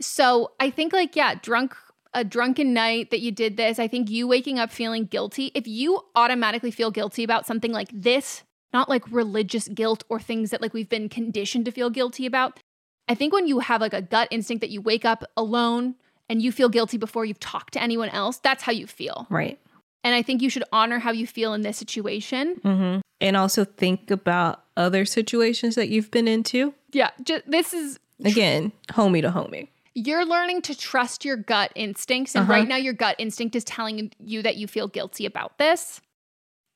So 0.02 0.52
I 0.60 0.70
think 0.70 0.94
like 0.94 1.16
yeah, 1.16 1.36
drunk 1.36 1.76
a 2.14 2.24
drunken 2.24 2.74
night 2.74 3.12
that 3.12 3.20
you 3.20 3.32
did 3.32 3.58
this. 3.58 3.78
I 3.78 3.88
think 3.88 4.10
you 4.10 4.28
waking 4.28 4.58
up 4.58 4.72
feeling 4.72 5.06
guilty. 5.06 5.52
If 5.54 5.68
you 5.68 6.02
automatically 6.16 6.72
feel 6.72 6.90
guilty 6.92 7.24
about 7.24 7.46
something 7.46 7.72
like 7.72 7.90
this, 7.94 8.44
not 8.74 8.90
like 8.90 9.04
religious 9.12 9.68
guilt 9.68 10.04
or 10.10 10.20
things 10.20 10.52
that 10.52 10.62
like 10.62 10.74
we've 10.74 10.90
been 10.90 11.10
conditioned 11.10 11.66
to 11.66 11.72
feel 11.72 11.90
guilty 11.90 12.26
about. 12.26 12.60
I 13.08 13.16
think 13.16 13.34
when 13.34 13.48
you 13.48 13.60
have 13.60 13.82
like 13.82 13.94
a 13.94 14.02
gut 14.02 14.28
instinct 14.32 14.62
that 14.62 14.70
you 14.70 14.82
wake 14.82 15.06
up 15.06 15.24
alone 15.36 15.96
and 16.30 16.42
you 16.42 16.52
feel 16.52 16.70
guilty 16.70 16.98
before 16.98 17.26
you've 17.26 17.40
talked 17.40 17.74
to 17.74 17.82
anyone 17.82 18.10
else, 18.10 18.38
that's 18.38 18.64
how 18.64 18.72
you 18.72 18.86
feel. 18.86 19.26
Right. 19.30 19.60
And 20.04 20.14
I 20.16 20.22
think 20.22 20.42
you 20.42 20.50
should 20.50 20.64
honor 20.72 21.00
how 21.00 21.12
you 21.12 21.26
feel 21.28 21.54
in 21.54 21.62
this 21.64 21.78
situation. 21.78 22.56
Mm-hmm. 22.64 23.00
And 23.22 23.36
also 23.36 23.66
think 23.66 24.12
about 24.12 24.64
other 24.78 25.04
situations 25.06 25.76
that 25.76 25.90
you've 25.90 26.12
been 26.12 26.28
into. 26.28 26.74
Yeah, 26.94 27.10
ju- 27.24 27.42
this 27.48 27.74
is 27.74 28.00
Again, 28.24 28.72
homie 28.92 29.22
to 29.22 29.30
homie. 29.32 29.68
you're 29.96 30.26
learning 30.26 30.62
to 30.64 30.78
trust 30.78 31.26
your 31.26 31.36
gut 31.38 31.72
instincts 31.76 32.36
and 32.36 32.44
Uh-huh. 32.44 32.54
right 32.54 32.68
now 32.68 32.76
your 32.76 32.94
gut 32.94 33.16
instinct 33.18 33.56
is 33.56 33.64
telling 33.64 34.12
you 34.20 34.42
that 34.44 34.56
you 34.58 34.68
feel 34.68 34.88
guilty 34.88 35.26
about 35.26 35.58
this 35.58 36.00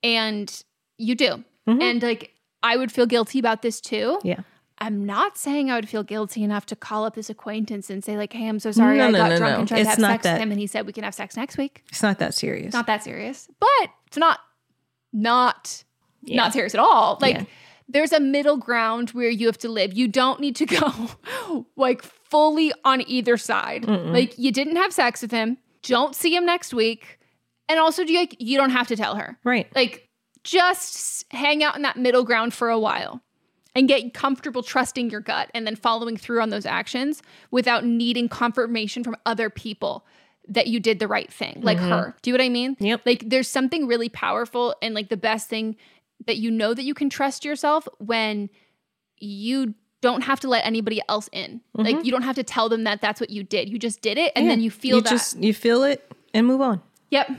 and 0.03 0.64
you 0.98 1.15
do 1.15 1.44
Mhm. 1.68 1.81
and 1.81 2.03
like 2.03 2.31
i 2.61 2.76
would 2.77 2.91
feel 2.91 3.06
guilty 3.06 3.40
about 3.40 3.61
this 3.61 3.80
too 3.81 4.19
Yeah. 4.23 4.41
i'm 4.80 5.06
not 5.06 5.38
saying 5.38 5.72
i 5.72 5.76
would 5.76 5.88
feel 5.88 6.03
guilty 6.03 6.44
enough 6.44 6.65
to 6.68 6.76
call 6.76 7.06
up 7.06 7.15
this 7.15 7.30
acquaintance 7.30 7.90
and 7.90 8.03
say 8.03 8.18
like 8.18 8.34
hey 8.34 8.48
i'm 8.48 8.60
so 8.60 8.72
sorry 8.72 8.98
No, 8.98 9.06
i 9.07 9.11
no, 9.11 9.18
got 9.18 9.30
no, 9.30 9.38
drunk 9.38 9.53
no. 9.53 9.60
and 9.60 9.68
tried 9.68 9.84
to 9.84 9.90
have 9.90 9.99
sex 9.99 10.23
that- 10.23 10.34
with 10.34 10.41
him 10.41 10.52
and 10.52 10.60
he 10.60 10.68
said 10.68 10.85
we 10.85 10.94
can 10.94 11.03
have 11.03 11.14
sex 11.15 11.38
next 11.38 11.57
week 11.57 11.84
It's 11.90 12.03
not 12.03 12.19
that 12.19 12.34
serious. 12.34 12.68
it's 12.68 12.73
not 12.73 12.88
that 12.88 13.03
serious 13.03 13.48
but 13.60 13.90
it's 14.07 14.18
not 14.18 14.40
not 15.11 15.84
Yeah. 16.23 16.38
not 16.38 16.53
serious 16.53 16.73
at 16.73 16.80
all 16.80 17.18
like 17.22 17.35
Yeah. 17.35 17.44
there's 17.88 18.11
a 18.14 18.19
middle 18.19 18.57
ground 18.57 19.11
where 19.11 19.30
you 19.30 19.48
have 19.48 19.57
to 19.60 19.69
live 19.69 19.94
you 19.94 20.07
don't 20.07 20.40
need 20.40 20.56
to 20.57 20.65
go 20.80 21.65
like 21.76 22.02
fully 22.02 22.72
on 22.84 23.03
either 23.07 23.38
side 23.38 23.84
Mm-mm. 23.84 24.11
like 24.11 24.38
you 24.38 24.52
didn't 24.52 24.77
have 24.77 24.91
sex 24.94 25.22
with 25.22 25.31
him 25.31 25.57
don't 25.84 26.15
see 26.15 26.35
him 26.35 26.45
next 26.45 26.73
week 26.73 27.19
And 27.69 27.80
also, 27.80 28.03
do 28.03 28.11
you 28.14 28.19
like 28.19 28.35
you 28.40 28.57
don't 28.57 28.72
have 28.72 28.88
to 28.88 28.95
tell 28.98 29.15
her, 29.15 29.38
Right. 29.45 29.68
Like, 29.73 30.10
just 30.44 31.26
hang 31.34 31.64
out 31.64 31.76
in 31.76 31.82
that 31.84 31.98
middle 31.98 32.24
ground 32.24 32.53
for 32.53 32.70
a 32.70 32.80
while 32.80 33.22
and 33.76 33.88
get 33.88 34.14
comfortable 34.14 34.61
trusting 34.61 35.10
your 35.10 35.22
gut 35.22 35.49
and 35.53 35.65
then 35.65 35.76
following 35.76 36.15
through 36.18 36.41
on 36.41 36.49
those 36.49 36.65
actions 36.65 37.22
without 37.52 37.86
needing 37.86 38.30
confirmation 38.30 39.03
from 39.03 39.15
other 39.26 39.49
people 39.49 40.06
that 40.48 40.68
you 40.68 40.80
did 40.80 40.99
the 40.99 41.07
right 41.07 41.32
thing, 41.32 41.60
like 41.61 41.78
Mhm. 41.78 41.90
her. 41.90 42.15
Do 42.22 42.30
you 42.30 42.38
know 42.38 42.44
what 42.44 42.45
I 42.45 42.49
mean? 42.49 42.78
Yep. 42.80 43.02
Like, 43.06 43.24
there's 43.30 43.48
something 43.48 43.88
really 43.88 44.10
powerful 44.10 44.76
and 44.82 44.94
like 44.94 45.10
the 45.10 45.18
best 45.18 45.48
thing 45.49 45.78
that 46.28 46.38
you 46.38 46.52
know 46.52 46.74
that 46.74 46.84
you 46.84 46.94
can 46.94 47.10
trust 47.10 47.45
yourself 47.45 47.88
when 47.99 48.49
you 49.18 49.74
don't 50.02 50.22
have 50.24 50.41
to 50.41 50.49
let 50.49 50.65
anybody 50.65 51.02
else 51.07 51.30
in. 51.32 51.61
Like, 51.74 51.95
Mhm. 51.95 52.03
you 52.06 52.11
don't 52.11 52.24
have 52.24 52.36
to 52.36 52.44
tell 52.44 52.68
them 52.68 52.84
that 52.84 52.99
that's 52.99 53.22
what 53.22 53.30
you 53.30 53.44
did. 53.44 53.70
You 53.70 53.80
just 53.80 54.02
did 54.02 54.18
it 54.18 54.34
and 54.36 54.45
Yeah. 54.45 54.52
then 54.52 54.60
you 54.61 54.70
feel 54.70 54.99
that. 55.02 55.10
just 55.10 55.41
you 55.41 55.53
feel 55.53 55.84
it 55.84 56.06
and 56.34 56.45
move 56.45 56.60
on. 56.60 56.82
Yep. 57.10 57.32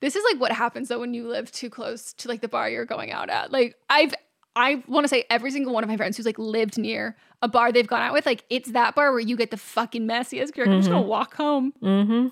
This 0.00 0.14
is 0.16 0.24
like 0.30 0.40
what 0.40 0.52
happens 0.52 0.88
though 0.88 1.00
when 1.00 1.14
you 1.14 1.26
live 1.28 1.50
too 1.50 1.70
close 1.70 2.12
to 2.14 2.28
like 2.28 2.40
the 2.40 2.48
bar 2.48 2.68
you're 2.68 2.84
going 2.84 3.10
out 3.12 3.30
at. 3.30 3.50
Like 3.52 3.76
I've 3.88 4.14
I 4.54 4.82
want 4.86 5.04
to 5.04 5.08
say 5.08 5.24
every 5.28 5.50
single 5.50 5.74
one 5.74 5.84
of 5.84 5.88
my 5.88 5.96
friends 5.96 6.16
who's 6.16 6.24
like 6.26 6.38
lived 6.38 6.78
near 6.78 7.16
a 7.42 7.48
bar 7.48 7.72
they've 7.72 7.86
gone 7.86 8.00
out 8.02 8.12
with, 8.14 8.24
like 8.26 8.44
it's 8.50 8.70
that 8.72 8.94
bar 8.94 9.10
where 9.10 9.20
you 9.20 9.36
get 9.36 9.50
the 9.50 9.56
fucking 9.58 10.06
messiest. 10.08 10.56
You're 10.56 10.66
like, 10.66 10.74
I'm 10.74 10.78
just 10.80 10.88
gonna 10.90 11.04
Mhm. 11.04 11.08
walk 11.08 11.34
home. 11.34 11.72
Mm-hmm. 11.82 12.28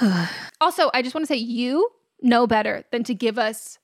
Also, 0.60 0.90
I 0.94 1.02
just 1.02 1.14
want 1.14 1.22
to 1.22 1.26
say 1.32 1.36
you 1.36 1.88
know 2.22 2.46
better 2.46 2.84
than 2.92 3.04
to 3.04 3.14
give 3.14 3.38
us 3.38 3.78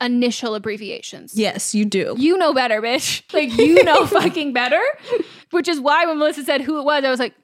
initial 0.00 0.54
abbreviations. 0.54 1.34
yes, 1.36 1.74
you 1.74 1.84
do. 1.84 2.14
You 2.18 2.36
know 2.38 2.54
better, 2.54 2.80
bitch. 2.80 3.22
Like 3.32 3.56
you 3.56 3.82
know 3.82 4.06
fucking 4.06 4.52
better. 4.52 4.80
Which 5.50 5.68
is 5.68 5.80
why 5.80 6.06
when 6.06 6.18
Melissa 6.18 6.44
said 6.44 6.60
who 6.62 6.78
it 6.78 6.84
was, 6.84 7.04
I 7.04 7.10
was 7.10 7.18
like, 7.20 7.34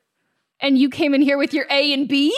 and 0.60 0.78
you 0.78 0.88
came 0.90 1.14
in 1.14 1.22
here 1.22 1.36
with 1.38 1.52
your 1.52 1.66
A 1.70 1.92
and 1.92 2.06
B? 2.08 2.36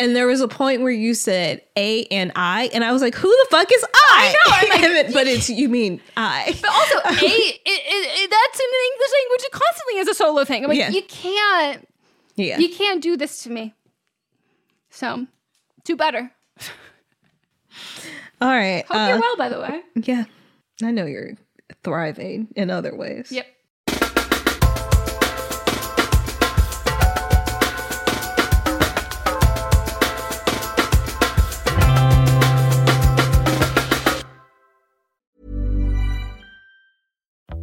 And 0.00 0.14
there 0.14 0.26
was 0.28 0.40
a 0.40 0.46
point 0.48 0.82
where 0.82 0.92
you 0.92 1.12
said 1.12 1.60
A 1.76 2.04
and 2.04 2.30
I, 2.36 2.70
and 2.72 2.84
I 2.84 2.92
was 2.92 3.02
like, 3.02 3.14
"Who 3.16 3.28
the 3.28 3.46
fuck 3.50 3.70
is 3.72 3.84
I?" 3.94 4.32
know, 4.46 4.52
I'm 4.78 4.94
like- 4.94 5.12
but 5.12 5.26
it's 5.26 5.50
you 5.50 5.68
mean 5.68 6.00
I. 6.16 6.54
But 6.62 6.70
also, 6.70 6.98
A, 7.24 7.24
it, 7.26 7.60
it, 7.66 8.30
that's 8.30 8.60
in 8.60 8.66
the 8.70 8.92
English 8.92 9.10
language 9.20 9.44
It 9.44 9.52
constantly 9.52 9.98
is 9.98 10.08
a 10.08 10.14
solo 10.14 10.44
thing. 10.44 10.62
I'm 10.64 10.68
like, 10.68 10.78
Yeah. 10.78 10.90
you 10.90 11.02
can't, 11.02 11.88
Yeah. 12.36 12.58
you 12.58 12.68
can't 12.74 13.02
do 13.02 13.16
this 13.16 13.42
to 13.42 13.50
me. 13.50 13.74
So, 14.90 15.26
do 15.84 15.96
better. 15.96 16.30
All 18.40 18.48
right. 18.48 18.84
Hope 18.86 18.96
uh, 18.96 19.08
you're 19.08 19.20
well, 19.20 19.36
by 19.36 19.48
the 19.48 19.60
way. 19.60 19.82
Yeah, 19.96 20.24
I 20.82 20.90
know 20.92 21.06
you're 21.06 21.32
thriving 21.82 22.48
in 22.56 22.70
other 22.70 22.94
ways. 22.96 23.32
Yep. 23.32 23.46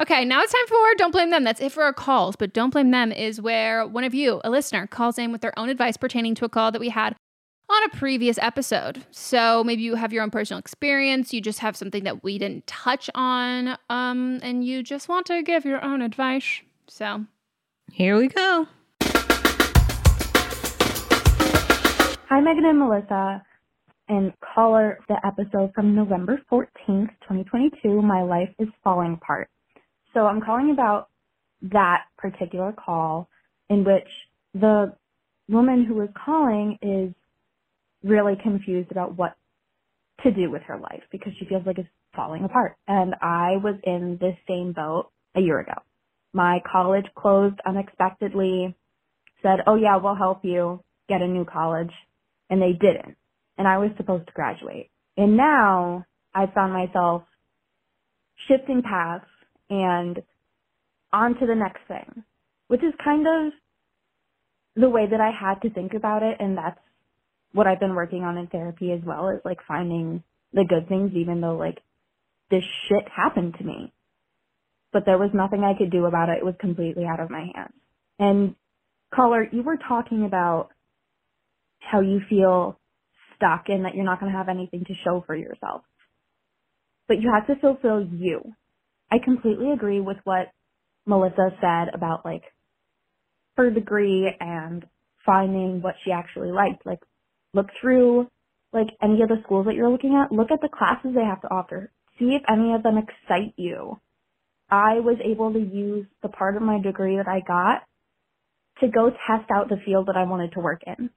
Okay, 0.00 0.24
now 0.24 0.40
it's 0.42 0.52
time 0.52 0.66
for 0.68 0.94
Don't 0.96 1.10
Blame 1.10 1.30
Them. 1.30 1.42
That's 1.42 1.60
it 1.60 1.72
for 1.72 1.82
our 1.82 1.92
calls, 1.92 2.36
but 2.36 2.52
Don't 2.52 2.70
Blame 2.70 2.92
Them 2.92 3.10
is 3.10 3.40
where 3.40 3.84
one 3.84 4.04
of 4.04 4.14
you, 4.14 4.40
a 4.44 4.50
listener, 4.50 4.86
calls 4.86 5.18
in 5.18 5.32
with 5.32 5.40
their 5.40 5.58
own 5.58 5.68
advice 5.68 5.96
pertaining 5.96 6.36
to 6.36 6.44
a 6.44 6.48
call 6.48 6.70
that 6.70 6.80
we 6.80 6.90
had 6.90 7.16
on 7.68 7.82
a 7.82 7.88
previous 7.88 8.38
episode. 8.38 9.04
So 9.10 9.64
maybe 9.64 9.82
you 9.82 9.96
have 9.96 10.12
your 10.12 10.22
own 10.22 10.30
personal 10.30 10.60
experience, 10.60 11.34
you 11.34 11.40
just 11.40 11.58
have 11.58 11.76
something 11.76 12.04
that 12.04 12.22
we 12.22 12.38
didn't 12.38 12.68
touch 12.68 13.10
on, 13.16 13.76
um, 13.90 14.38
and 14.40 14.64
you 14.64 14.84
just 14.84 15.08
want 15.08 15.26
to 15.26 15.42
give 15.42 15.64
your 15.64 15.84
own 15.84 16.00
advice. 16.00 16.60
So 16.86 17.24
Here 17.90 18.16
we 18.16 18.28
go. 18.28 18.68
Hi, 22.28 22.40
Megan 22.40 22.66
and 22.66 22.78
Melissa, 22.78 23.42
and 24.08 24.32
caller 24.54 25.00
the 25.08 25.16
episode 25.26 25.72
from 25.74 25.96
November 25.96 26.40
14th, 26.52 26.68
2022. 26.86 28.00
My 28.00 28.22
life 28.22 28.50
is 28.60 28.68
falling 28.84 29.14
apart. 29.14 29.48
So 30.14 30.20
I'm 30.26 30.40
calling 30.40 30.70
about 30.72 31.08
that 31.62 32.04
particular 32.16 32.72
call 32.72 33.28
in 33.68 33.84
which 33.84 34.08
the 34.54 34.94
woman 35.48 35.84
who 35.84 35.94
was 35.94 36.08
calling 36.24 36.78
is 36.82 37.14
really 38.02 38.34
confused 38.42 38.90
about 38.90 39.16
what 39.16 39.36
to 40.22 40.30
do 40.30 40.50
with 40.50 40.62
her 40.62 40.78
life 40.78 41.02
because 41.10 41.32
she 41.38 41.46
feels 41.46 41.64
like 41.66 41.78
it's 41.78 41.88
falling 42.14 42.44
apart. 42.44 42.76
And 42.86 43.14
I 43.20 43.56
was 43.62 43.76
in 43.84 44.18
this 44.20 44.36
same 44.48 44.72
boat 44.72 45.10
a 45.36 45.40
year 45.40 45.60
ago. 45.60 45.74
My 46.32 46.60
college 46.70 47.06
closed 47.14 47.56
unexpectedly, 47.66 48.74
said, 49.42 49.60
oh 49.66 49.76
yeah, 49.76 49.96
we'll 49.96 50.16
help 50.16 50.44
you 50.44 50.82
get 51.08 51.22
a 51.22 51.26
new 51.26 51.44
college. 51.44 51.92
And 52.50 52.60
they 52.60 52.72
didn't. 52.72 53.16
And 53.56 53.68
I 53.68 53.78
was 53.78 53.90
supposed 53.96 54.26
to 54.26 54.32
graduate. 54.32 54.90
And 55.16 55.36
now 55.36 56.06
I 56.34 56.46
found 56.46 56.72
myself 56.72 57.22
shifting 58.48 58.82
paths 58.82 59.26
and 59.70 60.22
on 61.12 61.34
to 61.38 61.46
the 61.46 61.54
next 61.54 61.80
thing, 61.88 62.24
which 62.68 62.82
is 62.82 62.92
kind 63.02 63.26
of 63.26 63.52
the 64.76 64.88
way 64.88 65.06
that 65.10 65.20
I 65.20 65.30
had 65.30 65.62
to 65.62 65.70
think 65.70 65.94
about 65.94 66.22
it. 66.22 66.36
And 66.38 66.56
that's 66.56 66.78
what 67.52 67.66
I've 67.66 67.80
been 67.80 67.94
working 67.94 68.22
on 68.22 68.38
in 68.38 68.46
therapy 68.46 68.92
as 68.92 69.00
well 69.04 69.28
is 69.28 69.40
like 69.44 69.58
finding 69.66 70.22
the 70.52 70.64
good 70.68 70.88
things, 70.88 71.12
even 71.14 71.40
though 71.40 71.56
like 71.56 71.78
this 72.50 72.64
shit 72.88 73.08
happened 73.14 73.56
to 73.58 73.64
me. 73.64 73.92
But 74.92 75.04
there 75.04 75.18
was 75.18 75.30
nothing 75.34 75.64
I 75.64 75.76
could 75.76 75.90
do 75.90 76.06
about 76.06 76.30
it. 76.30 76.38
It 76.38 76.44
was 76.44 76.54
completely 76.60 77.04
out 77.04 77.20
of 77.20 77.30
my 77.30 77.46
hands. 77.54 77.74
And 78.18 78.54
caller, 79.14 79.46
you 79.50 79.62
were 79.62 79.76
talking 79.76 80.24
about 80.24 80.70
how 81.78 82.00
you 82.00 82.20
feel 82.28 82.78
stuck 83.36 83.64
and 83.68 83.84
that 83.84 83.94
you're 83.94 84.04
not 84.04 84.20
going 84.20 84.32
to 84.32 84.38
have 84.38 84.48
anything 84.48 84.84
to 84.86 84.94
show 85.04 85.22
for 85.26 85.34
yourself. 85.34 85.82
But 87.06 87.20
you 87.20 87.32
have 87.32 87.46
to 87.46 87.60
fulfill 87.60 88.02
you. 88.02 88.54
I 89.10 89.18
completely 89.18 89.72
agree 89.72 90.00
with 90.00 90.18
what 90.24 90.48
Melissa 91.06 91.50
said 91.60 91.94
about 91.94 92.24
like 92.24 92.44
her 93.56 93.70
degree 93.70 94.30
and 94.38 94.86
finding 95.24 95.82
what 95.82 95.96
she 96.04 96.12
actually 96.12 96.52
liked. 96.52 96.84
Like 96.84 97.00
look 97.54 97.68
through 97.80 98.28
like 98.72 98.88
any 99.02 99.22
of 99.22 99.28
the 99.28 99.40
schools 99.44 99.66
that 99.66 99.74
you're 99.74 99.90
looking 99.90 100.14
at, 100.14 100.32
look 100.32 100.50
at 100.50 100.60
the 100.60 100.68
classes 100.68 101.12
they 101.14 101.24
have 101.24 101.40
to 101.42 101.50
offer. 101.50 101.90
See 102.18 102.34
if 102.34 102.42
any 102.48 102.74
of 102.74 102.82
them 102.82 102.98
excite 102.98 103.54
you. 103.56 103.98
I 104.70 105.00
was 105.00 105.16
able 105.24 105.52
to 105.52 105.58
use 105.58 106.06
the 106.22 106.28
part 106.28 106.56
of 106.56 106.62
my 106.62 106.78
degree 106.80 107.16
that 107.16 107.28
I 107.28 107.40
got 107.40 107.84
to 108.80 108.88
go 108.88 109.10
test 109.10 109.50
out 109.50 109.68
the 109.68 109.80
field 109.84 110.06
that 110.06 110.16
I 110.16 110.24
wanted 110.24 110.52
to 110.52 110.60
work 110.60 110.82
in. 110.86 111.10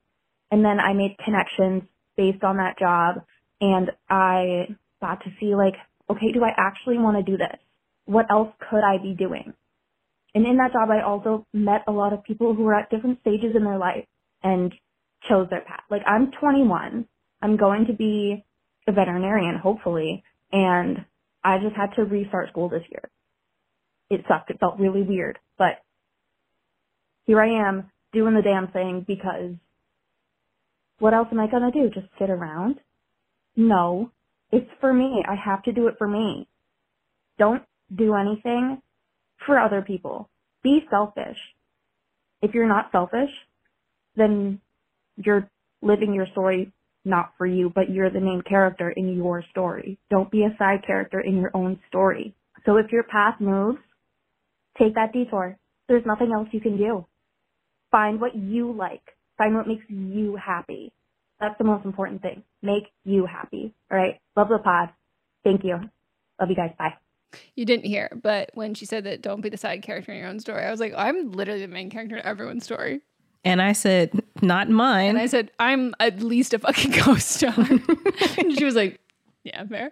And 0.51 0.63
then 0.63 0.79
I 0.79 0.93
made 0.93 1.17
connections 1.23 1.83
based 2.15 2.43
on 2.43 2.57
that 2.57 2.79
job 2.79 3.23
and 3.59 3.91
I 4.09 4.75
got 5.01 5.23
to 5.23 5.31
see 5.39 5.55
like, 5.55 5.75
okay, 6.09 6.31
do 6.31 6.43
I 6.43 6.53
actually 6.57 6.97
want 6.97 7.17
to 7.17 7.29
do 7.29 7.37
this? 7.37 7.57
What 8.11 8.29
else 8.29 8.49
could 8.69 8.83
I 8.83 8.97
be 8.97 9.13
doing? 9.13 9.53
And 10.35 10.45
in 10.45 10.57
that 10.57 10.73
job, 10.73 10.89
I 10.89 11.01
also 11.01 11.47
met 11.53 11.85
a 11.87 11.93
lot 11.93 12.11
of 12.11 12.25
people 12.25 12.53
who 12.53 12.63
were 12.63 12.75
at 12.75 12.89
different 12.89 13.21
stages 13.21 13.55
in 13.55 13.63
their 13.63 13.77
life 13.77 14.05
and 14.43 14.73
chose 15.29 15.47
their 15.49 15.61
path. 15.61 15.83
Like 15.89 16.01
I'm 16.05 16.31
21. 16.37 17.05
I'm 17.41 17.55
going 17.55 17.85
to 17.85 17.93
be 17.93 18.43
a 18.85 18.91
veterinarian, 18.91 19.57
hopefully, 19.57 20.23
and 20.51 21.05
I 21.41 21.57
just 21.59 21.75
had 21.75 21.95
to 21.95 22.03
restart 22.03 22.49
school 22.49 22.67
this 22.67 22.83
year. 22.89 23.09
It 24.09 24.25
sucked. 24.27 24.49
It 24.49 24.59
felt 24.59 24.77
really 24.77 25.03
weird, 25.03 25.39
but 25.57 25.79
here 27.25 27.39
I 27.41 27.69
am 27.69 27.89
doing 28.11 28.35
the 28.35 28.41
damn 28.41 28.67
thing 28.67 29.05
because 29.07 29.53
what 30.99 31.13
else 31.13 31.29
am 31.31 31.39
I 31.39 31.47
going 31.47 31.71
to 31.71 31.79
do? 31.79 31.89
Just 31.89 32.11
sit 32.19 32.29
around? 32.29 32.75
No. 33.55 34.11
It's 34.51 34.69
for 34.81 34.91
me. 34.91 35.23
I 35.25 35.35
have 35.35 35.63
to 35.63 35.71
do 35.71 35.87
it 35.87 35.95
for 35.97 36.09
me. 36.09 36.49
Don't 37.39 37.63
do 37.95 38.15
anything 38.15 38.81
for 39.45 39.59
other 39.59 39.81
people. 39.81 40.29
Be 40.63 40.81
selfish. 40.89 41.37
If 42.41 42.53
you're 42.53 42.67
not 42.67 42.89
selfish, 42.91 43.29
then 44.15 44.59
you're 45.17 45.49
living 45.81 46.13
your 46.13 46.27
story 46.31 46.71
not 47.03 47.33
for 47.37 47.45
you, 47.45 47.71
but 47.73 47.89
you're 47.89 48.09
the 48.09 48.19
main 48.19 48.41
character 48.47 48.91
in 48.91 49.15
your 49.15 49.43
story. 49.49 49.97
Don't 50.09 50.29
be 50.29 50.43
a 50.43 50.55
side 50.57 50.85
character 50.85 51.19
in 51.19 51.37
your 51.37 51.51
own 51.53 51.79
story. 51.87 52.35
So 52.65 52.77
if 52.77 52.91
your 52.91 53.03
path 53.03 53.35
moves, 53.39 53.79
take 54.77 54.95
that 54.95 55.13
detour. 55.13 55.57
There's 55.87 56.05
nothing 56.05 56.31
else 56.31 56.47
you 56.51 56.61
can 56.61 56.77
do. 56.77 57.05
Find 57.89 58.21
what 58.21 58.35
you 58.35 58.71
like. 58.71 59.01
Find 59.37 59.55
what 59.55 59.67
makes 59.67 59.85
you 59.89 60.37
happy. 60.37 60.93
That's 61.39 61.57
the 61.57 61.63
most 61.63 61.85
important 61.85 62.21
thing. 62.21 62.43
Make 62.61 62.83
you 63.03 63.25
happy. 63.25 63.73
All 63.91 63.97
right. 63.97 64.19
Love 64.37 64.49
the 64.49 64.59
pod. 64.59 64.89
Thank 65.43 65.63
you. 65.63 65.79
Love 66.39 66.49
you 66.49 66.55
guys. 66.55 66.71
Bye. 66.77 66.93
You 67.55 67.65
didn't 67.65 67.85
hear, 67.85 68.09
but 68.21 68.51
when 68.53 68.73
she 68.73 68.85
said 68.85 69.03
that 69.05 69.21
don't 69.21 69.41
be 69.41 69.49
the 69.49 69.57
side 69.57 69.81
character 69.81 70.11
in 70.11 70.19
your 70.19 70.27
own 70.27 70.39
story, 70.39 70.63
I 70.63 70.71
was 70.71 70.79
like, 70.79 70.93
I'm 70.95 71.31
literally 71.31 71.61
the 71.61 71.67
main 71.67 71.89
character 71.89 72.17
in 72.17 72.25
everyone's 72.25 72.63
story. 72.63 73.01
And 73.43 73.61
I 73.61 73.73
said, 73.73 74.11
not 74.41 74.69
mine. 74.69 75.09
And 75.09 75.17
I 75.17 75.25
said, 75.25 75.51
I'm 75.59 75.95
at 75.99 76.21
least 76.21 76.53
a 76.53 76.59
fucking 76.59 76.91
ghost 77.05 77.29
star. 77.29 77.53
and 77.57 78.57
she 78.57 78.63
was 78.63 78.75
like, 78.75 78.99
yeah, 79.43 79.65
fair. 79.65 79.91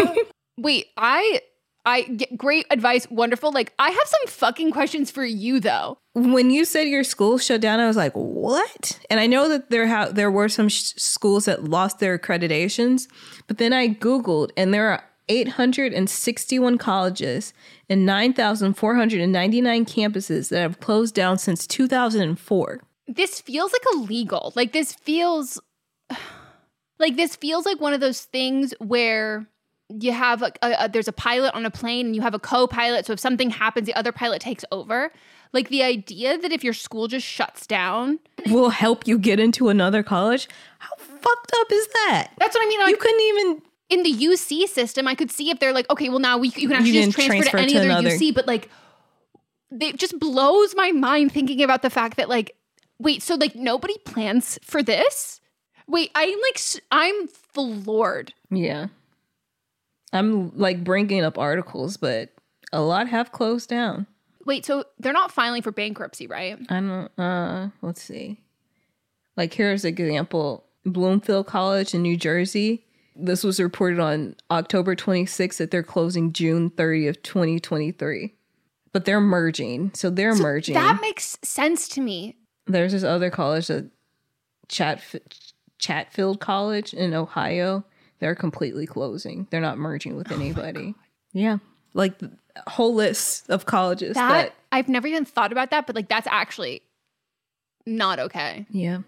Wait, 0.58 0.86
I 0.96 1.40
I 1.84 2.02
get 2.02 2.36
great 2.36 2.66
advice, 2.70 3.08
wonderful. 3.10 3.52
Like 3.52 3.72
I 3.78 3.90
have 3.90 4.06
some 4.06 4.26
fucking 4.26 4.72
questions 4.72 5.10
for 5.10 5.24
you 5.24 5.60
though. 5.60 5.98
When 6.14 6.50
you 6.50 6.64
said 6.64 6.88
your 6.88 7.04
school 7.04 7.38
shut 7.38 7.60
down, 7.60 7.78
I 7.78 7.86
was 7.86 7.96
like, 7.96 8.12
"What?" 8.14 8.98
And 9.10 9.20
I 9.20 9.26
know 9.26 9.48
that 9.50 9.70
there 9.70 9.86
ha- 9.86 10.08
there 10.10 10.30
were 10.30 10.48
some 10.48 10.68
sh- 10.68 10.94
schools 10.96 11.44
that 11.44 11.64
lost 11.64 12.00
their 12.00 12.18
accreditations, 12.18 13.06
but 13.46 13.58
then 13.58 13.72
I 13.72 13.88
googled 13.88 14.50
and 14.56 14.72
there 14.74 14.88
are 14.88 15.04
861 15.28 16.78
colleges 16.78 17.52
and 17.88 18.06
9,499 18.06 19.84
campuses 19.84 20.48
that 20.50 20.60
have 20.60 20.80
closed 20.80 21.14
down 21.14 21.38
since 21.38 21.66
2004. 21.66 22.80
This 23.08 23.40
feels 23.40 23.72
like 23.72 23.82
illegal. 23.94 24.52
Like 24.56 24.72
this 24.72 24.92
feels 24.92 25.60
like 26.98 27.16
this 27.16 27.36
feels 27.36 27.66
like 27.66 27.80
one 27.80 27.92
of 27.92 28.00
those 28.00 28.22
things 28.22 28.74
where 28.78 29.46
you 29.88 30.12
have 30.12 30.42
a, 30.42 30.52
a, 30.62 30.84
a, 30.84 30.88
there's 30.88 31.08
a 31.08 31.12
pilot 31.12 31.54
on 31.54 31.64
a 31.64 31.70
plane 31.70 32.06
and 32.06 32.16
you 32.16 32.22
have 32.22 32.34
a 32.34 32.38
co-pilot 32.38 33.06
so 33.06 33.12
if 33.12 33.20
something 33.20 33.50
happens 33.50 33.86
the 33.86 33.94
other 33.94 34.12
pilot 34.12 34.40
takes 34.40 34.64
over 34.72 35.12
like 35.52 35.68
the 35.68 35.82
idea 35.82 36.36
that 36.36 36.52
if 36.52 36.64
your 36.64 36.72
school 36.72 37.06
just 37.06 37.26
shuts 37.26 37.66
down 37.66 38.18
will 38.50 38.70
help 38.70 39.06
you 39.06 39.16
get 39.18 39.38
into 39.38 39.68
another 39.68 40.02
college 40.02 40.48
how 40.78 40.94
fucked 40.96 41.52
up 41.60 41.68
is 41.70 41.86
that 41.86 42.30
that's 42.38 42.54
what 42.56 42.66
i 42.66 42.68
mean 42.68 42.80
like, 42.80 42.90
you 42.90 42.96
couldn't 42.96 43.20
even 43.20 43.62
in 43.88 44.02
the 44.02 44.12
uc 44.12 44.68
system 44.68 45.06
i 45.06 45.14
could 45.14 45.30
see 45.30 45.50
if 45.50 45.58
they're 45.60 45.72
like 45.72 45.88
okay 45.90 46.08
well 46.08 46.18
now 46.18 46.38
we 46.38 46.48
you 46.48 46.68
can 46.68 46.72
actually 46.72 46.90
you 46.90 47.04
just 47.04 47.16
transfer, 47.16 47.50
transfer, 47.50 47.56
to 47.56 47.62
any 47.62 47.72
to 47.72 47.78
other 47.78 47.88
another. 47.90 48.10
uc 48.10 48.34
but 48.34 48.46
like 48.46 48.70
it 49.80 49.96
just 49.96 50.18
blows 50.18 50.74
my 50.76 50.92
mind 50.92 51.32
thinking 51.32 51.62
about 51.62 51.82
the 51.82 51.90
fact 51.90 52.16
that 52.16 52.28
like 52.28 52.56
wait 52.98 53.22
so 53.22 53.34
like 53.34 53.54
nobody 53.54 53.96
plans 54.04 54.58
for 54.62 54.82
this 54.82 55.40
wait 55.86 56.10
i'm 56.14 56.38
like 56.42 56.60
i'm 56.90 57.26
floored 57.28 58.32
yeah 58.50 58.88
I'm 60.12 60.56
like 60.56 60.84
bringing 60.84 61.24
up 61.24 61.38
articles, 61.38 61.96
but 61.96 62.30
a 62.72 62.80
lot 62.80 63.08
have 63.08 63.32
closed 63.32 63.68
down. 63.68 64.06
Wait, 64.44 64.64
so 64.64 64.84
they're 64.98 65.12
not 65.12 65.32
filing 65.32 65.62
for 65.62 65.72
bankruptcy, 65.72 66.26
right? 66.26 66.58
I 66.68 66.80
don't. 66.80 67.18
Uh, 67.18 67.68
let's 67.82 68.02
see. 68.02 68.40
Like 69.36 69.52
here's 69.52 69.84
an 69.84 69.88
example: 69.90 70.64
Bloomfield 70.84 71.46
College 71.46 71.94
in 71.94 72.02
New 72.02 72.16
Jersey. 72.16 72.84
This 73.18 73.42
was 73.42 73.58
reported 73.60 73.98
on 74.00 74.36
October 74.50 74.94
26th 74.94 75.56
that 75.58 75.70
they're 75.70 75.82
closing 75.82 76.32
June 76.32 76.70
30th, 76.70 77.22
2023. 77.22 78.34
But 78.92 79.04
they're 79.04 79.20
merging, 79.20 79.90
so 79.94 80.08
they're 80.10 80.34
so 80.34 80.42
merging. 80.42 80.74
That 80.74 81.00
makes 81.00 81.38
sense 81.42 81.88
to 81.88 82.00
me. 82.00 82.36
There's 82.66 82.92
this 82.92 83.04
other 83.04 83.30
college, 83.30 83.66
that 83.66 83.90
Chat 84.68 85.02
Chatfield 85.78 86.40
College 86.40 86.94
in 86.94 87.14
Ohio 87.14 87.84
they're 88.18 88.34
completely 88.34 88.86
closing. 88.86 89.46
They're 89.50 89.60
not 89.60 89.78
merging 89.78 90.16
with 90.16 90.32
oh 90.32 90.34
anybody. 90.34 90.94
yeah. 91.32 91.58
Like 91.94 92.18
whole 92.66 92.94
list 92.94 93.50
of 93.50 93.66
colleges 93.66 94.14
that, 94.14 94.28
that 94.28 94.54
I've 94.72 94.88
never 94.88 95.06
even 95.06 95.24
thought 95.24 95.52
about 95.52 95.70
that, 95.70 95.86
but 95.86 95.94
like 95.94 96.08
that's 96.08 96.26
actually 96.26 96.82
not 97.84 98.18
okay. 98.18 98.66
Yeah. 98.70 99.00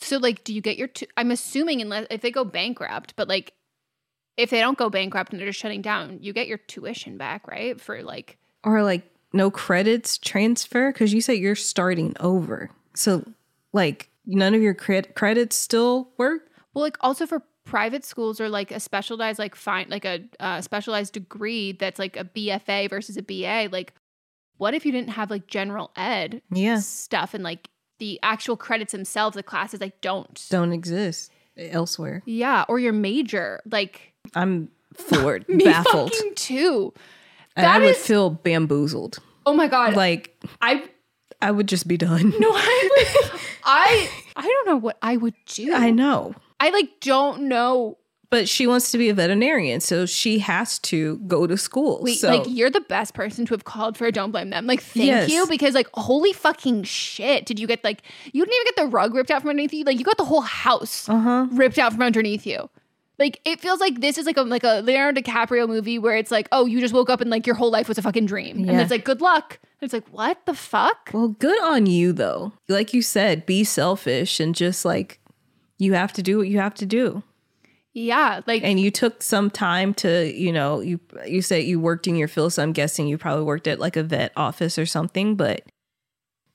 So 0.00 0.18
like 0.18 0.44
do 0.44 0.54
you 0.54 0.60
get 0.60 0.76
your 0.76 0.88
i 1.00 1.06
I'm 1.20 1.30
assuming 1.30 1.80
unless 1.80 2.06
if 2.10 2.20
they 2.20 2.30
go 2.30 2.44
bankrupt, 2.44 3.14
but 3.16 3.28
like 3.28 3.52
if 4.36 4.50
they 4.50 4.60
don't 4.60 4.78
go 4.78 4.88
bankrupt 4.88 5.32
and 5.32 5.40
they're 5.40 5.48
just 5.48 5.58
shutting 5.58 5.82
down, 5.82 6.18
you 6.22 6.32
get 6.32 6.46
your 6.46 6.58
tuition 6.58 7.18
back, 7.18 7.46
right? 7.48 7.80
For 7.80 8.02
like 8.02 8.38
or 8.64 8.82
like 8.82 9.10
no 9.32 9.50
credits 9.50 10.18
transfer 10.18 10.92
cuz 10.92 11.12
you 11.12 11.20
said 11.20 11.34
you're 11.34 11.54
starting 11.54 12.14
over. 12.20 12.70
So 12.94 13.24
like 13.72 14.10
none 14.26 14.54
of 14.54 14.62
your 14.62 14.74
cred- 14.74 15.14
credits 15.14 15.56
still 15.56 16.10
work? 16.16 16.50
Well, 16.74 16.82
like 16.82 16.96
also 17.00 17.26
for 17.26 17.42
private 17.64 18.04
schools 18.04 18.40
are 18.40 18.48
like 18.48 18.70
a 18.70 18.80
specialized 18.80 19.38
like 19.38 19.54
fine 19.54 19.86
like 19.90 20.06
a 20.06 20.24
uh, 20.40 20.58
specialized 20.62 21.12
degree 21.12 21.72
that's 21.72 21.98
like 21.98 22.16
a 22.16 22.24
BFA 22.24 22.88
versus 22.88 23.18
a 23.18 23.22
BA 23.22 23.68
like 23.70 23.92
what 24.56 24.72
if 24.72 24.86
you 24.86 24.92
didn't 24.92 25.10
have 25.10 25.30
like 25.30 25.46
general 25.46 25.90
ed 25.94 26.40
yeah. 26.50 26.78
stuff 26.78 27.34
and 27.34 27.44
like 27.44 27.68
the 27.98 28.18
actual 28.22 28.56
credits 28.56 28.92
themselves, 28.92 29.34
the 29.36 29.42
classes 29.42 29.80
like 29.80 30.00
don't 30.00 30.44
Don't 30.50 30.72
exist 30.72 31.30
elsewhere. 31.56 32.22
Yeah, 32.24 32.64
or 32.68 32.78
your 32.78 32.92
major. 32.92 33.60
Like 33.70 34.12
I'm 34.34 34.68
floored, 34.94 35.48
me 35.48 35.64
baffled. 35.64 36.12
too. 36.36 36.92
And 37.56 37.66
I 37.66 37.72
That 37.78 37.80
would 37.84 37.90
is- 37.96 38.06
feel 38.06 38.30
bamboozled. 38.30 39.18
Oh 39.46 39.54
my 39.54 39.66
god. 39.68 39.94
Like 39.94 40.36
I 40.62 40.84
I 41.42 41.50
would 41.50 41.68
just 41.68 41.86
be 41.88 41.96
done. 41.96 42.30
no, 42.38 42.50
I 42.52 42.88
would, 43.32 43.40
I 43.64 44.10
I 44.36 44.42
don't 44.42 44.66
know 44.66 44.76
what 44.76 44.98
I 45.02 45.16
would 45.16 45.34
do. 45.46 45.72
I 45.74 45.90
know. 45.90 46.34
I 46.60 46.70
like 46.70 47.00
don't 47.00 47.42
know. 47.42 47.97
But 48.30 48.46
she 48.46 48.66
wants 48.66 48.90
to 48.90 48.98
be 48.98 49.08
a 49.08 49.14
veterinarian, 49.14 49.80
so 49.80 50.04
she 50.04 50.40
has 50.40 50.78
to 50.80 51.16
go 51.26 51.46
to 51.46 51.56
school. 51.56 52.00
Wait, 52.02 52.18
so 52.18 52.28
like 52.28 52.46
you're 52.46 52.68
the 52.68 52.82
best 52.82 53.14
person 53.14 53.46
to 53.46 53.54
have 53.54 53.64
called 53.64 53.96
for 53.96 54.06
a 54.06 54.12
don't 54.12 54.32
blame 54.32 54.50
them. 54.50 54.66
Like 54.66 54.82
thank 54.82 55.06
Yes. 55.06 55.30
you 55.30 55.46
because 55.46 55.72
like 55.74 55.88
holy 55.94 56.34
fucking 56.34 56.82
shit. 56.82 57.46
Did 57.46 57.58
you 57.58 57.66
get 57.66 57.82
like 57.82 58.02
you 58.32 58.44
didn't 58.44 58.54
even 58.54 58.64
get 58.66 58.76
the 58.76 58.86
rug 58.86 59.14
ripped 59.14 59.30
out 59.30 59.40
from 59.40 59.48
underneath 59.50 59.72
you? 59.72 59.84
Like 59.84 59.98
you 59.98 60.04
got 60.04 60.18
the 60.18 60.26
whole 60.26 60.42
house 60.42 61.08
Uh-huh. 61.08 61.46
ripped 61.52 61.78
out 61.78 61.92
from 61.94 62.02
underneath 62.02 62.46
you. 62.46 62.68
Like 63.18 63.40
it 63.46 63.60
feels 63.60 63.80
like 63.80 64.00
this 64.02 64.18
is 64.18 64.26
like 64.26 64.36
a 64.36 64.42
like 64.42 64.62
a 64.62 64.82
Leonardo 64.82 65.22
DiCaprio 65.22 65.66
movie 65.66 65.98
where 65.98 66.14
it's 66.16 66.30
like, 66.30 66.48
oh, 66.52 66.66
you 66.66 66.80
just 66.80 66.92
woke 66.92 67.08
up 67.08 67.22
and 67.22 67.30
like 67.30 67.46
your 67.46 67.56
whole 67.56 67.70
life 67.70 67.88
was 67.88 67.96
a 67.96 68.02
fucking 68.02 68.26
dream. 68.26 68.68
And 68.68 68.78
it's 68.78 68.90
like, 68.90 69.04
good 69.06 69.22
luck. 69.22 69.58
And 69.80 69.86
it's 69.86 69.94
like, 69.94 70.06
what 70.10 70.44
the 70.44 70.52
fuck? 70.54 71.10
Well, 71.14 71.28
good 71.28 71.60
on 71.62 71.86
you 71.86 72.12
though. 72.12 72.52
Like 72.68 72.92
you 72.92 73.00
said, 73.00 73.46
be 73.46 73.64
selfish 73.64 74.38
and 74.38 74.54
just 74.54 74.84
like 74.84 75.18
you 75.78 75.94
have 75.94 76.12
to 76.12 76.22
do 76.22 76.36
what 76.36 76.48
you 76.48 76.58
have 76.58 76.74
to 76.74 76.84
do. 76.86 77.22
Yeah. 77.98 78.42
Like 78.46 78.62
And 78.62 78.78
you 78.78 78.90
took 78.90 79.22
some 79.22 79.50
time 79.50 79.92
to, 79.94 80.32
you 80.32 80.52
know, 80.52 80.80
you 80.80 81.00
you 81.26 81.42
say 81.42 81.60
you 81.60 81.80
worked 81.80 82.06
in 82.06 82.14
your 82.14 82.28
field, 82.28 82.52
so 82.52 82.62
I'm 82.62 82.72
guessing 82.72 83.08
you 83.08 83.18
probably 83.18 83.44
worked 83.44 83.66
at 83.66 83.80
like 83.80 83.96
a 83.96 84.04
vet 84.04 84.32
office 84.36 84.78
or 84.78 84.86
something, 84.86 85.34
but 85.34 85.62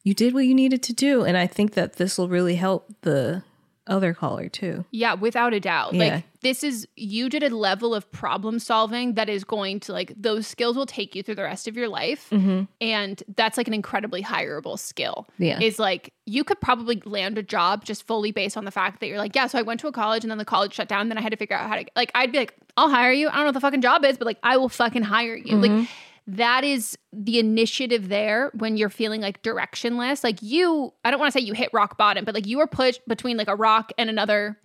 you 0.03 0.13
did 0.13 0.33
what 0.33 0.45
you 0.45 0.53
needed 0.53 0.81
to 0.83 0.93
do. 0.93 1.23
And 1.23 1.37
I 1.37 1.47
think 1.47 1.73
that 1.73 1.93
this 1.93 2.17
will 2.17 2.29
really 2.29 2.55
help 2.55 2.93
the 3.01 3.43
other 3.87 4.13
caller 4.13 4.47
too. 4.49 4.85
Yeah, 4.91 5.13
without 5.15 5.53
a 5.53 5.59
doubt. 5.59 5.93
Yeah. 5.93 5.99
Like 6.15 6.23
this 6.41 6.63
is 6.63 6.87
you 6.95 7.29
did 7.29 7.43
a 7.43 7.55
level 7.55 7.93
of 7.93 8.09
problem 8.11 8.59
solving 8.59 9.13
that 9.15 9.29
is 9.29 9.43
going 9.43 9.79
to 9.81 9.91
like 9.91 10.13
those 10.17 10.47
skills 10.47 10.75
will 10.75 10.85
take 10.85 11.15
you 11.15 11.23
through 11.23 11.35
the 11.35 11.43
rest 11.43 11.67
of 11.67 11.75
your 11.75 11.87
life. 11.89 12.29
Mhm. 12.31 12.67
And 12.81 13.21
that's 13.35 13.57
like 13.57 13.67
an 13.67 13.73
incredibly 13.73 14.21
hireable 14.23 14.77
skill. 14.79 15.27
Yeah. 15.37 15.59
Is 15.59 15.79
like 15.79 16.13
you 16.25 16.43
could 16.43 16.61
probably 16.61 17.01
land 17.05 17.37
a 17.37 17.43
job 17.43 17.83
just 17.85 18.07
fully 18.07 18.31
based 18.31 18.55
on 18.55 18.65
the 18.65 18.71
fact 18.71 18.99
that 19.01 19.07
you're 19.07 19.17
like, 19.17 19.35
yeah, 19.35 19.47
so 19.47 19.59
I 19.59 19.61
went 19.63 19.79
to 19.81 19.87
a 19.87 19.91
college 19.91 20.23
and 20.23 20.31
then 20.31 20.37
the 20.37 20.45
college 20.45 20.73
shut 20.73 20.87
down, 20.87 21.09
then 21.09 21.17
I 21.17 21.21
had 21.21 21.31
to 21.31 21.37
figure 21.37 21.55
out 21.57 21.67
how 21.69 21.75
to 21.75 21.85
like 21.95 22.11
I'd 22.15 22.31
be 22.31 22.37
like, 22.37 22.55
I'll 22.77 22.89
hire 22.89 23.11
you. 23.11 23.27
I 23.27 23.31
don't 23.31 23.41
know 23.41 23.45
what 23.47 23.53
the 23.55 23.59
fucking 23.61 23.81
job 23.81 24.05
is, 24.05 24.17
but 24.17 24.25
like 24.25 24.39
I 24.43 24.57
will 24.57 24.69
fucking 24.69 25.03
hire 25.03 25.35
you. 25.35 25.57
Like 25.57 25.71
Mhm. 25.71 25.87
That 26.25 26.63
is 26.63 26.97
the 27.11 27.37
initiative 27.39 28.07
there 28.09 28.49
when 28.53 28.77
you're 28.77 28.89
feeling 28.89 29.21
like 29.21 29.41
directionless. 29.43 30.23
Like 30.23 30.41
you, 30.41 30.93
I 31.03 31.11
don't 31.11 31.19
want 31.19 31.33
to 31.33 31.39
say 31.39 31.45
you 31.45 31.53
hit 31.53 31.69
rock 31.73 31.97
bottom, 31.97 32.23
but 32.25 32.33
like 32.33 32.47
you 32.47 32.59
were 32.59 32.67
pushed 32.67 33.01
between 33.07 33.35
like 33.37 33.49
a 33.49 33.55
rock 33.55 33.91
and 33.97 34.09
another 34.09 34.57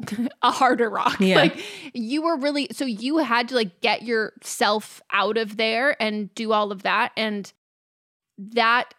a 0.42 0.50
harder 0.50 0.90
rock. 0.90 1.18
Yeah. 1.20 1.36
Like 1.36 1.62
you 1.94 2.22
were 2.22 2.36
really 2.36 2.68
so 2.72 2.84
you 2.84 3.18
had 3.18 3.48
to 3.48 3.54
like 3.54 3.80
get 3.80 4.02
yourself 4.02 5.00
out 5.10 5.36
of 5.38 5.56
there 5.56 6.00
and 6.02 6.34
do 6.34 6.52
all 6.52 6.70
of 6.72 6.82
that 6.82 7.12
and 7.16 7.50
that 8.38 8.94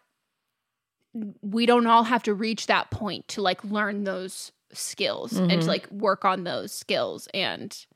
we 1.42 1.66
don't 1.66 1.86
all 1.86 2.04
have 2.04 2.22
to 2.24 2.34
reach 2.34 2.66
that 2.68 2.90
point 2.90 3.28
to 3.28 3.42
like 3.42 3.62
learn 3.64 4.04
those 4.04 4.50
skills 4.72 5.36
and 5.36 5.50
Mhm. 5.50 5.60
to 5.60 5.66
like 5.66 5.90
work 5.90 6.24
on 6.24 6.44
those 6.44 6.72
skills 6.72 7.28
and 7.34 7.86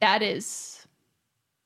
that 0.00 0.22
is 0.22 0.86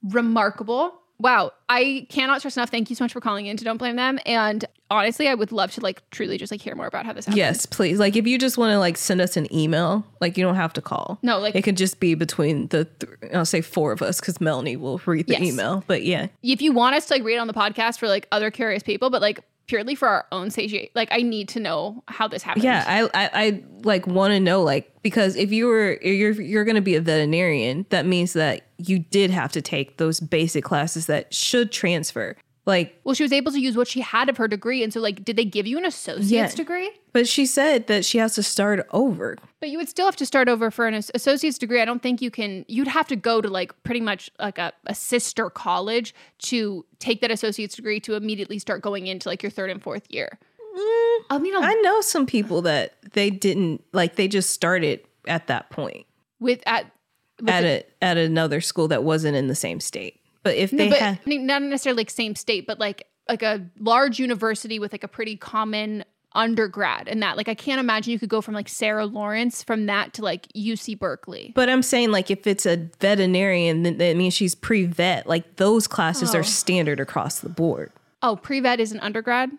remarkable. 0.02 1.00
Wow, 1.20 1.52
I 1.68 2.06
cannot 2.10 2.38
stress 2.40 2.56
enough. 2.56 2.70
Thank 2.70 2.90
you 2.90 2.96
so 2.96 3.04
much 3.04 3.12
for 3.12 3.20
calling 3.20 3.46
in 3.46 3.56
to 3.56 3.64
Don't 3.64 3.76
Blame 3.76 3.96
Them. 3.96 4.20
And 4.24 4.64
honestly, 4.88 5.26
I 5.28 5.34
would 5.34 5.50
love 5.50 5.72
to 5.72 5.80
like 5.80 6.08
truly 6.10 6.38
just 6.38 6.52
like 6.52 6.60
hear 6.60 6.76
more 6.76 6.86
about 6.86 7.06
how 7.06 7.12
this 7.12 7.24
happened. 7.26 7.38
Yes, 7.38 7.66
please. 7.66 7.98
Like 7.98 8.14
if 8.14 8.24
you 8.26 8.38
just 8.38 8.56
want 8.56 8.70
to 8.72 8.78
like 8.78 8.96
send 8.96 9.20
us 9.20 9.36
an 9.36 9.52
email, 9.52 10.06
like 10.20 10.36
you 10.38 10.44
don't 10.44 10.54
have 10.54 10.72
to 10.74 10.80
call. 10.80 11.18
No, 11.22 11.38
like- 11.40 11.56
it 11.56 11.62
could 11.62 11.76
just 11.76 11.98
be 11.98 12.14
between 12.14 12.68
the 12.68 12.84
th- 12.84 13.12
I'll 13.34 13.44
say 13.44 13.60
four 13.62 13.90
of 13.90 14.00
us 14.00 14.20
because 14.20 14.40
Melanie 14.40 14.76
will 14.76 15.00
read 15.06 15.26
the 15.26 15.32
Yes. 15.32 15.42
email. 15.42 15.82
But 15.88 16.04
yeah, 16.04 16.28
if 16.44 16.62
you 16.62 16.72
want 16.72 16.94
us 16.94 17.06
to 17.06 17.14
like 17.14 17.24
read 17.24 17.38
on 17.38 17.48
the 17.48 17.52
podcast 17.54 17.98
for 17.98 18.06
like 18.06 18.28
other 18.30 18.50
curious 18.52 18.84
people, 18.84 19.10
but 19.10 19.20
like 19.20 19.40
purely 19.68 19.94
for 19.94 20.08
our 20.08 20.26
own 20.32 20.50
satiate, 20.50 20.90
like 20.96 21.08
I 21.12 21.22
need 21.22 21.48
to 21.50 21.60
know 21.60 22.02
how 22.08 22.26
this 22.26 22.42
happened. 22.42 22.64
yeah, 22.64 22.84
I 22.86 23.04
I, 23.14 23.30
I 23.32 23.64
like 23.84 24.06
want 24.06 24.32
to 24.32 24.40
know 24.40 24.62
like 24.62 24.92
because 25.02 25.36
if 25.36 25.52
you 25.52 25.66
were 25.66 25.98
you're 26.02 26.32
you're 26.32 26.64
going 26.64 26.74
to 26.74 26.80
be 26.80 26.96
a 26.96 27.00
veterinarian, 27.00 27.86
that 27.90 28.04
means 28.04 28.32
that 28.32 28.62
you 28.78 28.98
did 28.98 29.30
have 29.30 29.52
to 29.52 29.62
take 29.62 29.98
those 29.98 30.18
basic 30.18 30.64
classes 30.64 31.06
that 31.06 31.32
should 31.32 31.70
transfer. 31.70 32.36
Like, 32.68 33.00
well, 33.02 33.14
she 33.14 33.22
was 33.24 33.32
able 33.32 33.50
to 33.52 33.58
use 33.60 33.76
what 33.76 33.88
she 33.88 34.00
had 34.02 34.28
of 34.28 34.36
her 34.36 34.46
degree, 34.46 34.82
and 34.84 34.92
so 34.92 35.00
like, 35.00 35.24
did 35.24 35.36
they 35.36 35.44
give 35.46 35.66
you 35.66 35.78
an 35.78 35.84
associate's 35.86 36.30
Yeah. 36.30 36.48
degree? 36.54 36.90
but 37.14 37.26
she 37.26 37.46
said 37.46 37.86
that 37.88 38.04
she 38.04 38.18
has 38.18 38.34
to 38.34 38.42
start 38.44 38.86
over. 38.92 39.36
But 39.58 39.70
you 39.70 39.78
would 39.78 39.88
still 39.88 40.04
have 40.04 40.14
to 40.16 40.26
start 40.26 40.48
over 40.48 40.70
for 40.70 40.86
an 40.86 40.94
associate's 41.14 41.56
degree. 41.58 41.80
I 41.80 41.84
don't 41.86 42.02
think 42.02 42.20
you 42.22 42.30
can. 42.30 42.64
You'd 42.68 42.86
have 42.86 43.08
to 43.08 43.16
go 43.16 43.40
to 43.40 43.48
like 43.48 43.72
pretty 43.82 44.02
much 44.02 44.30
like 44.38 44.58
a, 44.58 44.72
a 44.86 44.94
sister 44.94 45.48
college 45.50 46.14
to 46.42 46.84
take 47.00 47.22
that 47.22 47.30
associate's 47.32 47.74
degree 47.74 47.98
to 48.00 48.14
immediately 48.14 48.58
start 48.60 48.82
going 48.82 49.06
into 49.08 49.28
like 49.30 49.42
your 49.42 49.50
third 49.50 49.70
and 49.70 49.82
fourth 49.82 50.04
year. 50.10 50.38
Mm, 50.78 51.18
I 51.30 51.38
mean, 51.40 51.54
I 51.56 51.74
know 51.82 52.00
some 52.02 52.26
people 52.26 52.62
that 52.62 52.94
they 53.14 53.30
didn't 53.30 53.82
like 53.92 54.14
they 54.16 54.28
just 54.28 54.50
started 54.50 55.00
at 55.26 55.46
that 55.48 55.70
point. 55.70 56.06
with 56.38 56.62
at 56.66 56.92
with 57.40 57.48
at 57.48 57.64
a- 57.64 57.84
a, 58.02 58.04
at 58.04 58.16
another 58.18 58.60
school 58.60 58.86
that 58.88 59.02
wasn't 59.02 59.34
in 59.36 59.48
the 59.48 59.54
same 59.56 59.80
state. 59.80 60.17
But 60.48 60.56
if 60.56 60.72
No, 60.72 60.84
they 60.84 60.90
but 60.90 60.98
had 60.98 61.20
not 61.26 61.62
necessarily 61.62 62.00
like 62.00 62.10
same 62.10 62.34
state, 62.34 62.66
but 62.66 62.78
like 62.78 63.06
like 63.28 63.42
a 63.42 63.66
large 63.78 64.18
university 64.18 64.78
with 64.78 64.92
like 64.92 65.04
a 65.04 65.08
pretty 65.08 65.36
common 65.36 66.04
undergrad 66.34 67.08
and 67.08 67.22
that 67.22 67.36
like 67.38 67.48
I 67.48 67.54
can't 67.54 67.80
imagine 67.80 68.12
you 68.12 68.18
could 68.18 68.28
go 68.28 68.40
from 68.40 68.54
like 68.54 68.68
Sarah 68.68 69.06
Lawrence 69.06 69.62
from 69.62 69.86
that 69.86 70.12
to 70.14 70.22
like 70.22 70.46
UC 70.56 70.98
Berkeley. 70.98 71.52
But 71.54 71.68
I'm 71.68 71.82
saying 71.82 72.10
like 72.10 72.30
if 72.30 72.46
it's 72.46 72.64
a 72.66 72.88
veterinarian, 73.00 73.82
then 73.82 73.98
that 73.98 74.16
means 74.16 74.34
she's 74.34 74.54
pre-vet. 74.54 75.26
Like 75.26 75.56
those 75.56 75.86
classes 75.86 76.34
Oh. 76.34 76.38
are 76.38 76.42
standard 76.42 77.00
across 77.00 77.40
the 77.40 77.48
board. 77.48 77.92
Oh, 78.22 78.36
pre-vet 78.36 78.80
is 78.80 78.92
an 78.92 79.00
undergrad? 79.00 79.50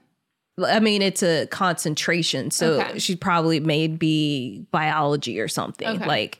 I 0.66 0.80
mean, 0.80 1.02
it's 1.02 1.24
a 1.24 1.46
concentration, 1.48 2.52
so 2.52 2.82
Okay. 2.82 3.00
she 3.00 3.16
probably 3.16 3.60
may 3.60 3.88
be 3.88 4.66
biology 4.72 5.40
or 5.40 5.48
something. 5.48 5.88
Okay. 5.88 6.06
Like 6.06 6.40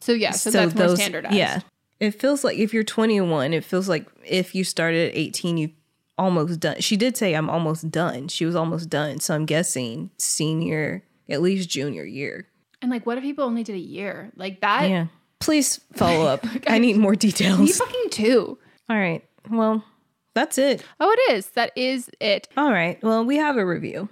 So 0.00 0.12
yeah, 0.12 0.32
so, 0.32 0.50
that's 0.50 0.74
more 0.74 0.94
standardized. 0.96 1.34
Yeah, 1.34 1.60
it 2.00 2.12
feels 2.12 2.44
like 2.44 2.58
if 2.58 2.72
you're 2.72 2.84
21, 2.84 3.52
it 3.52 3.64
feels 3.64 3.88
like 3.88 4.06
if 4.24 4.54
you 4.54 4.64
started 4.64 5.10
at 5.10 5.16
18, 5.16 5.56
you 5.56 5.70
almost 6.16 6.60
done. 6.60 6.80
She 6.80 6.96
did 6.96 7.16
say 7.16 7.34
I'm 7.34 7.50
almost 7.50 7.90
done. 7.90 8.28
She 8.28 8.44
was 8.44 8.54
almost 8.56 8.88
done, 8.90 9.20
so 9.20 9.34
I'm 9.34 9.46
guessing 9.46 10.10
senior, 10.18 11.02
at 11.28 11.40
least 11.42 11.68
junior 11.68 12.04
year. 12.04 12.48
And 12.82 12.90
like 12.90 13.06
what 13.06 13.18
if 13.18 13.24
people 13.24 13.44
only 13.44 13.64
did 13.64 13.74
a 13.74 13.78
year? 13.80 14.30
Like 14.36 14.60
that 14.60 14.88
yeah. 14.88 15.06
Please 15.40 15.80
follow 15.94 16.26
up. 16.26 16.44
I 16.66 16.78
need 16.78 16.96
more 16.96 17.12
Me 17.12 17.16
details. 17.16 17.76
fucking 17.76 18.10
too. 18.10 18.58
All 18.88 18.96
right. 18.96 19.24
Well, 19.48 19.84
that's 20.34 20.58
it. 20.58 20.84
Oh, 21.00 21.10
it 21.10 21.32
is. 21.32 21.46
That 21.50 21.72
is 21.76 22.10
it. 22.20 22.48
All 22.56 22.72
right. 22.72 23.02
Well, 23.02 23.24
we 23.24 23.36
have 23.36 23.56
a 23.56 23.64
review. 23.64 24.08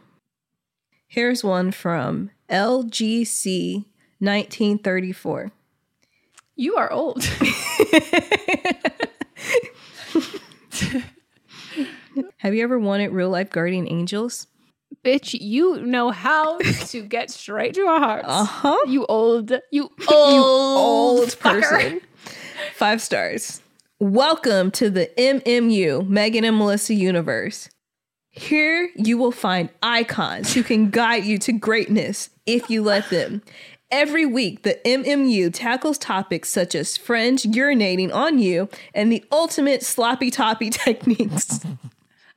Here's 1.09 1.43
one 1.45 1.73
from 1.73 2.31
LGC 2.49 3.85
1934. 4.19 5.51
You 6.57 6.77
are 6.77 6.91
old. 6.93 7.29
Have 12.39 12.55
you 12.55 12.63
ever 12.63 12.79
wanted 12.79 13.13
real 13.13 13.31
life 13.31 13.51
guardian 13.51 13.89
angels? 13.89 14.47
Bitch, 15.05 15.37
you 15.41 15.81
know 15.81 16.11
how 16.11 16.59
to 16.59 17.03
get 17.03 17.31
straight 17.31 17.75
to 17.75 17.83
our 17.83 17.99
hearts. 17.99 18.29
Uh-huh. 18.29 18.77
You 18.87 19.07
old, 19.07 19.53
you 19.71 19.91
old, 20.09 21.19
old 21.19 21.39
person. 21.39 22.01
Five 22.75 23.01
stars. 23.01 23.63
Welcome 23.99 24.71
to 24.73 24.91
the 24.91 25.11
MMU, 25.17 26.07
Megan 26.07 26.45
and 26.45 26.59
Melissa 26.59 26.95
universe. 26.95 27.71
Here 28.31 28.91
you 28.95 29.17
will 29.17 29.33
find 29.33 29.71
icons 29.83 30.53
who 30.53 30.63
can 30.63 30.91
guide 30.91 31.25
you 31.25 31.39
to 31.39 31.53
greatness 31.53 32.29
if 32.45 32.69
you 32.69 32.83
let 32.83 33.09
them. 33.09 33.41
Every 33.97 34.27
week, 34.27 34.61
the 34.61 34.79
MMU 34.85 35.51
tackles 35.55 35.97
topics 35.97 36.51
such 36.51 36.75
as 36.75 36.99
friends 36.99 37.47
urinating 37.47 38.13
on 38.13 38.39
you 38.39 38.69
and 38.93 39.11
the 39.11 39.25
ultimate 39.33 39.83
sloppy 39.83 40.31
toppy 40.31 40.69
techniques. 40.85 41.61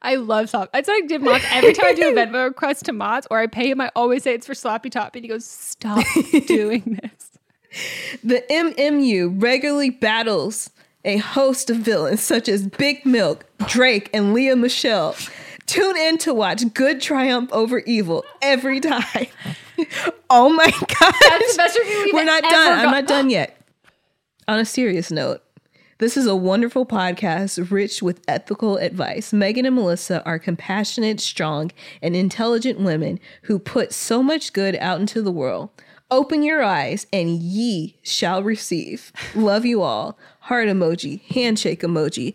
I 0.02 0.16
love 0.16 0.50
Sloppy. 0.50 0.70
That's 0.72 0.88
what 0.88 1.04
I 1.04 1.06
did 1.06 1.22
Mott's. 1.22 1.44
Every 1.52 1.74
time 1.74 1.88
I 1.88 1.94
do 1.96 2.08
a 2.08 2.14
Venmo 2.16 2.46
request 2.46 2.86
to 2.86 2.94
Mott's 2.94 3.28
or 3.30 3.40
I 3.40 3.48
pay 3.48 3.70
him, 3.70 3.82
I 3.82 3.92
always 3.94 4.24
say 4.24 4.36
it's 4.36 4.48
for 4.48 4.54
Sloppy 4.54 4.90
Top. 4.90 5.14
And 5.16 5.26
he 5.26 5.28
goes, 5.28 5.44
Stop 5.44 6.06
doing 6.48 6.98
this. 7.04 7.30
The 8.24 8.42
MMU 8.50 9.44
regularly 9.44 9.90
battles 9.90 10.70
a 11.04 11.18
host 11.18 11.70
of 11.70 11.76
villains 11.76 12.22
such 12.22 12.48
as 12.48 12.68
Big 12.68 13.06
Milk, 13.06 13.46
Drake, 13.68 14.10
and 14.14 14.34
Lea 14.34 14.56
Michele. 14.56 15.14
Tune 15.66 15.98
in 15.98 16.18
to 16.20 16.34
watch 16.34 16.74
good 16.74 17.02
triumph 17.02 17.52
over 17.52 17.80
evil 17.80 18.24
every 18.42 18.80
time. 18.80 19.28
oh 20.30 20.50
my 20.50 20.70
god. 20.70 21.14
That's 21.22 21.54
the 21.54 21.58
best 21.58 21.80
review 21.80 22.12
We're 22.14 22.24
not 22.26 22.44
done. 22.44 22.80
I'm 22.80 22.92
not 22.92 23.08
done 23.08 23.30
yet. 23.30 23.56
On 24.48 24.60
a 24.60 24.66
serious 24.66 25.12
note, 25.12 25.42
This 26.00 26.16
is 26.18 26.26
a 26.26 26.36
wonderful 26.36 26.86
podcast 26.86 27.72
rich 27.72 28.02
with 28.02 28.22
ethical 28.28 28.78
advice. 28.78 29.32
Megan 29.34 29.66
and 29.66 29.76
Melissa 29.76 30.24
are 30.26 30.40
compassionate, 30.40 31.20
strong, 31.20 31.72
and 32.02 32.16
intelligent 32.16 32.80
women 32.80 33.20
who 33.44 33.60
put 33.60 33.94
so 33.94 34.24
much 34.24 34.54
good 34.54 34.76
out 34.78 35.00
into 35.00 35.22
the 35.22 35.32
world. 35.32 35.70
Open 36.12 36.42
your 36.42 36.64
eyes 36.64 37.06
and 37.14 37.38
ye 37.38 37.98
shall 38.02 38.42
receive. 38.42 39.12
Love 39.36 39.66
you 39.66 39.82
all. 39.84 40.18
Heart 40.42 40.68
emoji, 40.70 41.22
handshake 41.34 41.82
emoji, 41.82 42.34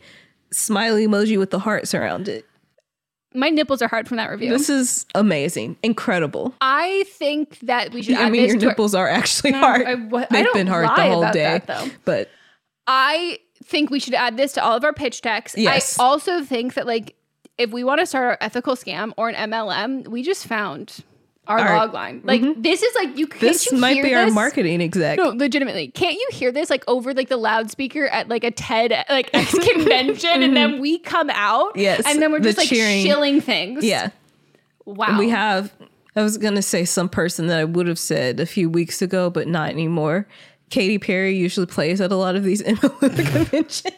smiley 0.53 1.07
emoji 1.09 1.37
with 1.39 1.51
the 1.51 1.61
hearts 1.61 1.93
around 1.95 2.29
it. 2.29 2.47
My 3.35 3.51
nipples 3.51 3.83
are 3.83 3.89
hard 3.89 4.07
from 4.07 4.17
that 4.19 4.31
review. 4.31 4.51
This 4.51 4.69
is 4.71 5.07
amazing, 5.15 5.77
incredible. 5.83 6.55
I 6.61 7.05
think 7.09 7.59
that 7.61 7.93
we 7.93 8.03
should. 8.03 8.15
I 8.17 8.25
add 8.27 8.33
mean, 8.33 8.43
this 8.43 8.53
your 8.53 8.61
to 8.61 8.67
our- 8.67 8.71
nipples 8.73 8.95
are 8.95 9.09
actually 9.09 9.51
No, 9.53 9.59
hard. 9.59 9.87
I- 9.87 9.95
what- 9.97 10.31
They've 10.31 10.53
been 10.53 10.67
hard 10.69 10.87
the 10.87 11.03
whole 11.11 11.23
day, 11.33 11.43
that, 11.43 11.67
though. 11.67 11.87
but 12.05 12.31
I 12.87 13.39
think 13.65 13.91
we 13.91 13.99
should 13.99 14.15
add 14.15 14.37
this 14.37 14.53
to 14.53 14.63
all 14.65 14.77
of 14.77 14.85
our 14.85 14.93
pitch 14.93 15.21
decks. 15.21 15.55
Yes. 15.57 15.99
I 15.99 16.05
also 16.05 16.43
think 16.43 16.75
that 16.75 16.87
like 16.87 17.17
if 17.59 17.71
we 17.71 17.83
want 17.85 18.01
to 18.01 18.07
start 18.07 18.25
our 18.25 18.39
ethical 18.41 18.77
scam 18.77 19.13
or 19.17 19.29
an 19.29 19.51
MLM, 19.51 20.07
we 20.09 20.23
just 20.23 20.47
found 20.47 20.99
our, 21.47 21.59
Our- 21.59 21.77
log 21.79 21.95
line. 21.95 22.21
Like 22.25 22.43
this 22.57 22.83
is 22.83 22.95
like 22.95 23.17
you. 23.19 23.27
Can't 23.27 23.41
this 23.41 23.71
you 23.71 23.79
might 23.79 24.03
be 24.03 24.15
our 24.15 24.31
marketing 24.31 24.81
exec. 24.81 25.19
No, 25.19 25.29
legitimately. 25.31 25.89
Can't 25.89 26.15
you 26.15 26.29
hear 26.33 26.51
this 26.53 26.71
like 26.71 26.85
over 26.89 27.13
like 27.15 27.29
the 27.29 27.37
loudspeaker 27.37 28.07
at 28.07 28.29
like 28.29 28.45
a 28.45 28.51
TED 28.51 28.93
like 29.11 29.31
X 29.35 29.53
convention, 29.73 30.43
and 30.43 30.57
then 30.57 30.81
we 30.81 30.99
come 30.99 31.31
out, 31.31 31.71
Mm-hmm. 31.71 31.81
Yes, 31.81 32.03
and 32.07 32.21
then 32.23 32.33
we're 32.33 32.39
the 32.41 32.45
just 32.49 32.59
like 32.59 32.69
cheering. 32.69 33.05
shilling 33.05 33.41
things. 33.41 33.85
Yeah. 33.85 34.11
Wow. 34.87 35.19
We 35.19 35.31
have, 35.31 35.73
I 36.15 36.23
was 36.23 36.37
going 36.39 36.55
to 36.57 36.63
say 36.63 36.85
some 36.85 37.09
person 37.09 37.47
that 37.47 37.59
I 37.59 37.65
would 37.65 37.87
have 37.87 37.99
said 37.99 38.39
a 38.39 38.45
few 38.47 38.69
weeks 38.69 39.01
ago, 39.01 39.31
but 39.31 39.49
not 39.49 39.71
anymore. 39.71 40.27
Katy 40.71 40.99
Perry 40.99 41.37
usually 41.37 41.67
plays 41.67 42.01
at 42.01 42.13
a 42.13 42.17
lot 42.17 42.37
of 42.37 42.45
these 42.45 42.63
MLM 42.65 43.33
conventions. 43.33 43.95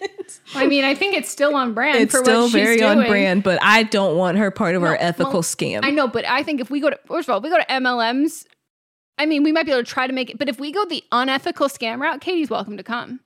I 0.55 0.67
mean, 0.67 0.85
I 0.85 0.95
think 0.95 1.15
it's 1.15 1.31
still 1.31 1.55
on 1.55 1.75
brand. 1.75 1.99
it's 1.99 2.15
for 2.15 2.23
still 2.23 2.43
what 2.43 2.53
she's 2.53 2.55
very 2.55 2.83
on 2.83 2.97
doing. 2.99 3.09
brand, 3.09 3.43
but 3.43 3.59
I 3.63 3.83
don't 3.85 4.17
want 4.17 4.39
her 4.39 4.51
part 4.51 4.75
of 4.75 4.83
our 4.83 4.97
ethical 5.01 5.33
well, 5.35 5.43
scam. 5.43 5.81
I 5.83 5.91
know, 5.91 6.09
but 6.09 6.25
I 6.25 6.43
think 6.43 6.61
if 6.61 6.71
we 6.71 6.81
go 6.81 6.91
to 6.91 6.99
first 7.07 7.29
of 7.29 7.33
all, 7.33 7.41
we 7.41 7.51
go 7.51 7.59
to 7.59 7.67
MLMs, 7.67 8.45
I 9.19 9.27
mean, 9.27 9.43
we 9.43 9.53
might 9.53 9.67
be 9.67 9.73
able 9.73 9.83
to 9.83 9.91
try 9.91 10.07
to 10.07 10.13
make 10.13 10.31
it. 10.31 10.39
But 10.39 10.49
if 10.49 10.61
we 10.61 10.73
go 10.73 10.85
the 10.85 11.03
unethical 11.13 11.69
scam 11.69 12.01
route, 12.01 12.21
Katy's 12.21 12.51
welcome 12.51 12.77
to 12.77 12.83
come. 12.83 13.21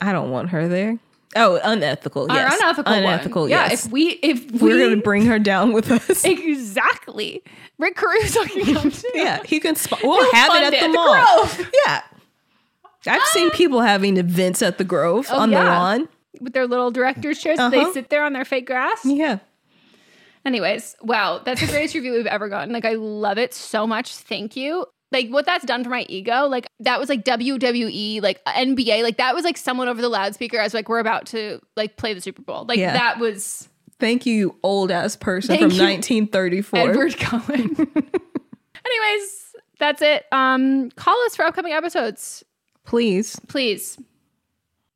I 0.00 0.12
don't 0.12 0.30
want 0.30 0.50
her 0.50 0.68
there. 0.68 0.98
Oh, 1.34 1.60
unethical. 1.62 2.30
Our 2.30 2.36
Yes. 2.36 2.60
unethical, 2.60 2.92
one. 2.92 3.02
Unethical. 3.02 3.48
Yeah, 3.48 3.72
if 3.72 3.90
we 3.90 4.18
if 4.22 4.50
We're 4.52 4.74
we, 4.74 4.78
going 4.78 4.96
to 4.96 5.02
bring 5.02 5.26
her 5.26 5.38
down 5.38 5.72
with 5.72 5.90
us. 5.90 6.24
exactly. 6.24 7.42
Rick 7.78 7.96
Caruso 7.96 8.44
can 8.44 8.74
come 8.74 8.90
too. 8.90 9.10
yeah, 9.14 9.42
he 9.44 9.60
can. 9.60 9.74
Sp- 9.76 10.00
we'll 10.02 10.22
He'll 10.22 10.32
have 10.32 10.54
it 10.54 10.74
at 10.74 10.80
the 10.80 10.88
mall. 10.88 11.14
Grove. 11.14 11.70
Yeah. 11.86 12.02
I've 13.08 13.22
seen 13.28 13.50
ah. 13.52 13.56
people 13.56 13.80
having 13.82 14.16
events 14.16 14.62
at 14.62 14.78
the 14.78 14.84
Grove 14.84 15.26
Oh, 15.30 15.40
on 15.40 15.50
the 15.50 15.56
lawn. 15.62 16.08
With 16.40 16.52
their 16.52 16.66
little 16.66 16.90
director's 16.90 17.38
chairs. 17.40 17.58
They 17.58 17.80
Uh-huh. 17.80 17.92
sit 17.92 18.08
there 18.10 18.24
on 18.24 18.32
their 18.32 18.44
fake 18.44 18.66
grass. 18.66 19.00
Yeah. 19.04 19.38
Anyways, 20.44 20.94
wow, 21.02 21.40
that's 21.44 21.60
the 21.60 21.66
greatest 21.66 21.94
review 21.94 22.12
we've 22.12 22.26
ever 22.26 22.48
gotten. 22.48 22.72
Like, 22.72 22.84
I 22.84 22.92
love 22.94 23.36
it 23.36 23.52
so 23.52 23.84
much. 23.86 24.14
Thank 24.14 24.54
you. 24.54 24.86
Like, 25.10 25.28
what 25.30 25.44
that's 25.46 25.64
done 25.64 25.82
for 25.82 25.90
my 25.90 26.04
ego, 26.08 26.46
like, 26.46 26.68
that 26.80 27.00
was 27.00 27.08
like 27.08 27.24
WWE, 27.24 28.20
like 28.22 28.44
NBA, 28.44 29.02
like, 29.02 29.16
that 29.18 29.34
was 29.34 29.44
like 29.44 29.56
someone 29.56 29.88
over 29.88 30.00
the 30.00 30.08
loudspeaker 30.08 30.58
as 30.58 30.72
like, 30.74 30.88
we're 30.88 30.98
about 31.00 31.26
to 31.26 31.60
like 31.76 31.96
play 31.96 32.14
the 32.14 32.20
Super 32.20 32.42
Bowl. 32.42 32.64
Like, 32.64 32.78
Yeah. 32.78 32.92
that 32.92 33.18
was 33.18 33.68
Thank 33.98 34.26
you, 34.26 34.34
you 34.34 34.56
old 34.62 34.90
ass 34.90 35.16
person 35.16 35.56
from 35.58 35.70
you, 35.70 35.82
1934. 35.82 36.78
Edward 36.78 37.18
Cohen. 37.18 37.74
Anyways, 38.84 39.54
that's 39.78 40.02
it. 40.02 40.26
Um, 40.32 40.90
call 40.92 41.16
us 41.24 41.34
for 41.34 41.44
upcoming 41.44 41.72
episodes. 41.72 42.44
Please. 42.84 43.38
Please. 43.48 43.98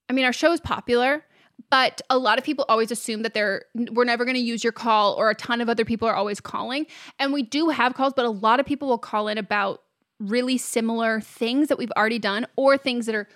I 0.08 0.12
mean, 0.12 0.24
our 0.24 0.32
show 0.32 0.52
is 0.52 0.60
popular, 0.60 1.24
but 1.70 2.00
a 2.10 2.18
lot 2.18 2.38
of 2.38 2.44
people 2.44 2.64
always 2.68 2.90
assume 2.90 3.22
that 3.22 3.34
they're 3.34 3.64
we're 3.74 4.04
never 4.04 4.24
going 4.24 4.36
to 4.36 4.40
use 4.40 4.62
your 4.64 4.72
call, 4.72 5.14
or 5.14 5.30
a 5.30 5.34
ton 5.34 5.60
of 5.60 5.68
other 5.68 5.84
people 5.84 6.06
are 6.08 6.14
always 6.14 6.40
calling. 6.40 6.86
And 7.18 7.32
we 7.32 7.42
do 7.42 7.68
have 7.68 7.94
calls, 7.94 8.12
but 8.14 8.24
a 8.24 8.30
lot 8.30 8.60
of 8.60 8.66
people 8.66 8.88
will 8.88 8.98
call 8.98 9.28
in 9.28 9.38
about 9.38 9.82
really 10.18 10.58
similar 10.58 11.20
things 11.20 11.68
that 11.68 11.78
we've 11.78 11.92
already 11.96 12.18
done, 12.18 12.46
or 12.56 12.76
things 12.76 13.06
that 13.06 13.14
are 13.14 13.28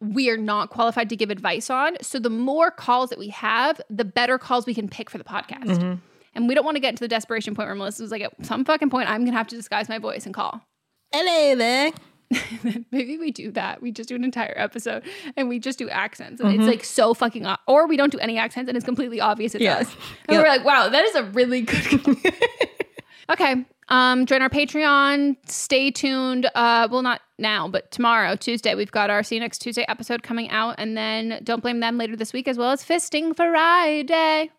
we 0.00 0.30
are 0.30 0.36
not 0.36 0.70
qualified 0.70 1.08
to 1.08 1.16
give 1.16 1.28
advice 1.30 1.70
on. 1.70 1.96
So 2.00 2.20
the 2.20 2.30
more 2.30 2.70
calls 2.70 3.10
that 3.10 3.18
we 3.18 3.30
have, 3.30 3.80
the 3.90 4.04
better 4.04 4.38
calls 4.38 4.64
we 4.64 4.74
can 4.74 4.88
pick 4.88 5.10
for 5.10 5.18
the 5.18 5.24
podcast. 5.24 5.64
Mhm. 5.64 5.98
And 6.34 6.46
we 6.46 6.54
don't 6.54 6.64
want 6.64 6.76
to 6.76 6.80
get 6.80 6.94
to 6.96 7.00
the 7.00 7.08
desperation 7.08 7.56
point 7.56 7.66
where 7.66 7.74
Melissa 7.74 8.04
was 8.04 8.12
like, 8.12 8.22
at 8.22 8.46
some 8.46 8.64
fucking 8.64 8.90
point, 8.90 9.10
I'm 9.10 9.24
gonna 9.24 9.36
have 9.36 9.48
to 9.48 9.56
disguise 9.56 9.88
my 9.88 9.98
voice 9.98 10.24
and 10.24 10.32
call. 10.32 10.62
Hello 11.12 11.56
there. 11.56 11.90
Maybe 12.92 13.16
we 13.18 13.30
do 13.30 13.50
that. 13.52 13.80
We 13.80 13.90
just 13.90 14.08
do 14.08 14.14
an 14.14 14.24
entire 14.24 14.52
episode 14.56 15.02
and 15.36 15.48
we 15.48 15.58
just 15.58 15.78
do 15.78 15.88
accents. 15.88 16.40
And 16.40 16.50
Mhm. 16.50 16.58
it's 16.58 16.66
like 16.66 16.84
so 16.84 17.14
fucking, 17.14 17.46
o- 17.46 17.56
or 17.66 17.86
we 17.86 17.96
don't 17.96 18.12
do 18.12 18.18
any 18.18 18.36
accents 18.38 18.68
and 18.68 18.76
it's 18.76 18.84
completely 18.84 19.20
obvious 19.20 19.54
it's 19.54 19.62
Yeah. 19.64 19.78
us. 19.78 19.94
And 20.28 20.34
Yep. 20.36 20.42
we're 20.42 20.48
like, 20.48 20.64
wow, 20.64 20.88
that 20.90 21.04
is 21.04 21.14
a 21.14 21.24
really 21.24 21.62
good. 21.62 22.16
okay. 23.30 23.64
Um, 23.90 24.26
join 24.26 24.42
our 24.42 24.50
Patreon. 24.50 25.36
Stay 25.46 25.90
tuned. 25.90 26.50
Uh, 26.54 26.88
well, 26.90 27.00
not 27.00 27.22
now, 27.38 27.66
but 27.68 27.90
tomorrow, 27.90 28.36
Tuesday, 28.36 28.74
we've 28.74 28.90
got 28.92 29.08
our 29.08 29.22
See 29.22 29.36
You 29.36 29.40
Next 29.40 29.60
Tuesday 29.60 29.86
episode 29.88 30.22
coming 30.22 30.50
out. 30.50 30.74
And 30.76 30.94
then 30.96 31.40
Don't 31.42 31.62
Blame 31.62 31.80
Them 31.80 31.96
later 31.96 32.14
this 32.14 32.34
week, 32.34 32.46
as 32.48 32.58
well 32.58 32.70
as 32.70 32.84
Fisting 32.84 33.34
Friday. 33.34 34.50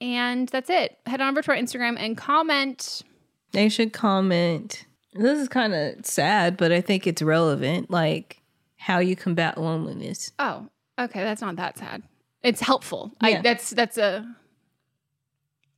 And 0.00 0.48
that's 0.48 0.70
it. 0.70 0.98
Head 1.06 1.20
on 1.20 1.30
over 1.30 1.42
to 1.42 1.50
our 1.50 1.56
Instagram 1.56 1.96
and 1.98 2.16
comment. 2.16 3.02
They 3.50 3.68
should 3.68 3.92
comment. 3.92 4.84
This 5.14 5.38
is 5.38 5.48
kind 5.48 5.74
of 5.74 6.04
sad, 6.04 6.56
but 6.56 6.70
I 6.70 6.80
think 6.80 7.06
it's 7.06 7.22
relevant. 7.22 7.90
Like 7.90 8.42
how 8.76 8.98
you 8.98 9.16
combat 9.16 9.58
loneliness. 9.58 10.32
Oh, 10.38 10.68
okay. 10.98 11.22
That's 11.22 11.40
not 11.40 11.56
that 11.56 11.78
sad. 11.78 12.02
It's 12.42 12.60
helpful. 12.60 13.12
I, 13.20 13.40
that's 13.40 13.70
that's 13.70 13.98
a 13.98 14.24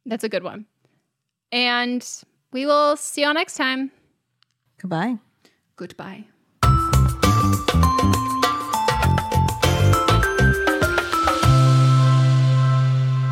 that's 0.05 0.25
a 0.25 0.29
good 0.29 0.43
one. 0.43 0.67
And 1.53 2.07
we 2.53 2.67
will 2.67 2.97
see 2.97 3.23
y'all 3.23 3.35
next 3.35 3.55
time. 3.55 3.91
Goodbye. 4.79 5.19
Goodbye. 5.77 6.25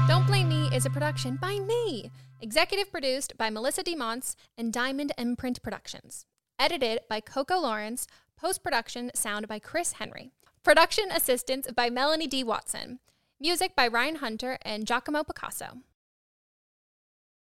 Don't 0.08 0.26
Blame 0.26 0.48
Me 0.48 0.70
is 0.74 0.86
a 0.86 0.90
production 0.90 1.36
by 1.36 1.58
me. 1.58 2.10
Executive 2.40 2.92
produced 2.92 3.36
by 3.36 3.50
Melissa 3.50 3.82
DeMonts 3.82 4.36
and 4.56 4.72
Diamond 4.72 5.12
Imprint 5.18 5.60
Productions. 5.60 6.24
Edited 6.56 7.00
by 7.08 7.20
Coco 7.20 7.58
Lawrence. 7.58 8.06
Post 8.36 8.62
production 8.62 9.10
sound 9.12 9.48
by 9.48 9.58
Chris 9.58 9.94
Henry. 9.94 10.30
Production 10.62 11.10
assistance 11.10 11.68
by 11.74 11.90
Melanie 11.90 12.28
D. 12.28 12.44
Watson. 12.44 13.00
Music 13.40 13.74
by 13.74 13.88
Ryan 13.88 14.16
Hunter 14.16 14.56
and 14.62 14.86
Giacomo 14.86 15.24
Picasso. 15.24 15.78